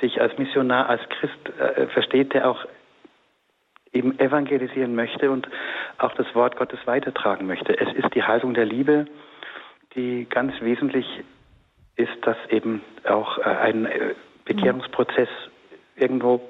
sich 0.00 0.20
als 0.20 0.36
Missionar, 0.38 0.88
als 0.88 1.02
Christ 1.08 1.58
äh, 1.58 1.86
versteht, 1.88 2.34
der 2.34 2.48
auch 2.48 2.64
eben 3.98 4.18
evangelisieren 4.18 4.94
möchte 4.94 5.30
und 5.30 5.48
auch 5.98 6.14
das 6.14 6.26
Wort 6.34 6.56
Gottes 6.56 6.78
weitertragen 6.86 7.46
möchte. 7.46 7.78
Es 7.78 7.92
ist 7.94 8.14
die 8.14 8.22
Haltung 8.22 8.54
der 8.54 8.64
Liebe, 8.64 9.06
die 9.94 10.26
ganz 10.28 10.52
wesentlich 10.60 11.06
ist, 11.96 12.16
dass 12.22 12.36
eben 12.48 12.82
auch 13.04 13.38
äh, 13.38 13.42
ein 13.42 13.86
äh, 13.86 14.14
Bekehrungsprozess 14.44 15.28
irgendwo 15.96 16.40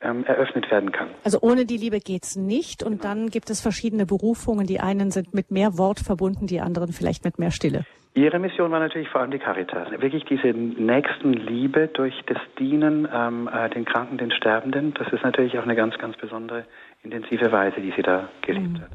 ähm, 0.00 0.24
eröffnet 0.24 0.70
werden 0.70 0.92
kann. 0.92 1.08
Also 1.24 1.38
ohne 1.40 1.64
die 1.64 1.78
Liebe 1.78 1.98
geht's 2.00 2.36
nicht 2.36 2.82
und 2.82 3.04
dann 3.04 3.30
gibt 3.30 3.48
es 3.50 3.60
verschiedene 3.60 4.04
Berufungen. 4.06 4.66
Die 4.66 4.80
einen 4.80 5.10
sind 5.10 5.32
mit 5.34 5.50
mehr 5.50 5.78
Wort 5.78 6.00
verbunden, 6.00 6.46
die 6.46 6.60
anderen 6.60 6.92
vielleicht 6.92 7.24
mit 7.24 7.38
mehr 7.38 7.50
Stille. 7.50 7.84
Ihre 8.16 8.38
Mission 8.38 8.70
war 8.70 8.78
natürlich 8.78 9.08
vor 9.08 9.20
allem 9.20 9.32
die 9.32 9.40
Caritas. 9.40 9.90
Wirklich 9.90 10.24
diese 10.24 10.48
Nächstenliebe 10.48 11.88
durch 11.88 12.14
das 12.26 12.38
Dienen 12.60 13.08
ähm, 13.12 13.50
äh, 13.52 13.68
den 13.70 13.84
Kranken, 13.84 14.18
den 14.18 14.30
Sterbenden. 14.30 14.94
Das 14.94 15.12
ist 15.12 15.24
natürlich 15.24 15.58
auch 15.58 15.64
eine 15.64 15.74
ganz, 15.74 15.98
ganz 15.98 16.16
besondere, 16.16 16.64
intensive 17.02 17.50
Weise, 17.50 17.80
die 17.80 17.92
sie 17.96 18.02
da 18.02 18.28
gelebt 18.42 18.74
mhm. 18.74 18.82
hat. 18.82 18.90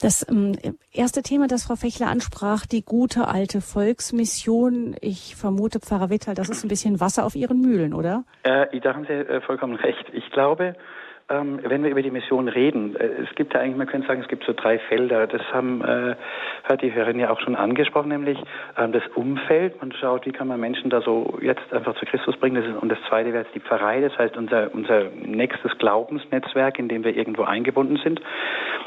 Das 0.00 0.26
ähm, 0.30 0.56
erste 0.92 1.22
Thema, 1.22 1.46
das 1.46 1.64
Frau 1.64 1.76
Fechler 1.76 2.08
ansprach, 2.08 2.64
die 2.64 2.82
gute 2.82 3.28
alte 3.28 3.60
Volksmission. 3.60 4.96
Ich 5.02 5.36
vermute, 5.36 5.78
Pfarrer 5.78 6.08
Wittal, 6.08 6.34
das 6.34 6.48
ist 6.48 6.64
ein 6.64 6.68
bisschen 6.68 7.00
Wasser 7.00 7.26
auf 7.26 7.36
Ihren 7.36 7.60
Mühlen, 7.60 7.92
oder? 7.92 8.24
Äh, 8.44 8.80
da 8.80 8.94
haben 8.94 9.04
Sie 9.04 9.12
äh, 9.12 9.42
vollkommen 9.42 9.76
recht. 9.76 10.06
Ich 10.12 10.30
glaube, 10.30 10.74
ähm, 11.28 11.60
wenn 11.62 11.82
wir 11.82 11.90
über 11.90 12.02
die 12.02 12.10
Mission 12.10 12.48
reden, 12.48 12.96
äh, 12.96 13.22
es 13.22 13.34
gibt 13.34 13.54
ja 13.54 13.60
eigentlich, 13.60 13.76
man 13.76 13.86
könnte 13.86 14.08
sagen, 14.08 14.20
es 14.20 14.28
gibt 14.28 14.44
so 14.44 14.52
drei 14.52 14.78
Felder. 14.78 15.26
Das 15.26 15.42
haben, 15.52 15.82
äh, 15.82 16.16
hat 16.64 16.82
die 16.82 16.92
Hörerin 16.92 17.18
ja 17.18 17.30
auch 17.30 17.40
schon 17.40 17.56
angesprochen, 17.56 18.08
nämlich 18.08 18.38
ähm, 18.76 18.92
das 18.92 19.02
Umfeld. 19.14 19.80
Man 19.80 19.92
schaut, 19.92 20.26
wie 20.26 20.32
kann 20.32 20.48
man 20.48 20.60
Menschen 20.60 20.90
da 20.90 21.00
so 21.00 21.38
jetzt 21.40 21.72
einfach 21.72 21.94
zu 21.96 22.06
Christus 22.06 22.36
bringen. 22.36 22.56
Das 22.56 22.66
ist, 22.66 22.82
und 22.82 22.88
das 22.88 22.98
zweite 23.08 23.32
wäre 23.32 23.44
jetzt 23.44 23.54
die 23.54 23.60
Pfarrei, 23.60 24.00
das 24.00 24.16
heißt 24.18 24.36
unser, 24.36 24.74
unser 24.74 25.04
nächstes 25.24 25.76
Glaubensnetzwerk, 25.78 26.78
in 26.78 26.88
dem 26.88 27.04
wir 27.04 27.16
irgendwo 27.16 27.42
eingebunden 27.42 27.98
sind. 28.02 28.20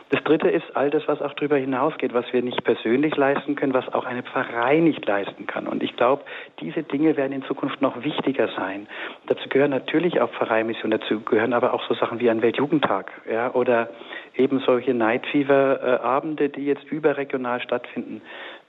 Das 0.09 0.23
dritte 0.23 0.49
ist 0.49 0.75
all 0.75 0.91
das, 0.91 1.07
was 1.07 1.21
auch 1.21 1.33
darüber 1.33 1.57
hinausgeht, 1.57 2.13
was 2.13 2.31
wir 2.31 2.43
nicht 2.43 2.63
persönlich 2.63 3.15
leisten 3.15 3.55
können, 3.55 3.73
was 3.73 3.91
auch 3.93 4.05
eine 4.05 4.21
Pfarrei 4.21 4.79
nicht 4.79 5.05
leisten 5.05 5.47
kann. 5.47 5.67
Und 5.67 5.81
ich 5.81 5.95
glaube, 5.95 6.23
diese 6.59 6.83
Dinge 6.83 7.17
werden 7.17 7.33
in 7.33 7.43
Zukunft 7.43 7.81
noch 7.81 8.03
wichtiger 8.03 8.49
sein. 8.55 8.87
Dazu 9.25 9.49
gehören 9.49 9.71
natürlich 9.71 10.21
auch 10.21 10.29
Pfarreimission, 10.29 10.91
dazu 10.91 11.21
gehören 11.21 11.53
aber 11.53 11.73
auch 11.73 11.83
so 11.87 11.95
Sachen 11.95 12.19
wie 12.19 12.24
ein 12.29 12.41
Weltjugendtag, 12.41 13.11
ja, 13.29 13.53
oder 13.53 13.89
eben 14.35 14.59
solche 14.59 14.93
Night 14.93 15.25
Fever 15.27 16.01
Abende, 16.03 16.49
die 16.49 16.65
jetzt 16.65 16.83
überregional 16.91 17.61
stattfinden. 17.61 18.21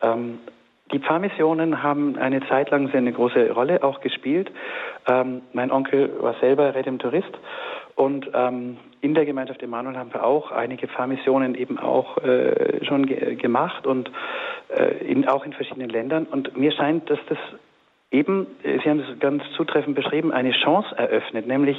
Ähm, 0.02 0.38
die 0.92 1.00
Pfarrmissionen 1.00 1.82
haben 1.82 2.16
eine 2.16 2.46
Zeit 2.48 2.70
lang 2.70 2.92
eine 2.94 3.12
große 3.12 3.50
Rolle 3.50 3.82
auch 3.82 4.00
gespielt. 4.00 4.52
Ähm, 5.08 5.42
mein 5.52 5.72
Onkel 5.72 6.10
war 6.20 6.34
selber 6.40 6.74
Redemptorist 6.76 7.32
und 7.96 8.30
ähm, 8.34 8.76
in 9.00 9.14
der 9.14 9.24
Gemeinschaft 9.24 9.62
Emanuel 9.62 9.96
haben 9.96 10.12
wir 10.12 10.24
auch 10.24 10.52
einige 10.52 10.86
Pfarrmissionen 10.86 11.54
eben 11.54 11.78
auch 11.78 12.18
äh, 12.18 12.84
schon 12.84 13.06
ge 13.06 13.34
gemacht 13.34 13.86
und 13.86 14.10
äh, 14.68 14.98
in, 15.04 15.26
auch 15.26 15.44
in 15.44 15.54
verschiedenen 15.54 15.88
Ländern. 15.88 16.26
Und 16.26 16.56
mir 16.56 16.72
scheint, 16.72 17.10
dass 17.10 17.18
das 17.28 17.38
eben, 18.10 18.46
äh, 18.62 18.78
Sie 18.82 18.90
haben 18.90 19.00
es 19.00 19.18
ganz 19.18 19.42
zutreffend 19.56 19.94
beschrieben, 19.94 20.32
eine 20.32 20.52
Chance 20.52 20.94
eröffnet, 20.96 21.46
nämlich 21.46 21.76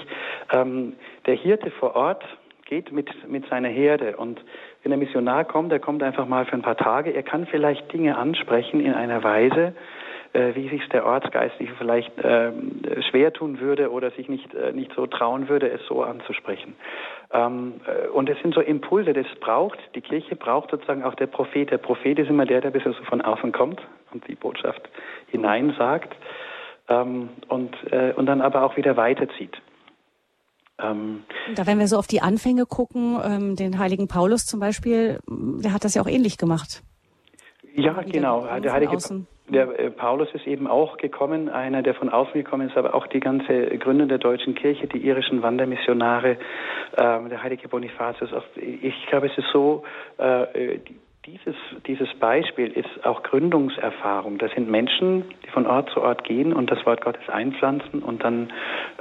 ähm, 0.52 0.94
der 1.26 1.36
Hirte 1.36 1.72
vor 1.72 1.96
Ort 1.96 2.24
geht 2.66 2.92
mit, 2.92 3.10
mit 3.30 3.48
seiner 3.48 3.70
Herde 3.70 4.18
und 4.18 4.42
wenn 4.84 4.92
der 4.92 4.98
Missionar 4.98 5.46
kommt, 5.46 5.72
er 5.72 5.80
kommt 5.80 6.04
einfach 6.04 6.28
mal 6.28 6.46
für 6.46 6.54
ein 6.54 6.62
paar 6.62 6.78
Tage, 6.78 7.12
er 7.12 7.24
kann 7.24 7.46
vielleicht 7.48 7.92
Dinge 7.94 8.18
ansprechen 8.18 8.82
in 8.82 8.94
einer 8.94 9.24
Weise, 9.24 9.74
äh, 10.34 10.54
wie 10.56 10.68
sich 10.68 10.88
der 10.90 11.06
Ortsgeistliche 11.06 11.74
vielleicht 11.78 12.18
äh, 12.20 12.52
schwer 13.10 13.32
tun 13.32 13.62
würde 13.62 13.90
oder 13.92 14.12
sich 14.12 14.28
nicht, 14.28 14.54
äh, 14.54 14.74
nicht 14.74 14.92
so 14.94 15.08
trauen 15.08 15.48
würde, 15.48 15.70
es 15.70 15.86
so 15.88 16.04
anzusprechen. 16.04 16.76
Ähm, 17.32 17.76
äh, 17.88 18.10
und 18.10 18.30
es 18.30 18.38
sind 18.42 18.54
so 18.54 18.62
Impulse, 18.62 19.14
das 19.14 19.28
braucht, 19.40 19.80
die 19.96 20.02
Kirche 20.02 20.36
braucht 20.36 20.72
sozusagen 20.72 21.04
auch 21.04 21.16
der 21.16 21.28
Prophet. 21.28 21.72
Der 21.72 21.78
Prophet 21.78 22.20
ist 22.20 22.30
immer 22.30 22.46
der, 22.46 22.62
der 22.62 22.72
ein 22.72 22.74
bisschen 22.74 22.94
so 22.94 23.04
von 23.06 23.22
außen 23.22 23.54
kommt 23.54 23.82
und 24.12 24.28
die 24.28 24.36
Botschaft 24.36 24.82
hineinsagt 25.28 26.16
ähm, 26.90 27.30
und, 27.48 27.76
äh, 27.92 28.14
und 28.16 28.26
dann 28.26 28.42
aber 28.42 28.64
auch 28.64 28.78
wieder 28.78 28.98
weiterzieht. 28.98 29.58
Ähm, 30.80 31.24
da 31.56 31.66
wenn 31.66 31.80
wir 31.80 31.88
so 31.88 31.98
auf 31.98 32.08
die 32.08 32.22
Anfänge 32.22 32.66
gucken, 32.66 33.20
ähm, 33.24 33.56
den 33.56 33.80
heiligen 33.80 34.08
Paulus 34.08 34.46
zum 34.46 34.60
Beispiel, 34.60 35.20
der 35.28 35.74
hat 35.74 35.84
das 35.84 35.96
ja 35.96 36.02
auch 36.02 36.08
ähnlich 36.08 36.38
gemacht. 36.38 36.84
Ja, 37.74 37.94
genau. 38.02 38.48
Der 38.60 38.74
heilige, 38.74 38.98
der 39.50 39.80
äh, 39.80 39.92
Paulus 39.92 40.28
ist 40.34 40.46
eben 40.46 40.68
auch 40.68 40.98
gekommen, 40.98 41.50
einer, 41.50 41.82
der 41.82 41.96
von 41.96 42.10
außen 42.10 42.34
gekommen 42.34 42.70
ist, 42.70 42.78
aber 42.78 42.94
auch 42.94 43.08
die 43.08 43.20
ganze 43.20 43.78
Gründer 43.78 44.06
der 44.06 44.18
deutschen 44.18 44.56
Kirche, 44.56 44.88
die 44.88 44.98
irischen 44.98 45.42
Wandermissionare, 45.42 46.32
äh, 46.32 46.38
der 46.96 47.44
heilige 47.44 47.68
Bonifatius. 47.70 48.30
Ich 48.56 49.06
glaube, 49.08 49.28
es 49.28 49.38
ist 49.38 49.48
so, 49.54 49.84
äh, 50.18 50.80
dieses, 51.28 51.56
dieses 51.86 52.14
Beispiel 52.20 52.72
ist 52.72 53.06
auch 53.06 53.22
Gründungserfahrung. 53.22 54.38
Das 54.38 54.52
sind 54.54 54.70
Menschen, 54.70 55.26
die 55.46 55.50
von 55.50 55.68
Ort 55.68 55.90
zu 55.90 56.02
Ort 56.02 56.24
gehen 56.24 56.54
und 56.54 56.72
das 56.72 56.86
Wort 56.86 57.02
Gottes 57.02 57.28
einpflanzen 57.28 58.02
und 58.02 58.24
dann 58.24 58.54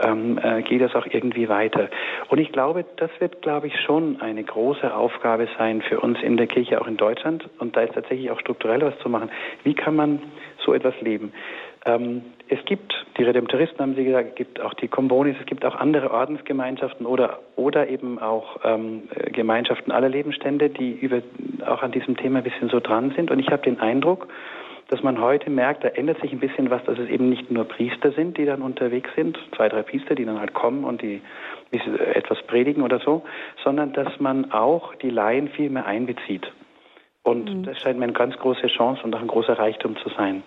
ähm, 0.02 0.38
äh, 0.42 0.62
geht 0.62 0.80
das 0.80 0.94
auch 0.96 1.06
irgendwie 1.06 1.48
weiter. 1.48 1.88
Und 2.28 2.38
ich 2.38 2.50
glaube, 2.50 2.84
das 2.96 3.10
wird, 3.20 3.42
glaube 3.42 3.68
ich, 3.68 3.80
schon 3.80 4.20
eine 4.20 4.42
große 4.42 4.92
Aufgabe 4.92 5.46
sein 5.56 5.82
für 5.82 6.00
uns 6.00 6.20
in 6.20 6.36
der 6.36 6.48
Kirche, 6.48 6.80
auch 6.80 6.88
in 6.88 6.96
Deutschland. 6.96 7.48
Und 7.58 7.76
da 7.76 7.82
ist 7.82 7.94
tatsächlich 7.94 8.30
auch 8.32 8.40
strukturell 8.40 8.80
was 8.80 8.98
zu 8.98 9.08
machen. 9.08 9.30
Wie 9.62 9.74
kann 9.74 9.94
man 9.94 10.20
so 10.64 10.74
etwas 10.74 11.00
leben? 11.00 11.32
Ähm, 11.86 12.22
es 12.48 12.62
gibt 12.64 12.92
die 13.16 13.22
Redemptoristen, 13.22 13.78
haben 13.80 13.94
Sie 13.94 14.04
gesagt, 14.04 14.30
es 14.30 14.34
gibt 14.34 14.60
auch 14.60 14.74
die 14.74 14.88
Kombonis, 14.88 15.36
es 15.40 15.46
gibt 15.46 15.64
auch 15.64 15.76
andere 15.76 16.10
Ordensgemeinschaften 16.10 17.06
oder, 17.06 17.38
oder 17.54 17.88
eben 17.88 18.18
auch 18.18 18.58
ähm, 18.64 19.04
Gemeinschaften 19.32 19.92
aller 19.92 20.08
Lebensstände, 20.08 20.68
die 20.68 20.92
über, 20.92 21.22
auch 21.66 21.82
an 21.82 21.92
diesem 21.92 22.16
Thema 22.16 22.38
ein 22.38 22.44
bisschen 22.44 22.68
so 22.68 22.80
dran 22.80 23.12
sind. 23.16 23.30
Und 23.30 23.38
ich 23.38 23.48
habe 23.48 23.62
den 23.62 23.80
Eindruck, 23.80 24.28
dass 24.88 25.02
man 25.02 25.20
heute 25.20 25.50
merkt, 25.50 25.84
da 25.84 25.88
ändert 25.88 26.20
sich 26.20 26.32
ein 26.32 26.40
bisschen 26.40 26.70
was, 26.70 26.82
dass 26.84 26.98
es 26.98 27.08
eben 27.08 27.28
nicht 27.28 27.50
nur 27.50 27.64
Priester 27.64 28.12
sind, 28.12 28.36
die 28.36 28.44
dann 28.44 28.62
unterwegs 28.62 29.10
sind, 29.16 29.38
zwei, 29.56 29.68
drei 29.68 29.82
Priester, 29.82 30.14
die 30.14 30.24
dann 30.24 30.38
halt 30.38 30.54
kommen 30.54 30.84
und 30.84 31.02
die 31.02 31.22
etwas 32.14 32.40
predigen 32.46 32.82
oder 32.82 33.00
so, 33.00 33.24
sondern 33.64 33.92
dass 33.92 34.20
man 34.20 34.52
auch 34.52 34.94
die 34.96 35.10
Laien 35.10 35.48
viel 35.48 35.70
mehr 35.70 35.86
einbezieht. 35.86 36.52
Und 37.24 37.52
mhm. 37.52 37.62
das 37.64 37.80
scheint 37.80 37.98
mir 37.98 38.04
eine 38.04 38.12
ganz 38.12 38.36
große 38.36 38.68
Chance 38.68 39.02
und 39.02 39.14
auch 39.16 39.20
ein 39.20 39.26
großer 39.26 39.58
Reichtum 39.58 39.96
zu 39.96 40.08
sein. 40.10 40.44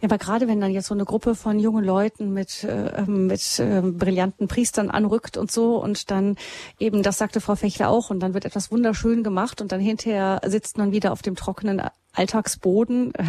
Ja, 0.00 0.08
aber 0.08 0.18
gerade 0.18 0.48
wenn 0.48 0.60
dann 0.60 0.72
jetzt 0.72 0.86
so 0.86 0.94
eine 0.94 1.04
Gruppe 1.04 1.34
von 1.34 1.58
jungen 1.58 1.84
Leuten 1.84 2.32
mit, 2.32 2.64
äh, 2.64 3.02
mit 3.02 3.58
äh, 3.58 3.80
brillanten 3.82 4.48
Priestern 4.48 4.90
anrückt 4.90 5.36
und 5.36 5.50
so 5.50 5.76
und 5.76 6.10
dann 6.10 6.36
eben, 6.78 7.02
das 7.02 7.18
sagte 7.18 7.40
Frau 7.40 7.54
Fechler 7.54 7.88
auch, 7.88 8.10
und 8.10 8.20
dann 8.20 8.34
wird 8.34 8.44
etwas 8.44 8.70
wunderschön 8.72 9.22
gemacht 9.22 9.60
und 9.60 9.72
dann 9.72 9.80
hinterher 9.80 10.40
sitzt 10.44 10.78
man 10.78 10.92
wieder 10.92 11.12
auf 11.12 11.22
dem 11.22 11.36
trockenen 11.36 11.82
Alltagsboden. 12.14 13.12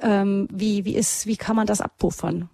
Ähm, 0.00 0.46
wie, 0.52 0.84
wie, 0.84 0.94
ist, 0.94 1.26
wie 1.26 1.36
kann 1.36 1.56
man 1.56 1.66
das 1.66 1.80
abpuffern? 1.80 2.48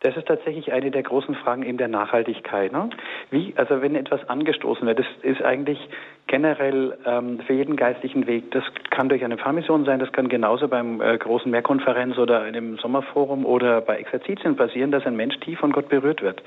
Das 0.00 0.16
ist 0.16 0.26
tatsächlich 0.26 0.72
eine 0.72 0.90
der 0.90 1.04
großen 1.04 1.36
Fragen 1.36 1.62
eben 1.62 1.78
der 1.78 1.86
Nachhaltigkeit. 1.86 2.72
Ne? 2.72 2.90
Wie, 3.30 3.54
also 3.56 3.80
wenn 3.80 3.94
etwas 3.94 4.28
angestoßen 4.28 4.84
wird, 4.84 4.98
das 4.98 5.06
ist 5.22 5.42
eigentlich 5.42 5.78
generell 6.26 6.96
ähm, 7.04 7.40
für 7.46 7.52
jeden 7.52 7.76
geistlichen 7.76 8.26
Weg. 8.26 8.50
Das 8.52 8.64
kann 8.90 9.08
durch 9.08 9.24
eine 9.24 9.36
Pfarrmission 9.36 9.84
sein, 9.84 9.98
das 9.98 10.12
kann 10.12 10.28
genauso 10.28 10.68
beim 10.68 11.00
äh, 11.00 11.18
großen 11.18 11.50
Mehrkonferenz 11.50 12.16
oder 12.18 12.42
einem 12.42 12.78
Sommerforum 12.78 13.44
oder 13.44 13.80
bei 13.80 13.96
Exerzitien 13.96 14.56
passieren, 14.56 14.90
dass 14.90 15.04
ein 15.04 15.16
Mensch 15.16 15.38
tief 15.40 15.58
von 15.58 15.72
Gott 15.72 15.88
berührt 15.88 16.22
wird. 16.22 16.42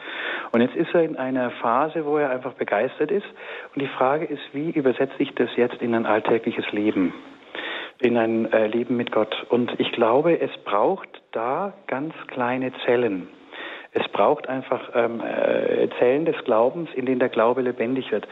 Und 0.52 0.62
jetzt 0.62 0.76
ist 0.76 0.94
er 0.94 1.04
in 1.04 1.18
einer 1.18 1.52
Phase, 1.52 2.06
wo 2.06 2.18
er 2.18 2.32
einfach 2.32 2.54
begeistert 2.54 3.12
ist. 3.12 3.28
Und 3.74 3.82
die 3.82 3.88
Frage 3.88 4.26
ist, 4.26 4.42
wie 4.54 4.72
übersetze 4.72 5.16
ich 5.20 5.34
das 5.36 5.50
jetzt 5.56 5.82
in 5.82 5.94
ein 5.94 6.06
alltägliches 6.06 6.72
Leben? 6.72 7.14
in 8.02 8.18
ein 8.18 8.52
äh, 8.52 8.68
Leben 8.68 8.98
mit 8.98 9.12
Gott. 9.12 9.34
Und 9.50 9.80
ich 9.80 9.92
glaube, 9.94 10.40
es 10.40 10.52
braucht 10.66 11.08
da 11.32 11.74
ganz 11.88 12.14
kleine 12.28 12.74
Zellen. 12.86 13.30
Es 13.98 14.06
braucht 14.10 14.50
einfach 14.50 14.90
ähm, 14.94 15.22
äh, 15.22 15.88
Zellen 15.98 16.26
des 16.26 16.36
Glaubens, 16.44 16.90
in 16.96 17.06
denen 17.06 17.20
der 17.20 17.30
Glaube 17.30 17.62
lebendig 17.62 18.12
wird. 18.12 18.28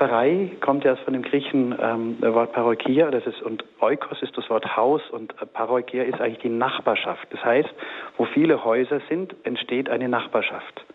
Pfarrei 0.00 0.52
kommt 0.62 0.84
ja 0.84 0.96
von 0.96 1.12
dem 1.12 1.20
griechischen 1.20 1.76
ähm, 1.78 2.16
Wort 2.22 2.54
Parokia, 2.54 3.10
das 3.10 3.26
ist, 3.26 3.42
und 3.42 3.62
Oikos 3.80 4.22
ist 4.22 4.34
das 4.34 4.48
Wort 4.48 4.74
Haus 4.74 5.02
und 5.10 5.34
äh, 5.42 5.44
Parokia 5.44 6.04
ist 6.04 6.22
eigentlich 6.22 6.38
die 6.38 6.48
Nachbarschaft. 6.48 7.28
Das 7.30 7.44
heißt, 7.44 7.68
wo 8.16 8.24
viele 8.24 8.64
Häuser 8.64 9.02
sind, 9.10 9.36
entsteht 9.44 9.90
eine 9.90 10.08
Nachbarschaft. 10.08 10.86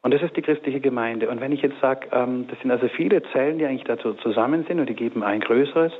Und 0.00 0.14
das 0.14 0.22
ist 0.22 0.34
die 0.38 0.40
christliche 0.40 0.80
Gemeinde. 0.80 1.28
Und 1.28 1.42
wenn 1.42 1.52
ich 1.52 1.60
jetzt 1.60 1.78
sage, 1.82 2.08
ähm, 2.12 2.46
das 2.48 2.58
sind 2.60 2.70
also 2.70 2.88
viele 2.88 3.22
Zellen, 3.32 3.58
die 3.58 3.66
eigentlich 3.66 3.84
dazu 3.84 4.14
zusammen 4.14 4.64
sind 4.66 4.80
und 4.80 4.88
die 4.88 4.94
geben 4.94 5.22
ein 5.22 5.40
größeres, 5.40 5.92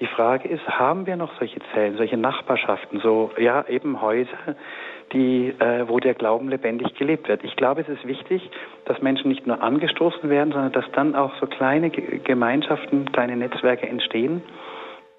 die 0.00 0.06
Frage 0.06 0.48
ist, 0.48 0.66
haben 0.66 1.06
wir 1.06 1.16
noch 1.16 1.38
solche 1.38 1.60
Zellen, 1.72 1.96
solche 1.96 2.16
Nachbarschaften, 2.16 3.00
so 3.00 3.30
ja 3.38 3.64
eben 3.68 4.00
Häuser, 4.00 4.56
die, 5.12 5.48
äh, 5.58 5.88
wo 5.88 6.00
der 6.00 6.14
Glauben 6.14 6.48
lebendig 6.48 6.94
gelebt 6.94 7.28
wird. 7.28 7.44
Ich 7.44 7.54
glaube, 7.56 7.82
es 7.82 7.88
ist 7.88 8.06
wichtig, 8.06 8.50
dass 8.86 9.00
Menschen 9.02 9.28
nicht 9.28 9.46
nur 9.46 9.62
angestoßen 9.62 10.28
werden, 10.28 10.52
sondern 10.52 10.72
dass 10.72 10.90
dann 10.92 11.14
auch 11.14 11.32
so 11.40 11.46
kleine 11.46 11.90
Gemeinschaften, 11.90 13.12
kleine 13.12 13.36
Netzwerke 13.36 13.86
entstehen, 13.86 14.42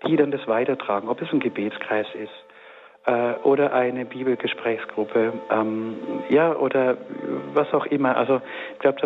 die 0.05 0.17
dann 0.17 0.31
das 0.31 0.45
weitertragen, 0.47 1.07
ob 1.07 1.21
es 1.21 1.31
ein 1.31 1.39
Gebetskreis 1.39 2.07
ist 2.15 2.44
äh, 3.05 3.33
oder 3.43 3.73
eine 3.73 4.05
Bibelgesprächsgruppe, 4.05 5.33
ähm, 5.51 5.97
ja, 6.29 6.55
oder 6.55 6.97
was 7.53 7.71
auch 7.73 7.85
immer. 7.85 8.17
Also 8.17 8.41
ich 8.73 8.79
glaube, 8.79 8.97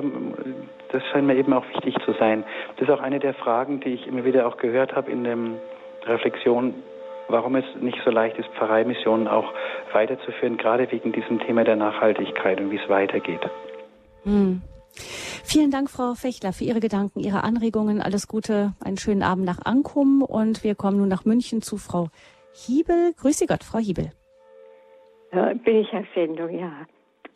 das 0.92 1.04
scheint 1.12 1.28
mir 1.28 1.36
eben 1.36 1.54
auch 1.54 1.68
wichtig 1.70 1.96
zu 2.06 2.14
sein. 2.14 2.44
Das 2.78 2.88
ist 2.88 2.94
auch 2.94 3.02
eine 3.02 3.20
der 3.20 3.34
Fragen, 3.34 3.80
die 3.80 3.90
ich 3.90 4.08
immer 4.08 4.24
wieder 4.24 4.48
auch 4.48 4.58
gehört 4.58 4.96
habe 4.96 5.12
in 5.12 5.24
der 5.24 5.38
Reflexion, 6.06 6.76
warum 7.28 7.56
es 7.56 7.66
nicht 7.80 8.00
so 8.04 8.10
leicht 8.10 8.38
ist, 8.38 8.50
Pfarreimissionen 8.58 9.28
auch 9.28 9.54
weiterzuführen, 9.94 10.58
gerade 10.58 10.92
wegen 10.92 11.12
diesem 11.12 11.40
Thema 11.40 11.64
der 11.64 11.76
Nachhaltigkeit 11.76 12.60
und 12.60 12.72
wie 12.72 12.78
es 12.78 12.90
weitergeht. 12.90 13.42
Hm. 14.24 14.62
Vielen 15.44 15.72
Dank, 15.72 15.90
Frau 15.90 16.14
Fechler, 16.14 16.54
für 16.54 16.64
Ihre 16.64 16.80
Gedanken, 16.80 17.20
Ihre 17.20 17.44
Anregungen. 17.44 18.02
Alles 18.02 18.28
Gute, 18.28 18.74
einen 18.84 18.98
schönen 18.98 19.24
Abend 19.24 19.46
nach 19.46 19.60
Ankum 19.64 20.22
und 20.22 20.64
wir 20.64 20.76
kommen 20.76 20.98
nun 20.98 21.08
nach 21.08 21.26
München 21.26 21.62
zu 21.62 21.78
Frau 21.78 22.10
Hiebel. 22.66 23.14
Grüße 23.18 23.46
Gott, 23.48 23.64
Frau 23.64 23.80
Hiebel. 23.80 24.12
Ja, 25.32 25.54
bin 25.54 25.78
ich 25.78 25.94
auf 25.94 26.06
Sendung, 26.16 26.50
ja. 26.50 26.86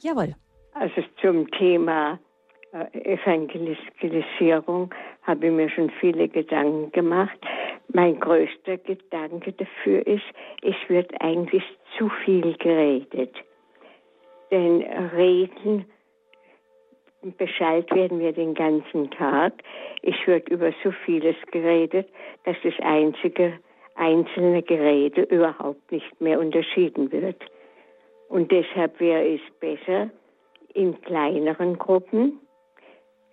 Jawohl. 0.02 0.36
Also 0.74 1.04
zum 1.22 1.50
Thema 1.52 2.20
äh, 2.74 3.14
Evangelisierung 3.14 4.94
habe 5.22 5.48
ich 5.48 5.52
mir 5.52 5.70
schon 5.70 5.92
viele 6.00 6.28
Gedanken 6.28 6.92
gemacht. 6.92 7.38
Mein 7.90 8.20
größter 8.20 8.78
Gedanke 8.78 9.54
dafür 9.54 10.06
ist, 10.08 10.24
es 10.64 10.76
wird 10.88 11.12
eigentlich 11.22 11.64
zu 11.98 12.10
viel 12.26 12.58
geredet. 12.58 13.36
Denn 14.52 14.82
Reden, 15.16 15.86
Bescheid 17.38 17.90
werden 17.92 18.20
wir 18.20 18.34
den 18.34 18.54
ganzen 18.54 19.10
Tag. 19.12 19.54
Es 20.02 20.16
wird 20.26 20.50
über 20.50 20.74
so 20.84 20.92
vieles 21.06 21.36
geredet, 21.52 22.10
dass 22.44 22.58
das 22.64 22.74
einzige 22.82 23.60
einzelne 23.96 24.62
Gerede 24.64 25.22
überhaupt 25.24 25.92
nicht 25.92 26.20
mehr 26.22 26.40
unterschieden 26.40 27.12
wird. 27.12 27.42
Und 28.30 28.52
deshalb 28.52 29.00
wäre 29.00 29.28
es 29.28 29.42
besser, 29.60 30.10
in 30.74 31.00
kleineren 31.02 31.78
Gruppen 31.78 32.40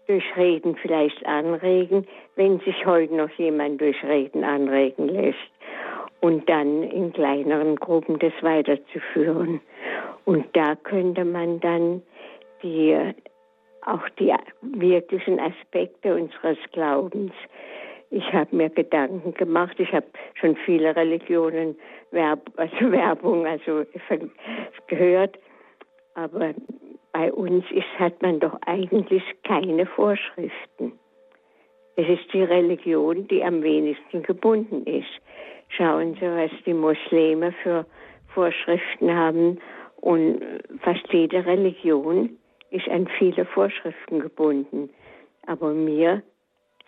durch 0.06 0.24
Reden 0.36 0.76
vielleicht 0.76 1.24
anregen, 1.24 2.06
wenn 2.36 2.58
sich 2.60 2.84
heute 2.84 3.14
noch 3.14 3.30
jemand 3.38 3.80
durch 3.80 4.02
Reden 4.04 4.44
anregen 4.44 5.08
lässt. 5.08 5.38
Und 6.20 6.48
dann 6.50 6.82
in 6.82 7.12
kleineren 7.14 7.76
Gruppen 7.76 8.18
das 8.18 8.32
weiterzuführen. 8.42 9.60
Und 10.26 10.44
da 10.54 10.74
könnte 10.74 11.24
man 11.24 11.60
dann 11.60 12.02
die, 12.62 13.14
auch 13.86 14.06
die 14.18 14.34
wirklichen 14.60 15.40
Aspekte 15.40 16.14
unseres 16.14 16.58
Glaubens 16.72 17.32
ich 18.10 18.32
habe 18.32 18.54
mir 18.54 18.68
Gedanken 18.70 19.34
gemacht. 19.34 19.78
Ich 19.78 19.92
habe 19.92 20.06
schon 20.34 20.56
viele 20.64 20.94
Religionen, 20.94 21.76
Werb, 22.10 22.50
also 22.56 22.76
Werbung, 22.92 23.46
also 23.46 23.84
gehört. 24.88 25.38
Aber 26.14 26.52
bei 27.12 27.32
uns 27.32 27.64
ist, 27.70 27.98
hat 27.98 28.20
man 28.20 28.40
doch 28.40 28.58
eigentlich 28.66 29.22
keine 29.44 29.86
Vorschriften. 29.86 30.92
Es 31.96 32.08
ist 32.08 32.32
die 32.32 32.42
Religion, 32.42 33.28
die 33.28 33.44
am 33.44 33.62
wenigsten 33.62 34.22
gebunden 34.22 34.84
ist. 34.86 35.08
Schauen 35.68 36.14
Sie, 36.14 36.22
was 36.22 36.50
die 36.66 36.74
Muslime 36.74 37.52
für 37.62 37.86
Vorschriften 38.34 39.14
haben. 39.14 39.58
Und 40.00 40.40
fast 40.80 41.06
jede 41.12 41.44
Religion 41.44 42.30
ist 42.70 42.88
an 42.88 43.08
viele 43.18 43.44
Vorschriften 43.44 44.20
gebunden. 44.20 44.90
Aber 45.46 45.72
mir 45.72 46.22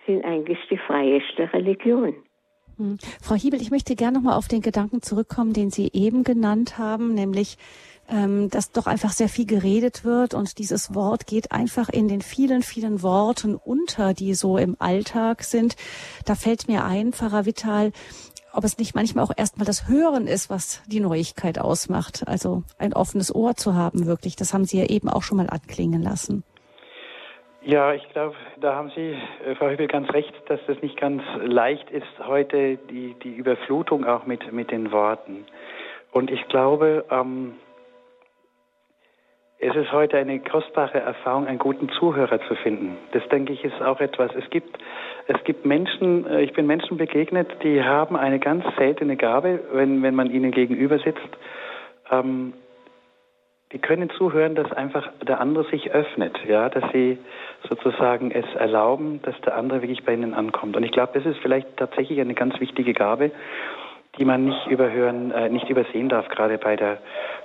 sind 0.07 0.25
eigentlich 0.25 0.59
die 0.71 0.79
freieste 0.79 1.53
Religion. 1.53 2.15
Hm. 2.77 2.99
Frau 3.23 3.35
Hiebel, 3.35 3.61
ich 3.61 3.71
möchte 3.71 3.95
gerne 3.95 4.19
noch 4.19 4.25
mal 4.25 4.37
auf 4.37 4.49
den 4.49 4.63
Gedanken 4.63 5.03
zurückkommen, 5.03 5.53
den 5.53 5.71
Sie 5.71 5.91
eben 5.93 6.25
genannt 6.25 6.79
haben, 6.79 7.15
nämlich 7.15 7.59
ähm, 8.09 8.51
dass 8.51 8.73
doch 8.73 8.87
einfach 8.87 9.13
sehr 9.13 9.29
viel 9.29 9.47
geredet 9.47 10.05
wird 10.05 10.35
und 10.35 10.59
dieses 10.59 10.95
Wort 10.95 11.27
geht 11.27 11.53
einfach 11.53 11.89
in 11.89 12.09
den 12.09 12.21
vielen, 12.21 12.63
vielen 12.63 13.03
Worten 13.03 13.55
unter, 13.55 14.13
die 14.15 14.35
so 14.35 14.59
im 14.59 14.77
Alltag 14.79 15.45
sind. 15.45 15.77
Da 16.25 16.35
fällt 16.35 16.69
mir 16.69 16.85
ein, 16.85 17.13
Pfarrer 17.13 17.47
Vital, 17.47 17.93
ob 18.53 18.65
es 18.65 18.77
nicht 18.77 18.95
manchmal 18.95 19.25
auch 19.25 19.33
erstmal 19.35 19.67
das 19.67 19.89
Hören 19.89 20.27
ist, 20.27 20.51
was 20.51 20.83
die 20.87 21.01
Neuigkeit 21.01 21.59
ausmacht. 21.59 22.27
Also 22.27 22.65
ein 22.77 22.93
offenes 22.93 23.35
Ohr 23.35 23.57
zu 23.57 23.75
haben, 23.75 24.07
wirklich. 24.07 24.37
Das 24.37 24.53
haben 24.53 24.65
Sie 24.65 24.79
ja 24.79 24.87
eben 24.87 25.09
auch 25.09 25.23
schon 25.23 25.39
mal 25.39 25.49
anklingen 25.49 26.03
lassen. 26.03 26.45
Ja, 27.65 27.93
ich 27.93 28.09
glaube, 28.11 28.35
da 28.61 28.75
haben 28.75 28.91
Sie, 28.91 29.17
äh, 29.47 29.55
Frau 29.55 29.69
Hübel, 29.69 29.87
ganz 29.87 30.13
recht, 30.13 30.35
dass 30.49 30.59
das 30.67 30.83
nicht 30.83 30.97
ganz 30.97 31.23
leicht 31.45 31.89
ist, 31.91 32.07
heute 32.27 32.77
die, 32.91 33.15
die 33.23 33.35
Überflutung 33.35 34.05
auch 34.05 34.27
mit, 34.27 34.53
mit 34.53 34.73
den 34.73 34.91
Worten. 34.91 35.47
Und 36.11 36.31
ich 36.33 36.47
glaube, 36.49 37.05
ähm, 37.09 37.55
es 39.61 39.77
ist 39.77 39.93
heute 39.93 40.19
eine 40.19 40.41
kostbare 40.41 40.99
Erfahrung, 40.99 41.47
einen 41.47 41.61
guten 41.61 41.89
Zuhörer 41.91 42.41
zu 42.49 42.57
finden. 42.57 42.97
Das 43.13 43.23
denke 43.29 43.53
ich 43.53 43.63
ist 43.63 43.81
auch 43.81 44.01
etwas. 44.01 44.35
Es 44.35 44.51
gibt, 44.51 44.77
es 45.29 45.45
gibt 45.45 45.65
Menschen, 45.65 46.27
äh, 46.27 46.43
ich 46.43 46.53
bin 46.55 46.67
Menschen 46.67 46.97
begegnet, 46.97 47.49
die 47.63 47.81
haben 47.81 48.17
eine 48.17 48.41
ganz 48.41 48.65
seltene 48.77 49.17
Gabe, 49.17 49.61
wenn, 49.73 50.03
wenn 50.03 50.17
man 50.17 50.33
ihnen 50.33 50.51
gegenüber 50.51 50.99
sitzt, 50.99 51.21
ähm, 52.11 52.55
die 53.73 53.79
können 53.79 54.11
zuhören, 54.11 54.55
dass 54.55 54.71
einfach 54.73 55.09
der 55.27 55.41
andere 55.41 55.65
sich 55.71 55.91
öffnet, 55.93 56.39
ja, 56.47 56.69
dass 56.69 56.85
sie 56.93 57.19
sozusagen 57.69 58.31
es 58.31 58.45
erlauben, 58.55 59.21
dass 59.23 59.41
der 59.41 59.57
andere 59.57 59.83
wirklich 59.83 60.05
bei 60.05 60.13
ihnen 60.13 60.35
ankommt. 60.35 60.77
Und 60.77 60.83
ich 60.85 60.93
glaube, 60.93 61.13
das 61.15 61.25
ist 61.25 61.39
vielleicht 61.41 61.77
tatsächlich 61.77 62.21
eine 62.21 62.35
ganz 62.35 62.59
wichtige 62.61 62.93
Gabe, 62.93 63.31
die 64.19 64.25
man 64.27 64.45
nicht 64.45 64.67
überhören, 64.67 65.31
äh, 65.31 65.49
nicht 65.49 65.71
übersehen 65.71 66.11
darf, 66.11 66.29
gerade 66.29 66.59
bei 66.59 66.77
der 66.77 66.99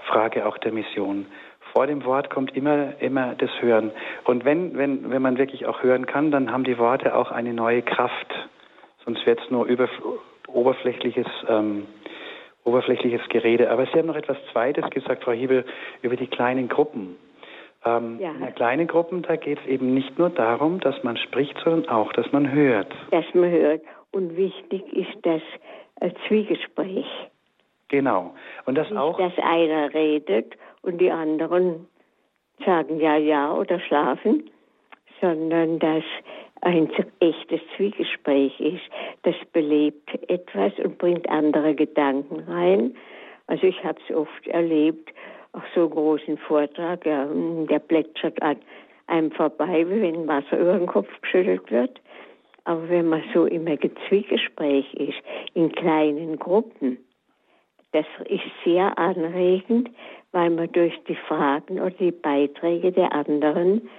Frage 0.07 0.45
auch 0.45 0.57
der 0.57 0.73
Mission. 0.73 1.27
Vor 1.73 1.87
dem 1.87 2.03
Wort 2.03 2.29
kommt 2.29 2.55
immer, 2.55 2.99
immer 2.99 3.35
das 3.35 3.49
Hören. 3.61 3.91
Und 4.25 4.43
wenn, 4.43 4.77
wenn, 4.77 5.09
wenn 5.09 5.21
man 5.21 5.37
wirklich 5.37 5.65
auch 5.65 5.83
hören 5.83 6.05
kann, 6.05 6.31
dann 6.31 6.51
haben 6.51 6.63
die 6.63 6.77
Worte 6.77 7.15
auch 7.15 7.31
eine 7.31 7.53
neue 7.53 7.83
Kraft. 7.83 8.33
Sonst 9.05 9.25
wird 9.25 9.39
es 9.41 9.49
nur 9.49 9.65
über, 9.65 9.87
oberflächliches 10.47 11.27
ähm, 11.47 11.85
oberflächliches 12.67 13.21
Gerede. 13.29 13.71
Aber 13.71 13.85
Sie 13.85 13.93
haben 13.93 14.07
noch 14.07 14.15
etwas 14.15 14.37
Zweites 14.51 14.89
gesagt, 14.89 15.23
Frau 15.23 15.31
Hiebel, 15.31 15.65
über 16.01 16.15
die 16.15 16.27
kleinen 16.27 16.67
Gruppen. 16.67 17.15
Ähm, 17.85 18.19
ja. 18.19 18.31
In 18.31 18.53
kleinen 18.55 18.87
Gruppen, 18.87 19.21
da 19.21 19.35
geht 19.35 19.59
es 19.59 19.65
eben 19.67 19.93
nicht 19.93 20.19
nur 20.19 20.29
darum, 20.29 20.79
dass 20.79 21.01
man 21.03 21.17
spricht, 21.17 21.57
sondern 21.63 21.89
auch, 21.89 22.11
dass 22.13 22.31
man 22.31 22.51
hört. 22.51 22.93
Dass 23.11 23.25
man 23.33 23.49
hört. 23.49 23.81
Und 24.11 24.35
wichtig 24.35 24.83
ist 24.93 25.17
das 25.23 25.41
äh, 26.01 26.11
Zwiegespräch. 26.27 27.07
Genau. 27.87 28.33
Und 28.65 28.75
das 28.75 28.89
nicht, 28.89 28.99
auch. 28.99 29.17
Dass 29.17 29.37
einer 29.37 29.93
redet 29.93 30.55
und 30.81 30.99
die 30.99 31.11
anderen 31.11 31.87
sagen 32.65 32.99
ja, 32.99 33.15
ja 33.15 33.53
oder 33.53 33.79
schlafen, 33.79 34.49
sondern 35.21 35.79
dass 35.79 36.03
ein 36.61 36.89
echtes 37.19 37.61
Zwiegespräch 37.75 38.59
ist. 38.59 38.83
Das 39.23 39.35
belebt 39.53 40.09
etwas 40.29 40.73
und 40.83 40.97
bringt 40.97 41.29
andere 41.29 41.75
Gedanken 41.75 42.39
rein. 42.51 42.95
Also 43.47 43.67
ich 43.67 43.83
habe 43.83 43.99
es 44.07 44.15
oft 44.15 44.47
erlebt, 44.47 45.13
auch 45.53 45.63
so 45.73 45.81
einen 45.81 45.89
großen 45.91 46.37
Vortrag, 46.37 47.05
ja, 47.05 47.27
der 47.69 47.79
plätschert 47.79 48.41
an 48.41 48.57
einem 49.07 49.31
vorbei, 49.31 49.85
wie 49.87 50.01
wenn 50.01 50.27
Wasser 50.27 50.59
über 50.59 50.77
den 50.77 50.87
Kopf 50.87 51.09
geschüttelt 51.21 51.71
wird. 51.71 52.01
Aber 52.65 52.89
wenn 52.89 53.07
man 53.07 53.23
so 53.33 53.45
im 53.45 53.65
Zwiegespräch 54.09 54.93
ist, 54.95 55.17
in 55.53 55.71
kleinen 55.71 56.37
Gruppen, 56.37 56.97
das 57.93 58.05
ist 58.25 58.43
sehr 58.65 58.97
anregend, 58.99 59.89
weil 60.33 60.49
man 60.49 60.69
durch 60.73 60.93
die 61.07 61.15
Fragen 61.15 61.79
oder 61.79 61.91
die 61.91 62.11
Beiträge 62.11 62.91
der 62.91 63.13
anderen 63.13 63.89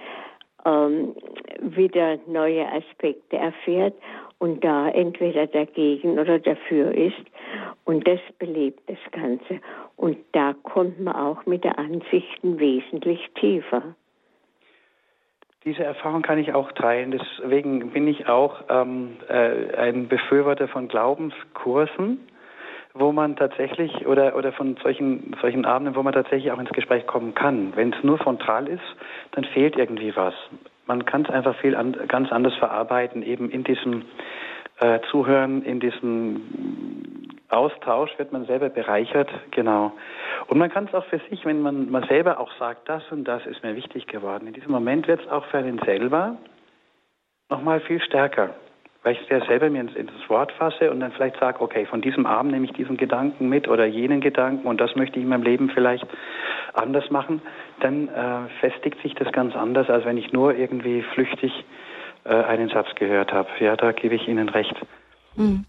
ähm, 0.65 1.15
wieder 1.61 2.17
neue 2.27 2.65
Aspekte 2.71 3.37
erfährt 3.37 3.93
und 4.39 4.63
da 4.63 4.89
entweder 4.89 5.47
dagegen 5.47 6.17
oder 6.17 6.39
dafür 6.39 6.93
ist. 6.93 7.25
Und 7.85 8.07
das 8.07 8.19
belebt 8.39 8.81
das 8.87 8.99
Ganze. 9.11 9.59
Und 9.95 10.17
da 10.31 10.53
kommt 10.63 10.99
man 10.99 11.15
auch 11.15 11.45
mit 11.45 11.63
der 11.63 11.77
Ansichten 11.77 12.59
wesentlich 12.59 13.19
tiefer. 13.35 13.95
Diese 15.65 15.83
Erfahrung 15.83 16.21
kann 16.21 16.39
ich 16.39 16.53
auch 16.53 16.71
teilen. 16.71 17.11
Deswegen 17.11 17.91
bin 17.91 18.07
ich 18.07 18.27
auch 18.27 18.63
ähm, 18.69 19.17
äh, 19.27 19.75
ein 19.75 20.07
Befürworter 20.07 20.69
von 20.69 20.87
Glaubenskursen, 20.87 22.19
wo 22.99 23.11
man 23.11 23.35
tatsächlich 23.35 24.05
oder 24.05 24.35
oder 24.35 24.51
von 24.51 24.77
solchen 24.83 25.35
solchen 25.41 25.65
Abenden, 25.65 25.95
wo 25.95 26.03
man 26.03 26.13
tatsächlich 26.13 26.51
auch 26.51 26.59
ins 26.59 26.71
Gespräch 26.71 27.07
kommen 27.07 27.33
kann. 27.33 27.73
Wenn 27.75 27.93
es 27.93 28.03
nur 28.03 28.17
frontal 28.17 28.67
ist, 28.67 28.83
dann 29.31 29.45
fehlt 29.45 29.77
irgendwie 29.77 30.15
was. 30.15 30.33
Man 30.85 31.05
kann 31.05 31.23
es 31.23 31.29
einfach 31.29 31.55
viel 31.57 31.75
an, 31.75 31.95
ganz 32.07 32.31
anders 32.31 32.55
verarbeiten, 32.55 33.23
eben 33.23 33.49
in 33.49 33.63
diesem 33.63 34.05
äh, 34.79 34.99
Zuhören, 35.11 35.63
in 35.63 35.79
diesem 35.79 36.41
Austausch 37.49 38.11
wird 38.17 38.31
man 38.31 38.45
selber 38.45 38.69
bereichert, 38.69 39.29
genau. 39.51 39.91
Und 40.47 40.57
man 40.57 40.69
kann 40.69 40.85
es 40.85 40.93
auch 40.93 41.05
für 41.05 41.19
sich, 41.29 41.45
wenn 41.45 41.61
man, 41.61 41.89
man 41.89 42.03
selber 42.03 42.39
auch 42.39 42.51
sagt, 42.59 42.87
das 42.87 43.03
und 43.11 43.25
das 43.25 43.45
ist 43.45 43.63
mir 43.63 43.75
wichtig 43.75 44.07
geworden. 44.07 44.47
In 44.47 44.53
diesem 44.53 44.71
Moment 44.71 45.07
wird 45.07 45.21
es 45.21 45.27
auch 45.29 45.45
für 45.45 45.57
einen 45.57 45.79
selber 45.79 46.37
nochmal 47.49 47.79
viel 47.81 48.01
stärker, 48.01 48.53
weil 49.03 49.13
ich 49.13 49.21
es 49.21 49.29
ja 49.29 49.45
selber 49.45 49.69
mir 49.69 49.81
ins, 49.81 49.95
ins 49.95 50.11
Wort 50.27 50.51
fasse 50.53 50.91
und 50.91 50.99
dann 50.99 51.11
vielleicht 51.11 51.39
sage, 51.39 51.61
okay, 51.61 51.85
von 51.85 52.01
diesem 52.01 52.25
Abend 52.25 52.51
nehme 52.51 52.65
ich 52.65 52.73
diesen 52.73 52.97
Gedanken 52.97 53.47
mit 53.47 53.67
oder 53.67 53.85
jenen 53.85 54.21
Gedanken 54.21 54.67
und 54.67 54.79
das 54.79 54.95
möchte 54.95 55.17
ich 55.17 55.23
in 55.23 55.29
meinem 55.29 55.43
Leben 55.43 55.69
vielleicht 55.69 56.05
anders 56.73 57.09
machen, 57.09 57.41
dann 57.79 58.09
äh, 58.09 58.49
festigt 58.59 59.01
sich 59.01 59.15
das 59.15 59.31
ganz 59.31 59.55
anders, 59.55 59.89
als 59.89 60.05
wenn 60.05 60.17
ich 60.17 60.33
nur 60.33 60.55
irgendwie 60.55 61.01
flüchtig 61.13 61.51
äh, 62.25 62.29
einen 62.33 62.69
Satz 62.69 62.87
gehört 62.95 63.31
habe. 63.31 63.49
Ja, 63.59 63.75
da 63.75 63.91
gebe 63.91 64.15
ich 64.15 64.27
Ihnen 64.27 64.49
recht. 64.49 64.75
Mhm. 65.35 65.65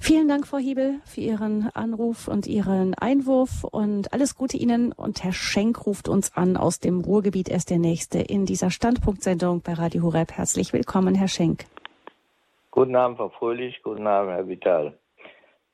Vielen 0.00 0.26
Dank, 0.26 0.46
Frau 0.46 0.58
Hiebel, 0.58 0.96
für 1.04 1.20
Ihren 1.20 1.70
Anruf 1.74 2.26
und 2.28 2.46
Ihren 2.46 2.94
Einwurf 2.94 3.64
und 3.64 4.12
alles 4.12 4.34
Gute 4.34 4.56
Ihnen. 4.56 4.92
Und 4.92 5.22
Herr 5.22 5.32
Schenk 5.32 5.86
ruft 5.86 6.08
uns 6.08 6.36
an 6.36 6.56
aus 6.56 6.80
dem 6.80 7.00
Ruhrgebiet. 7.00 7.48
Er 7.48 7.56
ist 7.56 7.70
der 7.70 7.78
Nächste 7.78 8.18
in 8.18 8.46
dieser 8.46 8.70
Standpunktsendung 8.70 9.62
bei 9.62 9.74
Radio 9.74 10.02
Horeb. 10.02 10.32
Herzlich 10.32 10.72
willkommen, 10.72 11.14
Herr 11.14 11.28
Schenk. 11.28 11.66
Guten 12.74 12.96
Abend, 12.96 13.18
Frau 13.18 13.28
Fröhlich. 13.28 13.80
Guten 13.84 14.04
Abend, 14.08 14.32
Herr 14.32 14.48
Vital. 14.48 14.98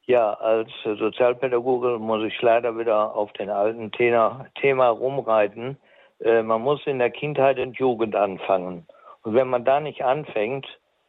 Ja, 0.04 0.34
als 0.34 0.70
Sozialpädagoge 0.84 1.98
muss 1.98 2.22
ich 2.24 2.42
leider 2.42 2.76
wieder 2.76 3.16
auf 3.16 3.32
den 3.32 3.48
alten 3.48 3.90
Thema, 3.90 4.44
Thema 4.60 4.88
rumreiten. 4.88 5.78
Äh, 6.22 6.42
man 6.42 6.60
muss 6.60 6.86
in 6.86 6.98
der 6.98 7.08
Kindheit 7.08 7.58
und 7.58 7.78
Jugend 7.78 8.14
anfangen. 8.14 8.86
Und 9.22 9.32
wenn 9.32 9.48
man 9.48 9.64
da 9.64 9.80
nicht 9.80 10.04
anfängt, 10.04 10.66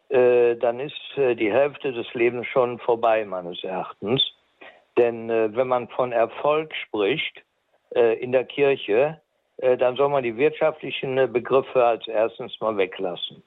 äh, 0.07 0.55
dann 0.55 0.79
ist 0.79 1.17
äh, 1.17 1.35
die 1.35 1.51
Hälfte 1.51 1.91
des 1.91 2.07
Lebens 2.13 2.47
schon 2.47 2.79
vorbei, 2.79 3.25
meines 3.25 3.61
Erachtens. 3.61 4.23
Denn 4.97 5.29
äh, 5.29 5.53
wenn 5.53 5.67
man 5.67 5.89
von 5.89 6.13
Erfolg 6.13 6.73
spricht 6.73 7.43
äh, 7.93 8.17
in 8.17 8.31
der 8.31 8.45
Kirche, 8.45 9.19
äh, 9.57 9.75
dann 9.75 9.97
soll 9.97 10.07
man 10.07 10.23
die 10.23 10.37
wirtschaftlichen 10.37 11.33
Begriffe 11.33 11.83
als 11.83 12.07
erstens 12.07 12.57
mal 12.61 12.77
weglassen. 12.77 13.43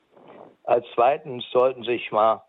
Als 0.64 0.86
zweitens 0.94 1.44
sollten 1.50 1.84
sich 1.84 2.10
mal 2.10 2.42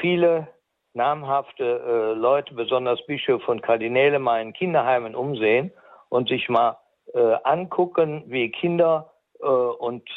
viele 0.00 0.46
namhafte 0.94 2.14
Leute, 2.16 2.54
besonders 2.54 3.04
Bischöfe 3.06 3.50
und 3.50 3.62
Kardinäle, 3.62 4.20
mal 4.20 4.40
in 4.40 4.52
Kinderheimen 4.52 5.16
umsehen 5.16 5.72
und 6.08 6.28
sich 6.28 6.48
mal 6.48 6.76
angucken, 7.42 8.22
wie 8.26 8.50
Kinder 8.50 9.10
und 9.40 10.08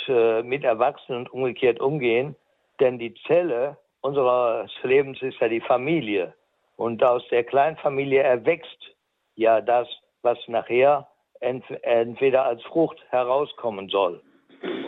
mit 0.43 0.63
Erwachsenen 0.63 1.27
umgekehrt 1.27 1.79
umgehen 1.79 2.35
denn 2.81 2.97
die 2.97 3.13
Zelle 3.27 3.77
unseres 4.01 4.71
Lebens 4.81 5.21
ist 5.21 5.39
ja 5.39 5.47
die 5.47 5.61
Familie. 5.61 6.33
Und 6.75 7.03
aus 7.03 7.23
der 7.29 7.43
Kleinfamilie 7.43 8.23
erwächst 8.23 8.95
ja 9.35 9.61
das, 9.61 9.87
was 10.23 10.37
nachher 10.47 11.07
ent 11.39 11.63
entweder 11.83 12.43
als 12.45 12.61
Frucht 12.63 12.97
herauskommen 13.09 13.87
soll. 13.89 14.21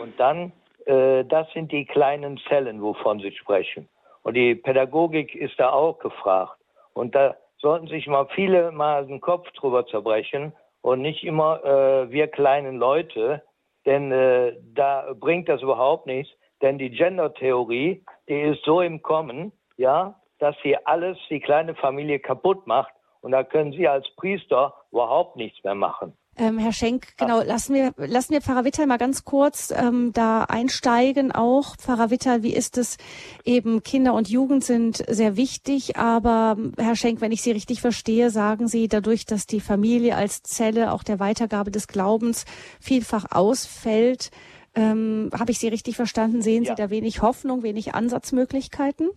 Und 0.00 0.18
dann, 0.18 0.46
äh, 0.48 0.50
das 0.86 1.50
sind 1.52 1.72
die 1.72 1.86
kleinen 1.86 2.38
Zellen, 2.48 2.82
wovon 2.82 3.20
Sie 3.20 3.32
sprechen. 3.32 3.88
Und 4.22 4.34
die 4.34 4.54
Pädagogik 4.54 5.34
ist 5.34 5.58
da 5.58 5.70
auch 5.70 5.98
gefragt. 5.98 6.58
Und 6.94 7.14
da 7.14 7.36
sollten 7.58 7.86
sich 7.86 8.06
mal 8.06 8.26
viele 8.34 8.72
mal 8.72 9.06
den 9.06 9.20
Kopf 9.20 9.50
drüber 9.52 9.86
zerbrechen 9.86 10.52
und 10.82 11.00
nicht 11.00 11.24
immer 11.24 11.64
äh, 11.64 12.10
wir 12.10 12.28
kleinen 12.28 12.76
Leute, 12.76 13.42
denn 13.86 14.12
äh, 14.12 14.56
da 14.74 15.14
bringt 15.18 15.48
das 15.48 15.62
überhaupt 15.62 16.06
nichts. 16.06 16.32
Denn 16.62 16.78
die 16.78 16.90
Gender-Theorie, 16.90 18.04
die 18.28 18.40
ist 18.40 18.64
so 18.64 18.80
im 18.80 19.02
Kommen, 19.02 19.52
ja, 19.76 20.20
dass 20.38 20.56
sie 20.62 20.76
alles, 20.86 21.18
die 21.28 21.40
kleine 21.40 21.74
Familie 21.74 22.18
kaputt 22.18 22.66
macht. 22.66 22.92
Und 23.20 23.32
da 23.32 23.42
können 23.42 23.72
Sie 23.72 23.88
als 23.88 24.08
Priester 24.16 24.74
überhaupt 24.92 25.36
nichts 25.36 25.62
mehr 25.64 25.74
machen. 25.74 26.16
Ähm, 26.36 26.58
Herr 26.58 26.72
Schenk, 26.72 27.16
genau, 27.16 27.42
lassen 27.42 27.74
wir, 27.74 27.92
lassen 27.96 28.32
wir 28.32 28.40
Pfarrer 28.40 28.64
Witter 28.64 28.86
mal 28.86 28.98
ganz 28.98 29.24
kurz 29.24 29.72
ähm, 29.76 30.12
da 30.12 30.42
einsteigen 30.44 31.30
auch. 31.32 31.76
Pfarrer 31.76 32.10
Witter, 32.10 32.42
wie 32.42 32.54
ist 32.54 32.76
es 32.76 32.96
eben, 33.44 33.82
Kinder 33.82 34.14
und 34.14 34.28
Jugend 34.28 34.64
sind 34.64 35.04
sehr 35.08 35.36
wichtig, 35.36 35.96
aber 35.96 36.56
Herr 36.76 36.96
Schenk, 36.96 37.20
wenn 37.20 37.32
ich 37.32 37.42
Sie 37.42 37.52
richtig 37.52 37.80
verstehe, 37.80 38.30
sagen 38.30 38.66
Sie, 38.66 38.88
dadurch, 38.88 39.26
dass 39.26 39.46
die 39.46 39.60
Familie 39.60 40.16
als 40.16 40.42
Zelle 40.42 40.92
auch 40.92 41.04
der 41.04 41.20
Weitergabe 41.20 41.70
des 41.70 41.86
Glaubens 41.86 42.44
vielfach 42.80 43.26
ausfällt, 43.30 44.30
ähm, 44.74 45.30
Habe 45.38 45.52
ich 45.52 45.58
Sie 45.58 45.68
richtig 45.68 45.96
verstanden? 45.96 46.42
Sehen 46.42 46.64
ja. 46.64 46.74
Sie 46.74 46.82
da 46.82 46.90
wenig 46.90 47.22
Hoffnung, 47.22 47.62
wenig 47.62 47.94
Ansatzmöglichkeiten? 47.94 49.10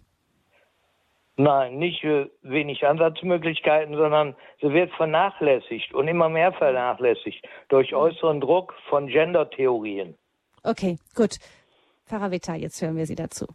Nein, 1.39 1.77
nicht 1.77 2.03
wenig 2.41 2.85
Ansatzmöglichkeiten, 2.85 3.95
sondern 3.95 4.35
sie 4.59 4.73
wird 4.73 4.91
vernachlässigt 4.93 5.93
und 5.93 6.07
immer 6.07 6.29
mehr 6.29 6.51
vernachlässigt 6.51 7.47
durch 7.69 7.93
äußeren 7.93 8.41
Druck 8.41 8.73
von 8.89 9.07
Gender-Theorien. 9.07 10.15
Okay, 10.63 10.97
gut. 11.15 11.37
Pfarrer 12.07 12.31
Witter, 12.31 12.55
jetzt 12.55 12.81
hören 12.81 12.97
wir 12.97 13.05
Sie 13.05 13.15
dazu. 13.15 13.45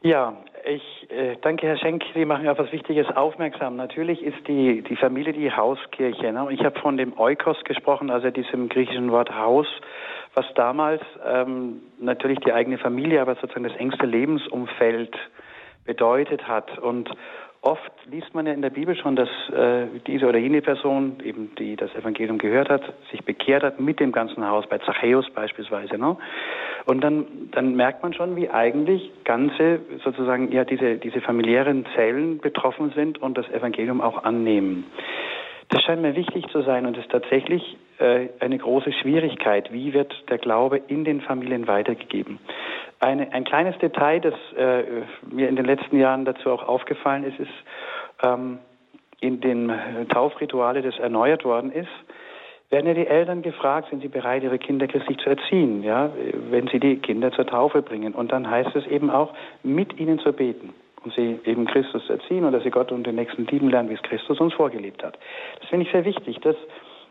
Ja, 0.00 0.36
ich 0.64 1.10
äh, 1.10 1.36
danke, 1.42 1.66
Herr 1.66 1.78
Schenk. 1.78 2.04
Sie 2.14 2.24
machen 2.24 2.48
auf 2.48 2.58
etwas 2.58 2.72
Wichtiges 2.72 3.06
aufmerksam. 3.16 3.76
Natürlich 3.76 4.22
ist 4.22 4.46
die, 4.46 4.82
die 4.82 4.96
Familie 4.96 5.32
die 5.32 5.50
Hauskirche. 5.50 6.32
Ne? 6.32 6.46
Ich 6.50 6.64
habe 6.64 6.78
von 6.80 6.96
dem 6.96 7.18
Oikos 7.18 7.62
gesprochen, 7.64 8.10
also 8.10 8.30
diesem 8.30 8.68
griechischen 8.68 9.10
Wort 9.12 9.30
Haus, 9.34 9.66
was 10.34 10.44
damals 10.56 11.02
ähm, 11.26 11.80
natürlich 11.98 12.38
die 12.40 12.52
eigene 12.52 12.78
Familie, 12.78 13.20
aber 13.20 13.34
sozusagen 13.36 13.64
das 13.64 13.76
engste 13.76 14.06
Lebensumfeld 14.06 15.16
bedeutet 15.84 16.46
hat. 16.46 16.78
Und 16.78 17.10
oft 17.60 17.92
liest 18.10 18.34
man 18.34 18.46
ja 18.46 18.52
in 18.52 18.62
der 18.62 18.70
Bibel 18.70 18.96
schon, 18.96 19.16
dass 19.16 19.28
äh, 19.50 19.86
diese 20.06 20.26
oder 20.26 20.38
jene 20.38 20.62
Person, 20.62 21.16
eben 21.24 21.54
die 21.58 21.76
das 21.76 21.94
Evangelium 21.94 22.38
gehört 22.38 22.68
hat, 22.68 22.82
sich 23.10 23.24
bekehrt 23.24 23.62
hat 23.62 23.80
mit 23.80 24.00
dem 24.00 24.12
ganzen 24.12 24.46
Haus, 24.46 24.66
bei 24.68 24.78
Zachäus 24.78 25.28
beispielsweise. 25.30 25.98
Ne? 25.98 26.16
Und 26.84 27.02
dann, 27.02 27.26
dann 27.52 27.74
merkt 27.74 28.02
man 28.02 28.12
schon, 28.12 28.36
wie 28.36 28.50
eigentlich 28.50 29.10
ganze 29.24 29.80
sozusagen 30.04 30.52
ja 30.52 30.64
diese, 30.64 30.96
diese 30.96 31.20
familiären 31.20 31.86
Zellen 31.94 32.38
betroffen 32.38 32.92
sind 32.94 33.20
und 33.20 33.38
das 33.38 33.48
Evangelium 33.50 34.00
auch 34.00 34.24
annehmen. 34.24 34.84
Das 35.70 35.82
scheint 35.82 36.02
mir 36.02 36.14
wichtig 36.14 36.46
zu 36.48 36.62
sein 36.62 36.84
und 36.84 36.96
ist 36.96 37.10
tatsächlich 37.10 37.76
äh, 37.98 38.28
eine 38.40 38.58
große 38.58 38.92
Schwierigkeit. 38.92 39.72
Wie 39.72 39.94
wird 39.94 40.12
der 40.28 40.38
Glaube 40.38 40.80
in 40.88 41.04
den 41.04 41.22
Familien 41.22 41.66
weitergegeben? 41.66 42.38
Eine, 43.04 43.30
ein 43.34 43.44
kleines 43.44 43.76
Detail, 43.78 44.20
das 44.20 44.34
äh, 44.56 44.82
mir 45.30 45.48
in 45.50 45.56
den 45.56 45.66
letzten 45.66 45.98
Jahren 45.98 46.24
dazu 46.24 46.50
auch 46.50 46.66
aufgefallen 46.66 47.24
ist, 47.24 47.38
ist 47.38 47.52
ähm, 48.22 48.58
in 49.20 49.42
den 49.42 49.70
Taufrituale, 50.08 50.80
das 50.80 50.98
erneuert 50.98 51.44
worden 51.44 51.70
ist, 51.70 51.90
werden 52.70 52.86
ja 52.86 52.94
die 52.94 53.06
Eltern 53.06 53.42
gefragt, 53.42 53.90
sind 53.90 54.00
sie 54.00 54.08
bereit, 54.08 54.42
ihre 54.42 54.58
Kinder 54.58 54.86
christlich 54.86 55.18
zu 55.18 55.28
erziehen, 55.28 55.82
ja, 55.82 56.10
wenn 56.50 56.66
sie 56.68 56.80
die 56.80 56.96
Kinder 56.96 57.30
zur 57.32 57.46
Taufe 57.46 57.82
bringen. 57.82 58.14
Und 58.14 58.32
dann 58.32 58.48
heißt 58.48 58.74
es 58.74 58.86
eben 58.86 59.10
auch, 59.10 59.34
mit 59.62 60.00
ihnen 60.00 60.18
zu 60.18 60.32
beten 60.32 60.72
und 61.04 61.12
sie 61.12 61.38
eben 61.44 61.66
Christus 61.66 62.08
erziehen 62.08 62.44
und 62.44 62.52
dass 62.52 62.62
sie 62.62 62.70
Gott 62.70 62.90
und 62.90 63.06
den 63.06 63.16
Nächsten 63.16 63.46
lieben 63.46 63.68
lernen, 63.68 63.90
wie 63.90 63.94
es 63.94 64.02
Christus 64.02 64.40
uns 64.40 64.54
vorgelebt 64.54 65.04
hat. 65.04 65.18
Das 65.60 65.68
finde 65.68 65.84
ich 65.84 65.92
sehr 65.92 66.06
wichtig, 66.06 66.40
dass 66.40 66.56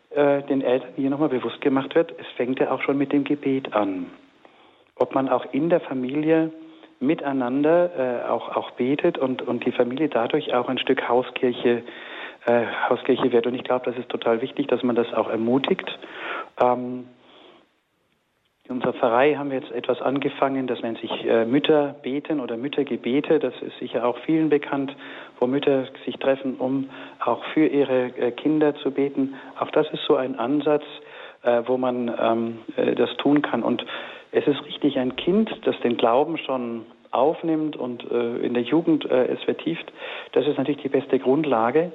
äh, 0.09 0.41
den 0.43 0.61
Eltern 0.61 0.89
hier 0.95 1.11
nochmal 1.11 1.29
bewusst 1.29 1.61
gemacht 1.61 1.93
wird, 1.93 2.13
es 2.19 2.27
fängt 2.35 2.59
ja 2.59 2.71
auch 2.71 2.81
schon 2.81 2.97
mit 2.97 3.13
dem 3.13 3.23
Gebet 3.23 3.73
an. 3.73 4.07
Ob 5.03 5.13
man 5.13 5.27
auch 5.27 5.45
in 5.51 5.69
der 5.69 5.81
Familie 5.81 6.49
miteinander 7.01 8.23
äh, 8.23 8.29
auch, 8.29 8.55
auch 8.55 8.71
betet 8.71 9.17
und, 9.17 9.41
und 9.41 9.65
die 9.65 9.73
Familie 9.73 10.07
dadurch 10.07 10.53
auch 10.53 10.69
ein 10.69 10.77
Stück 10.77 11.09
Hauskirche, 11.09 11.83
äh, 12.45 12.65
Hauskirche 12.87 13.33
wird. 13.33 13.45
Und 13.45 13.53
ich 13.53 13.65
glaube, 13.65 13.83
das 13.83 13.97
ist 13.97 14.07
total 14.07 14.41
wichtig, 14.41 14.67
dass 14.69 14.81
man 14.81 14.95
das 14.95 15.13
auch 15.13 15.29
ermutigt. 15.29 15.99
Ähm, 16.61 17.09
in 18.63 18.75
unserer 18.75 18.93
Pfarrei 18.93 19.35
haben 19.35 19.51
wir 19.51 19.59
jetzt 19.59 19.73
etwas 19.73 20.01
angefangen, 20.01 20.67
das 20.67 20.81
nennt 20.81 20.97
sich 20.99 21.11
äh, 21.25 21.43
Mütter 21.43 21.95
beten 22.01 22.39
oder 22.39 22.55
Müttergebete. 22.55 23.39
Das 23.39 23.53
ist 23.61 23.77
sicher 23.79 24.05
auch 24.05 24.17
vielen 24.19 24.47
bekannt, 24.47 24.95
wo 25.37 25.47
Mütter 25.47 25.87
sich 26.05 26.15
treffen, 26.15 26.55
um 26.59 26.89
auch 27.19 27.43
für 27.53 27.67
ihre 27.67 28.05
äh, 28.17 28.31
Kinder 28.31 28.73
zu 28.75 28.91
beten. 28.91 29.35
Auch 29.59 29.69
das 29.71 29.85
ist 29.91 30.05
so 30.07 30.15
ein 30.15 30.39
Ansatz, 30.39 30.85
äh, 31.41 31.63
wo 31.65 31.75
man 31.75 32.09
ähm, 32.17 32.59
äh, 32.77 32.95
das 32.95 33.09
tun 33.17 33.41
kann. 33.41 33.63
Und 33.63 33.85
es 34.33 34.47
ist 34.47 34.65
richtig, 34.65 34.97
ein 34.97 35.15
Kind, 35.15 35.49
das 35.63 35.79
den 35.81 35.95
Glauben 35.95 36.37
schon 36.39 36.85
aufnimmt 37.11 37.75
und 37.77 38.09
äh, 38.11 38.37
in 38.37 38.55
der 38.55 38.63
Jugend 38.63 39.05
äh, 39.05 39.27
es 39.27 39.41
vertieft, 39.43 39.91
das 40.31 40.47
ist 40.47 40.57
natürlich 40.57 40.81
die 40.81 40.89
beste 40.89 41.19
Grundlage. 41.19 41.91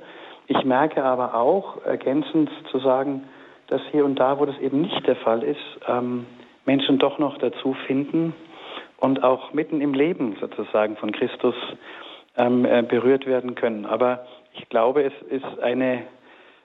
Ich 0.47 0.65
merke 0.65 1.03
aber 1.03 1.35
auch, 1.35 1.85
ergänzend 1.85 2.49
zu 2.71 2.79
sagen, 2.79 3.25
dass 3.67 3.83
hier 3.91 4.05
und 4.05 4.15
da, 4.21 4.39
wo 4.39 4.47
das 4.47 4.57
eben 4.61 4.81
nicht 4.81 5.07
der 5.07 5.17
Fall 5.17 5.43
ist, 5.43 5.59
ähm, 5.89 6.27
Menschen 6.65 6.99
doch 6.99 7.19
noch 7.19 7.39
dazu 7.39 7.75
finden 7.87 8.35
und 8.99 9.25
auch 9.25 9.53
mitten 9.53 9.81
im 9.81 9.93
Leben 9.93 10.37
sozusagen 10.41 10.97
von 10.97 11.11
Christus 11.11 11.57
ähm, 12.37 12.65
äh, 12.65 12.83
berührt 12.83 13.27
werden 13.27 13.57
können. 13.57 13.85
Aber 13.85 14.27
ich 14.55 14.69
glaube, 14.69 15.03
es 15.03 15.13
ist 15.29 15.59
eine 15.61 16.05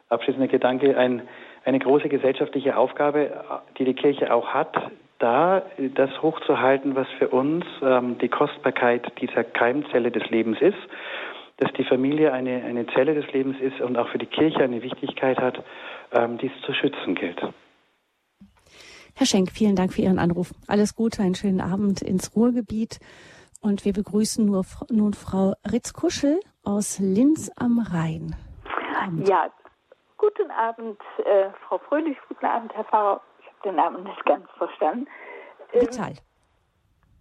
abschließender 0.10 0.48
Gedanke, 0.48 0.96
ein, 0.96 1.24
eine 1.66 1.80
große 1.80 2.10
gesellschaftliche 2.10 2.78
Aufgabe, 2.78 3.32
die 3.80 3.86
die 3.86 3.96
Kirche 3.96 4.32
auch 4.32 4.50
hat, 4.50 4.76
da 5.24 5.64
das 5.96 6.22
hochzuhalten, 6.22 6.96
was 6.96 7.08
für 7.18 7.30
uns 7.30 7.64
ähm, 7.82 8.18
die 8.18 8.28
Kostbarkeit 8.28 9.10
dieser 9.22 9.46
Keimzelle 9.46 10.12
des 10.12 10.30
Lebens 10.30 10.58
ist, 10.60 10.78
dass 11.58 11.72
die 11.74 11.86
Familie 11.86 12.34
eine, 12.34 12.62
eine 12.64 12.86
Zelle 12.88 13.16
des 13.16 13.32
Lebens 13.32 13.58
ist 13.62 13.80
und 13.80 13.98
auch 13.98 14.10
für 14.10 14.18
die 14.18 14.26
Kirche 14.26 14.60
eine 14.60 14.82
Wichtigkeit 14.82 15.38
hat, 15.38 15.64
ähm, 16.12 16.38
die 16.40 16.48
es 16.48 16.66
zu 16.66 16.74
schützen 16.74 17.16
gilt. 17.16 17.42
Herr 19.16 19.26
Schenk, 19.26 19.52
vielen 19.52 19.78
Dank 19.78 19.94
für 19.94 20.02
Ihren 20.02 20.20
Anruf. 20.20 20.52
Alles 20.68 20.94
Gute, 20.94 21.22
einen 21.22 21.36
schönen 21.36 21.62
Abend 21.62 22.02
ins 22.02 22.36
Ruhrgebiet. 22.36 23.00
Und 23.62 23.86
wir 23.86 23.94
begrüßen 23.94 24.46
nur, 24.46 24.66
nun 24.90 25.14
Frau 25.14 25.54
Ritz-Kuschel 25.72 26.42
aus 26.66 27.00
Linz 27.00 27.50
am 27.56 27.80
Rhein. 27.80 28.36
Ja, 29.26 29.50
guten 30.18 30.52
Abend, 30.52 31.00
äh, 31.24 31.50
Frau 31.68 31.78
Fröhlich, 31.78 32.18
guten 32.28 32.46
Abend, 32.46 32.74
Herr 32.74 32.84
Pfarrer. 32.84 33.22
Den 33.64 33.76
Namen 33.76 34.04
nicht 34.04 34.26
ganz 34.26 34.50
verstanden. 34.58 35.08
Ähm, 35.72 35.82
Vital. 35.82 36.14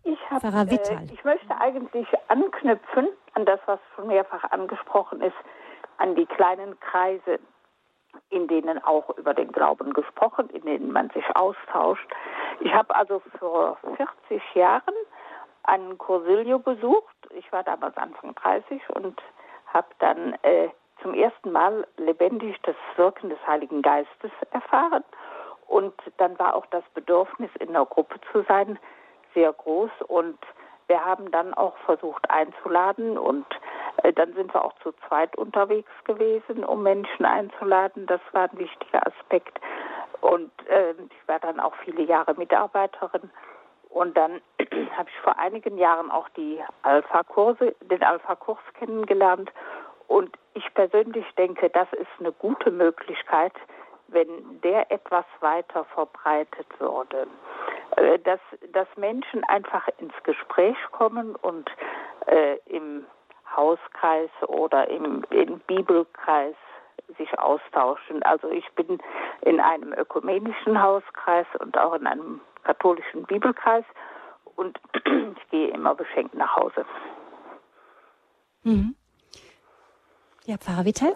Ich, 0.05 0.19
hab, 0.31 0.43
äh, 0.43 1.05
ich 1.13 1.25
möchte 1.25 1.61
eigentlich 1.61 2.09
anknüpfen 2.29 3.09
an 3.35 3.47
das, 3.47 3.61
was 3.67 3.79
schon 3.95 4.09
mehrfach 4.09 4.51
angesprochen 4.51 5.21
ist, 5.21 5.37
an 5.99 6.17
die 6.17 6.27
kleinen 6.27 6.79
Kreise, 6.81 7.39
in 8.31 8.49
denen 8.49 8.83
auch 8.83 9.17
über 9.17 9.33
den 9.33 9.53
Glauben 9.53 9.93
gesprochen, 9.93 10.51
in 10.51 10.63
denen 10.63 10.93
man 10.93 11.11
sich 11.11 11.25
austauscht. 11.37 12.09
Ich 12.61 12.73
habe 12.73 12.95
also 12.95 13.23
vor 13.39 13.79
40 13.97 14.43
Jahren 14.55 14.95
einen 15.63 15.97
Cursilio 15.99 16.59
besucht. 16.59 17.15
Ich 17.31 17.51
war 17.53 17.63
damals 17.63 17.97
Anfang 17.97 18.35
30 18.35 18.83
und 18.91 19.23
habe 19.73 19.89
dann 20.01 20.35
äh, 20.43 20.69
zum 21.01 21.15
ersten 21.15 21.53
Mal 21.53 21.87
lebendig 21.97 22.57
das 22.63 22.77
Wirken 22.97 23.31
des 23.31 23.39
Heiligen 23.47 23.83
Geistes 23.83 24.31
erfahren. 24.51 25.05
Und 25.73 25.95
dann 26.19 26.39
war 26.39 26.55
auch 26.55 26.67
das 26.67 26.85
Bedürfnis, 26.93 27.51
in 27.59 27.73
der 27.73 27.87
Gruppe 27.87 28.21
zu 28.31 28.43
sein, 28.47 28.79
sehr 29.33 29.55
groß. 29.55 29.91
Und 30.07 30.39
wir 30.87 31.03
haben 31.03 31.31
dann 31.31 31.55
auch 31.55 31.75
versucht 31.87 32.31
einzuladen 32.31 33.17
und 33.17 33.47
äh, 34.03 34.13
dann 34.13 34.35
sind 34.35 34.53
wir 34.53 34.63
auch 34.63 34.75
zu 34.83 34.93
zweit 35.09 35.35
unterwegs 35.39 35.91
gewesen, 36.05 36.63
um 36.63 36.83
Menschen 36.83 37.25
einzuladen. 37.25 38.05
Das 38.05 38.21
war 38.33 38.51
ein 38.51 38.59
wichtiger 38.59 39.01
Aspekt. 39.07 39.59
Und 40.21 40.53
äh, 40.69 40.91
ich 40.91 41.27
war 41.29 41.39
dann 41.41 41.59
auch 41.59 41.75
viele 41.77 42.03
Jahre 42.03 42.35
Mitarbeiterin 42.35 43.31
und 43.89 44.15
dann 44.15 44.43
habe 44.99 45.09
ich 45.09 45.21
vor 45.23 45.39
einigen 45.39 45.79
Jahren 45.79 46.11
auch 46.11 46.29
die 46.37 46.61
Alpha-Kurse, 46.83 47.75
den 47.81 48.03
Alpha-Kurs 48.03 48.61
kennengelernt. 48.75 49.51
Und 50.07 50.37
ich 50.53 50.75
persönlich 50.75 51.25
denke, 51.39 51.71
das 51.71 51.91
ist 51.95 52.11
eine 52.21 52.33
gute 52.33 52.71
Möglichkeit, 52.71 53.55
wenn 54.09 54.61
der 54.63 54.91
etwas 54.91 55.25
weiter 55.41 55.85
verbreitet 55.85 56.67
würde. 56.79 57.27
Äh, 57.97 58.19
dass, 58.21 58.41
dass 58.73 58.89
Menschen 58.97 59.45
einfach 59.45 59.89
ins 59.99 60.15
Gespräch 60.25 60.77
kommen 60.93 61.37
und 61.37 61.71
äh, 62.27 62.57
im 62.67 63.05
Hauskreis 63.55 64.31
oder 64.47 64.89
im, 64.89 65.25
im 65.31 65.59
Bibelkreis 65.61 66.55
sich 67.19 67.39
austauschen. 67.39 68.23
Also 68.23 68.49
ich 68.51 68.71
bin 68.73 68.99
in 69.43 69.61
einem 69.61 69.93
ökumenischen 69.93 70.81
Hauskreis 70.81 71.47
und 71.59 71.77
auch 71.77 71.95
in 71.95 72.07
einem 72.07 72.41
katholischen 72.65 73.25
Bibelkreis 73.25 73.85
und 74.57 74.79
ich 75.05 75.51
gehe 75.51 75.69
immer 75.69 75.95
beschenkt 75.95 76.35
nach 76.35 76.57
Hause. 76.57 76.87
Mhm. 78.63 78.95
Ja, 80.45 80.57
Pfarrer 80.57 80.85
Vittel? 80.85 81.15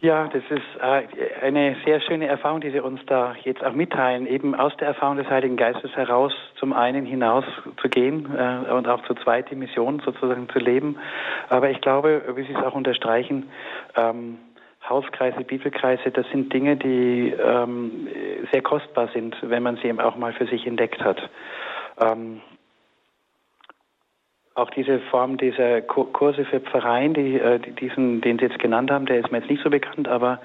Ja, 0.00 0.28
das 0.28 0.42
ist 0.50 0.80
äh, 0.80 1.42
eine 1.42 1.74
sehr 1.86 2.00
schöne 2.02 2.26
Erfahrung, 2.26 2.60
die 2.60 2.70
Sie 2.70 2.80
uns 2.80 3.00
da 3.06 3.34
jetzt 3.44 3.64
auch 3.64 3.72
mitteilen, 3.72 4.26
eben 4.26 4.54
aus 4.54 4.76
der 4.76 4.88
Erfahrung 4.88 5.16
des 5.16 5.28
Heiligen 5.30 5.56
Geistes 5.56 5.90
heraus 5.96 6.34
zum 6.56 6.74
einen 6.74 7.06
hinaus 7.06 7.44
zu 7.80 7.88
gehen 7.88 8.28
äh, 8.36 8.70
und 8.72 8.86
auch 8.88 9.02
zu 9.06 9.14
zweit 9.14 9.50
die 9.50 9.54
Mission 9.54 10.02
sozusagen 10.04 10.50
zu 10.50 10.58
leben. 10.58 10.98
Aber 11.48 11.70
ich 11.70 11.80
glaube, 11.80 12.22
wie 12.34 12.42
Sie 12.42 12.52
es 12.52 12.62
auch 12.62 12.74
unterstreichen, 12.74 13.48
ähm, 13.96 14.36
Hauskreise, 14.86 15.40
Bibelkreise, 15.42 16.10
das 16.10 16.26
sind 16.30 16.52
Dinge, 16.52 16.76
die 16.76 17.30
ähm, 17.30 18.08
sehr 18.52 18.62
kostbar 18.62 19.08
sind, 19.14 19.34
wenn 19.42 19.62
man 19.62 19.76
sie 19.76 19.88
eben 19.88 20.00
auch 20.00 20.16
mal 20.16 20.34
für 20.34 20.46
sich 20.46 20.66
entdeckt 20.66 21.02
hat. 21.02 21.18
Auch 24.56 24.70
diese 24.70 25.00
Form 25.10 25.36
dieser 25.36 25.82
Kurse 25.82 26.44
für 26.46 26.60
Pfarreien, 26.60 27.14
die, 27.14 27.38
äh, 27.38 27.58
diesen, 27.58 28.22
den 28.22 28.38
Sie 28.38 28.46
jetzt 28.46 28.58
genannt 28.58 28.90
haben, 28.90 29.06
der 29.06 29.18
ist 29.20 29.30
mir 29.30 29.38
jetzt 29.38 29.50
nicht 29.50 29.62
so 29.62 29.70
bekannt, 29.70 30.08
aber 30.08 30.40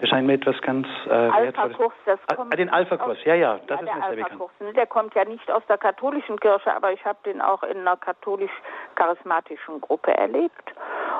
der 0.00 0.06
scheint 0.08 0.26
mir 0.26 0.34
etwas 0.34 0.60
ganz 0.60 0.86
äh, 1.06 1.10
Alpha-Kurs, 1.10 1.94
das 2.04 2.18
ah, 2.26 2.34
kommt 2.34 2.58
den 2.58 2.68
Alpha-Kurs, 2.68 3.18
ja, 3.24 3.34
ja, 3.34 3.58
das 3.66 3.80
ja, 3.80 3.86
ist 3.86 3.94
mir 3.94 4.16
sehr 4.16 4.24
bekannt. 4.24 4.50
Ne, 4.60 4.72
der 4.74 4.86
kommt 4.86 5.14
ja 5.14 5.24
nicht 5.24 5.50
aus 5.50 5.62
der 5.68 5.78
katholischen 5.78 6.38
Kirche, 6.38 6.74
aber 6.74 6.92
ich 6.92 7.02
habe 7.04 7.18
den 7.24 7.40
auch 7.40 7.62
in 7.62 7.78
einer 7.78 7.96
katholisch-charismatischen 7.96 9.80
Gruppe 9.80 10.12
erlebt 10.12 10.74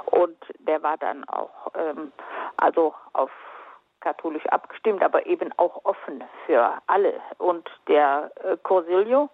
und 0.07 0.37
der 0.59 0.83
war 0.83 0.97
dann 0.99 1.25
auch 1.29 1.71
ähm, 1.75 2.13
also 2.57 2.93
auf 3.15 3.31
katholisch 4.01 4.47
abgestimmt, 4.47 5.03
aber 5.03 5.27
eben 5.27 5.51
auch 5.57 5.85
offen 5.85 6.23
für 6.47 6.73
alle. 6.87 7.15
Und 7.39 7.69
der 7.89 8.31
äh, 8.45 8.57
Corsilio, 8.63 9.31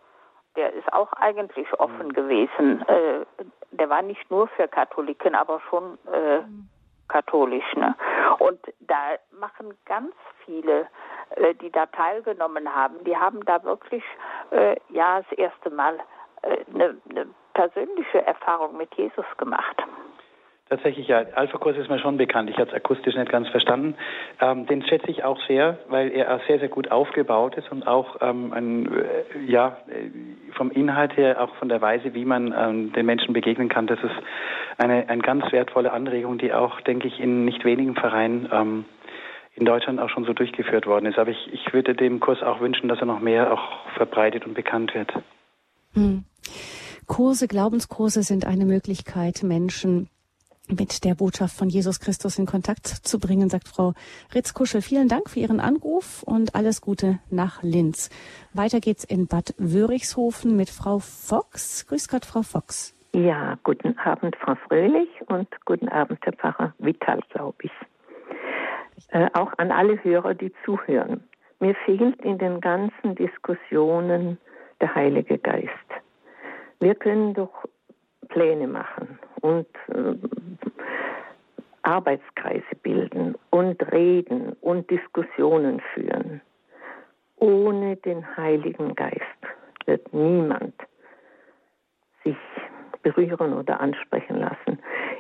der 0.57 0.73
ist 0.73 0.93
auch 0.93 1.13
eigentlich 1.15 1.73
offen 1.79 2.09
mhm. 2.09 2.13
gewesen. 2.13 2.83
Äh, 2.89 3.25
der 3.73 3.89
war 3.89 4.03
nicht 4.03 4.31
nur 4.31 4.49
für 4.49 4.69
Katholiken, 4.69 5.35
aber 5.35 5.61
schon 5.71 5.99
äh, 6.13 6.41
mhm. 6.41 6.69
katholisch. 7.09 7.75
Ne? 7.75 7.95
Und 8.39 8.61
da 8.81 9.17
machen 9.39 9.75
ganz 9.87 10.15
viele, 10.45 10.87
äh, 11.37 11.55
die 11.55 11.71
da 11.71 11.87
teilgenommen 11.87 12.73
haben, 12.75 13.03
die 13.05 13.17
haben 13.17 13.45
da 13.45 13.63
wirklich 13.65 14.05
äh, 14.51 14.77
ja 14.91 15.23
das 15.23 15.39
erste 15.39 15.71
Mal 15.71 15.99
eine 16.43 16.85
äh, 16.85 16.95
ne 17.13 17.27
persönliche 17.55 18.25
Erfahrung 18.27 18.77
mit 18.77 18.95
Jesus 18.95 19.27
gemacht. 19.37 19.83
Tatsächlich, 20.73 21.07
ja. 21.07 21.27
Alpha-Kurs 21.35 21.77
ist 21.77 21.91
mir 21.91 21.99
schon 21.99 22.17
bekannt. 22.17 22.49
Ich 22.49 22.57
habe 22.57 22.71
es 22.71 22.75
akustisch 22.75 23.15
nicht 23.15 23.31
ganz 23.31 23.47
verstanden. 23.49 23.95
Ähm, 24.41 24.65
den 24.65 24.83
schätze 24.83 25.11
ich 25.11 25.23
auch 25.23 25.39
sehr, 25.47 25.77
weil 25.89 26.11
er 26.11 26.41
sehr, 26.49 26.61
sehr 26.61 26.71
gut 26.71 26.91
aufgebaut 26.91 27.57
ist 27.57 27.71
und 27.71 27.87
auch 27.87 28.17
ähm, 28.23 28.55
ein, 28.55 28.87
äh, 28.87 29.05
ja, 29.47 29.77
äh, 29.89 30.09
vom 30.57 30.71
Inhalt 30.71 31.15
her, 31.19 31.43
auch 31.43 31.55
von 31.57 31.69
der 31.69 31.83
Weise, 31.83 32.15
wie 32.15 32.25
man 32.25 32.55
ähm, 32.57 32.91
den 32.95 33.05
Menschen 33.05 33.35
begegnen 33.35 33.69
kann. 33.69 33.87
Das 33.87 33.99
ist 33.99 34.15
eine, 34.79 35.11
eine 35.11 35.21
ganz 35.21 35.45
wertvolle 35.53 35.93
Anregung, 35.93 36.39
die 36.39 36.55
auch, 36.55 36.81
denke 36.81 37.07
ich, 37.07 37.21
in 37.21 37.45
nicht 37.45 37.67
wenigen 37.67 37.95
Vereinen 37.95 38.49
ähm, 38.51 38.85
in 39.55 39.67
Deutschland 39.67 40.01
auch 40.01 40.09
schon 40.09 40.25
so 40.25 40.33
durchgeführt 40.33 40.87
worden 40.87 41.05
ist. 41.05 41.19
Aber 41.19 41.33
ich, 41.33 41.53
ich 41.53 41.71
würde 41.75 41.95
dem 41.95 42.19
Kurs 42.19 42.43
auch 42.43 42.61
wünschen, 42.61 42.89
dass 42.89 42.99
er 42.99 43.05
noch 43.05 43.21
mehr 43.21 43.53
auch 43.53 43.93
verbreitet 43.95 44.47
und 44.47 44.55
bekannt 44.55 44.95
wird. 44.95 45.13
Hm. 45.93 46.25
Kurse, 47.07 47.47
Glaubenskurse 47.47 48.23
sind 48.23 48.47
eine 48.47 48.65
Möglichkeit, 48.65 49.43
Menschen 49.43 50.09
mit 50.69 51.05
der 51.05 51.15
Botschaft 51.15 51.57
von 51.57 51.69
Jesus 51.69 52.01
Christus 52.01 52.39
in 52.39 52.47
Kontakt 52.47 52.87
zu 52.87 53.19
bringen, 53.19 53.49
sagt 53.49 53.69
Frau 53.69 53.95
Ritzkuschel. 54.35 54.83
Vielen 54.83 55.09
Dank 55.09 55.29
für 55.29 55.41
Ihren 55.41 55.61
Anruf 55.61 56.23
und 56.23 56.55
alles 56.55 56.81
Gute 56.81 57.19
nach 57.31 57.63
Linz. 57.63 58.11
Weiter 58.53 58.81
geht's 58.81 59.05
in 59.05 59.27
Bad 59.27 59.55
Wörichshofen 59.59 60.57
mit 60.57 60.71
Frau 60.71 60.99
Fox. 60.99 61.87
Grüß 61.87 62.09
Gott, 62.09 62.25
Frau 62.25 62.43
Fox. 62.43 62.95
Ja, 63.15 63.59
guten 63.63 63.99
Abend, 63.99 64.37
Frau 64.37 64.55
Fröhlich 64.67 65.09
und 65.27 65.49
guten 65.67 65.89
Abend, 65.89 66.19
Herr 66.25 66.33
Pfarrer 66.33 66.75
Vital, 66.79 67.21
glaube 67.31 67.59
ich. 67.63 67.73
Äh, 69.09 69.29
auch 69.35 69.53
an 69.59 69.71
alle 69.71 70.03
Hörer, 70.03 70.35
die 70.35 70.53
zuhören. 70.65 71.23
Mir 71.61 71.75
fehlt 71.85 72.21
in 72.23 72.39
den 72.39 72.61
ganzen 72.61 73.15
Diskussionen 73.15 74.39
der 74.81 74.95
Heilige 74.95 75.39
Geist. 75.39 75.69
Wir 76.81 76.95
können 76.95 77.35
doch 77.35 77.53
Pläne 78.29 78.67
machen 78.67 79.19
und 79.43 79.67
äh, 79.89 80.15
Arbeitskreise 81.83 82.75
bilden 82.83 83.35
und 83.51 83.93
reden 83.93 84.57
und 84.61 84.89
Diskussionen 84.91 85.81
führen. 85.95 86.41
Ohne 87.37 87.97
den 87.97 88.37
Heiligen 88.37 88.95
Geist 88.95 89.21
wird 89.87 90.13
niemand 90.15 90.75
sich 92.25 92.37
berühren 93.03 93.53
oder 93.53 93.81
ansprechen 93.81 94.39
lassen. 94.39 94.79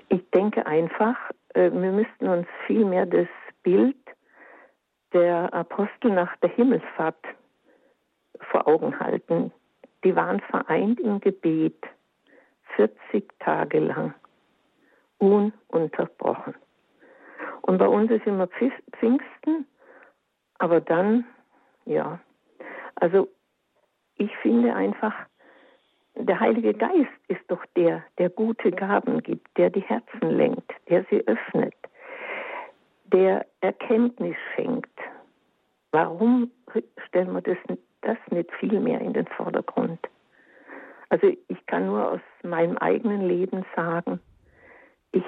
Ich 0.08 0.22
denke 0.30 0.66
einfach, 0.66 1.16
äh, 1.54 1.70
wir 1.72 1.90
müssten 1.90 2.28
uns 2.28 2.46
vielmehr 2.66 3.06
das 3.06 3.26
Bild 3.64 3.96
der 5.12 5.52
Apostel 5.52 6.12
nach 6.12 6.36
der 6.36 6.50
Himmelfahrt 6.50 7.24
vor 8.50 8.66
Augen 8.68 8.98
halten. 8.98 9.52
Die 10.04 10.14
waren 10.14 10.40
vereint 10.40 11.00
im 11.00 11.20
Gebet 11.20 11.82
40 12.76 13.28
Tage 13.38 13.78
lang 13.80 14.14
ununterbrochen. 15.18 16.54
Und 17.62 17.78
bei 17.78 17.86
uns 17.86 18.10
ist 18.10 18.26
immer 18.26 18.48
Pfingsten, 18.48 19.66
aber 20.58 20.80
dann, 20.80 21.24
ja, 21.84 22.18
also 22.96 23.28
ich 24.16 24.36
finde 24.38 24.74
einfach, 24.74 25.14
der 26.14 26.38
Heilige 26.38 26.74
Geist 26.74 27.10
ist 27.28 27.40
doch 27.48 27.64
der, 27.76 28.04
der 28.18 28.28
gute 28.30 28.70
Gaben 28.70 29.22
gibt, 29.22 29.56
der 29.56 29.70
die 29.70 29.80
Herzen 29.80 30.30
lenkt, 30.30 30.70
der 30.88 31.04
sie 31.10 31.26
öffnet, 31.26 31.74
der 33.06 33.46
Erkenntnis 33.60 34.36
schenkt. 34.54 34.98
Warum 35.90 36.50
stellen 37.06 37.32
wir 37.32 37.42
das, 37.42 37.58
das 38.02 38.18
nicht 38.30 38.52
viel 38.54 38.80
mehr 38.80 39.00
in 39.00 39.12
den 39.12 39.26
Vordergrund? 39.26 40.00
Also 41.12 41.26
ich 41.26 41.66
kann 41.66 41.88
nur 41.88 42.10
aus 42.10 42.20
meinem 42.42 42.78
eigenen 42.78 43.28
Leben 43.28 43.66
sagen, 43.76 44.18
ich 45.12 45.26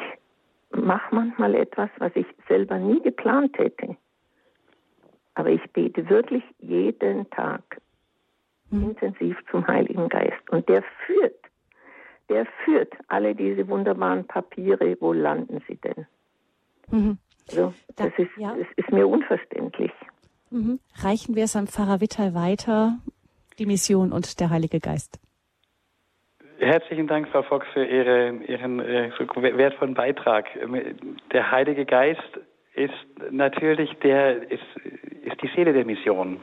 mache 0.70 1.14
manchmal 1.14 1.54
etwas, 1.54 1.90
was 1.98 2.10
ich 2.14 2.24
selber 2.48 2.78
nie 2.78 3.02
geplant 3.02 3.58
hätte. 3.58 3.94
Aber 5.34 5.50
ich 5.50 5.60
bete 5.74 6.08
wirklich 6.08 6.42
jeden 6.58 7.28
Tag 7.28 7.82
mhm. 8.70 8.92
intensiv 8.92 9.36
zum 9.50 9.66
Heiligen 9.66 10.08
Geist. 10.08 10.48
Und 10.48 10.66
der 10.70 10.82
führt, 11.04 11.36
der 12.30 12.46
führt 12.64 12.94
alle 13.08 13.34
diese 13.34 13.68
wunderbaren 13.68 14.26
Papiere. 14.26 14.96
Wo 15.00 15.12
landen 15.12 15.62
sie 15.68 15.76
denn? 15.76 16.06
Mhm. 16.90 17.18
So, 17.48 17.74
das, 17.88 18.10
da, 18.16 18.22
ist, 18.22 18.30
ja. 18.38 18.56
das 18.56 18.68
ist 18.76 18.90
mir 18.90 19.06
unverständlich. 19.06 19.92
Mhm. 20.48 20.80
Reichen 20.96 21.36
wir 21.36 21.44
es 21.44 21.56
am 21.56 21.66
Pfarrer 21.66 22.00
Wittal 22.00 22.34
weiter, 22.34 23.00
die 23.58 23.66
Mission 23.66 24.12
und 24.12 24.40
der 24.40 24.48
Heilige 24.48 24.80
Geist? 24.80 25.20
Herzlichen 26.58 27.06
Dank, 27.08 27.28
Frau 27.28 27.42
Fox, 27.42 27.66
für 27.72 27.84
Ihre, 27.84 28.30
Ihren 28.46 28.80
äh, 28.80 29.10
wertvollen 29.58 29.94
Beitrag. 29.94 30.46
Der 31.32 31.50
Heilige 31.50 31.84
Geist 31.84 32.20
ist 32.74 32.92
natürlich 33.30 33.90
der, 34.02 34.50
ist, 34.50 34.62
ist 35.24 35.42
die 35.42 35.50
Seele 35.54 35.72
der 35.72 35.84
Mission. 35.84 36.40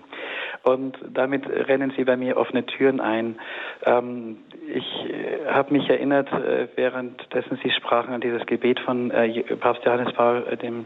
Und 0.64 0.98
damit 1.14 1.48
rennen 1.50 1.94
Sie 1.98 2.04
bei 2.04 2.18
mir 2.18 2.38
offene 2.38 2.66
Türen 2.66 3.00
ein. 3.00 3.40
Ähm, 3.86 4.38
ich 4.68 4.86
äh, 5.10 5.48
habe 5.48 5.74
mich 5.74 5.90
erinnert, 5.90 6.32
äh, 6.32 6.68
währenddessen 6.76 7.58
Sie 7.64 7.72
sprachen 7.72 8.14
an 8.14 8.22
dieses 8.22 8.46
Gebet 8.46 8.80
von 8.82 9.12
Papst 9.60 9.84
Johannes 9.86 10.14
Paul 10.14 10.44
dem 10.62 10.86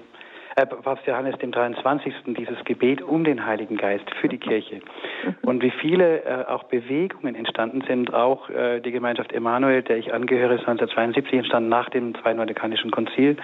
äh, 0.55 0.65
Papst 0.65 1.05
Johannes 1.05 1.37
dem 1.39 1.51
23. 1.51 2.13
dieses 2.27 2.63
Gebet 2.63 3.01
um 3.01 3.23
den 3.23 3.45
Heiligen 3.45 3.77
Geist 3.77 4.05
für 4.21 4.27
die 4.27 4.37
Kirche. 4.37 4.75
Mhm. 4.75 5.35
Und 5.41 5.63
wie 5.63 5.71
viele 5.71 6.23
äh, 6.23 6.45
auch 6.47 6.63
Bewegungen 6.63 7.35
entstanden 7.35 7.83
sind, 7.87 8.13
auch 8.13 8.49
äh, 8.49 8.79
die 8.79 8.91
Gemeinschaft 8.91 9.33
Emanuel, 9.33 9.83
der 9.83 9.97
ich 9.97 10.13
angehöre, 10.13 10.53
ist 10.53 10.67
1972 10.67 11.33
entstanden 11.33 11.69
nach 11.69 11.89
dem 11.89 12.15
Zweiten 12.15 12.39
Vatikanischen 12.39 12.91
Konzil, 12.91 13.37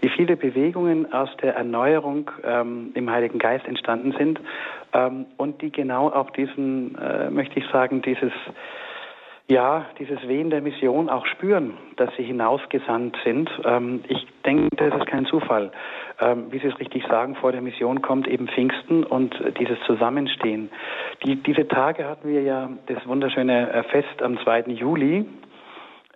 wie 0.00 0.08
viele 0.08 0.36
Bewegungen 0.36 1.12
aus 1.12 1.30
der 1.42 1.54
Erneuerung 1.56 2.30
ähm, 2.44 2.92
im 2.94 3.10
Heiligen 3.10 3.38
Geist 3.38 3.66
entstanden 3.66 4.14
sind 4.16 4.40
ähm, 4.92 5.26
und 5.36 5.60
die 5.62 5.72
genau 5.72 6.08
auch 6.10 6.30
diesen, 6.30 6.96
äh, 6.96 7.30
möchte 7.30 7.58
ich 7.58 7.66
sagen, 7.72 8.02
dieses 8.02 8.32
ja, 9.52 9.86
dieses 9.98 10.26
Wehen 10.26 10.48
der 10.48 10.62
Mission 10.62 11.10
auch 11.10 11.26
spüren, 11.26 11.74
dass 11.96 12.08
sie 12.16 12.22
hinausgesandt 12.22 13.18
sind. 13.22 13.50
Ähm, 13.64 14.02
ich 14.08 14.26
denke, 14.46 14.74
das 14.76 14.94
ist 14.94 15.06
kein 15.06 15.26
Zufall. 15.26 15.72
Ähm, 16.20 16.46
wie 16.50 16.58
Sie 16.58 16.68
es 16.68 16.78
richtig 16.78 17.04
sagen, 17.06 17.36
vor 17.36 17.52
der 17.52 17.60
Mission 17.60 18.00
kommt 18.00 18.26
eben 18.26 18.48
Pfingsten 18.48 19.04
und 19.04 19.34
dieses 19.58 19.78
Zusammenstehen. 19.86 20.70
Die, 21.24 21.36
diese 21.36 21.68
Tage 21.68 22.08
hatten 22.08 22.28
wir 22.28 22.42
ja 22.42 22.70
das 22.86 23.06
wunderschöne 23.06 23.70
äh, 23.70 23.82
Fest 23.84 24.22
am 24.22 24.38
2. 24.38 24.62
Juli 24.68 25.26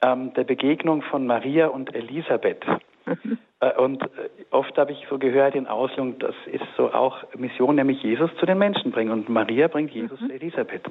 ähm, 0.02 0.32
der 0.34 0.44
Begegnung 0.44 1.02
von 1.02 1.26
Maria 1.26 1.66
und 1.66 1.94
Elisabeth. 1.94 2.64
Äh, 3.60 3.72
und 3.80 4.02
äh, 4.02 4.06
oft 4.50 4.76
habe 4.76 4.92
ich 4.92 5.06
so 5.08 5.18
gehört 5.18 5.54
in 5.54 5.66
Auslegung, 5.66 6.18
das 6.18 6.34
ist 6.46 6.64
so 6.76 6.92
auch 6.92 7.24
Mission, 7.36 7.76
nämlich 7.76 8.02
Jesus 8.02 8.30
zu 8.38 8.46
den 8.46 8.58
Menschen 8.58 8.90
bringen. 8.90 9.10
Und 9.10 9.28
Maria 9.28 9.68
bringt 9.68 9.92
Jesus 9.92 10.20
mhm. 10.20 10.30
Elisabeth. 10.30 10.82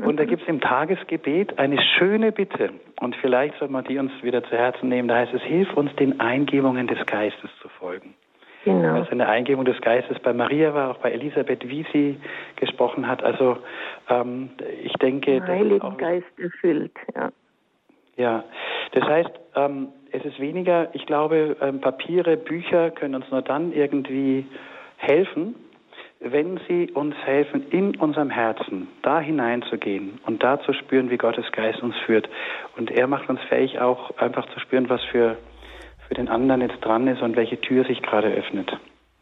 Und 0.00 0.18
da 0.18 0.24
mhm. 0.24 0.28
gibt 0.28 0.42
es 0.42 0.48
im 0.48 0.60
Tagesgebet 0.60 1.58
eine 1.58 1.80
schöne 1.80 2.32
Bitte. 2.32 2.70
Und 3.00 3.16
vielleicht 3.16 3.58
soll 3.58 3.68
man 3.68 3.84
die 3.84 3.98
uns 3.98 4.12
wieder 4.22 4.42
zu 4.44 4.56
Herzen 4.56 4.88
nehmen. 4.88 5.08
Da 5.08 5.16
heißt 5.16 5.34
es, 5.34 5.42
hilf 5.42 5.72
uns 5.74 5.94
den 5.96 6.20
Eingebungen 6.20 6.86
des 6.86 7.04
Geistes 7.06 7.50
zu 7.60 7.68
folgen. 7.68 8.14
Genau. 8.64 8.94
Also 8.94 9.12
eine 9.12 9.28
Eingebung 9.28 9.64
des 9.64 9.80
Geistes 9.80 10.18
bei 10.18 10.32
Maria 10.32 10.74
war, 10.74 10.90
auch 10.90 10.98
bei 10.98 11.12
Elisabeth, 11.12 11.68
wie 11.68 11.86
sie 11.92 12.18
gesprochen 12.56 13.06
hat. 13.06 13.22
Also 13.22 13.58
ähm, 14.08 14.50
ich 14.82 14.92
denke, 14.94 15.34
Den 15.34 15.46
Heiligen 15.46 15.96
Geist 15.96 16.26
erfüllt, 16.36 16.92
ja. 17.14 17.30
Ja, 18.16 18.44
das 18.92 19.04
heißt, 19.04 19.30
ähm, 19.56 19.88
es 20.16 20.24
ist 20.24 20.40
weniger, 20.40 20.94
ich 20.94 21.04
glaube, 21.04 21.56
ähm, 21.60 21.80
Papiere, 21.80 22.36
Bücher 22.36 22.90
können 22.90 23.16
uns 23.16 23.30
nur 23.30 23.42
dann 23.42 23.72
irgendwie 23.72 24.46
helfen, 24.96 25.54
wenn 26.20 26.58
sie 26.66 26.90
uns 26.92 27.14
helfen, 27.24 27.68
in 27.70 27.96
unserem 27.96 28.30
Herzen 28.30 28.88
da 29.02 29.20
hineinzugehen 29.20 30.18
und 30.24 30.42
da 30.42 30.58
zu 30.60 30.72
spüren, 30.72 31.10
wie 31.10 31.18
Gottes 31.18 31.44
Geist 31.52 31.82
uns 31.82 31.94
führt. 32.06 32.28
Und 32.76 32.90
er 32.90 33.06
macht 33.06 33.28
uns 33.28 33.40
fähig, 33.48 33.78
auch 33.78 34.16
einfach 34.16 34.46
zu 34.54 34.60
spüren, 34.60 34.88
was 34.88 35.02
für, 35.04 35.36
für 36.08 36.14
den 36.14 36.28
anderen 36.28 36.62
jetzt 36.62 36.80
dran 36.80 37.06
ist 37.08 37.20
und 37.20 37.36
welche 37.36 37.60
Tür 37.60 37.84
sich 37.84 38.00
gerade 38.00 38.28
öffnet. 38.28 38.72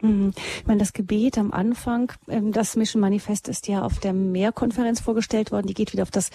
Mhm. 0.01 0.33
Ich 0.37 0.67
meine, 0.67 0.79
das 0.79 0.93
Gebet 0.93 1.39
am 1.39 1.51
Anfang, 1.51 2.13
ähm, 2.29 2.53
das 2.53 2.77
Mission 2.77 3.01
Manifest 3.01 3.49
ist 3.49 3.67
ja 3.67 3.83
auf 3.83 3.99
der 3.99 4.13
Mehrkonferenz 4.13 5.01
vorgestellt 5.01 5.51
worden. 5.51 5.67
Die 5.67 5.75
geht 5.75 5.93
wieder 5.93 6.05
auf 6.05 6.13
das 6.13 6.31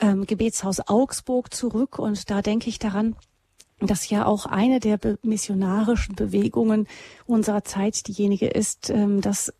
ähm, 0.00 0.24
Gebetshaus 0.24 0.88
Augsburg 0.88 1.52
zurück. 1.52 1.98
Und 1.98 2.30
da 2.30 2.40
denke 2.40 2.70
ich 2.70 2.78
daran, 2.78 3.14
dass 3.80 4.08
ja 4.10 4.26
auch 4.26 4.46
eine 4.46 4.80
der 4.80 4.98
missionarischen 5.22 6.14
Bewegungen 6.14 6.86
unserer 7.26 7.64
Zeit 7.64 8.08
diejenige 8.08 8.48
ist, 8.48 8.90
ähm, 8.90 9.20
dass 9.20 9.52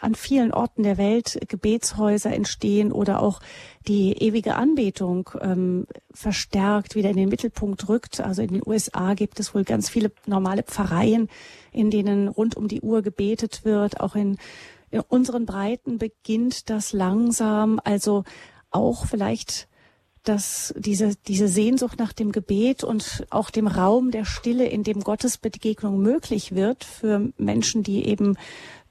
an 0.00 0.14
vielen 0.14 0.52
Orten 0.52 0.82
der 0.82 0.96
Welt 0.96 1.38
Gebetshäuser 1.48 2.32
entstehen 2.32 2.92
oder 2.92 3.22
auch 3.22 3.40
die 3.86 4.12
ewige 4.12 4.54
Anbetung 4.54 5.30
ähm, 5.40 5.86
verstärkt 6.12 6.94
wieder 6.94 7.10
in 7.10 7.16
den 7.16 7.28
Mittelpunkt 7.28 7.88
rückt. 7.88 8.20
Also 8.20 8.42
in 8.42 8.48
den 8.48 8.62
USA 8.64 9.14
gibt 9.14 9.38
es 9.40 9.54
wohl 9.54 9.64
ganz 9.64 9.88
viele 9.88 10.12
normale 10.26 10.62
Pfarreien, 10.62 11.28
in 11.72 11.90
denen 11.90 12.28
rund 12.28 12.56
um 12.56 12.68
die 12.68 12.80
Uhr 12.80 13.02
gebetet 13.02 13.64
wird. 13.64 14.00
Auch 14.00 14.14
in, 14.14 14.38
in 14.90 15.00
unseren 15.00 15.46
Breiten 15.46 15.98
beginnt 15.98 16.70
das 16.70 16.92
langsam. 16.92 17.80
Also 17.84 18.24
auch 18.70 19.06
vielleicht 19.06 19.68
dass 20.24 20.74
diese, 20.76 21.14
diese 21.26 21.48
Sehnsucht 21.48 21.98
nach 21.98 22.12
dem 22.12 22.32
Gebet 22.32 22.84
und 22.84 23.26
auch 23.30 23.50
dem 23.50 23.66
Raum 23.66 24.10
der 24.10 24.24
Stille, 24.24 24.66
in 24.66 24.84
dem 24.84 25.00
Gottesbegegnung 25.00 26.00
möglich 26.00 26.54
wird 26.54 26.84
für 26.84 27.32
Menschen, 27.38 27.82
die 27.82 28.06
eben 28.06 28.36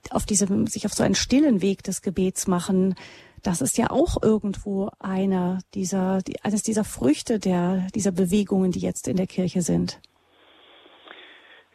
auf 0.09 0.25
diesem, 0.25 0.67
sich 0.67 0.85
auf 0.85 0.93
so 0.93 1.03
einen 1.03 1.15
stillen 1.15 1.61
Weg 1.61 1.83
des 1.83 2.01
Gebets 2.01 2.47
machen, 2.47 2.95
das 3.43 3.61
ist 3.61 3.77
ja 3.77 3.89
auch 3.89 4.21
irgendwo 4.21 4.89
einer 4.99 5.59
dieser, 5.73 6.21
die, 6.21 6.41
eines 6.41 6.63
dieser 6.63 6.83
Früchte 6.83 7.39
der, 7.39 7.87
dieser 7.95 8.11
Bewegungen, 8.11 8.71
die 8.71 8.79
jetzt 8.79 9.07
in 9.07 9.17
der 9.17 9.27
Kirche 9.27 9.61
sind. 9.61 9.99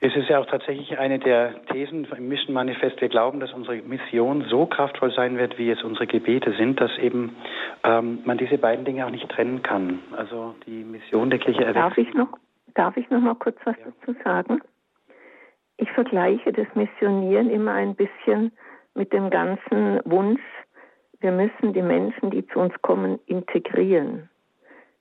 Es 0.06 0.14
ist 0.16 0.28
ja 0.28 0.38
auch 0.38 0.44
tatsächlich 0.44 0.98
eine 0.98 1.18
der 1.18 1.64
Thesen 1.72 2.06
im 2.14 2.28
Mission 2.28 2.52
Manifest. 2.52 3.00
Wir 3.00 3.08
glauben, 3.08 3.40
dass 3.40 3.54
unsere 3.54 3.76
Mission 3.76 4.44
so 4.50 4.66
kraftvoll 4.66 5.10
sein 5.14 5.38
wird, 5.38 5.56
wie 5.56 5.70
es 5.70 5.82
unsere 5.82 6.06
Gebete 6.06 6.52
sind, 6.58 6.78
dass 6.78 6.90
eben 6.98 7.34
ähm, 7.84 8.18
man 8.26 8.36
diese 8.36 8.58
beiden 8.58 8.84
Dinge 8.84 9.06
auch 9.06 9.10
nicht 9.10 9.26
trennen 9.30 9.62
kann. 9.62 10.00
Also 10.14 10.56
die 10.66 10.84
Mission 10.84 11.30
der 11.30 11.38
Kirche 11.38 11.62
erweckt. 11.62 11.76
Darf 11.76 11.96
ich 11.96 12.12
noch, 12.12 12.28
darf 12.74 12.94
ich 12.98 13.08
noch 13.08 13.20
mal 13.20 13.34
kurz 13.34 13.56
was 13.64 13.76
ja. 13.78 13.86
dazu 13.86 14.14
sagen? 14.22 14.60
Ich 15.78 15.90
vergleiche 15.92 16.52
das 16.52 16.66
Missionieren 16.74 17.48
immer 17.48 17.72
ein 17.72 17.94
bisschen 17.94 18.52
mit 18.92 19.10
dem 19.14 19.30
ganzen 19.30 20.00
Wunsch, 20.04 20.42
wir 21.20 21.32
müssen 21.32 21.72
die 21.72 21.80
Menschen, 21.80 22.30
die 22.30 22.46
zu 22.48 22.58
uns 22.58 22.74
kommen, 22.82 23.18
integrieren. 23.24 24.28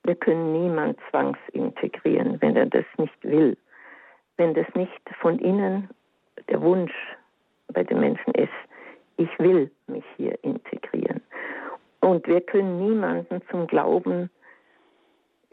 Wir 0.02 0.14
können 0.14 0.54
niemand 0.54 0.98
zwangsintegrieren, 1.10 2.40
wenn 2.40 2.56
er 2.56 2.64
das 2.64 2.86
nicht 2.96 3.22
will. 3.22 3.58
Wenn 4.36 4.54
das 4.54 4.66
nicht 4.74 5.00
von 5.20 5.38
innen 5.38 5.90
der 6.48 6.60
Wunsch 6.60 6.92
bei 7.68 7.84
den 7.84 8.00
Menschen 8.00 8.34
ist, 8.34 8.52
ich 9.16 9.30
will 9.38 9.70
mich 9.86 10.04
hier 10.16 10.36
integrieren. 10.42 11.22
Und 12.00 12.26
wir 12.26 12.40
können 12.40 12.84
niemanden 12.84 13.40
zum 13.50 13.66
Glauben 13.66 14.30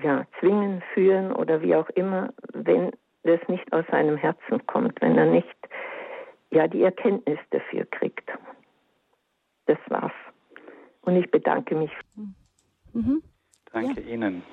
ja, 0.02 0.26
zwingen, 0.40 0.84
führen 0.94 1.32
oder 1.32 1.62
wie 1.62 1.76
auch 1.76 1.90
immer, 1.90 2.34
wenn 2.54 2.92
das 3.24 3.40
nicht 3.48 3.72
aus 3.72 3.86
seinem 3.92 4.18
Herzen 4.18 4.66
kommt, 4.66 5.00
wenn 5.02 5.18
er 5.18 5.28
nicht 5.28 5.48
ja 6.50 6.68
die 6.68 6.82
Erkenntnis 6.84 7.40
dafür 7.52 7.86
kriegt. 7.86 8.30
Das 9.68 9.78
war's. 9.88 10.12
Und 11.02 11.16
ich 11.16 11.30
bedanke 11.32 11.76
mich. 11.76 11.92
Mhm. 12.94 13.24
Danke 13.72 14.02
ja. 14.02 14.14
Ihnen. 14.14 14.44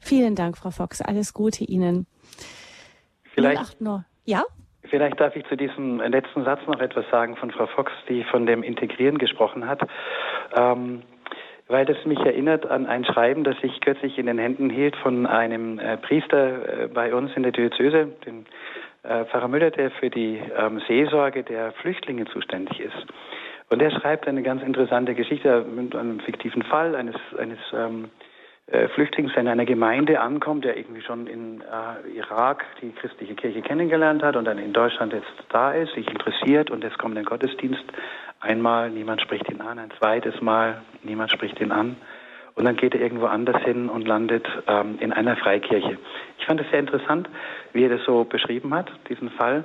Vielen 0.00 0.34
Dank, 0.34 0.56
Frau 0.58 0.70
Fox. 0.70 1.00
Alles 1.00 1.34
Gute 1.34 1.64
Ihnen. 1.64 2.06
Vielleicht, 3.34 3.76
ja? 4.24 4.44
Vielleicht 4.84 5.20
darf 5.20 5.36
ich 5.36 5.46
zu 5.46 5.56
diesem 5.56 6.00
letzten 6.00 6.44
Satz 6.44 6.60
noch 6.66 6.80
etwas 6.80 7.04
sagen 7.10 7.36
von 7.36 7.50
Frau 7.50 7.66
Fox, 7.66 7.92
die 8.08 8.24
von 8.24 8.46
dem 8.46 8.62
Integrieren 8.62 9.18
gesprochen 9.18 9.66
hat. 9.66 9.80
Ähm, 10.54 11.02
weil 11.68 11.86
das 11.86 12.04
mich 12.04 12.18
erinnert 12.18 12.66
an 12.66 12.86
ein 12.86 13.04
Schreiben, 13.04 13.44
das 13.44 13.56
ich 13.62 13.80
kürzlich 13.80 14.18
in 14.18 14.26
den 14.26 14.38
Händen 14.38 14.68
hielt 14.68 14.96
von 14.96 15.26
einem 15.26 15.78
äh, 15.78 15.96
Priester 15.96 16.84
äh, 16.84 16.88
bei 16.88 17.14
uns 17.14 17.30
in 17.34 17.44
der 17.44 17.52
Diözese, 17.52 18.08
dem 18.26 18.44
äh, 19.04 19.24
Pfarrer 19.24 19.48
Müller, 19.48 19.70
der 19.70 19.90
für 19.92 20.10
die 20.10 20.42
ähm, 20.56 20.82
Seelsorge 20.86 21.42
der 21.42 21.72
Flüchtlinge 21.72 22.26
zuständig 22.26 22.78
ist. 22.80 23.06
Und 23.70 23.80
er 23.80 23.90
schreibt 23.90 24.28
eine 24.28 24.42
ganz 24.42 24.62
interessante 24.62 25.14
Geschichte 25.14 25.64
mit 25.64 25.96
einem 25.96 26.20
fiktiven 26.20 26.62
Fall 26.62 26.94
eines, 26.94 27.16
eines 27.38 27.58
ähm, 27.72 28.10
äh, 28.72 28.88
Flüchtlings, 28.88 29.32
der 29.34 29.42
in 29.42 29.48
einer 29.48 29.66
Gemeinde 29.66 30.20
ankommt, 30.20 30.64
der 30.64 30.78
irgendwie 30.78 31.02
schon 31.02 31.26
in 31.26 31.60
äh, 31.60 32.16
Irak 32.16 32.64
die 32.80 32.90
christliche 32.92 33.34
Kirche 33.34 33.60
kennengelernt 33.60 34.22
hat 34.22 34.34
und 34.34 34.46
dann 34.46 34.56
in 34.56 34.72
Deutschland 34.72 35.12
jetzt 35.12 35.32
da 35.50 35.72
ist, 35.72 35.94
sich 35.94 36.08
interessiert 36.08 36.70
und 36.70 36.82
jetzt 36.82 36.98
kommt 36.98 37.18
ein 37.18 37.24
Gottesdienst. 37.24 37.84
Einmal, 38.40 38.90
niemand 38.90 39.20
spricht 39.20 39.50
ihn 39.50 39.60
an, 39.60 39.78
ein 39.78 39.90
zweites 39.98 40.40
Mal, 40.40 40.80
niemand 41.02 41.30
spricht 41.30 41.60
ihn 41.60 41.70
an. 41.70 41.96
Und 42.54 42.64
dann 42.64 42.76
geht 42.76 42.94
er 42.94 43.00
irgendwo 43.00 43.26
anders 43.26 43.62
hin 43.62 43.90
und 43.90 44.08
landet 44.08 44.46
ähm, 44.66 44.96
in 45.00 45.12
einer 45.12 45.36
Freikirche. 45.36 45.98
Ich 46.38 46.46
fand 46.46 46.60
es 46.60 46.70
sehr 46.70 46.80
interessant, 46.80 47.28
wie 47.72 47.84
er 47.84 47.90
das 47.90 48.04
so 48.04 48.24
beschrieben 48.24 48.74
hat, 48.74 48.90
diesen 49.08 49.30
Fall, 49.30 49.64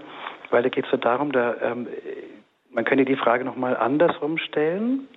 weil 0.50 0.64
da 0.64 0.70
geht 0.70 0.86
es 0.86 0.92
so 0.92 0.98
darum, 0.98 1.32
da, 1.32 1.56
ähm, 1.62 1.88
man 2.72 2.84
könnte 2.84 3.06
die 3.06 3.16
Frage 3.16 3.46
nochmal 3.46 3.76
andersrum 3.78 4.38
stellen. 4.38 5.08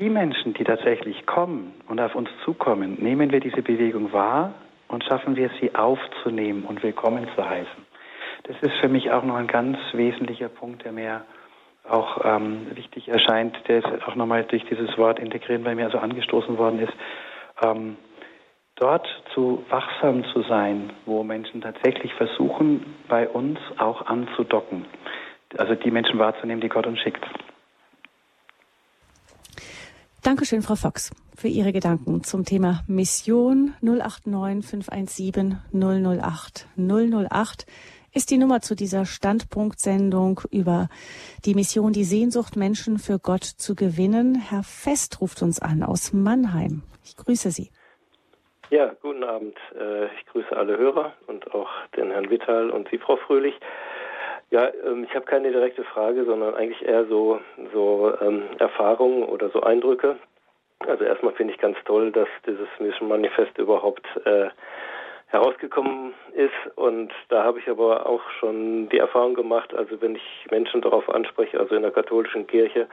Die 0.00 0.08
Menschen, 0.08 0.54
die 0.54 0.64
tatsächlich 0.64 1.26
kommen 1.26 1.74
und 1.86 2.00
auf 2.00 2.14
uns 2.14 2.30
zukommen, 2.46 2.96
nehmen 3.02 3.30
wir 3.32 3.40
diese 3.40 3.60
Bewegung 3.60 4.14
wahr 4.14 4.54
und 4.88 5.04
schaffen 5.04 5.36
wir 5.36 5.50
sie 5.60 5.74
aufzunehmen 5.74 6.64
und 6.64 6.82
willkommen 6.82 7.28
zu 7.36 7.46
heißen. 7.46 7.84
Das 8.44 8.56
ist 8.62 8.72
für 8.80 8.88
mich 8.88 9.10
auch 9.10 9.24
noch 9.24 9.34
ein 9.34 9.46
ganz 9.46 9.76
wesentlicher 9.92 10.48
Punkt, 10.48 10.86
der 10.86 10.92
mir 10.92 11.26
auch 11.86 12.24
ähm, 12.24 12.68
wichtig 12.74 13.08
erscheint, 13.08 13.54
der 13.68 13.76
jetzt 13.80 14.08
auch 14.08 14.14
nochmal 14.14 14.44
durch 14.44 14.64
dieses 14.70 14.96
Wort 14.96 15.18
integrieren 15.18 15.64
bei 15.64 15.74
mir 15.74 15.84
also 15.84 15.98
angestoßen 15.98 16.56
worden 16.56 16.78
ist. 16.78 16.94
Ähm, 17.62 17.98
dort 18.76 19.06
zu 19.34 19.66
wachsam 19.68 20.24
zu 20.32 20.40
sein, 20.44 20.94
wo 21.04 21.22
Menschen 21.24 21.60
tatsächlich 21.60 22.14
versuchen, 22.14 22.96
bei 23.06 23.28
uns 23.28 23.58
auch 23.76 24.06
anzudocken. 24.06 24.86
Also 25.58 25.74
die 25.74 25.90
Menschen 25.90 26.18
wahrzunehmen, 26.18 26.62
die 26.62 26.70
Gott 26.70 26.86
uns 26.86 27.00
schickt. 27.00 27.22
Dankeschön, 30.22 30.60
Frau 30.60 30.74
Fox, 30.74 31.12
für 31.34 31.48
Ihre 31.48 31.72
Gedanken 31.72 32.22
zum 32.24 32.44
Thema 32.44 32.82
Mission 32.86 33.74
089 33.80 34.66
517 34.68 35.58
008 35.72 36.66
008 36.76 37.66
ist 38.12 38.30
die 38.30 38.36
Nummer 38.36 38.60
zu 38.60 38.74
dieser 38.74 39.06
Standpunktsendung 39.06 40.42
über 40.50 40.88
die 41.46 41.54
Mission, 41.54 41.94
die 41.94 42.04
Sehnsucht, 42.04 42.56
Menschen 42.56 42.98
für 42.98 43.18
Gott 43.18 43.44
zu 43.44 43.74
gewinnen. 43.74 44.34
Herr 44.34 44.62
Fest 44.62 45.22
ruft 45.22 45.40
uns 45.40 45.58
an 45.58 45.82
aus 45.82 46.12
Mannheim. 46.12 46.82
Ich 47.02 47.16
grüße 47.16 47.50
Sie. 47.50 47.70
Ja, 48.68 48.92
guten 49.00 49.24
Abend. 49.24 49.56
Äh, 49.74 50.06
ich 50.16 50.26
grüße 50.26 50.54
alle 50.54 50.76
Hörer 50.76 51.14
und 51.28 51.54
auch 51.54 51.70
den 51.96 52.10
Herrn 52.10 52.28
Wittal 52.28 52.70
und 52.70 52.88
Sie, 52.90 52.98
Frau 52.98 53.16
Fröhlich. 53.16 53.54
Ja, 54.50 54.68
ähm, 54.84 55.04
ich 55.04 55.14
habe 55.14 55.26
keine 55.26 55.52
direkte 55.52 55.84
Frage, 55.84 56.24
sondern 56.24 56.54
eigentlich 56.54 56.84
eher 56.84 57.06
so, 57.06 57.40
so 57.72 58.12
ähm, 58.20 58.42
Erfahrungen 58.58 59.22
oder 59.24 59.48
so 59.50 59.60
Eindrücke. 59.62 60.16
Also 60.86 61.04
erstmal 61.04 61.34
finde 61.34 61.54
ich 61.54 61.60
ganz 61.60 61.76
toll, 61.84 62.10
dass 62.10 62.28
dieses 62.46 62.68
Mission 62.80 63.08
Manifest 63.08 63.56
überhaupt 63.58 64.06
äh, 64.24 64.48
herausgekommen 65.26 66.14
ist. 66.32 66.76
Und 66.76 67.12
da 67.28 67.44
habe 67.44 67.60
ich 67.60 67.68
aber 67.68 68.06
auch 68.06 68.22
schon 68.38 68.88
die 68.88 68.98
Erfahrung 68.98 69.34
gemacht, 69.34 69.72
also 69.74 70.00
wenn 70.00 70.16
ich 70.16 70.46
Menschen 70.50 70.80
darauf 70.80 71.08
anspreche, 71.08 71.60
also 71.60 71.76
in 71.76 71.82
der 71.82 71.92
katholischen 71.92 72.46
Kirche, 72.46 72.88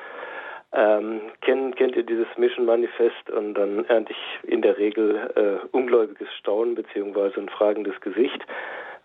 ähm, 0.74 1.22
kennt, 1.42 1.78
kennt 1.78 1.96
ihr 1.96 2.04
dieses 2.04 2.28
Mission 2.38 2.66
Manifest 2.66 3.30
und 3.32 3.54
dann 3.56 3.86
ernte 3.86 4.12
ich 4.12 4.52
in 4.52 4.62
der 4.62 4.78
Regel 4.78 5.32
äh, 5.36 5.66
ungläubiges 5.76 6.28
Staunen 6.38 6.76
beziehungsweise 6.76 7.40
ein 7.40 7.50
fragendes 7.50 8.00
Gesicht. 8.02 8.46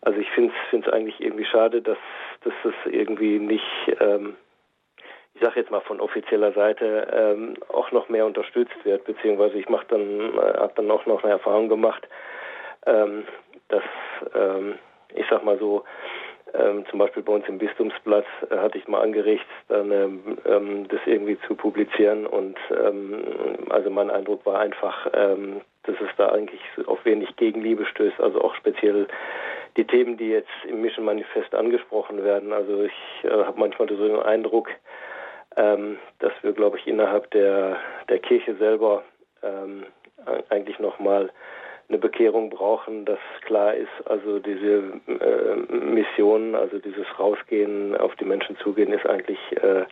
Also 0.02 0.18
ich 0.18 0.30
finde 0.30 0.52
es 0.72 0.88
eigentlich 0.88 1.20
irgendwie 1.20 1.44
schade, 1.44 1.80
dass, 1.80 1.98
dass 2.44 2.54
es 2.64 2.92
irgendwie 2.92 3.38
nicht, 3.38 3.64
ähm, 4.00 4.36
ich 5.34 5.40
sage 5.40 5.60
jetzt 5.60 5.70
mal 5.70 5.80
von 5.80 6.00
offizieller 6.00 6.52
Seite, 6.52 7.08
ähm, 7.12 7.54
auch 7.68 7.90
noch 7.92 8.08
mehr 8.08 8.26
unterstützt 8.26 8.84
wird, 8.84 9.04
beziehungsweise 9.04 9.58
ich 9.58 9.68
mache 9.68 9.86
dann, 9.88 10.36
äh, 10.36 10.58
habe 10.58 10.72
dann 10.76 10.90
auch 10.90 11.06
noch 11.06 11.22
eine 11.22 11.32
Erfahrung 11.32 11.68
gemacht, 11.68 12.06
ähm, 12.86 13.24
dass 13.68 13.84
ähm, 14.34 14.74
ich 15.14 15.26
sag 15.30 15.44
mal 15.44 15.58
so, 15.58 15.84
ähm, 16.54 16.84
zum 16.90 16.98
Beispiel 16.98 17.22
bei 17.22 17.32
uns 17.32 17.48
im 17.48 17.58
Bistumsplatz 17.58 18.26
äh, 18.50 18.56
hatte 18.56 18.78
ich 18.78 18.86
mal 18.88 19.00
angeregt, 19.00 19.46
dann 19.68 19.90
ähm, 19.90 20.38
ähm, 20.44 20.88
das 20.88 21.00
irgendwie 21.06 21.38
zu 21.46 21.54
publizieren 21.54 22.26
und 22.26 22.58
ähm, 22.70 23.22
also 23.70 23.88
mein 23.90 24.10
Eindruck 24.10 24.44
war 24.44 24.60
einfach, 24.60 25.08
ähm, 25.14 25.62
dass 25.84 25.96
es 26.00 26.10
da 26.16 26.28
eigentlich 26.28 26.60
auf 26.86 27.04
wenig 27.04 27.34
Gegenliebe 27.36 27.86
stößt, 27.86 28.20
also 28.20 28.42
auch 28.42 28.54
speziell 28.54 29.06
die 29.76 29.86
Themen, 29.86 30.16
die 30.16 30.30
jetzt 30.30 30.50
im 30.68 30.82
Mission 30.82 31.04
Manifest 31.04 31.54
angesprochen 31.54 32.22
werden. 32.24 32.52
Also 32.52 32.82
ich 32.82 33.24
äh, 33.24 33.30
habe 33.30 33.58
manchmal 33.58 33.88
so 33.88 33.96
den 33.96 34.20
Eindruck, 34.20 34.68
ähm, 35.56 35.98
dass 36.18 36.32
wir, 36.42 36.52
glaube 36.52 36.78
ich, 36.78 36.86
innerhalb 36.86 37.30
der 37.30 37.76
der 38.08 38.18
Kirche 38.18 38.54
selber 38.56 39.04
ähm, 39.42 39.86
eigentlich 40.50 40.78
nochmal 40.78 41.24
mal 41.24 41.30
eine 41.92 41.98
Bekehrung 41.98 42.48
brauchen, 42.48 43.04
dass 43.04 43.18
klar 43.42 43.74
ist, 43.74 43.90
also 44.06 44.38
diese 44.38 45.00
äh, 45.06 45.74
Mission, 45.74 46.54
also 46.54 46.78
dieses 46.78 47.06
Rausgehen, 47.18 47.96
auf 47.96 48.14
die 48.16 48.24
Menschen 48.24 48.56
zugehen, 48.56 48.92
ist 48.92 49.06
eigentlich 49.06 49.38
äh, 49.62 49.84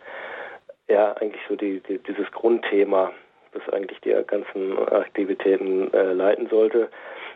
ja 0.87 1.13
eigentlich 1.13 1.41
so 1.47 1.55
die, 1.55 1.79
die, 1.81 1.99
dieses 1.99 2.29
Grundthema, 2.31 3.11
das 3.53 3.67
eigentlich 3.71 3.99
die 4.01 4.15
ganzen 4.25 4.79
Aktivitäten 4.89 5.93
äh, 5.93 6.13
leiten 6.13 6.47
sollte. 6.49 6.89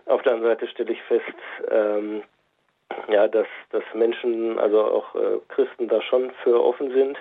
Auf 0.07 0.23
der 0.23 0.33
anderen 0.33 0.55
Seite 0.55 0.67
stelle 0.67 0.93
ich 0.93 1.01
fest, 1.03 1.23
ähm, 1.69 2.23
ja, 3.09 3.27
dass, 3.27 3.47
dass 3.71 3.83
Menschen, 3.93 4.59
also 4.59 4.83
auch 4.83 5.15
äh, 5.15 5.39
Christen 5.49 5.87
da 5.87 6.01
schon 6.01 6.31
für 6.43 6.63
offen 6.63 6.91
sind, 6.91 7.17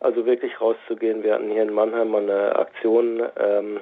also 0.00 0.26
wirklich 0.26 0.60
rauszugehen. 0.60 1.22
Wir 1.22 1.34
hatten 1.34 1.50
hier 1.50 1.62
in 1.62 1.72
Mannheim 1.72 2.14
eine 2.14 2.56
Aktion, 2.56 3.22
ähm, 3.38 3.80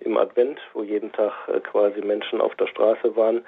im 0.00 0.16
Advent, 0.16 0.60
wo 0.72 0.82
jeden 0.82 1.12
Tag 1.12 1.32
äh, 1.48 1.60
quasi 1.60 2.00
Menschen 2.00 2.40
auf 2.40 2.54
der 2.56 2.66
Straße 2.66 3.16
waren. 3.16 3.44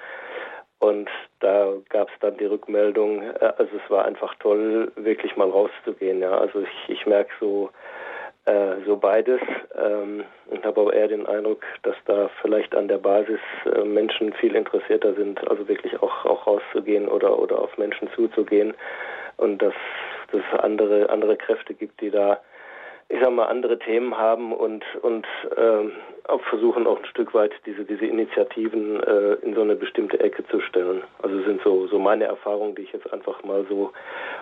Und 0.79 1.09
da 1.39 1.73
gab 1.89 2.09
es 2.09 2.19
dann 2.21 2.37
die 2.37 2.45
Rückmeldung, 2.45 3.21
äh, 3.21 3.53
also 3.57 3.71
es 3.83 3.89
war 3.89 4.05
einfach 4.05 4.33
toll, 4.35 4.91
wirklich 4.95 5.35
mal 5.35 5.49
rauszugehen. 5.49 6.21
Ja, 6.21 6.37
also 6.37 6.61
ich, 6.61 6.89
ich 6.89 7.05
merke 7.05 7.31
so 7.39 7.69
äh, 8.45 8.75
so 8.85 8.97
beides 8.97 9.41
ähm, 9.75 10.23
und 10.47 10.65
habe 10.65 10.81
aber 10.81 10.93
eher 10.93 11.07
den 11.07 11.25
Eindruck, 11.25 11.63
dass 11.83 11.95
da 12.05 12.29
vielleicht 12.41 12.73
an 12.75 12.87
der 12.87 12.97
Basis 12.97 13.39
äh, 13.65 13.83
Menschen 13.83 14.33
viel 14.33 14.55
interessierter 14.55 15.13
sind, 15.13 15.47
also 15.49 15.67
wirklich 15.67 16.01
auch 16.01 16.25
auch 16.25 16.47
rauszugehen 16.47 17.07
oder 17.07 17.37
oder 17.37 17.59
auf 17.59 17.77
Menschen 17.77 18.09
zuzugehen 18.15 18.73
und 19.37 19.61
dass 19.61 19.73
es 20.31 20.59
andere 20.59 21.09
andere 21.09 21.37
Kräfte 21.37 21.73
gibt, 21.73 22.01
die 22.01 22.09
da 22.09 22.39
ich 23.11 23.19
sag 23.19 23.31
mal, 23.33 23.47
andere 23.47 23.77
Themen 23.77 24.17
haben 24.17 24.53
und, 24.53 24.85
und 25.01 25.27
äh, 25.57 26.29
auch 26.29 26.41
versuchen 26.43 26.87
auch 26.87 26.97
ein 26.97 27.05
Stück 27.05 27.33
weit 27.33 27.51
diese, 27.65 27.83
diese 27.83 28.05
Initiativen 28.05 29.03
äh, 29.03 29.33
in 29.41 29.53
so 29.53 29.61
eine 29.61 29.75
bestimmte 29.75 30.17
Ecke 30.21 30.47
zu 30.47 30.61
stellen. 30.61 31.03
Also 31.21 31.41
sind 31.41 31.61
so, 31.61 31.87
so 31.87 31.99
meine 31.99 32.23
Erfahrungen, 32.23 32.73
die 32.75 32.83
ich 32.83 32.93
jetzt 32.93 33.11
einfach 33.11 33.43
mal 33.43 33.65
so 33.67 33.91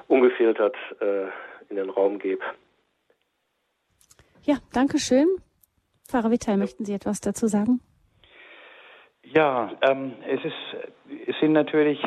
ungefiltert 0.08 0.76
äh, 1.02 1.24
in 1.70 1.78
den 1.78 1.90
Raum 1.90 2.20
gebe. 2.20 2.44
Ja, 4.50 4.58
danke 4.74 4.98
schön. 4.98 5.28
Pfarrer 6.08 6.32
Wittel, 6.32 6.58
möchten 6.58 6.84
Sie 6.84 6.96
etwas 6.96 7.22
dazu 7.22 7.46
sagen? 7.46 7.82
Ja, 9.22 9.72
ähm, 9.84 10.14
es, 10.28 10.44
ist, 10.44 11.28
es 11.28 11.36
sind 11.40 11.54
natürlich 11.54 12.02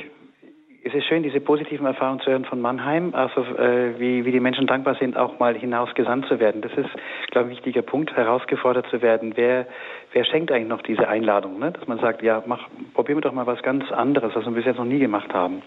es 0.84 0.92
ist 0.92 1.04
schön, 1.04 1.22
diese 1.22 1.40
positiven 1.40 1.86
Erfahrungen 1.86 2.18
zu 2.20 2.30
hören 2.30 2.44
von 2.44 2.60
Mannheim, 2.60 3.14
also 3.14 3.42
äh, 3.42 4.00
wie, 4.00 4.24
wie 4.24 4.32
die 4.32 4.40
Menschen 4.40 4.66
dankbar 4.66 4.96
sind, 4.96 5.16
auch 5.16 5.38
mal 5.38 5.54
hinausgesandt 5.54 6.26
zu 6.26 6.40
werden. 6.40 6.60
Das 6.60 6.72
ist, 6.72 6.90
glaube 7.30 7.48
ich, 7.48 7.54
ein 7.54 7.64
wichtiger 7.64 7.82
Punkt, 7.82 8.12
herausgefordert 8.16 8.88
zu 8.90 9.00
werden. 9.00 9.34
Wer, 9.36 9.68
wer 10.12 10.24
schenkt 10.24 10.50
eigentlich 10.50 10.68
noch 10.68 10.82
diese 10.82 11.06
Einladung? 11.06 11.60
Ne? 11.60 11.70
Dass 11.70 11.86
man 11.86 12.00
sagt, 12.00 12.22
ja, 12.22 12.42
mach, 12.46 12.68
probieren 12.94 13.18
wir 13.18 13.22
doch 13.22 13.32
mal 13.32 13.46
was 13.46 13.62
ganz 13.62 13.90
anderes, 13.92 14.34
was 14.34 14.44
wir 14.44 14.52
bis 14.52 14.64
jetzt 14.64 14.78
noch 14.78 14.84
nie 14.84 14.98
gemacht 14.98 15.32
haben. 15.32 15.62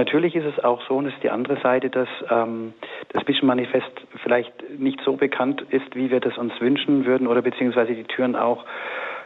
Natürlich 0.00 0.34
ist 0.34 0.46
es 0.46 0.64
auch 0.64 0.80
so, 0.88 0.96
und 0.96 1.04
das 1.04 1.12
ist 1.12 1.22
die 1.22 1.28
andere 1.28 1.60
Seite, 1.60 1.90
dass 1.90 2.08
ähm, 2.30 2.72
das 3.10 3.22
Mission 3.26 3.46
Manifest 3.46 3.92
vielleicht 4.22 4.50
nicht 4.78 4.98
so 5.04 5.16
bekannt 5.16 5.60
ist, 5.68 5.94
wie 5.94 6.10
wir 6.10 6.20
das 6.20 6.38
uns 6.38 6.58
wünschen 6.58 7.04
würden, 7.04 7.26
oder 7.26 7.42
beziehungsweise 7.42 7.92
die 7.92 8.04
Türen 8.04 8.34
auch 8.34 8.64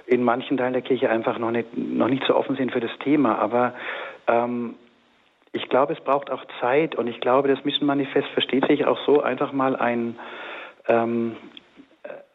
in 0.06 0.24
manchen 0.24 0.56
Teilen 0.56 0.72
der 0.72 0.82
Kirche 0.82 1.09
einfach 1.09 1.38
noch 1.38 1.52
nicht, 1.52 1.68
noch 1.76 2.09
nicht 2.09 2.24
so 2.26 2.34
offen 2.34 2.56
sind 2.56 2.72
für 2.72 2.80
das 2.80 2.90
Thema. 3.05 3.38
Aber 3.38 3.74
ähm, 4.26 4.74
ich 5.52 5.68
glaube, 5.68 5.92
es 5.92 6.01
braucht 6.01 6.32
auch 6.32 6.44
Zeit 6.60 6.96
und 6.96 7.06
ich 7.06 7.20
glaube, 7.20 7.46
das 7.46 7.64
Mission 7.64 7.86
Manifest 7.86 8.26
versteht 8.30 8.66
sich 8.66 8.84
auch 8.84 8.98
so, 9.06 9.22
einfach 9.22 9.52
mal 9.52 9.76
ein, 9.76 10.18
ähm, 10.88 11.36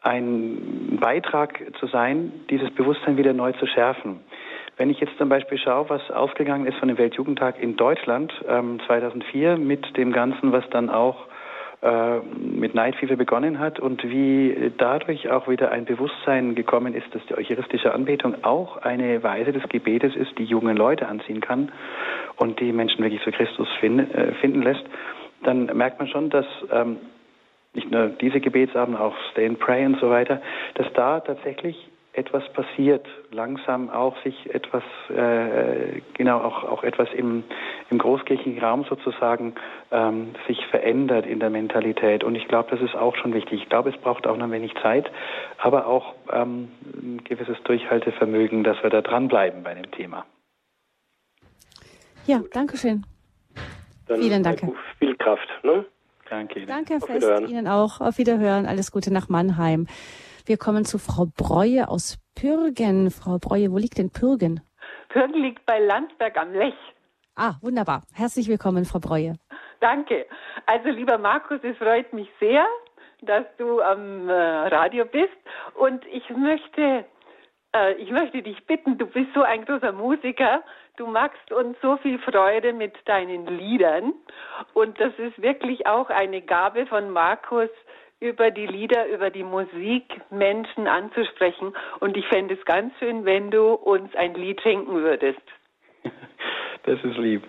ein 0.00 0.96
Beitrag 0.98 1.60
zu 1.78 1.88
sein, 1.88 2.32
dieses 2.48 2.70
Bewusstsein 2.70 3.18
wieder 3.18 3.34
neu 3.34 3.52
zu 3.52 3.66
schärfen. 3.66 4.20
Wenn 4.80 4.88
ich 4.88 4.98
jetzt 4.98 5.18
zum 5.18 5.28
Beispiel 5.28 5.58
schaue, 5.58 5.90
was 5.90 6.10
ausgegangen 6.10 6.66
ist 6.66 6.78
von 6.78 6.88
dem 6.88 6.96
Weltjugendtag 6.96 7.62
in 7.62 7.76
Deutschland 7.76 8.32
ähm, 8.48 8.80
2004 8.86 9.58
mit 9.58 9.94
dem 9.98 10.10
Ganzen, 10.10 10.52
was 10.52 10.64
dann 10.70 10.88
auch 10.88 11.26
äh, 11.82 12.20
mit 12.20 12.74
Night 12.74 12.96
Fever 12.96 13.16
begonnen 13.16 13.58
hat 13.58 13.78
und 13.78 14.02
wie 14.02 14.72
dadurch 14.78 15.28
auch 15.28 15.48
wieder 15.48 15.70
ein 15.70 15.84
Bewusstsein 15.84 16.54
gekommen 16.54 16.94
ist, 16.94 17.14
dass 17.14 17.20
die 17.26 17.34
eucharistische 17.34 17.92
Anbetung 17.92 18.42
auch 18.42 18.78
eine 18.78 19.22
Weise 19.22 19.52
des 19.52 19.68
Gebetes 19.68 20.16
ist, 20.16 20.38
die 20.38 20.44
jungen 20.44 20.78
Leute 20.78 21.08
anziehen 21.08 21.42
kann 21.42 21.70
und 22.36 22.58
die 22.58 22.72
Menschen 22.72 23.04
wirklich 23.04 23.22
zu 23.22 23.32
Christus 23.32 23.68
finden, 23.80 24.10
äh, 24.14 24.32
finden 24.40 24.62
lässt, 24.62 24.84
dann 25.42 25.66
merkt 25.76 25.98
man 25.98 26.08
schon, 26.08 26.30
dass 26.30 26.46
ähm, 26.72 26.96
nicht 27.74 27.90
nur 27.90 28.06
diese 28.06 28.40
Gebetsabend, 28.40 28.98
auch 28.98 29.14
Stay 29.32 29.46
and 29.46 29.58
Pray 29.58 29.84
und 29.84 30.00
so 30.00 30.08
weiter, 30.08 30.40
dass 30.76 30.90
da 30.94 31.20
tatsächlich 31.20 31.89
etwas 32.12 32.42
passiert, 32.52 33.06
langsam 33.30 33.88
auch 33.88 34.20
sich 34.24 34.52
etwas, 34.52 34.82
äh, 35.10 36.00
genau, 36.14 36.40
auch, 36.40 36.64
auch 36.64 36.82
etwas 36.82 37.08
im, 37.14 37.44
im 37.88 37.98
großkirchlichen 37.98 38.62
Raum 38.62 38.84
sozusagen 38.88 39.54
ähm, 39.92 40.34
sich 40.48 40.64
verändert 40.66 41.24
in 41.24 41.38
der 41.38 41.50
Mentalität. 41.50 42.24
Und 42.24 42.34
ich 42.34 42.48
glaube, 42.48 42.68
das 42.70 42.80
ist 42.80 42.96
auch 42.96 43.14
schon 43.14 43.32
wichtig. 43.32 43.62
Ich 43.62 43.68
glaube, 43.68 43.90
es 43.90 43.96
braucht 43.96 44.26
auch 44.26 44.36
noch 44.36 44.46
ein 44.46 44.52
wenig 44.52 44.74
Zeit, 44.82 45.10
aber 45.58 45.86
auch 45.86 46.14
ähm, 46.32 46.70
ein 46.84 47.22
gewisses 47.24 47.62
Durchhaltevermögen, 47.62 48.64
dass 48.64 48.82
wir 48.82 48.90
da 48.90 49.02
dranbleiben 49.02 49.62
bei 49.62 49.74
dem 49.74 49.90
Thema. 49.92 50.26
Ja, 52.26 52.40
danke 52.52 52.76
schön. 52.76 53.04
Dann 54.08 54.20
Vielen 54.20 54.42
Dank. 54.42 54.60
Viel 54.98 55.16
Kraft. 55.16 55.48
Ne? 55.62 55.84
Danke 56.28 56.58
Ihnen. 56.58 56.66
Danke, 56.66 56.94
Herr 56.94 57.00
Fest. 57.00 57.48
Ihnen 57.48 57.68
auch. 57.68 58.00
Auf 58.00 58.18
Wiederhören. 58.18 58.66
Alles 58.66 58.90
Gute 58.90 59.12
nach 59.12 59.28
Mannheim. 59.28 59.86
Wir 60.46 60.56
kommen 60.56 60.84
zu 60.84 60.98
Frau 60.98 61.26
Breue 61.36 61.88
aus 61.88 62.18
Pürgen. 62.34 63.10
Frau 63.10 63.38
Breue, 63.38 63.70
wo 63.72 63.78
liegt 63.78 63.98
denn 63.98 64.10
Pürgen? 64.10 64.60
Pürgen 65.08 65.34
liegt 65.42 65.66
bei 65.66 65.78
Landsberg 65.78 66.36
am 66.36 66.52
Lech. 66.52 66.74
Ah, 67.36 67.54
wunderbar. 67.60 68.02
Herzlich 68.14 68.48
willkommen, 68.48 68.84
Frau 68.84 68.98
Breue. 68.98 69.34
Danke. 69.80 70.26
Also, 70.66 70.88
lieber 70.90 71.18
Markus, 71.18 71.58
es 71.62 71.76
freut 71.78 72.12
mich 72.12 72.28
sehr, 72.38 72.66
dass 73.22 73.44
du 73.58 73.80
am 73.80 74.28
äh, 74.28 74.32
Radio 74.32 75.04
bist. 75.04 75.36
Und 75.74 76.04
ich 76.06 76.28
möchte, 76.30 77.04
äh, 77.74 77.94
ich 77.94 78.10
möchte 78.10 78.42
dich 78.42 78.66
bitten, 78.66 78.98
du 78.98 79.06
bist 79.06 79.28
so 79.34 79.42
ein 79.42 79.64
großer 79.64 79.92
Musiker. 79.92 80.62
Du 80.96 81.06
machst 81.06 81.50
uns 81.50 81.76
so 81.80 81.96
viel 81.98 82.18
Freude 82.18 82.72
mit 82.72 82.94
deinen 83.06 83.46
Liedern. 83.46 84.12
Und 84.74 85.00
das 85.00 85.12
ist 85.18 85.40
wirklich 85.40 85.86
auch 85.86 86.10
eine 86.10 86.42
Gabe 86.42 86.86
von 86.86 87.10
Markus, 87.10 87.70
über 88.20 88.50
die 88.50 88.66
Lieder, 88.66 89.06
über 89.08 89.30
die 89.30 89.42
Musik 89.42 90.04
Menschen 90.30 90.86
anzusprechen. 90.86 91.74
Und 92.00 92.16
ich 92.16 92.26
fände 92.28 92.54
es 92.54 92.64
ganz 92.66 92.92
schön, 92.98 93.24
wenn 93.24 93.50
du 93.50 93.72
uns 93.72 94.14
ein 94.14 94.34
Lied 94.34 94.60
schenken 94.60 94.94
würdest. 94.94 95.42
Das 96.84 96.98
ist 97.04 97.18
lieb. 97.18 97.42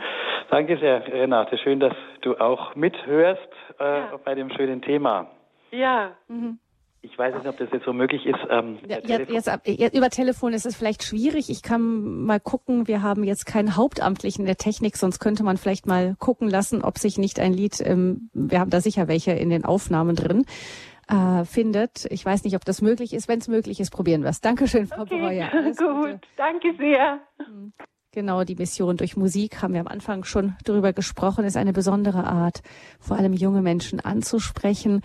Danke 0.49 0.77
sehr, 0.77 1.07
Renate. 1.07 1.57
Schön, 1.57 1.80
dass 1.80 1.95
du 2.19 2.35
auch 2.35 2.76
mithörst 2.76 3.39
äh, 3.80 3.84
ja. 3.84 4.19
bei 4.26 4.35
dem 4.35 4.49
schönen 4.52 4.81
Thema. 4.81 5.31
Ja. 5.72 6.11
Mhm. 6.27 6.60
Ich 7.03 7.18
weiß 7.18 7.34
nicht, 7.34 7.48
ob 7.48 7.57
das 7.57 7.69
jetzt 7.72 7.86
so 7.86 7.94
möglich 7.94 8.28
ist. 8.28 8.40
Ähm, 8.49 8.78
ja, 8.88 8.99
jetzt, 8.99 9.32
jetzt, 9.65 9.95
über 9.95 10.10
Telefon 10.10 10.53
ist 10.53 10.68
es 10.68 10.76
vielleicht 10.76 11.02
schwierig. 11.02 11.49
Ich 11.49 11.64
kann 11.64 12.26
mal 12.26 12.40
gucken. 12.40 12.88
Wir 12.88 13.02
haben 13.02 13.23
jetzt 13.23 13.48
keinen 13.48 13.76
Hauptamtlichen 13.76 14.41
in 14.41 14.45
der 14.45 14.57
Technik, 14.57 14.98
sonst 14.98 15.19
könnte 15.19 15.44
man 15.44 15.57
vielleicht 15.57 15.88
mal 15.88 16.15
gucken 16.19 16.48
lassen, 16.48 16.84
ob 16.84 16.99
sich 16.99 17.18
nicht 17.18 17.40
ein 17.40 17.53
Lied, 17.53 17.82
ähm, 17.84 18.30
wir 18.34 18.60
haben 18.60 18.69
da 18.69 18.82
sicher 18.82 19.07
welche 19.07 19.32
in 19.32 19.49
den 19.49 19.65
Aufnahmen 19.65 20.15
drin, 20.15 20.45
äh, 21.07 21.44
findet. 21.44 22.06
Ich 22.11 22.23
weiß 22.23 22.44
nicht, 22.44 22.56
ob 22.56 22.65
das 22.65 22.84
möglich 22.84 23.14
ist. 23.14 23.28
Wenn 23.28 23.40
es 23.40 23.48
möglich 23.48 23.80
ist, 23.80 23.90
probieren 23.90 24.22
wir 24.22 24.30
es. 24.30 24.41
Dankeschön, 24.41 24.86
Frau 24.86 25.02
okay. 25.02 25.19
Breuer. 25.19 25.49
Gut, 25.78 25.78
Gute. 25.78 26.19
danke 26.38 26.76
sehr. 26.78 27.19
Mhm. 27.40 27.73
Genau, 28.14 28.44
die 28.44 28.56
Mission 28.56 28.98
durch 28.98 29.15
Musik 29.15 29.61
haben 29.61 29.73
wir 29.73 29.80
am 29.80 29.88
Anfang 29.88 30.26
schon 30.26 30.56
darüber 30.65 30.91
gesprochen, 30.91 31.45
ist 31.45 31.56
eine 31.56 31.72
besondere 31.72 32.26
Art, 32.26 32.61
vor 32.99 33.18
allem 33.18 33.34
junge 33.34 33.61
Menschen 33.61 34.02
anzusprechen. 34.02 35.02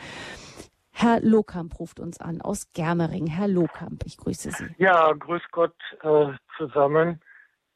Herr 0.99 1.21
Lohkamp 1.21 1.79
ruft 1.79 2.01
uns 2.01 2.19
an 2.23 2.41
aus 2.41 2.73
Germering. 2.73 3.27
Herr 3.27 3.49
Lohkamp, 3.49 4.05
ich 4.07 4.17
grüße 4.17 4.51
Sie. 4.51 4.75
Ja, 4.79 5.13
grüß 5.13 5.43
Gott 5.51 5.77
äh, 6.03 6.33
zusammen. 6.57 7.21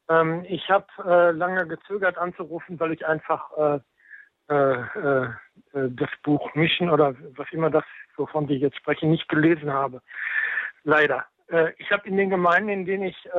Ähm, 0.09 0.43
ich 0.49 0.67
habe 0.71 0.87
äh, 1.05 1.29
lange 1.29 1.67
gezögert 1.67 2.17
anzurufen, 2.17 2.79
weil 2.79 2.93
ich 2.93 3.05
einfach 3.05 3.51
äh, 3.55 3.79
äh, 4.49 4.73
äh, 4.73 5.29
das 5.71 6.09
Buch 6.23 6.55
Mischen 6.55 6.89
oder 6.89 7.13
was 7.37 7.45
immer 7.51 7.69
das, 7.69 7.83
wovon 8.15 8.47
Sie 8.47 8.55
jetzt 8.55 8.77
sprechen, 8.77 9.11
nicht 9.11 9.29
gelesen 9.29 9.71
habe. 9.71 10.01
Leider. 10.83 11.25
Äh, 11.47 11.73
ich 11.77 11.91
habe 11.91 12.07
in 12.07 12.17
den 12.17 12.31
Gemeinden, 12.31 12.69
in 12.69 12.85
denen 12.85 13.03
ich 13.03 13.29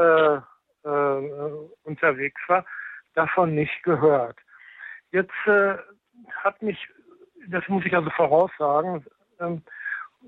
unterwegs 1.85 2.41
war, 2.49 2.65
davon 3.15 3.55
nicht 3.55 3.83
gehört. 3.85 4.37
Jetzt 5.13 5.33
hat 5.47 6.61
mich, 6.61 6.89
das 7.47 7.63
muss 7.69 7.85
ich 7.85 7.95
also 7.95 8.11
voraussagen, 8.11 9.05
ähm, 9.43 9.63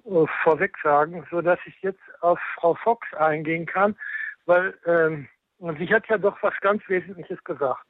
äh, 0.04 0.26
vorweg 0.42 0.76
sagen, 0.82 1.26
so 1.30 1.40
dass 1.40 1.58
ich 1.66 1.80
jetzt 1.82 2.02
auf 2.20 2.38
Frau 2.56 2.74
Fox 2.74 3.06
eingehen 3.14 3.66
kann, 3.66 3.96
weil 4.46 4.74
ähm, 4.86 5.28
sie 5.78 5.92
hat 5.94 6.06
ja 6.08 6.18
doch 6.18 6.36
was 6.42 6.54
ganz 6.60 6.82
Wesentliches 6.88 7.42
gesagt. 7.44 7.86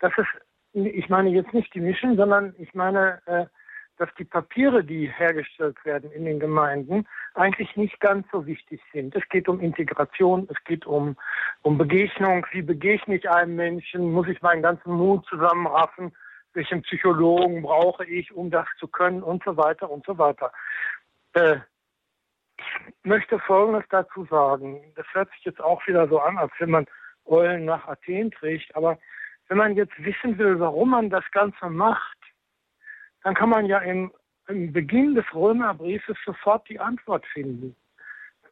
Das 0.00 0.12
ist, 0.18 0.28
ich 0.72 1.08
meine 1.08 1.30
jetzt 1.30 1.54
nicht 1.54 1.72
die 1.74 1.80
Mischen, 1.80 2.16
sondern 2.16 2.54
ich 2.58 2.74
meine, 2.74 3.20
äh, 3.26 3.46
dass 3.98 4.10
die 4.18 4.24
Papiere, 4.24 4.84
die 4.84 5.10
hergestellt 5.10 5.82
werden 5.84 6.10
in 6.12 6.24
den 6.26 6.38
Gemeinden, 6.38 7.06
eigentlich 7.34 7.74
nicht 7.76 7.98
ganz 8.00 8.26
so 8.30 8.46
wichtig 8.46 8.80
sind. 8.92 9.16
Es 9.16 9.26
geht 9.30 9.48
um 9.48 9.60
Integration, 9.60 10.46
es 10.50 10.62
geht 10.64 10.86
um, 10.86 11.16
um 11.62 11.78
Begegnung. 11.78 12.46
Wie 12.52 12.62
begegne 12.62 13.16
ich 13.16 13.28
einem 13.30 13.56
Menschen? 13.56 14.12
Muss 14.12 14.28
ich 14.28 14.42
meinen 14.42 14.62
ganzen 14.62 14.92
Mut 14.92 15.24
zusammenraffen? 15.26 16.12
Welchen 16.56 16.82
Psychologen 16.82 17.62
brauche 17.62 18.04
ich, 18.04 18.32
um 18.32 18.50
das 18.50 18.66
zu 18.78 18.88
können 18.88 19.22
und 19.22 19.44
so 19.44 19.56
weiter 19.56 19.90
und 19.90 20.04
so 20.04 20.18
weiter. 20.18 20.50
Äh, 21.34 21.58
ich 22.58 23.04
möchte 23.04 23.38
Folgendes 23.40 23.84
dazu 23.90 24.24
sagen. 24.24 24.80
Das 24.96 25.06
hört 25.12 25.30
sich 25.32 25.44
jetzt 25.44 25.60
auch 25.60 25.86
wieder 25.86 26.08
so 26.08 26.18
an, 26.18 26.38
als 26.38 26.52
wenn 26.58 26.70
man 26.70 26.86
Eulen 27.26 27.66
nach 27.66 27.86
Athen 27.86 28.30
trägt. 28.30 28.74
Aber 28.74 28.98
wenn 29.48 29.58
man 29.58 29.76
jetzt 29.76 29.92
wissen 29.98 30.38
will, 30.38 30.58
warum 30.58 30.90
man 30.90 31.10
das 31.10 31.24
Ganze 31.32 31.68
macht, 31.68 32.18
dann 33.22 33.34
kann 33.34 33.50
man 33.50 33.66
ja 33.66 33.78
im, 33.78 34.12
im 34.48 34.72
Beginn 34.72 35.14
des 35.14 35.26
Römerbriefes 35.34 36.16
sofort 36.24 36.68
die 36.68 36.80
Antwort 36.80 37.26
finden. 37.26 37.76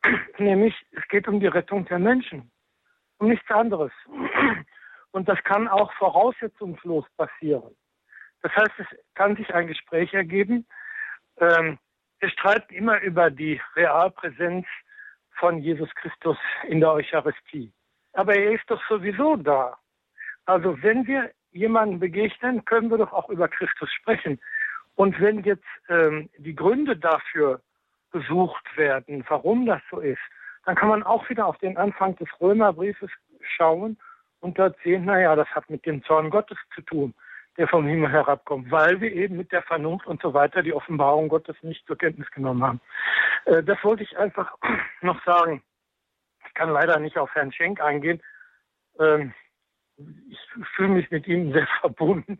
Nämlich, 0.39 0.75
es 0.93 1.07
geht 1.09 1.27
um 1.27 1.41
die 1.41 1.47
Rettung 1.47 1.87
der 1.87 1.99
Menschen. 1.99 2.51
Um 3.19 3.29
nichts 3.29 3.51
anderes. 3.51 3.93
Und 5.13 5.29
das 5.29 5.43
kann 5.45 5.69
auch 5.69 5.93
voraussetzungslos 5.95 7.07
passieren. 7.17 7.75
Das 8.45 8.55
heißt, 8.57 8.73
es 8.77 8.87
kann 9.15 9.37
sich 9.37 9.55
ein 9.55 9.69
Gespräch 9.69 10.13
ergeben. 10.13 10.67
Ähm, 11.39 11.79
wir 12.21 12.29
streiten 12.29 12.75
immer 12.75 13.01
über 13.01 13.31
die 13.31 13.59
Realpräsenz 13.75 14.67
von 15.39 15.59
Jesus 15.61 15.89
Christus 15.95 16.37
in 16.69 16.81
der 16.81 16.93
Eucharistie. 16.93 17.73
Aber 18.13 18.37
er 18.37 18.53
ist 18.53 18.65
doch 18.69 18.83
sowieso 18.87 19.37
da. 19.37 19.79
Also 20.45 20.77
wenn 20.83 21.07
wir 21.07 21.31
jemanden 21.53 21.99
begegnen, 22.01 22.63
können 22.67 22.91
wir 22.91 22.99
doch 22.99 23.15
auch 23.15 23.31
über 23.31 23.49
Christus 23.49 23.91
sprechen. 23.95 24.39
Und 24.95 25.19
wenn 25.23 25.43
jetzt 25.45 25.65
ähm, 25.89 26.29
die 26.37 26.55
Gründe 26.55 26.99
dafür 26.99 27.63
gesucht 28.13 28.77
werden, 28.77 29.25
warum 29.27 29.65
das 29.65 29.81
so 29.91 30.01
ist, 30.01 30.21
dann 30.67 30.77
kann 30.77 30.91
man 30.91 31.03
auch 31.03 31.27
wieder 31.31 31.47
auf 31.47 31.57
den 31.59 31.79
Anfang 31.79 32.15
des 32.17 32.29
Römerbriefes 32.43 33.11
schauen 33.57 33.97
und 34.41 34.59
dort 34.59 34.77
sehen, 34.85 35.07
naja, 35.07 35.35
das 35.35 35.49
hat 35.49 35.71
mit 35.71 35.87
dem 35.87 36.05
Zorn 36.05 36.29
Gottes 36.29 36.59
zu 36.75 36.83
tun 36.83 37.15
der 37.57 37.69
vom 37.69 37.87
Himmel 37.87 38.11
herabkommt, 38.11 38.71
weil 38.71 39.01
wir 39.01 39.13
eben 39.13 39.37
mit 39.37 39.53
der 39.53 39.63
Vernunft 39.63 40.07
und 40.07 40.21
so 40.21 40.35
weiter 40.35 40.63
die 40.63 40.73
Offenbarung 40.73 41.29
Gottes 41.29 41.57
nicht 41.63 41.87
zur 41.87 41.97
Kenntnis 41.97 42.31
genommen 42.31 42.63
haben. 42.63 42.81
Äh, 43.45 43.63
das 43.63 43.83
wollte 43.85 44.03
ich 44.03 44.17
einfach 44.19 44.57
noch 45.03 45.23
sagen. 45.25 45.63
Ich 46.47 46.55
kann 46.55 46.71
leider 46.71 46.99
nicht 46.99 47.17
auf 47.17 47.35
Herrn 47.35 47.53
Schenk 47.53 47.81
eingehen. 47.81 48.23
Ähm, 48.99 49.33
ich 49.97 50.39
fühle 50.75 50.89
mich 50.89 51.11
mit 51.11 51.27
ihm 51.29 51.53
sehr 51.53 51.67
verbunden 51.81 52.39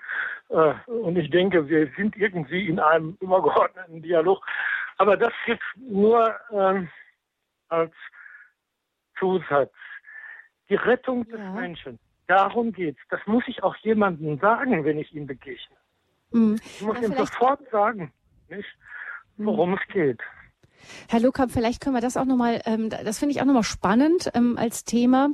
äh, 0.49 0.75
und 0.91 1.17
ich 1.17 1.31
denke, 1.31 1.69
wir 1.69 1.91
sind 1.97 2.17
irgendwie 2.17 2.69
in 2.69 2.81
einem 2.81 3.17
übergeordneten 3.21 4.03
Dialog. 4.03 4.45
Aber 4.99 5.17
das 5.17 5.33
jetzt 5.47 5.65
nur 5.77 6.35
ähm, 6.51 6.89
als 7.69 7.93
Zusatz. 9.19 9.73
Die 10.69 10.77
Rettung 10.77 11.25
des 11.29 11.41
Menschen 11.41 11.99
Darum 12.27 12.73
geht's. 12.73 13.01
Das 13.11 13.21
muss 13.27 13.45
ich 13.47 13.63
auch 13.63 13.77
jemandem 13.77 14.39
sagen, 14.39 14.85
wenn 14.85 14.99
ich 14.99 15.15
ihm 15.15 15.27
begegne. 15.27 15.77
Mhm. 16.31 16.59
Ich 16.65 16.83
muss 16.83 16.99
ja, 17.01 17.09
ihm 17.09 17.17
sofort 17.17 17.61
sagen, 17.71 18.13
nicht, 18.49 18.69
worum 19.37 19.71
mhm. 19.71 19.79
es 19.81 19.93
geht. 19.93 20.21
Herr 21.09 21.21
Lukamp, 21.21 21.53
vielleicht 21.53 21.81
können 21.81 21.95
wir 21.95 22.01
das 22.01 22.17
auch 22.17 22.25
nochmal, 22.25 22.61
ähm, 22.67 22.91
das 22.91 23.19
finde 23.19 23.35
ich 23.35 23.41
auch 23.41 23.47
nochmal 23.47 23.63
spannend 23.63 24.31
ähm, 24.35 24.59
als 24.59 24.85
Thema. 24.85 25.31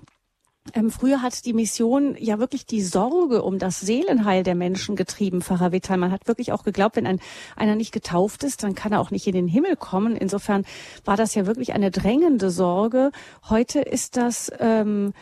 Ähm, 0.74 0.90
früher 0.90 1.22
hat 1.22 1.44
die 1.46 1.54
Mission 1.54 2.16
ja 2.18 2.38
wirklich 2.38 2.66
die 2.66 2.82
Sorge 2.82 3.42
um 3.42 3.58
das 3.58 3.80
Seelenheil 3.80 4.42
der 4.42 4.54
Menschen 4.54 4.94
getrieben, 4.94 5.40
Pfarrer 5.40 5.72
Wittal. 5.72 5.96
Man 5.96 6.12
hat 6.12 6.28
wirklich 6.28 6.52
auch 6.52 6.64
geglaubt, 6.64 6.96
wenn 6.96 7.06
ein, 7.06 7.20
einer 7.56 7.76
nicht 7.76 7.92
getauft 7.92 8.44
ist, 8.44 8.62
dann 8.62 8.74
kann 8.74 8.92
er 8.92 9.00
auch 9.00 9.10
nicht 9.10 9.26
in 9.26 9.32
den 9.32 9.48
Himmel 9.48 9.76
kommen. 9.76 10.16
Insofern 10.16 10.64
war 11.04 11.16
das 11.16 11.34
ja 11.34 11.46
wirklich 11.46 11.72
eine 11.72 11.90
drängende 11.90 12.50
Sorge. 12.50 13.10
Heute 13.48 13.80
ist 13.80 14.16
das 14.16 14.52
ähm, 14.58 15.14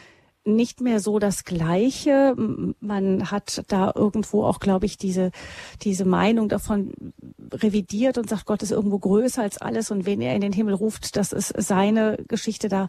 nicht 0.54 0.80
mehr 0.80 1.00
so 1.00 1.18
das 1.18 1.44
Gleiche. 1.44 2.34
Man 2.80 3.30
hat 3.30 3.64
da 3.68 3.92
irgendwo 3.94 4.44
auch, 4.44 4.60
glaube 4.60 4.86
ich, 4.86 4.98
diese, 4.98 5.30
diese 5.82 6.04
Meinung 6.04 6.48
davon 6.48 6.92
revidiert 7.52 8.18
und 8.18 8.28
sagt, 8.28 8.46
Gott 8.46 8.62
ist 8.62 8.72
irgendwo 8.72 8.98
größer 8.98 9.42
als 9.42 9.58
alles 9.58 9.90
und 9.90 10.06
wen 10.06 10.20
er 10.20 10.34
in 10.34 10.40
den 10.40 10.52
Himmel 10.52 10.74
ruft, 10.74 11.16
das 11.16 11.32
ist 11.32 11.52
seine 11.56 12.18
Geschichte. 12.28 12.68
Da 12.68 12.88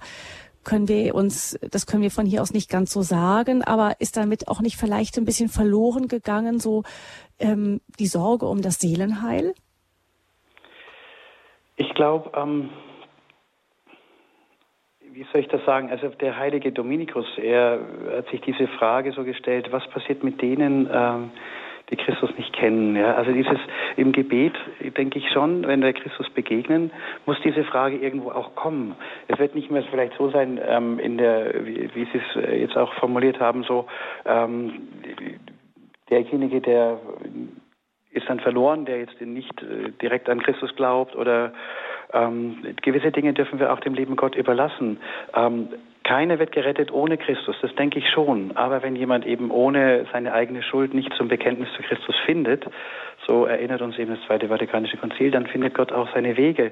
können 0.63 0.87
wir 0.87 1.15
uns, 1.15 1.57
das 1.71 1.85
können 1.85 2.03
wir 2.03 2.11
von 2.11 2.25
hier 2.25 2.41
aus 2.41 2.53
nicht 2.53 2.69
ganz 2.69 2.91
so 2.91 3.01
sagen, 3.01 3.63
aber 3.63 3.99
ist 3.99 4.17
damit 4.17 4.47
auch 4.47 4.61
nicht 4.61 4.77
vielleicht 4.77 5.17
ein 5.17 5.25
bisschen 5.25 5.49
verloren 5.49 6.07
gegangen, 6.07 6.59
so 6.59 6.83
ähm, 7.39 7.81
die 7.99 8.07
Sorge 8.07 8.45
um 8.45 8.61
das 8.61 8.79
Seelenheil? 8.79 9.53
Ich 11.77 11.93
glaube, 11.95 12.31
ähm, 12.35 12.69
wie 15.19 15.25
soll 15.33 15.41
ich 15.41 15.49
das 15.49 15.65
sagen? 15.65 15.89
Also 15.89 16.07
der 16.07 16.37
heilige 16.37 16.71
Dominikus, 16.71 17.25
er 17.37 17.77
hat 18.15 18.29
sich 18.29 18.39
diese 18.39 18.67
Frage 18.67 19.11
so 19.11 19.25
gestellt, 19.25 19.69
was 19.69 19.85
passiert 19.89 20.23
mit 20.23 20.41
denen, 20.41 20.89
ähm, 20.89 21.31
die 21.89 21.97
Christus 21.97 22.29
nicht 22.37 22.53
kennen. 22.53 22.95
Ja? 22.95 23.15
Also 23.15 23.33
dieses 23.33 23.57
im 23.97 24.13
Gebet, 24.13 24.53
denke 24.95 25.19
ich 25.19 25.29
schon, 25.33 25.67
wenn 25.67 25.81
wir 25.81 25.91
Christus 25.91 26.29
begegnen, 26.29 26.91
muss 27.25 27.35
diese 27.43 27.65
Frage 27.65 27.97
irgendwo 27.97 28.31
auch 28.31 28.55
kommen. 28.55 28.95
Es 29.27 29.37
wird 29.39 29.55
nicht 29.55 29.69
mehr 29.69 29.83
vielleicht 29.91 30.13
so 30.17 30.29
sein, 30.29 30.57
ähm, 30.65 30.99
in 30.99 31.17
der, 31.17 31.65
wie, 31.65 31.89
Sie 31.93 32.07
es 32.13 32.57
jetzt 32.57 32.77
auch 32.77 32.93
formuliert 32.93 33.41
haben, 33.41 33.63
so 33.63 33.87
ähm, 34.25 34.87
derjenige, 36.09 36.61
der 36.61 36.97
ist 38.11 38.29
dann 38.29 38.39
verloren, 38.39 38.85
der 38.85 38.99
jetzt 38.99 39.19
nicht 39.19 39.61
äh, 39.63 39.91
direkt 40.01 40.29
an 40.29 40.41
Christus 40.41 40.73
glaubt 40.77 41.17
oder 41.17 41.51
ähm, 42.13 42.75
gewisse 42.81 43.11
Dinge 43.11 43.33
dürfen 43.33 43.59
wir 43.59 43.73
auch 43.73 43.79
dem 43.79 43.93
lieben 43.93 44.15
Gott 44.15 44.35
überlassen. 44.35 44.99
Ähm, 45.35 45.69
keiner 46.03 46.39
wird 46.39 46.53
gerettet 46.53 46.91
ohne 46.91 47.17
Christus, 47.17 47.55
das 47.61 47.75
denke 47.75 47.99
ich 47.99 48.09
schon. 48.09 48.55
Aber 48.55 48.81
wenn 48.81 48.95
jemand 48.95 49.27
eben 49.27 49.51
ohne 49.51 50.07
seine 50.11 50.33
eigene 50.33 50.63
Schuld 50.63 50.93
nicht 50.95 51.13
zum 51.13 51.27
Bekenntnis 51.27 51.69
zu 51.75 51.83
Christus 51.83 52.15
findet, 52.25 52.65
so 53.27 53.45
erinnert 53.45 53.83
uns 53.83 53.97
eben 53.99 54.15
das 54.15 54.25
Zweite 54.25 54.47
Vatikanische 54.47 54.97
Konzil, 54.97 55.29
dann 55.29 55.45
findet 55.45 55.75
Gott 55.75 55.91
auch 55.91 56.11
seine 56.13 56.35
Wege, 56.35 56.71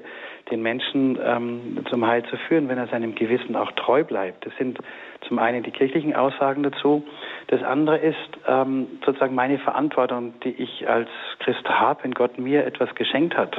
den 0.50 0.62
Menschen 0.62 1.18
ähm, 1.22 1.84
zum 1.90 2.06
Heil 2.06 2.24
zu 2.24 2.36
führen, 2.36 2.68
wenn 2.68 2.78
er 2.78 2.86
seinem 2.88 3.14
Gewissen 3.14 3.56
auch 3.56 3.72
treu 3.72 4.04
bleibt. 4.04 4.46
Das 4.46 4.56
sind 4.56 4.78
zum 5.26 5.38
einen 5.38 5.62
die 5.62 5.70
kirchlichen 5.70 6.14
Aussagen 6.14 6.62
dazu. 6.62 7.04
Das 7.48 7.62
andere 7.62 7.98
ist 7.98 8.16
ähm, 8.46 8.86
sozusagen 9.04 9.34
meine 9.34 9.58
Verantwortung, 9.58 10.34
die 10.44 10.50
ich 10.50 10.88
als 10.88 11.08
Christ 11.40 11.68
habe, 11.68 12.04
wenn 12.04 12.12
Gott 12.12 12.38
mir 12.38 12.64
etwas 12.64 12.94
geschenkt 12.94 13.36
hat. 13.36 13.56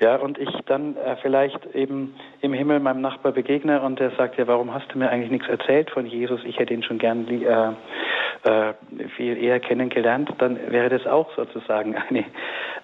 Ja, 0.00 0.16
und 0.16 0.38
ich 0.38 0.50
dann 0.66 0.96
äh, 0.96 1.16
vielleicht 1.22 1.74
eben 1.74 2.14
im 2.40 2.52
Himmel 2.52 2.80
meinem 2.80 3.00
Nachbar 3.00 3.32
begegne 3.32 3.80
und 3.80 3.98
der 3.98 4.10
sagt, 4.12 4.38
ja, 4.38 4.46
warum 4.46 4.72
hast 4.74 4.92
du 4.92 4.98
mir 4.98 5.10
eigentlich 5.10 5.30
nichts 5.30 5.48
erzählt 5.48 5.90
von 5.90 6.06
Jesus? 6.06 6.40
Ich 6.44 6.58
hätte 6.58 6.74
ihn 6.74 6.82
schon 6.82 6.98
gern 6.98 7.26
äh, 7.28 7.72
äh, 8.44 8.74
viel 9.16 9.36
eher 9.36 9.58
kennengelernt. 9.60 10.30
Dann 10.38 10.58
wäre 10.70 10.88
das 10.88 11.06
auch 11.06 11.34
sozusagen 11.34 11.96
eine, 12.08 12.24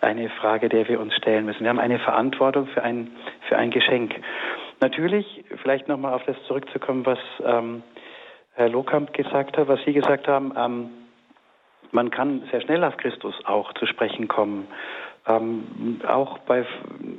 eine 0.00 0.28
Frage, 0.30 0.68
der 0.68 0.88
wir 0.88 1.00
uns 1.00 1.14
stellen 1.14 1.46
müssen. 1.46 1.60
Wir 1.60 1.68
haben 1.68 1.78
eine 1.78 1.98
Verantwortung 1.98 2.66
für 2.66 2.82
ein, 2.82 3.12
für 3.48 3.56
ein 3.56 3.70
Geschenk. 3.70 4.14
Natürlich, 4.80 5.44
vielleicht 5.62 5.88
nochmal 5.88 6.14
auf 6.14 6.24
das 6.24 6.36
zurückzukommen, 6.46 7.06
was 7.06 7.18
ähm, 7.44 7.82
Herr 8.54 8.68
Lohkamp 8.68 9.12
gesagt 9.12 9.56
hat, 9.56 9.68
was 9.68 9.80
Sie 9.84 9.92
gesagt 9.92 10.28
haben, 10.28 10.52
ähm, 10.56 10.90
man 11.92 12.10
kann 12.10 12.42
sehr 12.50 12.60
schnell 12.60 12.82
auf 12.84 12.96
Christus 12.96 13.34
auch 13.44 13.72
zu 13.74 13.86
sprechen 13.86 14.28
kommen. 14.28 14.66
Ähm, 15.26 16.00
auch 16.06 16.38
bei, 16.38 16.66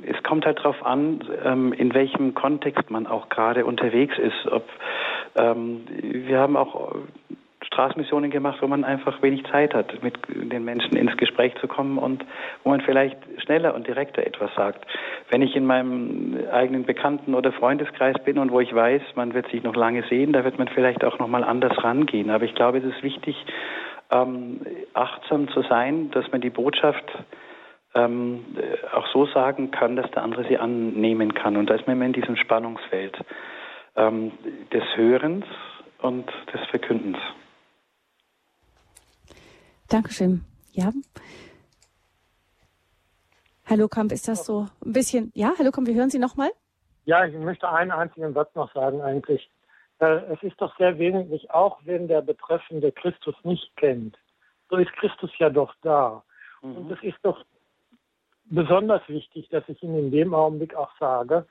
es 0.02 0.22
kommt 0.22 0.46
halt 0.46 0.58
darauf 0.58 0.84
an, 0.84 1.24
ähm, 1.44 1.72
in 1.72 1.92
welchem 1.94 2.34
Kontext 2.34 2.90
man 2.90 3.06
auch 3.06 3.28
gerade 3.28 3.64
unterwegs 3.64 4.16
ist. 4.18 4.46
Ob, 4.50 4.68
ähm, 5.34 5.86
wir 5.88 6.38
haben 6.38 6.56
auch 6.56 6.94
Straßenmissionen 7.66 8.30
gemacht, 8.30 8.58
wo 8.60 8.66
man 8.66 8.84
einfach 8.84 9.20
wenig 9.22 9.44
Zeit 9.50 9.74
hat, 9.74 10.02
mit 10.02 10.14
den 10.28 10.64
Menschen 10.64 10.96
ins 10.96 11.16
Gespräch 11.16 11.54
zu 11.60 11.66
kommen 11.66 11.98
und 11.98 12.24
wo 12.62 12.70
man 12.70 12.80
vielleicht 12.80 13.16
schneller 13.42 13.74
und 13.74 13.86
direkter 13.86 14.26
etwas 14.26 14.54
sagt. 14.54 14.86
Wenn 15.30 15.42
ich 15.42 15.56
in 15.56 15.66
meinem 15.66 16.38
eigenen 16.52 16.84
Bekannten- 16.84 17.34
oder 17.34 17.52
Freundeskreis 17.52 18.16
bin 18.24 18.38
und 18.38 18.52
wo 18.52 18.60
ich 18.60 18.74
weiß, 18.74 19.02
man 19.14 19.34
wird 19.34 19.50
sich 19.50 19.62
noch 19.62 19.74
lange 19.74 20.04
sehen, 20.04 20.32
da 20.32 20.44
wird 20.44 20.58
man 20.58 20.68
vielleicht 20.68 21.04
auch 21.04 21.18
noch 21.18 21.28
mal 21.28 21.44
anders 21.44 21.82
rangehen. 21.82 22.30
Aber 22.30 22.44
ich 22.44 22.54
glaube, 22.54 22.78
es 22.78 22.84
ist 22.84 23.02
wichtig, 23.02 23.36
ähm, 24.10 24.60
achtsam 24.94 25.48
zu 25.48 25.62
sein, 25.62 26.10
dass 26.12 26.30
man 26.30 26.40
die 26.40 26.50
Botschaft 26.50 27.04
ähm, 27.94 28.44
auch 28.92 29.06
so 29.08 29.26
sagen 29.26 29.70
kann, 29.70 29.96
dass 29.96 30.10
der 30.12 30.22
andere 30.22 30.44
sie 30.44 30.58
annehmen 30.58 31.34
kann. 31.34 31.56
Und 31.56 31.70
da 31.70 31.74
ist 31.74 31.86
man 31.86 31.96
immer 31.96 32.06
in 32.06 32.12
diesem 32.12 32.36
Spannungsfeld 32.36 33.16
ähm, 33.96 34.32
des 34.72 34.84
Hörens 34.94 35.46
und 36.02 36.30
des 36.52 36.60
Verkündens. 36.70 37.18
Dankeschön. 39.88 40.44
Ja. 40.72 40.92
Hallo 43.66 43.88
Kamp, 43.88 44.12
ist 44.12 44.26
das 44.28 44.44
so 44.44 44.66
ein 44.84 44.92
bisschen, 44.92 45.32
ja, 45.34 45.52
Hallo 45.58 45.70
Kamp, 45.70 45.86
wir 45.86 45.94
hören 45.94 46.10
Sie 46.10 46.18
nochmal? 46.18 46.50
Ja, 47.04 47.24
ich 47.24 47.34
möchte 47.34 47.68
einen 47.68 47.92
einzigen 47.92 48.32
Satz 48.34 48.54
noch 48.54 48.72
sagen 48.74 49.00
eigentlich. 49.00 49.48
Äh, 49.98 50.34
es 50.34 50.42
ist 50.42 50.60
doch 50.60 50.76
sehr 50.76 50.98
wesentlich, 50.98 51.50
auch 51.50 51.78
wenn 51.84 52.08
der 52.08 52.20
Betreffende 52.20 52.90
Christus 52.90 53.36
nicht 53.44 53.76
kennt, 53.76 54.18
so 54.70 54.76
ist 54.76 54.92
Christus 54.94 55.30
ja 55.38 55.50
doch 55.50 55.74
da. 55.82 56.22
Mhm. 56.62 56.76
Und 56.76 56.90
es 56.90 57.02
ist 57.02 57.18
doch 57.22 57.44
besonders 58.44 59.02
wichtig, 59.08 59.48
dass 59.50 59.68
ich 59.68 59.82
ihm 59.82 59.96
in 59.96 60.10
dem 60.10 60.34
Augenblick 60.34 60.74
auch 60.74 60.90
sage, 60.98 61.46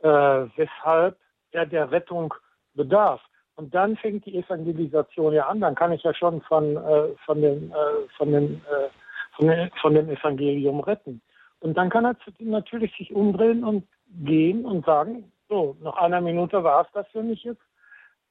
äh, 0.00 0.08
weshalb 0.08 1.18
er 1.50 1.66
der 1.66 1.90
Rettung 1.90 2.32
bedarf. 2.74 3.20
Und 3.56 3.74
dann 3.74 3.96
fängt 3.96 4.24
die 4.26 4.36
Evangelisation 4.38 5.34
ja 5.34 5.46
an. 5.46 5.60
Dann 5.60 5.74
kann 5.74 5.92
ich 5.92 6.02
ja 6.02 6.14
schon 6.14 6.40
von, 6.42 6.76
äh, 6.76 7.08
von, 7.24 7.40
dem, 7.40 7.70
äh, 7.70 8.08
von, 8.16 8.32
dem, 8.32 8.54
äh, 8.54 8.88
von, 9.36 9.46
dem, 9.46 9.70
von 9.80 9.94
dem 9.94 10.08
Evangelium 10.08 10.80
retten. 10.80 11.20
Und 11.60 11.76
dann 11.76 11.90
kann 11.90 12.04
er 12.04 12.16
natürlich 12.40 12.96
sich 12.96 13.14
umdrehen 13.14 13.62
und 13.62 13.86
gehen 14.24 14.64
und 14.64 14.84
sagen, 14.84 15.30
so, 15.48 15.76
nach 15.82 15.96
einer 15.96 16.20
Minute 16.20 16.64
war 16.64 16.82
es 16.82 16.88
das 16.92 17.06
für 17.08 17.22
mich 17.22 17.44
jetzt. 17.44 17.62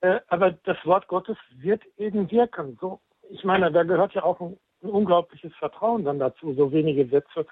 Äh, 0.02 0.20
aber 0.28 0.52
das 0.52 0.78
Wort 0.86 1.08
Gottes 1.08 1.38
wird 1.58 1.84
eben 1.98 2.30
wirken. 2.32 2.78
So, 2.82 3.00
ich 3.30 3.44
meine, 3.44 3.72
da 3.72 3.84
gehört 3.84 4.14
ja 4.14 4.24
auch 4.24 4.40
ein, 4.42 4.58
ein 4.84 4.90
unglaubliches 4.90 5.54
Vertrauen 5.56 6.04
dann 6.04 6.20
dazu, 6.20 6.54
so 6.56 6.72
wenige 6.72 7.06
Sätze 7.08 7.46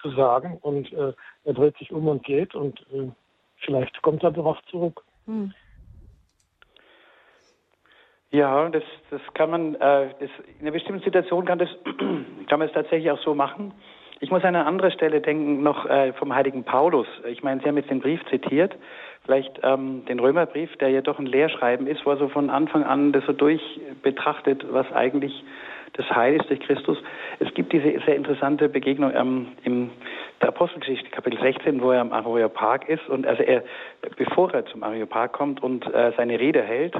zu 0.00 0.10
sagen. 0.12 0.58
Und 0.62 0.92
äh, 0.92 1.12
er 1.44 1.52
dreht 1.52 1.76
sich 1.78 1.92
um 1.92 2.06
und 2.08 2.24
geht 2.24 2.54
und 2.54 2.80
äh, 2.92 3.10
vielleicht 3.56 4.00
kommt 4.02 4.22
er 4.22 4.30
darauf 4.30 4.58
zurück. 4.70 5.02
Hm. 5.26 5.52
Ja, 8.30 8.68
das, 8.68 8.82
das 9.10 9.20
kann 9.34 9.50
man, 9.50 9.74
äh, 9.76 10.08
das, 10.18 10.30
in 10.58 10.62
einer 10.62 10.72
bestimmten 10.72 11.02
Situation 11.02 11.44
kann, 11.44 11.58
das, 11.58 11.68
kann 12.48 12.58
man 12.58 12.68
es 12.68 12.74
tatsächlich 12.74 13.10
auch 13.10 13.20
so 13.22 13.34
machen. 13.34 13.72
Ich 14.20 14.30
muss 14.30 14.42
an 14.42 14.56
eine 14.56 14.64
andere 14.64 14.90
Stelle 14.90 15.20
denken, 15.20 15.62
noch 15.62 15.84
äh, 15.86 16.12
vom 16.14 16.34
heiligen 16.34 16.64
Paulus. 16.64 17.06
Ich 17.28 17.42
meine, 17.42 17.60
Sie 17.60 17.68
haben 17.68 17.76
jetzt 17.76 17.90
den 17.90 18.00
Brief 18.00 18.20
zitiert, 18.30 18.74
vielleicht 19.24 19.60
ähm, 19.62 20.04
den 20.06 20.18
Römerbrief, 20.18 20.74
der 20.78 20.88
ja 20.88 21.02
doch 21.02 21.18
ein 21.18 21.26
Lehrschreiben 21.26 21.86
ist, 21.86 22.06
wo 22.06 22.10
er 22.10 22.16
so 22.16 22.28
von 22.28 22.48
Anfang 22.48 22.82
an 22.82 23.12
das 23.12 23.24
so 23.26 23.32
durch 23.32 23.60
betrachtet, 24.02 24.64
was 24.70 24.90
eigentlich 24.92 25.44
das 25.96 26.08
Heil 26.10 26.36
ist 26.36 26.48
durch 26.48 26.60
Christus. 26.60 26.98
Es 27.38 27.52
gibt 27.54 27.72
diese 27.72 27.98
sehr 28.04 28.16
interessante 28.16 28.68
Begegnung 28.68 29.12
ähm, 29.14 29.48
im 29.64 29.90
der 30.40 30.48
Apostelgeschichte, 30.50 31.08
Kapitel 31.10 31.40
16, 31.40 31.80
wo 31.80 31.92
er 31.92 32.02
am 32.02 32.12
Areopag 32.12 32.88
ist 32.88 33.08
und 33.08 33.26
also 33.26 33.42
er, 33.42 33.64
bevor 34.16 34.52
er 34.52 34.66
zum 34.66 34.82
Areopag 34.82 35.32
kommt 35.32 35.62
und 35.62 35.86
äh, 35.94 36.12
seine 36.16 36.38
Rede 36.38 36.62
hält, 36.62 36.94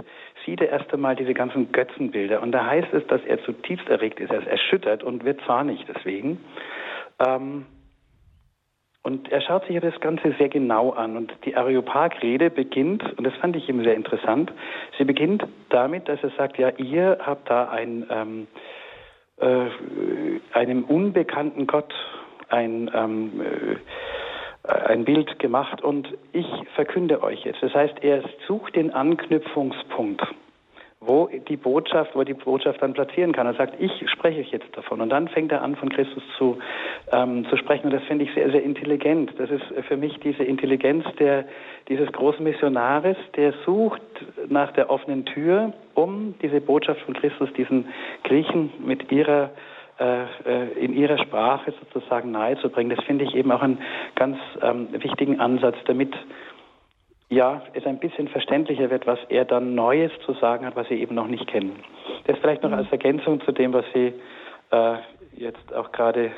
sieht 0.46 0.62
er 0.62 0.70
erst 0.70 0.92
einmal 0.94 1.16
diese 1.16 1.34
ganzen 1.34 1.70
Götzenbilder 1.70 2.40
und 2.40 2.52
da 2.52 2.64
heißt 2.64 2.94
es, 2.94 3.06
dass 3.08 3.22
er 3.26 3.42
zutiefst 3.44 3.88
erregt 3.88 4.20
ist, 4.20 4.30
er 4.30 4.40
ist 4.40 4.48
erschüttert 4.48 5.02
und 5.02 5.24
wird 5.24 5.40
zornig 5.42 5.84
deswegen. 5.86 6.42
Ähm, 7.26 7.66
und 9.02 9.30
er 9.30 9.40
schaut 9.40 9.64
sich 9.66 9.78
das 9.78 10.00
Ganze 10.00 10.34
sehr 10.36 10.48
genau 10.48 10.90
an. 10.90 11.16
Und 11.16 11.32
die 11.44 11.54
Areopag-Rede 11.54 12.50
beginnt, 12.50 13.04
und 13.16 13.22
das 13.22 13.34
fand 13.34 13.54
ich 13.54 13.68
ihm 13.68 13.84
sehr 13.84 13.94
interessant, 13.94 14.50
sie 14.98 15.04
beginnt 15.04 15.46
damit, 15.68 16.08
dass 16.08 16.20
er 16.24 16.30
sagt, 16.30 16.58
ja, 16.58 16.70
ihr 16.70 17.18
habt 17.20 17.48
da 17.48 17.68
ein, 17.68 18.04
ähm, 18.10 18.48
äh, 19.38 19.66
einem 20.52 20.84
unbekannten 20.84 21.66
Gott 21.66 21.92
ein, 22.48 22.90
ähm, 22.94 23.40
äh, 23.40 24.72
ein 24.72 25.04
Bild 25.04 25.38
gemacht 25.38 25.82
und 25.82 26.08
ich 26.32 26.46
verkünde 26.74 27.22
euch 27.22 27.44
jetzt. 27.44 27.62
Das 27.62 27.74
heißt, 27.74 28.02
er 28.02 28.22
sucht 28.46 28.76
den 28.76 28.92
Anknüpfungspunkt, 28.92 30.22
wo 31.00 31.28
die 31.48 31.56
Botschaft, 31.56 32.14
wo 32.14 32.24
die 32.24 32.34
Botschaft 32.34 32.80
dann 32.82 32.94
platzieren 32.94 33.32
kann. 33.32 33.46
Er 33.46 33.54
sagt, 33.54 33.74
ich 33.78 33.92
spreche 34.10 34.40
jetzt 34.40 34.76
davon. 34.76 35.00
Und 35.00 35.10
dann 35.10 35.28
fängt 35.28 35.52
er 35.52 35.62
an, 35.62 35.76
von 35.76 35.90
Christus 35.90 36.22
zu, 36.38 36.58
ähm, 37.12 37.46
zu 37.50 37.56
sprechen. 37.56 37.86
Und 37.86 37.92
das 37.92 38.02
finde 38.04 38.24
ich 38.24 38.34
sehr, 38.34 38.50
sehr 38.50 38.62
intelligent. 38.62 39.32
Das 39.38 39.50
ist 39.50 39.64
für 39.86 39.96
mich 39.96 40.18
diese 40.20 40.42
Intelligenz 40.42 41.04
der, 41.18 41.44
dieses 41.88 42.10
großen 42.12 42.42
Missionares, 42.42 43.16
der 43.36 43.52
sucht 43.64 44.00
nach 44.48 44.72
der 44.72 44.90
offenen 44.90 45.26
Tür, 45.26 45.72
um 45.94 46.34
diese 46.40 46.60
Botschaft 46.60 47.00
von 47.02 47.14
Christus 47.14 47.52
diesen 47.52 47.88
Griechen 48.24 48.72
mit 48.78 49.12
ihrer 49.12 49.50
äh, 49.98 50.24
äh, 50.44 50.84
in 50.84 50.92
ihrer 50.92 51.16
Sprache 51.16 51.72
sozusagen 51.80 52.30
nahezubringen. 52.30 52.94
Das 52.94 53.02
finde 53.06 53.24
ich 53.24 53.34
eben 53.34 53.50
auch 53.50 53.62
einen 53.62 53.78
ganz 54.14 54.36
ähm, 54.60 54.88
wichtigen 54.92 55.40
Ansatz, 55.40 55.76
damit 55.86 56.14
ja, 57.28 57.62
es 57.74 57.84
ein 57.86 57.98
bisschen 57.98 58.28
verständlicher 58.28 58.90
wird, 58.90 59.06
was 59.06 59.18
er 59.28 59.44
dann 59.44 59.74
Neues 59.74 60.12
zu 60.24 60.34
sagen 60.34 60.64
hat, 60.64 60.76
was 60.76 60.88
Sie 60.88 60.94
eben 60.94 61.14
noch 61.14 61.26
nicht 61.26 61.46
kennen. 61.48 61.82
Das 62.26 62.38
vielleicht 62.38 62.62
noch 62.62 62.70
mhm. 62.70 62.76
als 62.76 62.92
Ergänzung 62.92 63.40
zu 63.40 63.52
dem, 63.52 63.72
was 63.72 63.84
Sie 63.92 64.12
äh, 64.70 64.96
jetzt 65.34 65.74
auch 65.74 65.92
gerade 65.92 66.32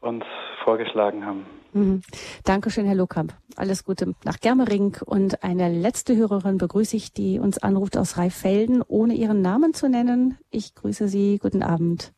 uns 0.00 0.24
vorgeschlagen 0.64 1.24
haben. 1.24 1.46
Mhm. 1.72 2.02
Dankeschön, 2.44 2.86
Herr 2.86 2.94
Lohkamp. 2.94 3.32
Alles 3.56 3.84
Gute 3.84 4.14
nach 4.24 4.38
Germering. 4.40 4.96
Und 5.04 5.42
eine 5.44 5.68
letzte 5.68 6.16
Hörerin 6.16 6.58
begrüße 6.58 6.96
ich, 6.96 7.12
die 7.12 7.38
uns 7.38 7.62
anruft 7.62 7.96
aus 7.96 8.18
Rheinfelden, 8.18 8.82
ohne 8.86 9.14
ihren 9.14 9.42
Namen 9.42 9.74
zu 9.74 9.88
nennen. 9.88 10.38
Ich 10.50 10.74
grüße 10.74 11.08
Sie. 11.08 11.38
Guten 11.40 11.62
Abend. 11.62 12.12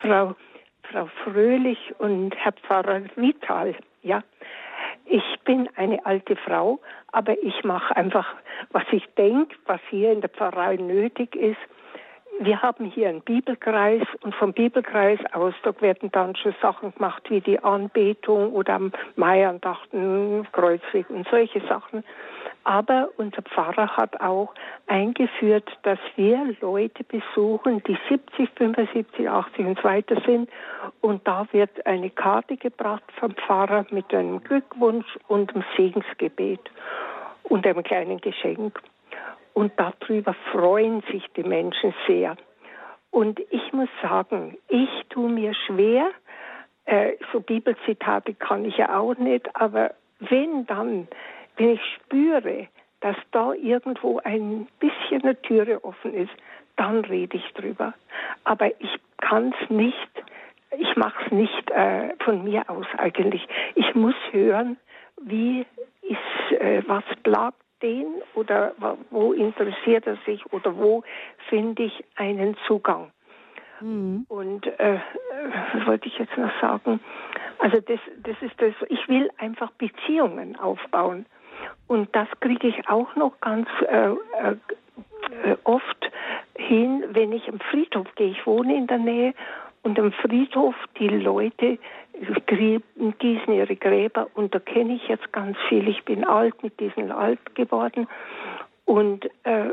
Frau, 0.00 0.34
Frau 0.90 1.08
Fröhlich 1.24 1.78
und 1.98 2.34
Herr 2.36 2.52
Pfarrer 2.52 3.02
Vital, 3.16 3.74
ja. 4.02 4.22
Ich 5.06 5.40
bin 5.44 5.68
eine 5.76 6.04
alte 6.04 6.36
Frau, 6.36 6.80
aber 7.12 7.40
ich 7.42 7.64
mache 7.64 7.96
einfach, 7.96 8.26
was 8.70 8.84
ich 8.90 9.06
denke, 9.16 9.56
was 9.66 9.80
hier 9.90 10.12
in 10.12 10.20
der 10.20 10.30
Pfarrei 10.30 10.76
nötig 10.76 11.34
ist 11.36 11.58
wir 12.40 12.60
haben 12.60 12.84
hier 12.84 13.08
einen 13.08 13.22
Bibelkreis 13.22 14.02
und 14.20 14.34
vom 14.34 14.52
Bibelkreis 14.52 15.18
aus, 15.32 15.54
werden 15.80 16.10
dann 16.12 16.36
schon 16.36 16.54
Sachen 16.60 16.92
gemacht 16.94 17.22
wie 17.28 17.40
die 17.40 17.58
Anbetung 17.58 18.52
oder 18.52 18.74
am 18.74 18.92
Maiandachten, 19.16 20.46
Kreuzweg 20.52 21.08
und 21.10 21.26
solche 21.28 21.60
Sachen. 21.66 22.04
Aber 22.66 23.10
unser 23.16 23.42
Pfarrer 23.42 23.96
hat 23.96 24.20
auch 24.20 24.52
eingeführt, 24.88 25.70
dass 25.84 26.00
wir 26.16 26.52
Leute 26.60 27.04
besuchen, 27.04 27.80
die 27.84 27.96
70, 28.08 28.50
75, 28.56 29.30
80 29.30 29.66
und 29.66 29.78
so 29.78 29.84
weiter 29.84 30.20
sind. 30.26 30.50
Und 31.00 31.24
da 31.28 31.46
wird 31.52 31.86
eine 31.86 32.10
Karte 32.10 32.56
gebracht 32.56 33.04
vom 33.20 33.36
Pfarrer 33.36 33.86
mit 33.90 34.12
einem 34.12 34.42
Glückwunsch 34.42 35.06
und 35.28 35.54
einem 35.54 35.64
Segensgebet 35.76 36.58
und 37.44 37.64
einem 37.64 37.84
kleinen 37.84 38.20
Geschenk. 38.20 38.82
Und 39.54 39.72
darüber 39.76 40.34
freuen 40.50 41.02
sich 41.12 41.24
die 41.36 41.44
Menschen 41.44 41.94
sehr. 42.08 42.36
Und 43.12 43.38
ich 43.50 43.72
muss 43.72 43.88
sagen, 44.02 44.58
ich 44.66 44.90
tue 45.10 45.30
mir 45.30 45.54
schwer, 45.54 46.10
äh, 46.86 47.12
so 47.32 47.38
Bibelzitate 47.38 48.34
kann 48.34 48.64
ich 48.64 48.76
ja 48.76 48.98
auch 48.98 49.14
nicht, 49.18 49.54
aber 49.54 49.92
wenn 50.18 50.66
dann, 50.66 51.06
wenn 51.56 51.70
ich 51.70 51.80
spüre, 51.96 52.68
dass 53.00 53.16
da 53.32 53.52
irgendwo 53.52 54.20
ein 54.24 54.66
bisschen 54.80 55.22
eine 55.22 55.40
Türe 55.42 55.84
offen 55.84 56.14
ist, 56.14 56.32
dann 56.76 57.04
rede 57.04 57.36
ich 57.36 57.52
drüber. 57.54 57.94
Aber 58.44 58.68
ich 58.80 58.94
kann 59.18 59.54
es 59.60 59.70
nicht, 59.70 60.10
ich 60.78 60.96
mache 60.96 61.24
es 61.24 61.32
nicht 61.32 61.70
äh, 61.70 62.14
von 62.24 62.44
mir 62.44 62.68
aus 62.68 62.86
eigentlich. 62.98 63.46
Ich 63.74 63.94
muss 63.94 64.14
hören, 64.30 64.76
wie 65.22 65.66
ist, 66.02 66.60
äh, 66.60 66.82
was 66.86 67.04
plagt 67.22 67.60
den 67.82 68.06
oder 68.34 68.72
wo 69.10 69.32
interessiert 69.32 70.06
er 70.06 70.16
sich 70.24 70.44
oder 70.52 70.76
wo 70.76 71.02
finde 71.48 71.84
ich 71.84 72.04
einen 72.16 72.56
Zugang. 72.66 73.12
Mhm. 73.80 74.24
Und 74.28 74.66
äh, 74.66 74.98
was 75.74 75.86
wollte 75.86 76.08
ich 76.08 76.18
jetzt 76.18 76.36
noch 76.38 76.52
sagen? 76.60 77.00
Also 77.58 77.80
das, 77.80 78.00
das 78.22 78.36
ist 78.40 78.60
das, 78.60 78.74
ich 78.88 79.08
will 79.08 79.30
einfach 79.38 79.70
Beziehungen 79.72 80.56
aufbauen. 80.56 81.26
Und 81.86 82.14
das 82.14 82.28
kriege 82.40 82.68
ich 82.68 82.88
auch 82.88 83.14
noch 83.16 83.40
ganz 83.40 83.68
äh, 83.88 84.10
äh, 84.10 85.56
oft 85.64 86.10
hin, 86.56 87.04
wenn 87.10 87.32
ich 87.32 87.48
am 87.48 87.60
Friedhof 87.60 88.06
gehe. 88.16 88.30
Ich 88.30 88.46
wohne 88.46 88.76
in 88.76 88.86
der 88.86 88.98
Nähe 88.98 89.34
und 89.82 89.98
am 89.98 90.12
Friedhof 90.12 90.74
die 90.98 91.08
Leute 91.08 91.78
gießen 93.18 93.52
ihre 93.52 93.76
Gräber 93.76 94.28
und 94.34 94.54
da 94.54 94.58
kenne 94.58 94.94
ich 94.94 95.06
jetzt 95.08 95.32
ganz 95.32 95.56
viel. 95.68 95.86
Ich 95.88 96.04
bin 96.04 96.24
alt, 96.24 96.62
mit 96.62 96.80
diesen 96.80 97.12
alt 97.12 97.54
geworden 97.54 98.08
und 98.84 99.26
äh, 99.44 99.70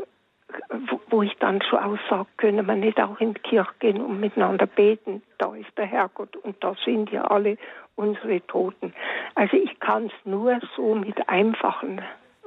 wo, 0.88 1.00
wo, 1.08 1.22
ich 1.22 1.34
dann 1.38 1.60
schon 1.62 1.78
aussage, 1.78 2.28
können 2.36 2.66
wir 2.66 2.74
nicht 2.74 3.00
auch 3.00 3.20
in 3.20 3.34
die 3.34 3.40
Kirche 3.40 3.72
gehen 3.78 4.00
und 4.00 4.20
miteinander 4.20 4.66
beten. 4.66 5.22
Da 5.38 5.54
ist 5.54 5.76
der 5.76 5.86
Herrgott 5.86 6.36
und 6.36 6.62
da 6.62 6.74
sind 6.84 7.10
ja 7.10 7.24
alle 7.24 7.58
unsere 7.96 8.40
Toten. 8.46 8.92
Also 9.34 9.56
ich 9.56 9.78
kann 9.80 10.06
es 10.06 10.12
nur 10.24 10.60
so 10.76 10.94
mit 10.94 11.28
einfachen 11.28 12.00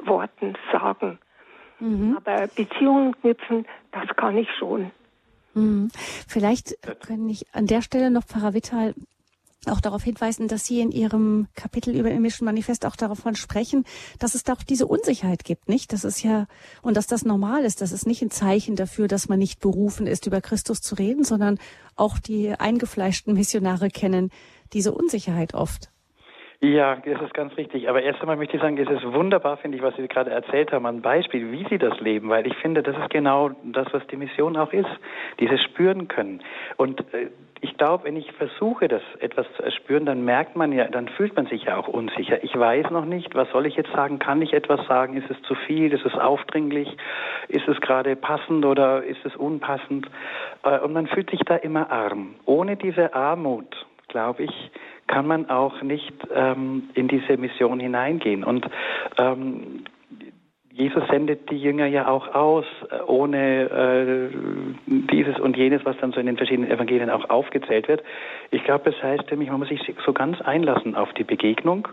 Worten 0.03 0.55
sagen. 0.71 1.19
Mhm. 1.79 2.17
Aber 2.17 2.47
Beziehungen 2.47 3.13
knüpfen, 3.21 3.65
das 3.91 4.07
kann 4.15 4.37
ich 4.37 4.49
schon. 4.57 4.91
Mhm. 5.53 5.89
Vielleicht 6.27 6.75
können 7.05 7.29
ich 7.29 7.45
an 7.53 7.67
der 7.67 7.81
Stelle 7.81 8.11
noch 8.11 8.23
Pfarrer 8.23 8.53
Vittal 8.53 8.93
auch 9.65 9.81
darauf 9.81 10.03
hinweisen, 10.03 10.47
dass 10.47 10.65
Sie 10.65 10.81
in 10.81 10.91
Ihrem 10.91 11.47
Kapitel 11.55 11.95
über 11.95 12.11
im 12.11 12.27
Manifest 12.41 12.85
auch 12.85 12.95
davon 12.95 13.35
sprechen, 13.35 13.85
dass 14.19 14.35
es 14.35 14.43
da 14.43 14.53
auch 14.53 14.63
diese 14.63 14.87
Unsicherheit 14.87 15.43
gibt, 15.43 15.67
nicht? 15.67 15.91
Das 15.93 16.03
ist 16.03 16.23
ja, 16.23 16.47
und 16.81 16.95
dass 16.95 17.07
das 17.07 17.25
normal 17.25 17.65
ist. 17.65 17.81
Das 17.81 17.91
ist 17.91 18.05
nicht 18.05 18.21
ein 18.21 18.31
Zeichen 18.31 18.75
dafür, 18.75 19.07
dass 19.07 19.29
man 19.29 19.39
nicht 19.39 19.59
berufen 19.59 20.07
ist, 20.07 20.25
über 20.27 20.41
Christus 20.41 20.81
zu 20.81 20.95
reden, 20.95 21.23
sondern 21.23 21.59
auch 21.95 22.19
die 22.19 22.51
eingefleischten 22.51 23.33
Missionare 23.33 23.89
kennen 23.89 24.29
diese 24.73 24.93
Unsicherheit 24.93 25.53
oft. 25.53 25.89
Ja, 26.59 26.95
das 26.95 27.21
ist 27.21 27.35
ganz 27.35 27.55
richtig. 27.55 27.87
Aber 27.87 28.01
erst 28.01 28.19
einmal 28.21 28.35
möchte 28.35 28.55
ich 28.55 28.61
sagen, 28.63 28.79
es 28.79 28.89
ist 28.89 29.13
wunderbar, 29.13 29.57
finde 29.57 29.77
ich, 29.77 29.83
was 29.83 29.95
Sie 29.95 30.07
gerade 30.07 30.31
erzählt 30.31 30.71
haben, 30.71 30.87
ein 30.87 31.03
Beispiel, 31.03 31.51
wie 31.51 31.67
Sie 31.69 31.77
das 31.77 31.99
leben, 31.99 32.29
weil 32.29 32.47
ich 32.47 32.55
finde, 32.55 32.81
das 32.81 32.97
ist 32.97 33.11
genau 33.11 33.51
das, 33.63 33.85
was 33.91 34.05
die 34.07 34.15
Mission 34.15 34.57
auch 34.57 34.73
ist, 34.73 34.89
dieses 35.39 35.61
Spüren 35.61 36.07
können. 36.07 36.41
Und 36.77 37.01
äh, 37.13 37.27
ich 37.61 37.77
glaube, 37.77 38.05
wenn 38.05 38.15
ich 38.15 38.31
versuche, 38.31 38.87
das 38.87 39.03
etwas 39.19 39.45
zu 39.55 39.61
erspüren, 39.61 40.07
dann 40.07 40.25
merkt 40.25 40.55
man 40.55 40.71
ja, 40.71 40.87
dann 40.87 41.09
fühlt 41.09 41.35
man 41.35 41.45
sich 41.45 41.65
ja 41.65 41.77
auch 41.77 41.87
unsicher. 41.87 42.43
Ich 42.43 42.57
weiß 42.57 42.89
noch 42.89 43.05
nicht, 43.05 43.35
was 43.35 43.49
soll 43.51 43.67
ich 43.67 43.75
jetzt 43.75 43.91
sagen? 43.91 44.17
Kann 44.17 44.41
ich 44.41 44.53
etwas 44.53 44.83
sagen? 44.87 45.15
Ist 45.15 45.29
es 45.29 45.39
zu 45.43 45.53
viel? 45.53 45.93
Ist 45.93 46.05
es 46.05 46.15
aufdringlich? 46.15 46.97
Ist 47.49 47.67
es 47.67 47.79
gerade 47.81 48.15
passend 48.15 48.65
oder 48.65 49.03
ist 49.03 49.23
es 49.25 49.35
unpassend? 49.35 50.07
Äh, 50.63 50.79
und 50.79 50.93
man 50.93 51.05
fühlt 51.05 51.29
sich 51.29 51.41
da 51.41 51.55
immer 51.55 51.91
arm. 51.91 52.33
Ohne 52.45 52.77
diese 52.77 53.13
Armut, 53.13 53.85
glaube 54.07 54.43
ich, 54.43 54.71
kann 55.07 55.27
man 55.27 55.49
auch 55.49 55.81
nicht 55.81 56.13
ähm, 56.33 56.89
in 56.93 57.07
diese 57.07 57.37
Mission 57.37 57.79
hineingehen. 57.79 58.43
Und 58.43 58.65
ähm, 59.17 59.85
Jesus 60.71 61.03
sendet 61.09 61.49
die 61.49 61.57
Jünger 61.57 61.87
ja 61.87 62.07
auch 62.07 62.35
aus, 62.35 62.65
äh, 62.91 63.01
ohne 63.07 63.63
äh, 63.63 64.29
dieses 64.85 65.39
und 65.39 65.57
jenes, 65.57 65.83
was 65.85 65.97
dann 65.97 66.11
so 66.11 66.19
in 66.19 66.27
den 66.27 66.37
verschiedenen 66.37 66.69
Evangelien 66.69 67.09
auch 67.09 67.29
aufgezählt 67.29 67.87
wird. 67.87 68.03
Ich 68.51 68.63
glaube, 68.63 68.91
das 68.91 69.01
heißt 69.01 69.29
nämlich, 69.31 69.49
man 69.49 69.59
muss 69.59 69.69
sich 69.69 69.81
so 70.05 70.13
ganz 70.13 70.39
einlassen 70.41 70.95
auf 70.95 71.11
die 71.13 71.23
Begegnung. 71.23 71.87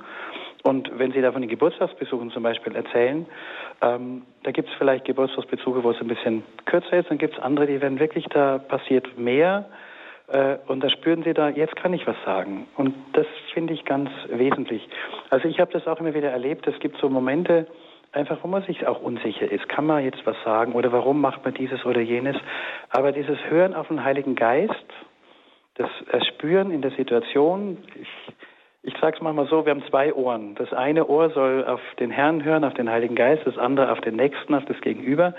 Und 0.65 0.99
wenn 0.99 1.13
Sie 1.13 1.21
da 1.21 1.33
von 1.33 1.43
den 1.43 1.51
Geburtstagsbesuchen 1.51 2.31
zum 2.31 2.43
Beispiel 2.43 2.75
erzählen, 2.75 3.27
ähm, 3.83 4.23
da 4.43 4.51
gibt 4.51 4.69
es 4.69 4.75
vielleicht 4.77 5.05
Geburtstagsbesuche, 5.05 5.83
wo 5.83 5.91
es 5.91 6.01
ein 6.01 6.09
bisschen 6.09 6.43
kürzer 6.67 6.99
ist, 6.99 7.11
dann 7.11 7.19
gibt 7.19 7.37
es 7.37 7.43
andere, 7.43 7.67
die 7.67 7.81
werden 7.81 7.99
wirklich, 7.99 8.27
da 8.27 8.59
passiert 8.59 9.19
mehr 9.19 9.67
und 10.67 10.83
da 10.83 10.91
spüren 10.91 11.23
Sie 11.23 11.33
da, 11.33 11.49
jetzt 11.49 11.77
kann 11.77 11.93
ich 11.93 12.07
was 12.07 12.17
sagen. 12.25 12.67
Und 12.77 12.95
das 13.13 13.27
finde 13.53 13.73
ich 13.73 13.85
ganz 13.85 14.11
wesentlich. 14.29 14.89
Also 15.31 15.49
ich 15.49 15.61
habe 15.61 15.73
das 15.73 15.87
auch 15.87 16.01
immer 16.01 16.15
wieder 16.15 16.31
erlebt. 16.31 16.67
Es 16.67 16.79
gibt 16.81 16.99
so 16.99 17.09
Momente, 17.09 17.67
einfach 18.13 18.39
wo 18.43 18.49
man 18.49 18.63
sich 18.65 18.87
auch 18.87 19.01
unsicher 19.01 19.51
ist. 19.51 19.69
Kann 19.69 19.87
man 19.87 20.05
jetzt 20.05 20.25
was 20.27 20.37
sagen 20.45 20.73
oder 20.73 20.93
warum 20.93 21.21
macht 21.21 21.45
man 21.45 21.55
dieses 21.55 21.85
oder 21.85 22.01
jenes? 22.01 22.37
Aber 22.91 23.13
dieses 23.13 23.39
Hören 23.49 23.75
auf 23.75 23.89
den 23.89 24.03
Heiligen 24.03 24.35
Geist, 24.35 24.75
das 25.77 25.91
Erspüren 26.11 26.71
in 26.71 26.83
der 26.83 26.93
Situation, 26.93 27.79
ich, 28.01 28.09
ich 28.83 28.95
sage 29.01 29.17
es 29.17 29.23
mal 29.23 29.47
so, 29.47 29.65
wir 29.65 29.71
haben 29.71 29.85
zwei 29.89 30.13
Ohren. 30.15 30.55
Das 30.57 30.73
eine 30.73 31.07
Ohr 31.07 31.31
soll 31.31 31.65
auf 31.65 31.81
den 31.99 32.11
Herrn 32.11 32.45
hören, 32.45 32.65
auf 32.65 32.75
den 32.75 32.91
Heiligen 32.91 33.15
Geist, 33.15 33.47
das 33.47 33.59
andere 33.59 33.91
auf 33.91 34.01
den 34.01 34.17
Nächsten, 34.17 34.55
auf 34.55 34.65
das 34.65 34.81
Gegenüber. 34.81 35.35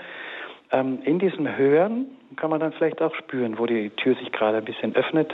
Ähm, 0.72 1.00
in 1.04 1.18
diesem 1.18 1.56
Hören 1.56 2.15
kann 2.36 2.50
man 2.50 2.60
dann 2.60 2.72
vielleicht 2.72 3.00
auch 3.00 3.14
spüren, 3.14 3.58
wo 3.58 3.66
die 3.66 3.90
Tür 3.90 4.14
sich 4.16 4.32
gerade 4.32 4.58
ein 4.58 4.64
bisschen 4.64 4.94
öffnet. 4.96 5.32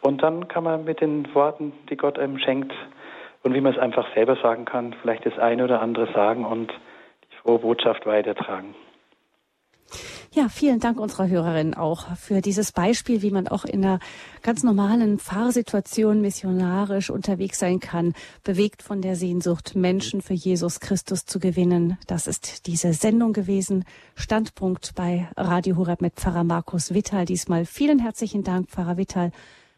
Und 0.00 0.22
dann 0.22 0.48
kann 0.48 0.64
man 0.64 0.84
mit 0.84 1.00
den 1.00 1.34
Worten, 1.34 1.72
die 1.88 1.96
Gott 1.96 2.18
einem 2.18 2.38
schenkt 2.38 2.72
und 3.42 3.54
wie 3.54 3.60
man 3.60 3.72
es 3.72 3.78
einfach 3.78 4.12
selber 4.14 4.36
sagen 4.36 4.64
kann, 4.64 4.94
vielleicht 5.00 5.24
das 5.24 5.38
eine 5.38 5.64
oder 5.64 5.80
andere 5.80 6.12
sagen 6.12 6.44
und 6.44 6.70
die 6.70 7.36
frohe 7.42 7.60
Botschaft 7.60 8.06
weitertragen. 8.06 8.74
Ja, 10.36 10.50
vielen 10.50 10.80
Dank 10.80 11.00
unserer 11.00 11.28
Hörerin 11.28 11.72
auch 11.72 12.14
für 12.14 12.42
dieses 12.42 12.70
Beispiel, 12.70 13.22
wie 13.22 13.30
man 13.30 13.48
auch 13.48 13.64
in 13.64 13.82
einer 13.82 14.00
ganz 14.42 14.62
normalen 14.62 15.18
Fahrsituation 15.18 16.20
missionarisch 16.20 17.08
unterwegs 17.08 17.58
sein 17.58 17.80
kann, 17.80 18.12
bewegt 18.44 18.82
von 18.82 19.00
der 19.00 19.16
Sehnsucht, 19.16 19.74
Menschen 19.76 20.20
für 20.20 20.34
Jesus 20.34 20.78
Christus 20.80 21.24
zu 21.24 21.38
gewinnen. 21.38 21.96
Das 22.06 22.26
ist 22.26 22.66
diese 22.66 22.92
Sendung 22.92 23.32
gewesen. 23.32 23.86
Standpunkt 24.14 24.94
bei 24.94 25.26
Radio 25.38 25.76
Horeb 25.78 26.02
mit 26.02 26.16
Pfarrer 26.16 26.44
Markus 26.44 26.92
Wittal. 26.92 27.24
Diesmal 27.24 27.64
vielen 27.64 27.98
herzlichen 27.98 28.44
Dank, 28.44 28.68
Pfarrer 28.68 28.98
Wittal, 28.98 29.30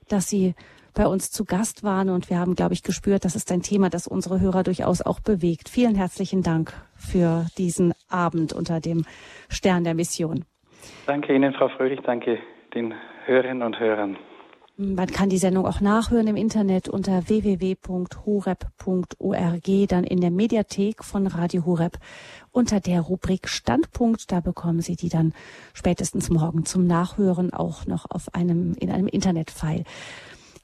dass 0.08 0.28
Sie 0.28 0.56
bei 0.98 1.06
uns 1.06 1.30
zu 1.30 1.44
Gast 1.44 1.84
waren 1.84 2.10
und 2.10 2.28
wir 2.28 2.40
haben, 2.40 2.56
glaube 2.56 2.74
ich, 2.74 2.82
gespürt, 2.82 3.24
das 3.24 3.36
ist 3.36 3.52
ein 3.52 3.62
Thema, 3.62 3.88
das 3.88 4.08
unsere 4.08 4.40
Hörer 4.40 4.64
durchaus 4.64 5.00
auch 5.00 5.20
bewegt. 5.20 5.68
Vielen 5.68 5.94
herzlichen 5.94 6.42
Dank 6.42 6.72
für 6.96 7.46
diesen 7.56 7.94
Abend 8.08 8.52
unter 8.52 8.80
dem 8.80 9.04
Stern 9.48 9.84
der 9.84 9.94
Mission. 9.94 10.44
Danke 11.06 11.36
Ihnen, 11.36 11.54
Frau 11.54 11.68
Fröhlich, 11.68 12.00
danke 12.04 12.40
den 12.74 12.94
Hörerinnen 13.26 13.62
und 13.62 13.78
Hörern. 13.78 14.18
Man 14.80 15.08
kann 15.08 15.28
die 15.28 15.38
Sendung 15.38 15.66
auch 15.66 15.80
nachhören 15.80 16.28
im 16.28 16.36
Internet 16.36 16.88
unter 16.88 17.28
www.horeb.org, 17.28 18.68
dann 19.88 20.04
in 20.04 20.20
der 20.20 20.30
Mediathek 20.30 21.02
von 21.02 21.26
Radio 21.26 21.64
Horeb 21.66 21.98
unter 22.52 22.78
der 22.78 23.00
Rubrik 23.00 23.48
Standpunkt. 23.48 24.30
Da 24.30 24.38
bekommen 24.38 24.80
Sie 24.80 24.94
die 24.94 25.08
dann 25.08 25.32
spätestens 25.74 26.30
morgen 26.30 26.64
zum 26.64 26.86
Nachhören 26.86 27.52
auch 27.52 27.86
noch 27.86 28.06
auf 28.08 28.34
einem, 28.34 28.74
in 28.74 28.92
einem 28.92 29.08
Internetfile. 29.08 29.82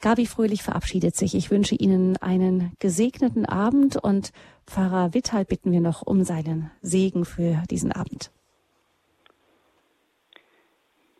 Gabi 0.00 0.26
Fröhlich 0.26 0.62
verabschiedet 0.62 1.16
sich. 1.16 1.34
Ich 1.34 1.50
wünsche 1.50 1.74
Ihnen 1.74 2.16
einen 2.18 2.72
gesegneten 2.78 3.46
Abend 3.46 3.96
und 3.96 4.32
Pfarrer 4.66 5.14
Wittal 5.14 5.44
bitten 5.44 5.72
wir 5.72 5.80
noch 5.80 6.02
um 6.02 6.24
seinen 6.24 6.70
Segen 6.80 7.24
für 7.24 7.62
diesen 7.70 7.92
Abend. 7.92 8.30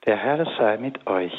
Der 0.06 0.16
Herr 0.16 0.44
sei 0.58 0.76
mit 0.76 1.06
euch. 1.06 1.32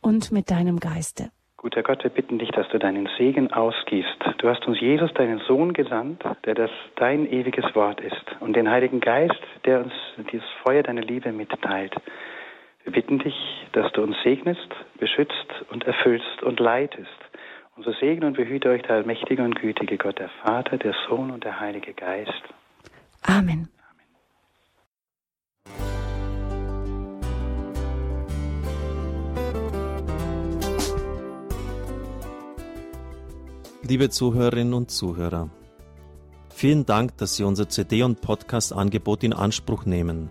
Und 0.00 0.30
mit 0.30 0.50
deinem 0.50 0.78
Geiste. 0.78 1.30
Guter 1.56 1.82
Gott, 1.82 2.04
wir 2.04 2.10
bitten 2.10 2.38
dich, 2.38 2.50
dass 2.50 2.68
du 2.68 2.78
deinen 2.78 3.08
Segen 3.18 3.52
ausgießt. 3.52 4.36
Du 4.38 4.48
hast 4.48 4.64
uns 4.68 4.80
Jesus, 4.80 5.12
deinen 5.14 5.40
Sohn, 5.40 5.72
gesandt, 5.72 6.22
der 6.44 6.54
das 6.54 6.70
dein 6.94 7.26
ewiges 7.26 7.74
Wort 7.74 8.00
ist, 8.00 8.24
und 8.38 8.54
den 8.54 8.70
Heiligen 8.70 9.00
Geist, 9.00 9.42
der 9.64 9.80
uns 9.80 9.92
dieses 10.30 10.46
Feuer 10.62 10.84
deiner 10.84 11.00
Liebe 11.00 11.32
mitteilt. 11.32 11.96
Wir 12.88 13.02
bitten 13.02 13.18
dich, 13.18 13.34
dass 13.72 13.92
du 13.92 14.00
uns 14.00 14.16
segnest, 14.24 14.66
beschützt 14.98 15.34
und 15.70 15.84
erfüllst 15.84 16.42
und 16.42 16.58
leitest. 16.58 17.06
Und 17.76 17.84
so 17.84 17.92
segne 17.92 18.26
und 18.26 18.38
behüte 18.38 18.70
euch 18.70 18.80
der 18.80 18.92
allmächtige 18.92 19.42
und 19.42 19.60
gütige 19.60 19.98
Gott, 19.98 20.18
der 20.18 20.30
Vater, 20.42 20.78
der 20.78 20.94
Sohn 21.06 21.30
und 21.30 21.44
der 21.44 21.60
Heilige 21.60 21.92
Geist. 21.92 22.32
Amen. 23.20 23.68
Liebe 33.86 34.08
Zuhörerinnen 34.08 34.72
und 34.72 34.90
Zuhörer, 34.90 35.50
vielen 36.48 36.86
Dank, 36.86 37.18
dass 37.18 37.36
Sie 37.36 37.44
unser 37.44 37.68
CD- 37.68 38.02
und 38.02 38.22
Podcast-Angebot 38.22 39.24
in 39.24 39.34
Anspruch 39.34 39.84
nehmen. 39.84 40.30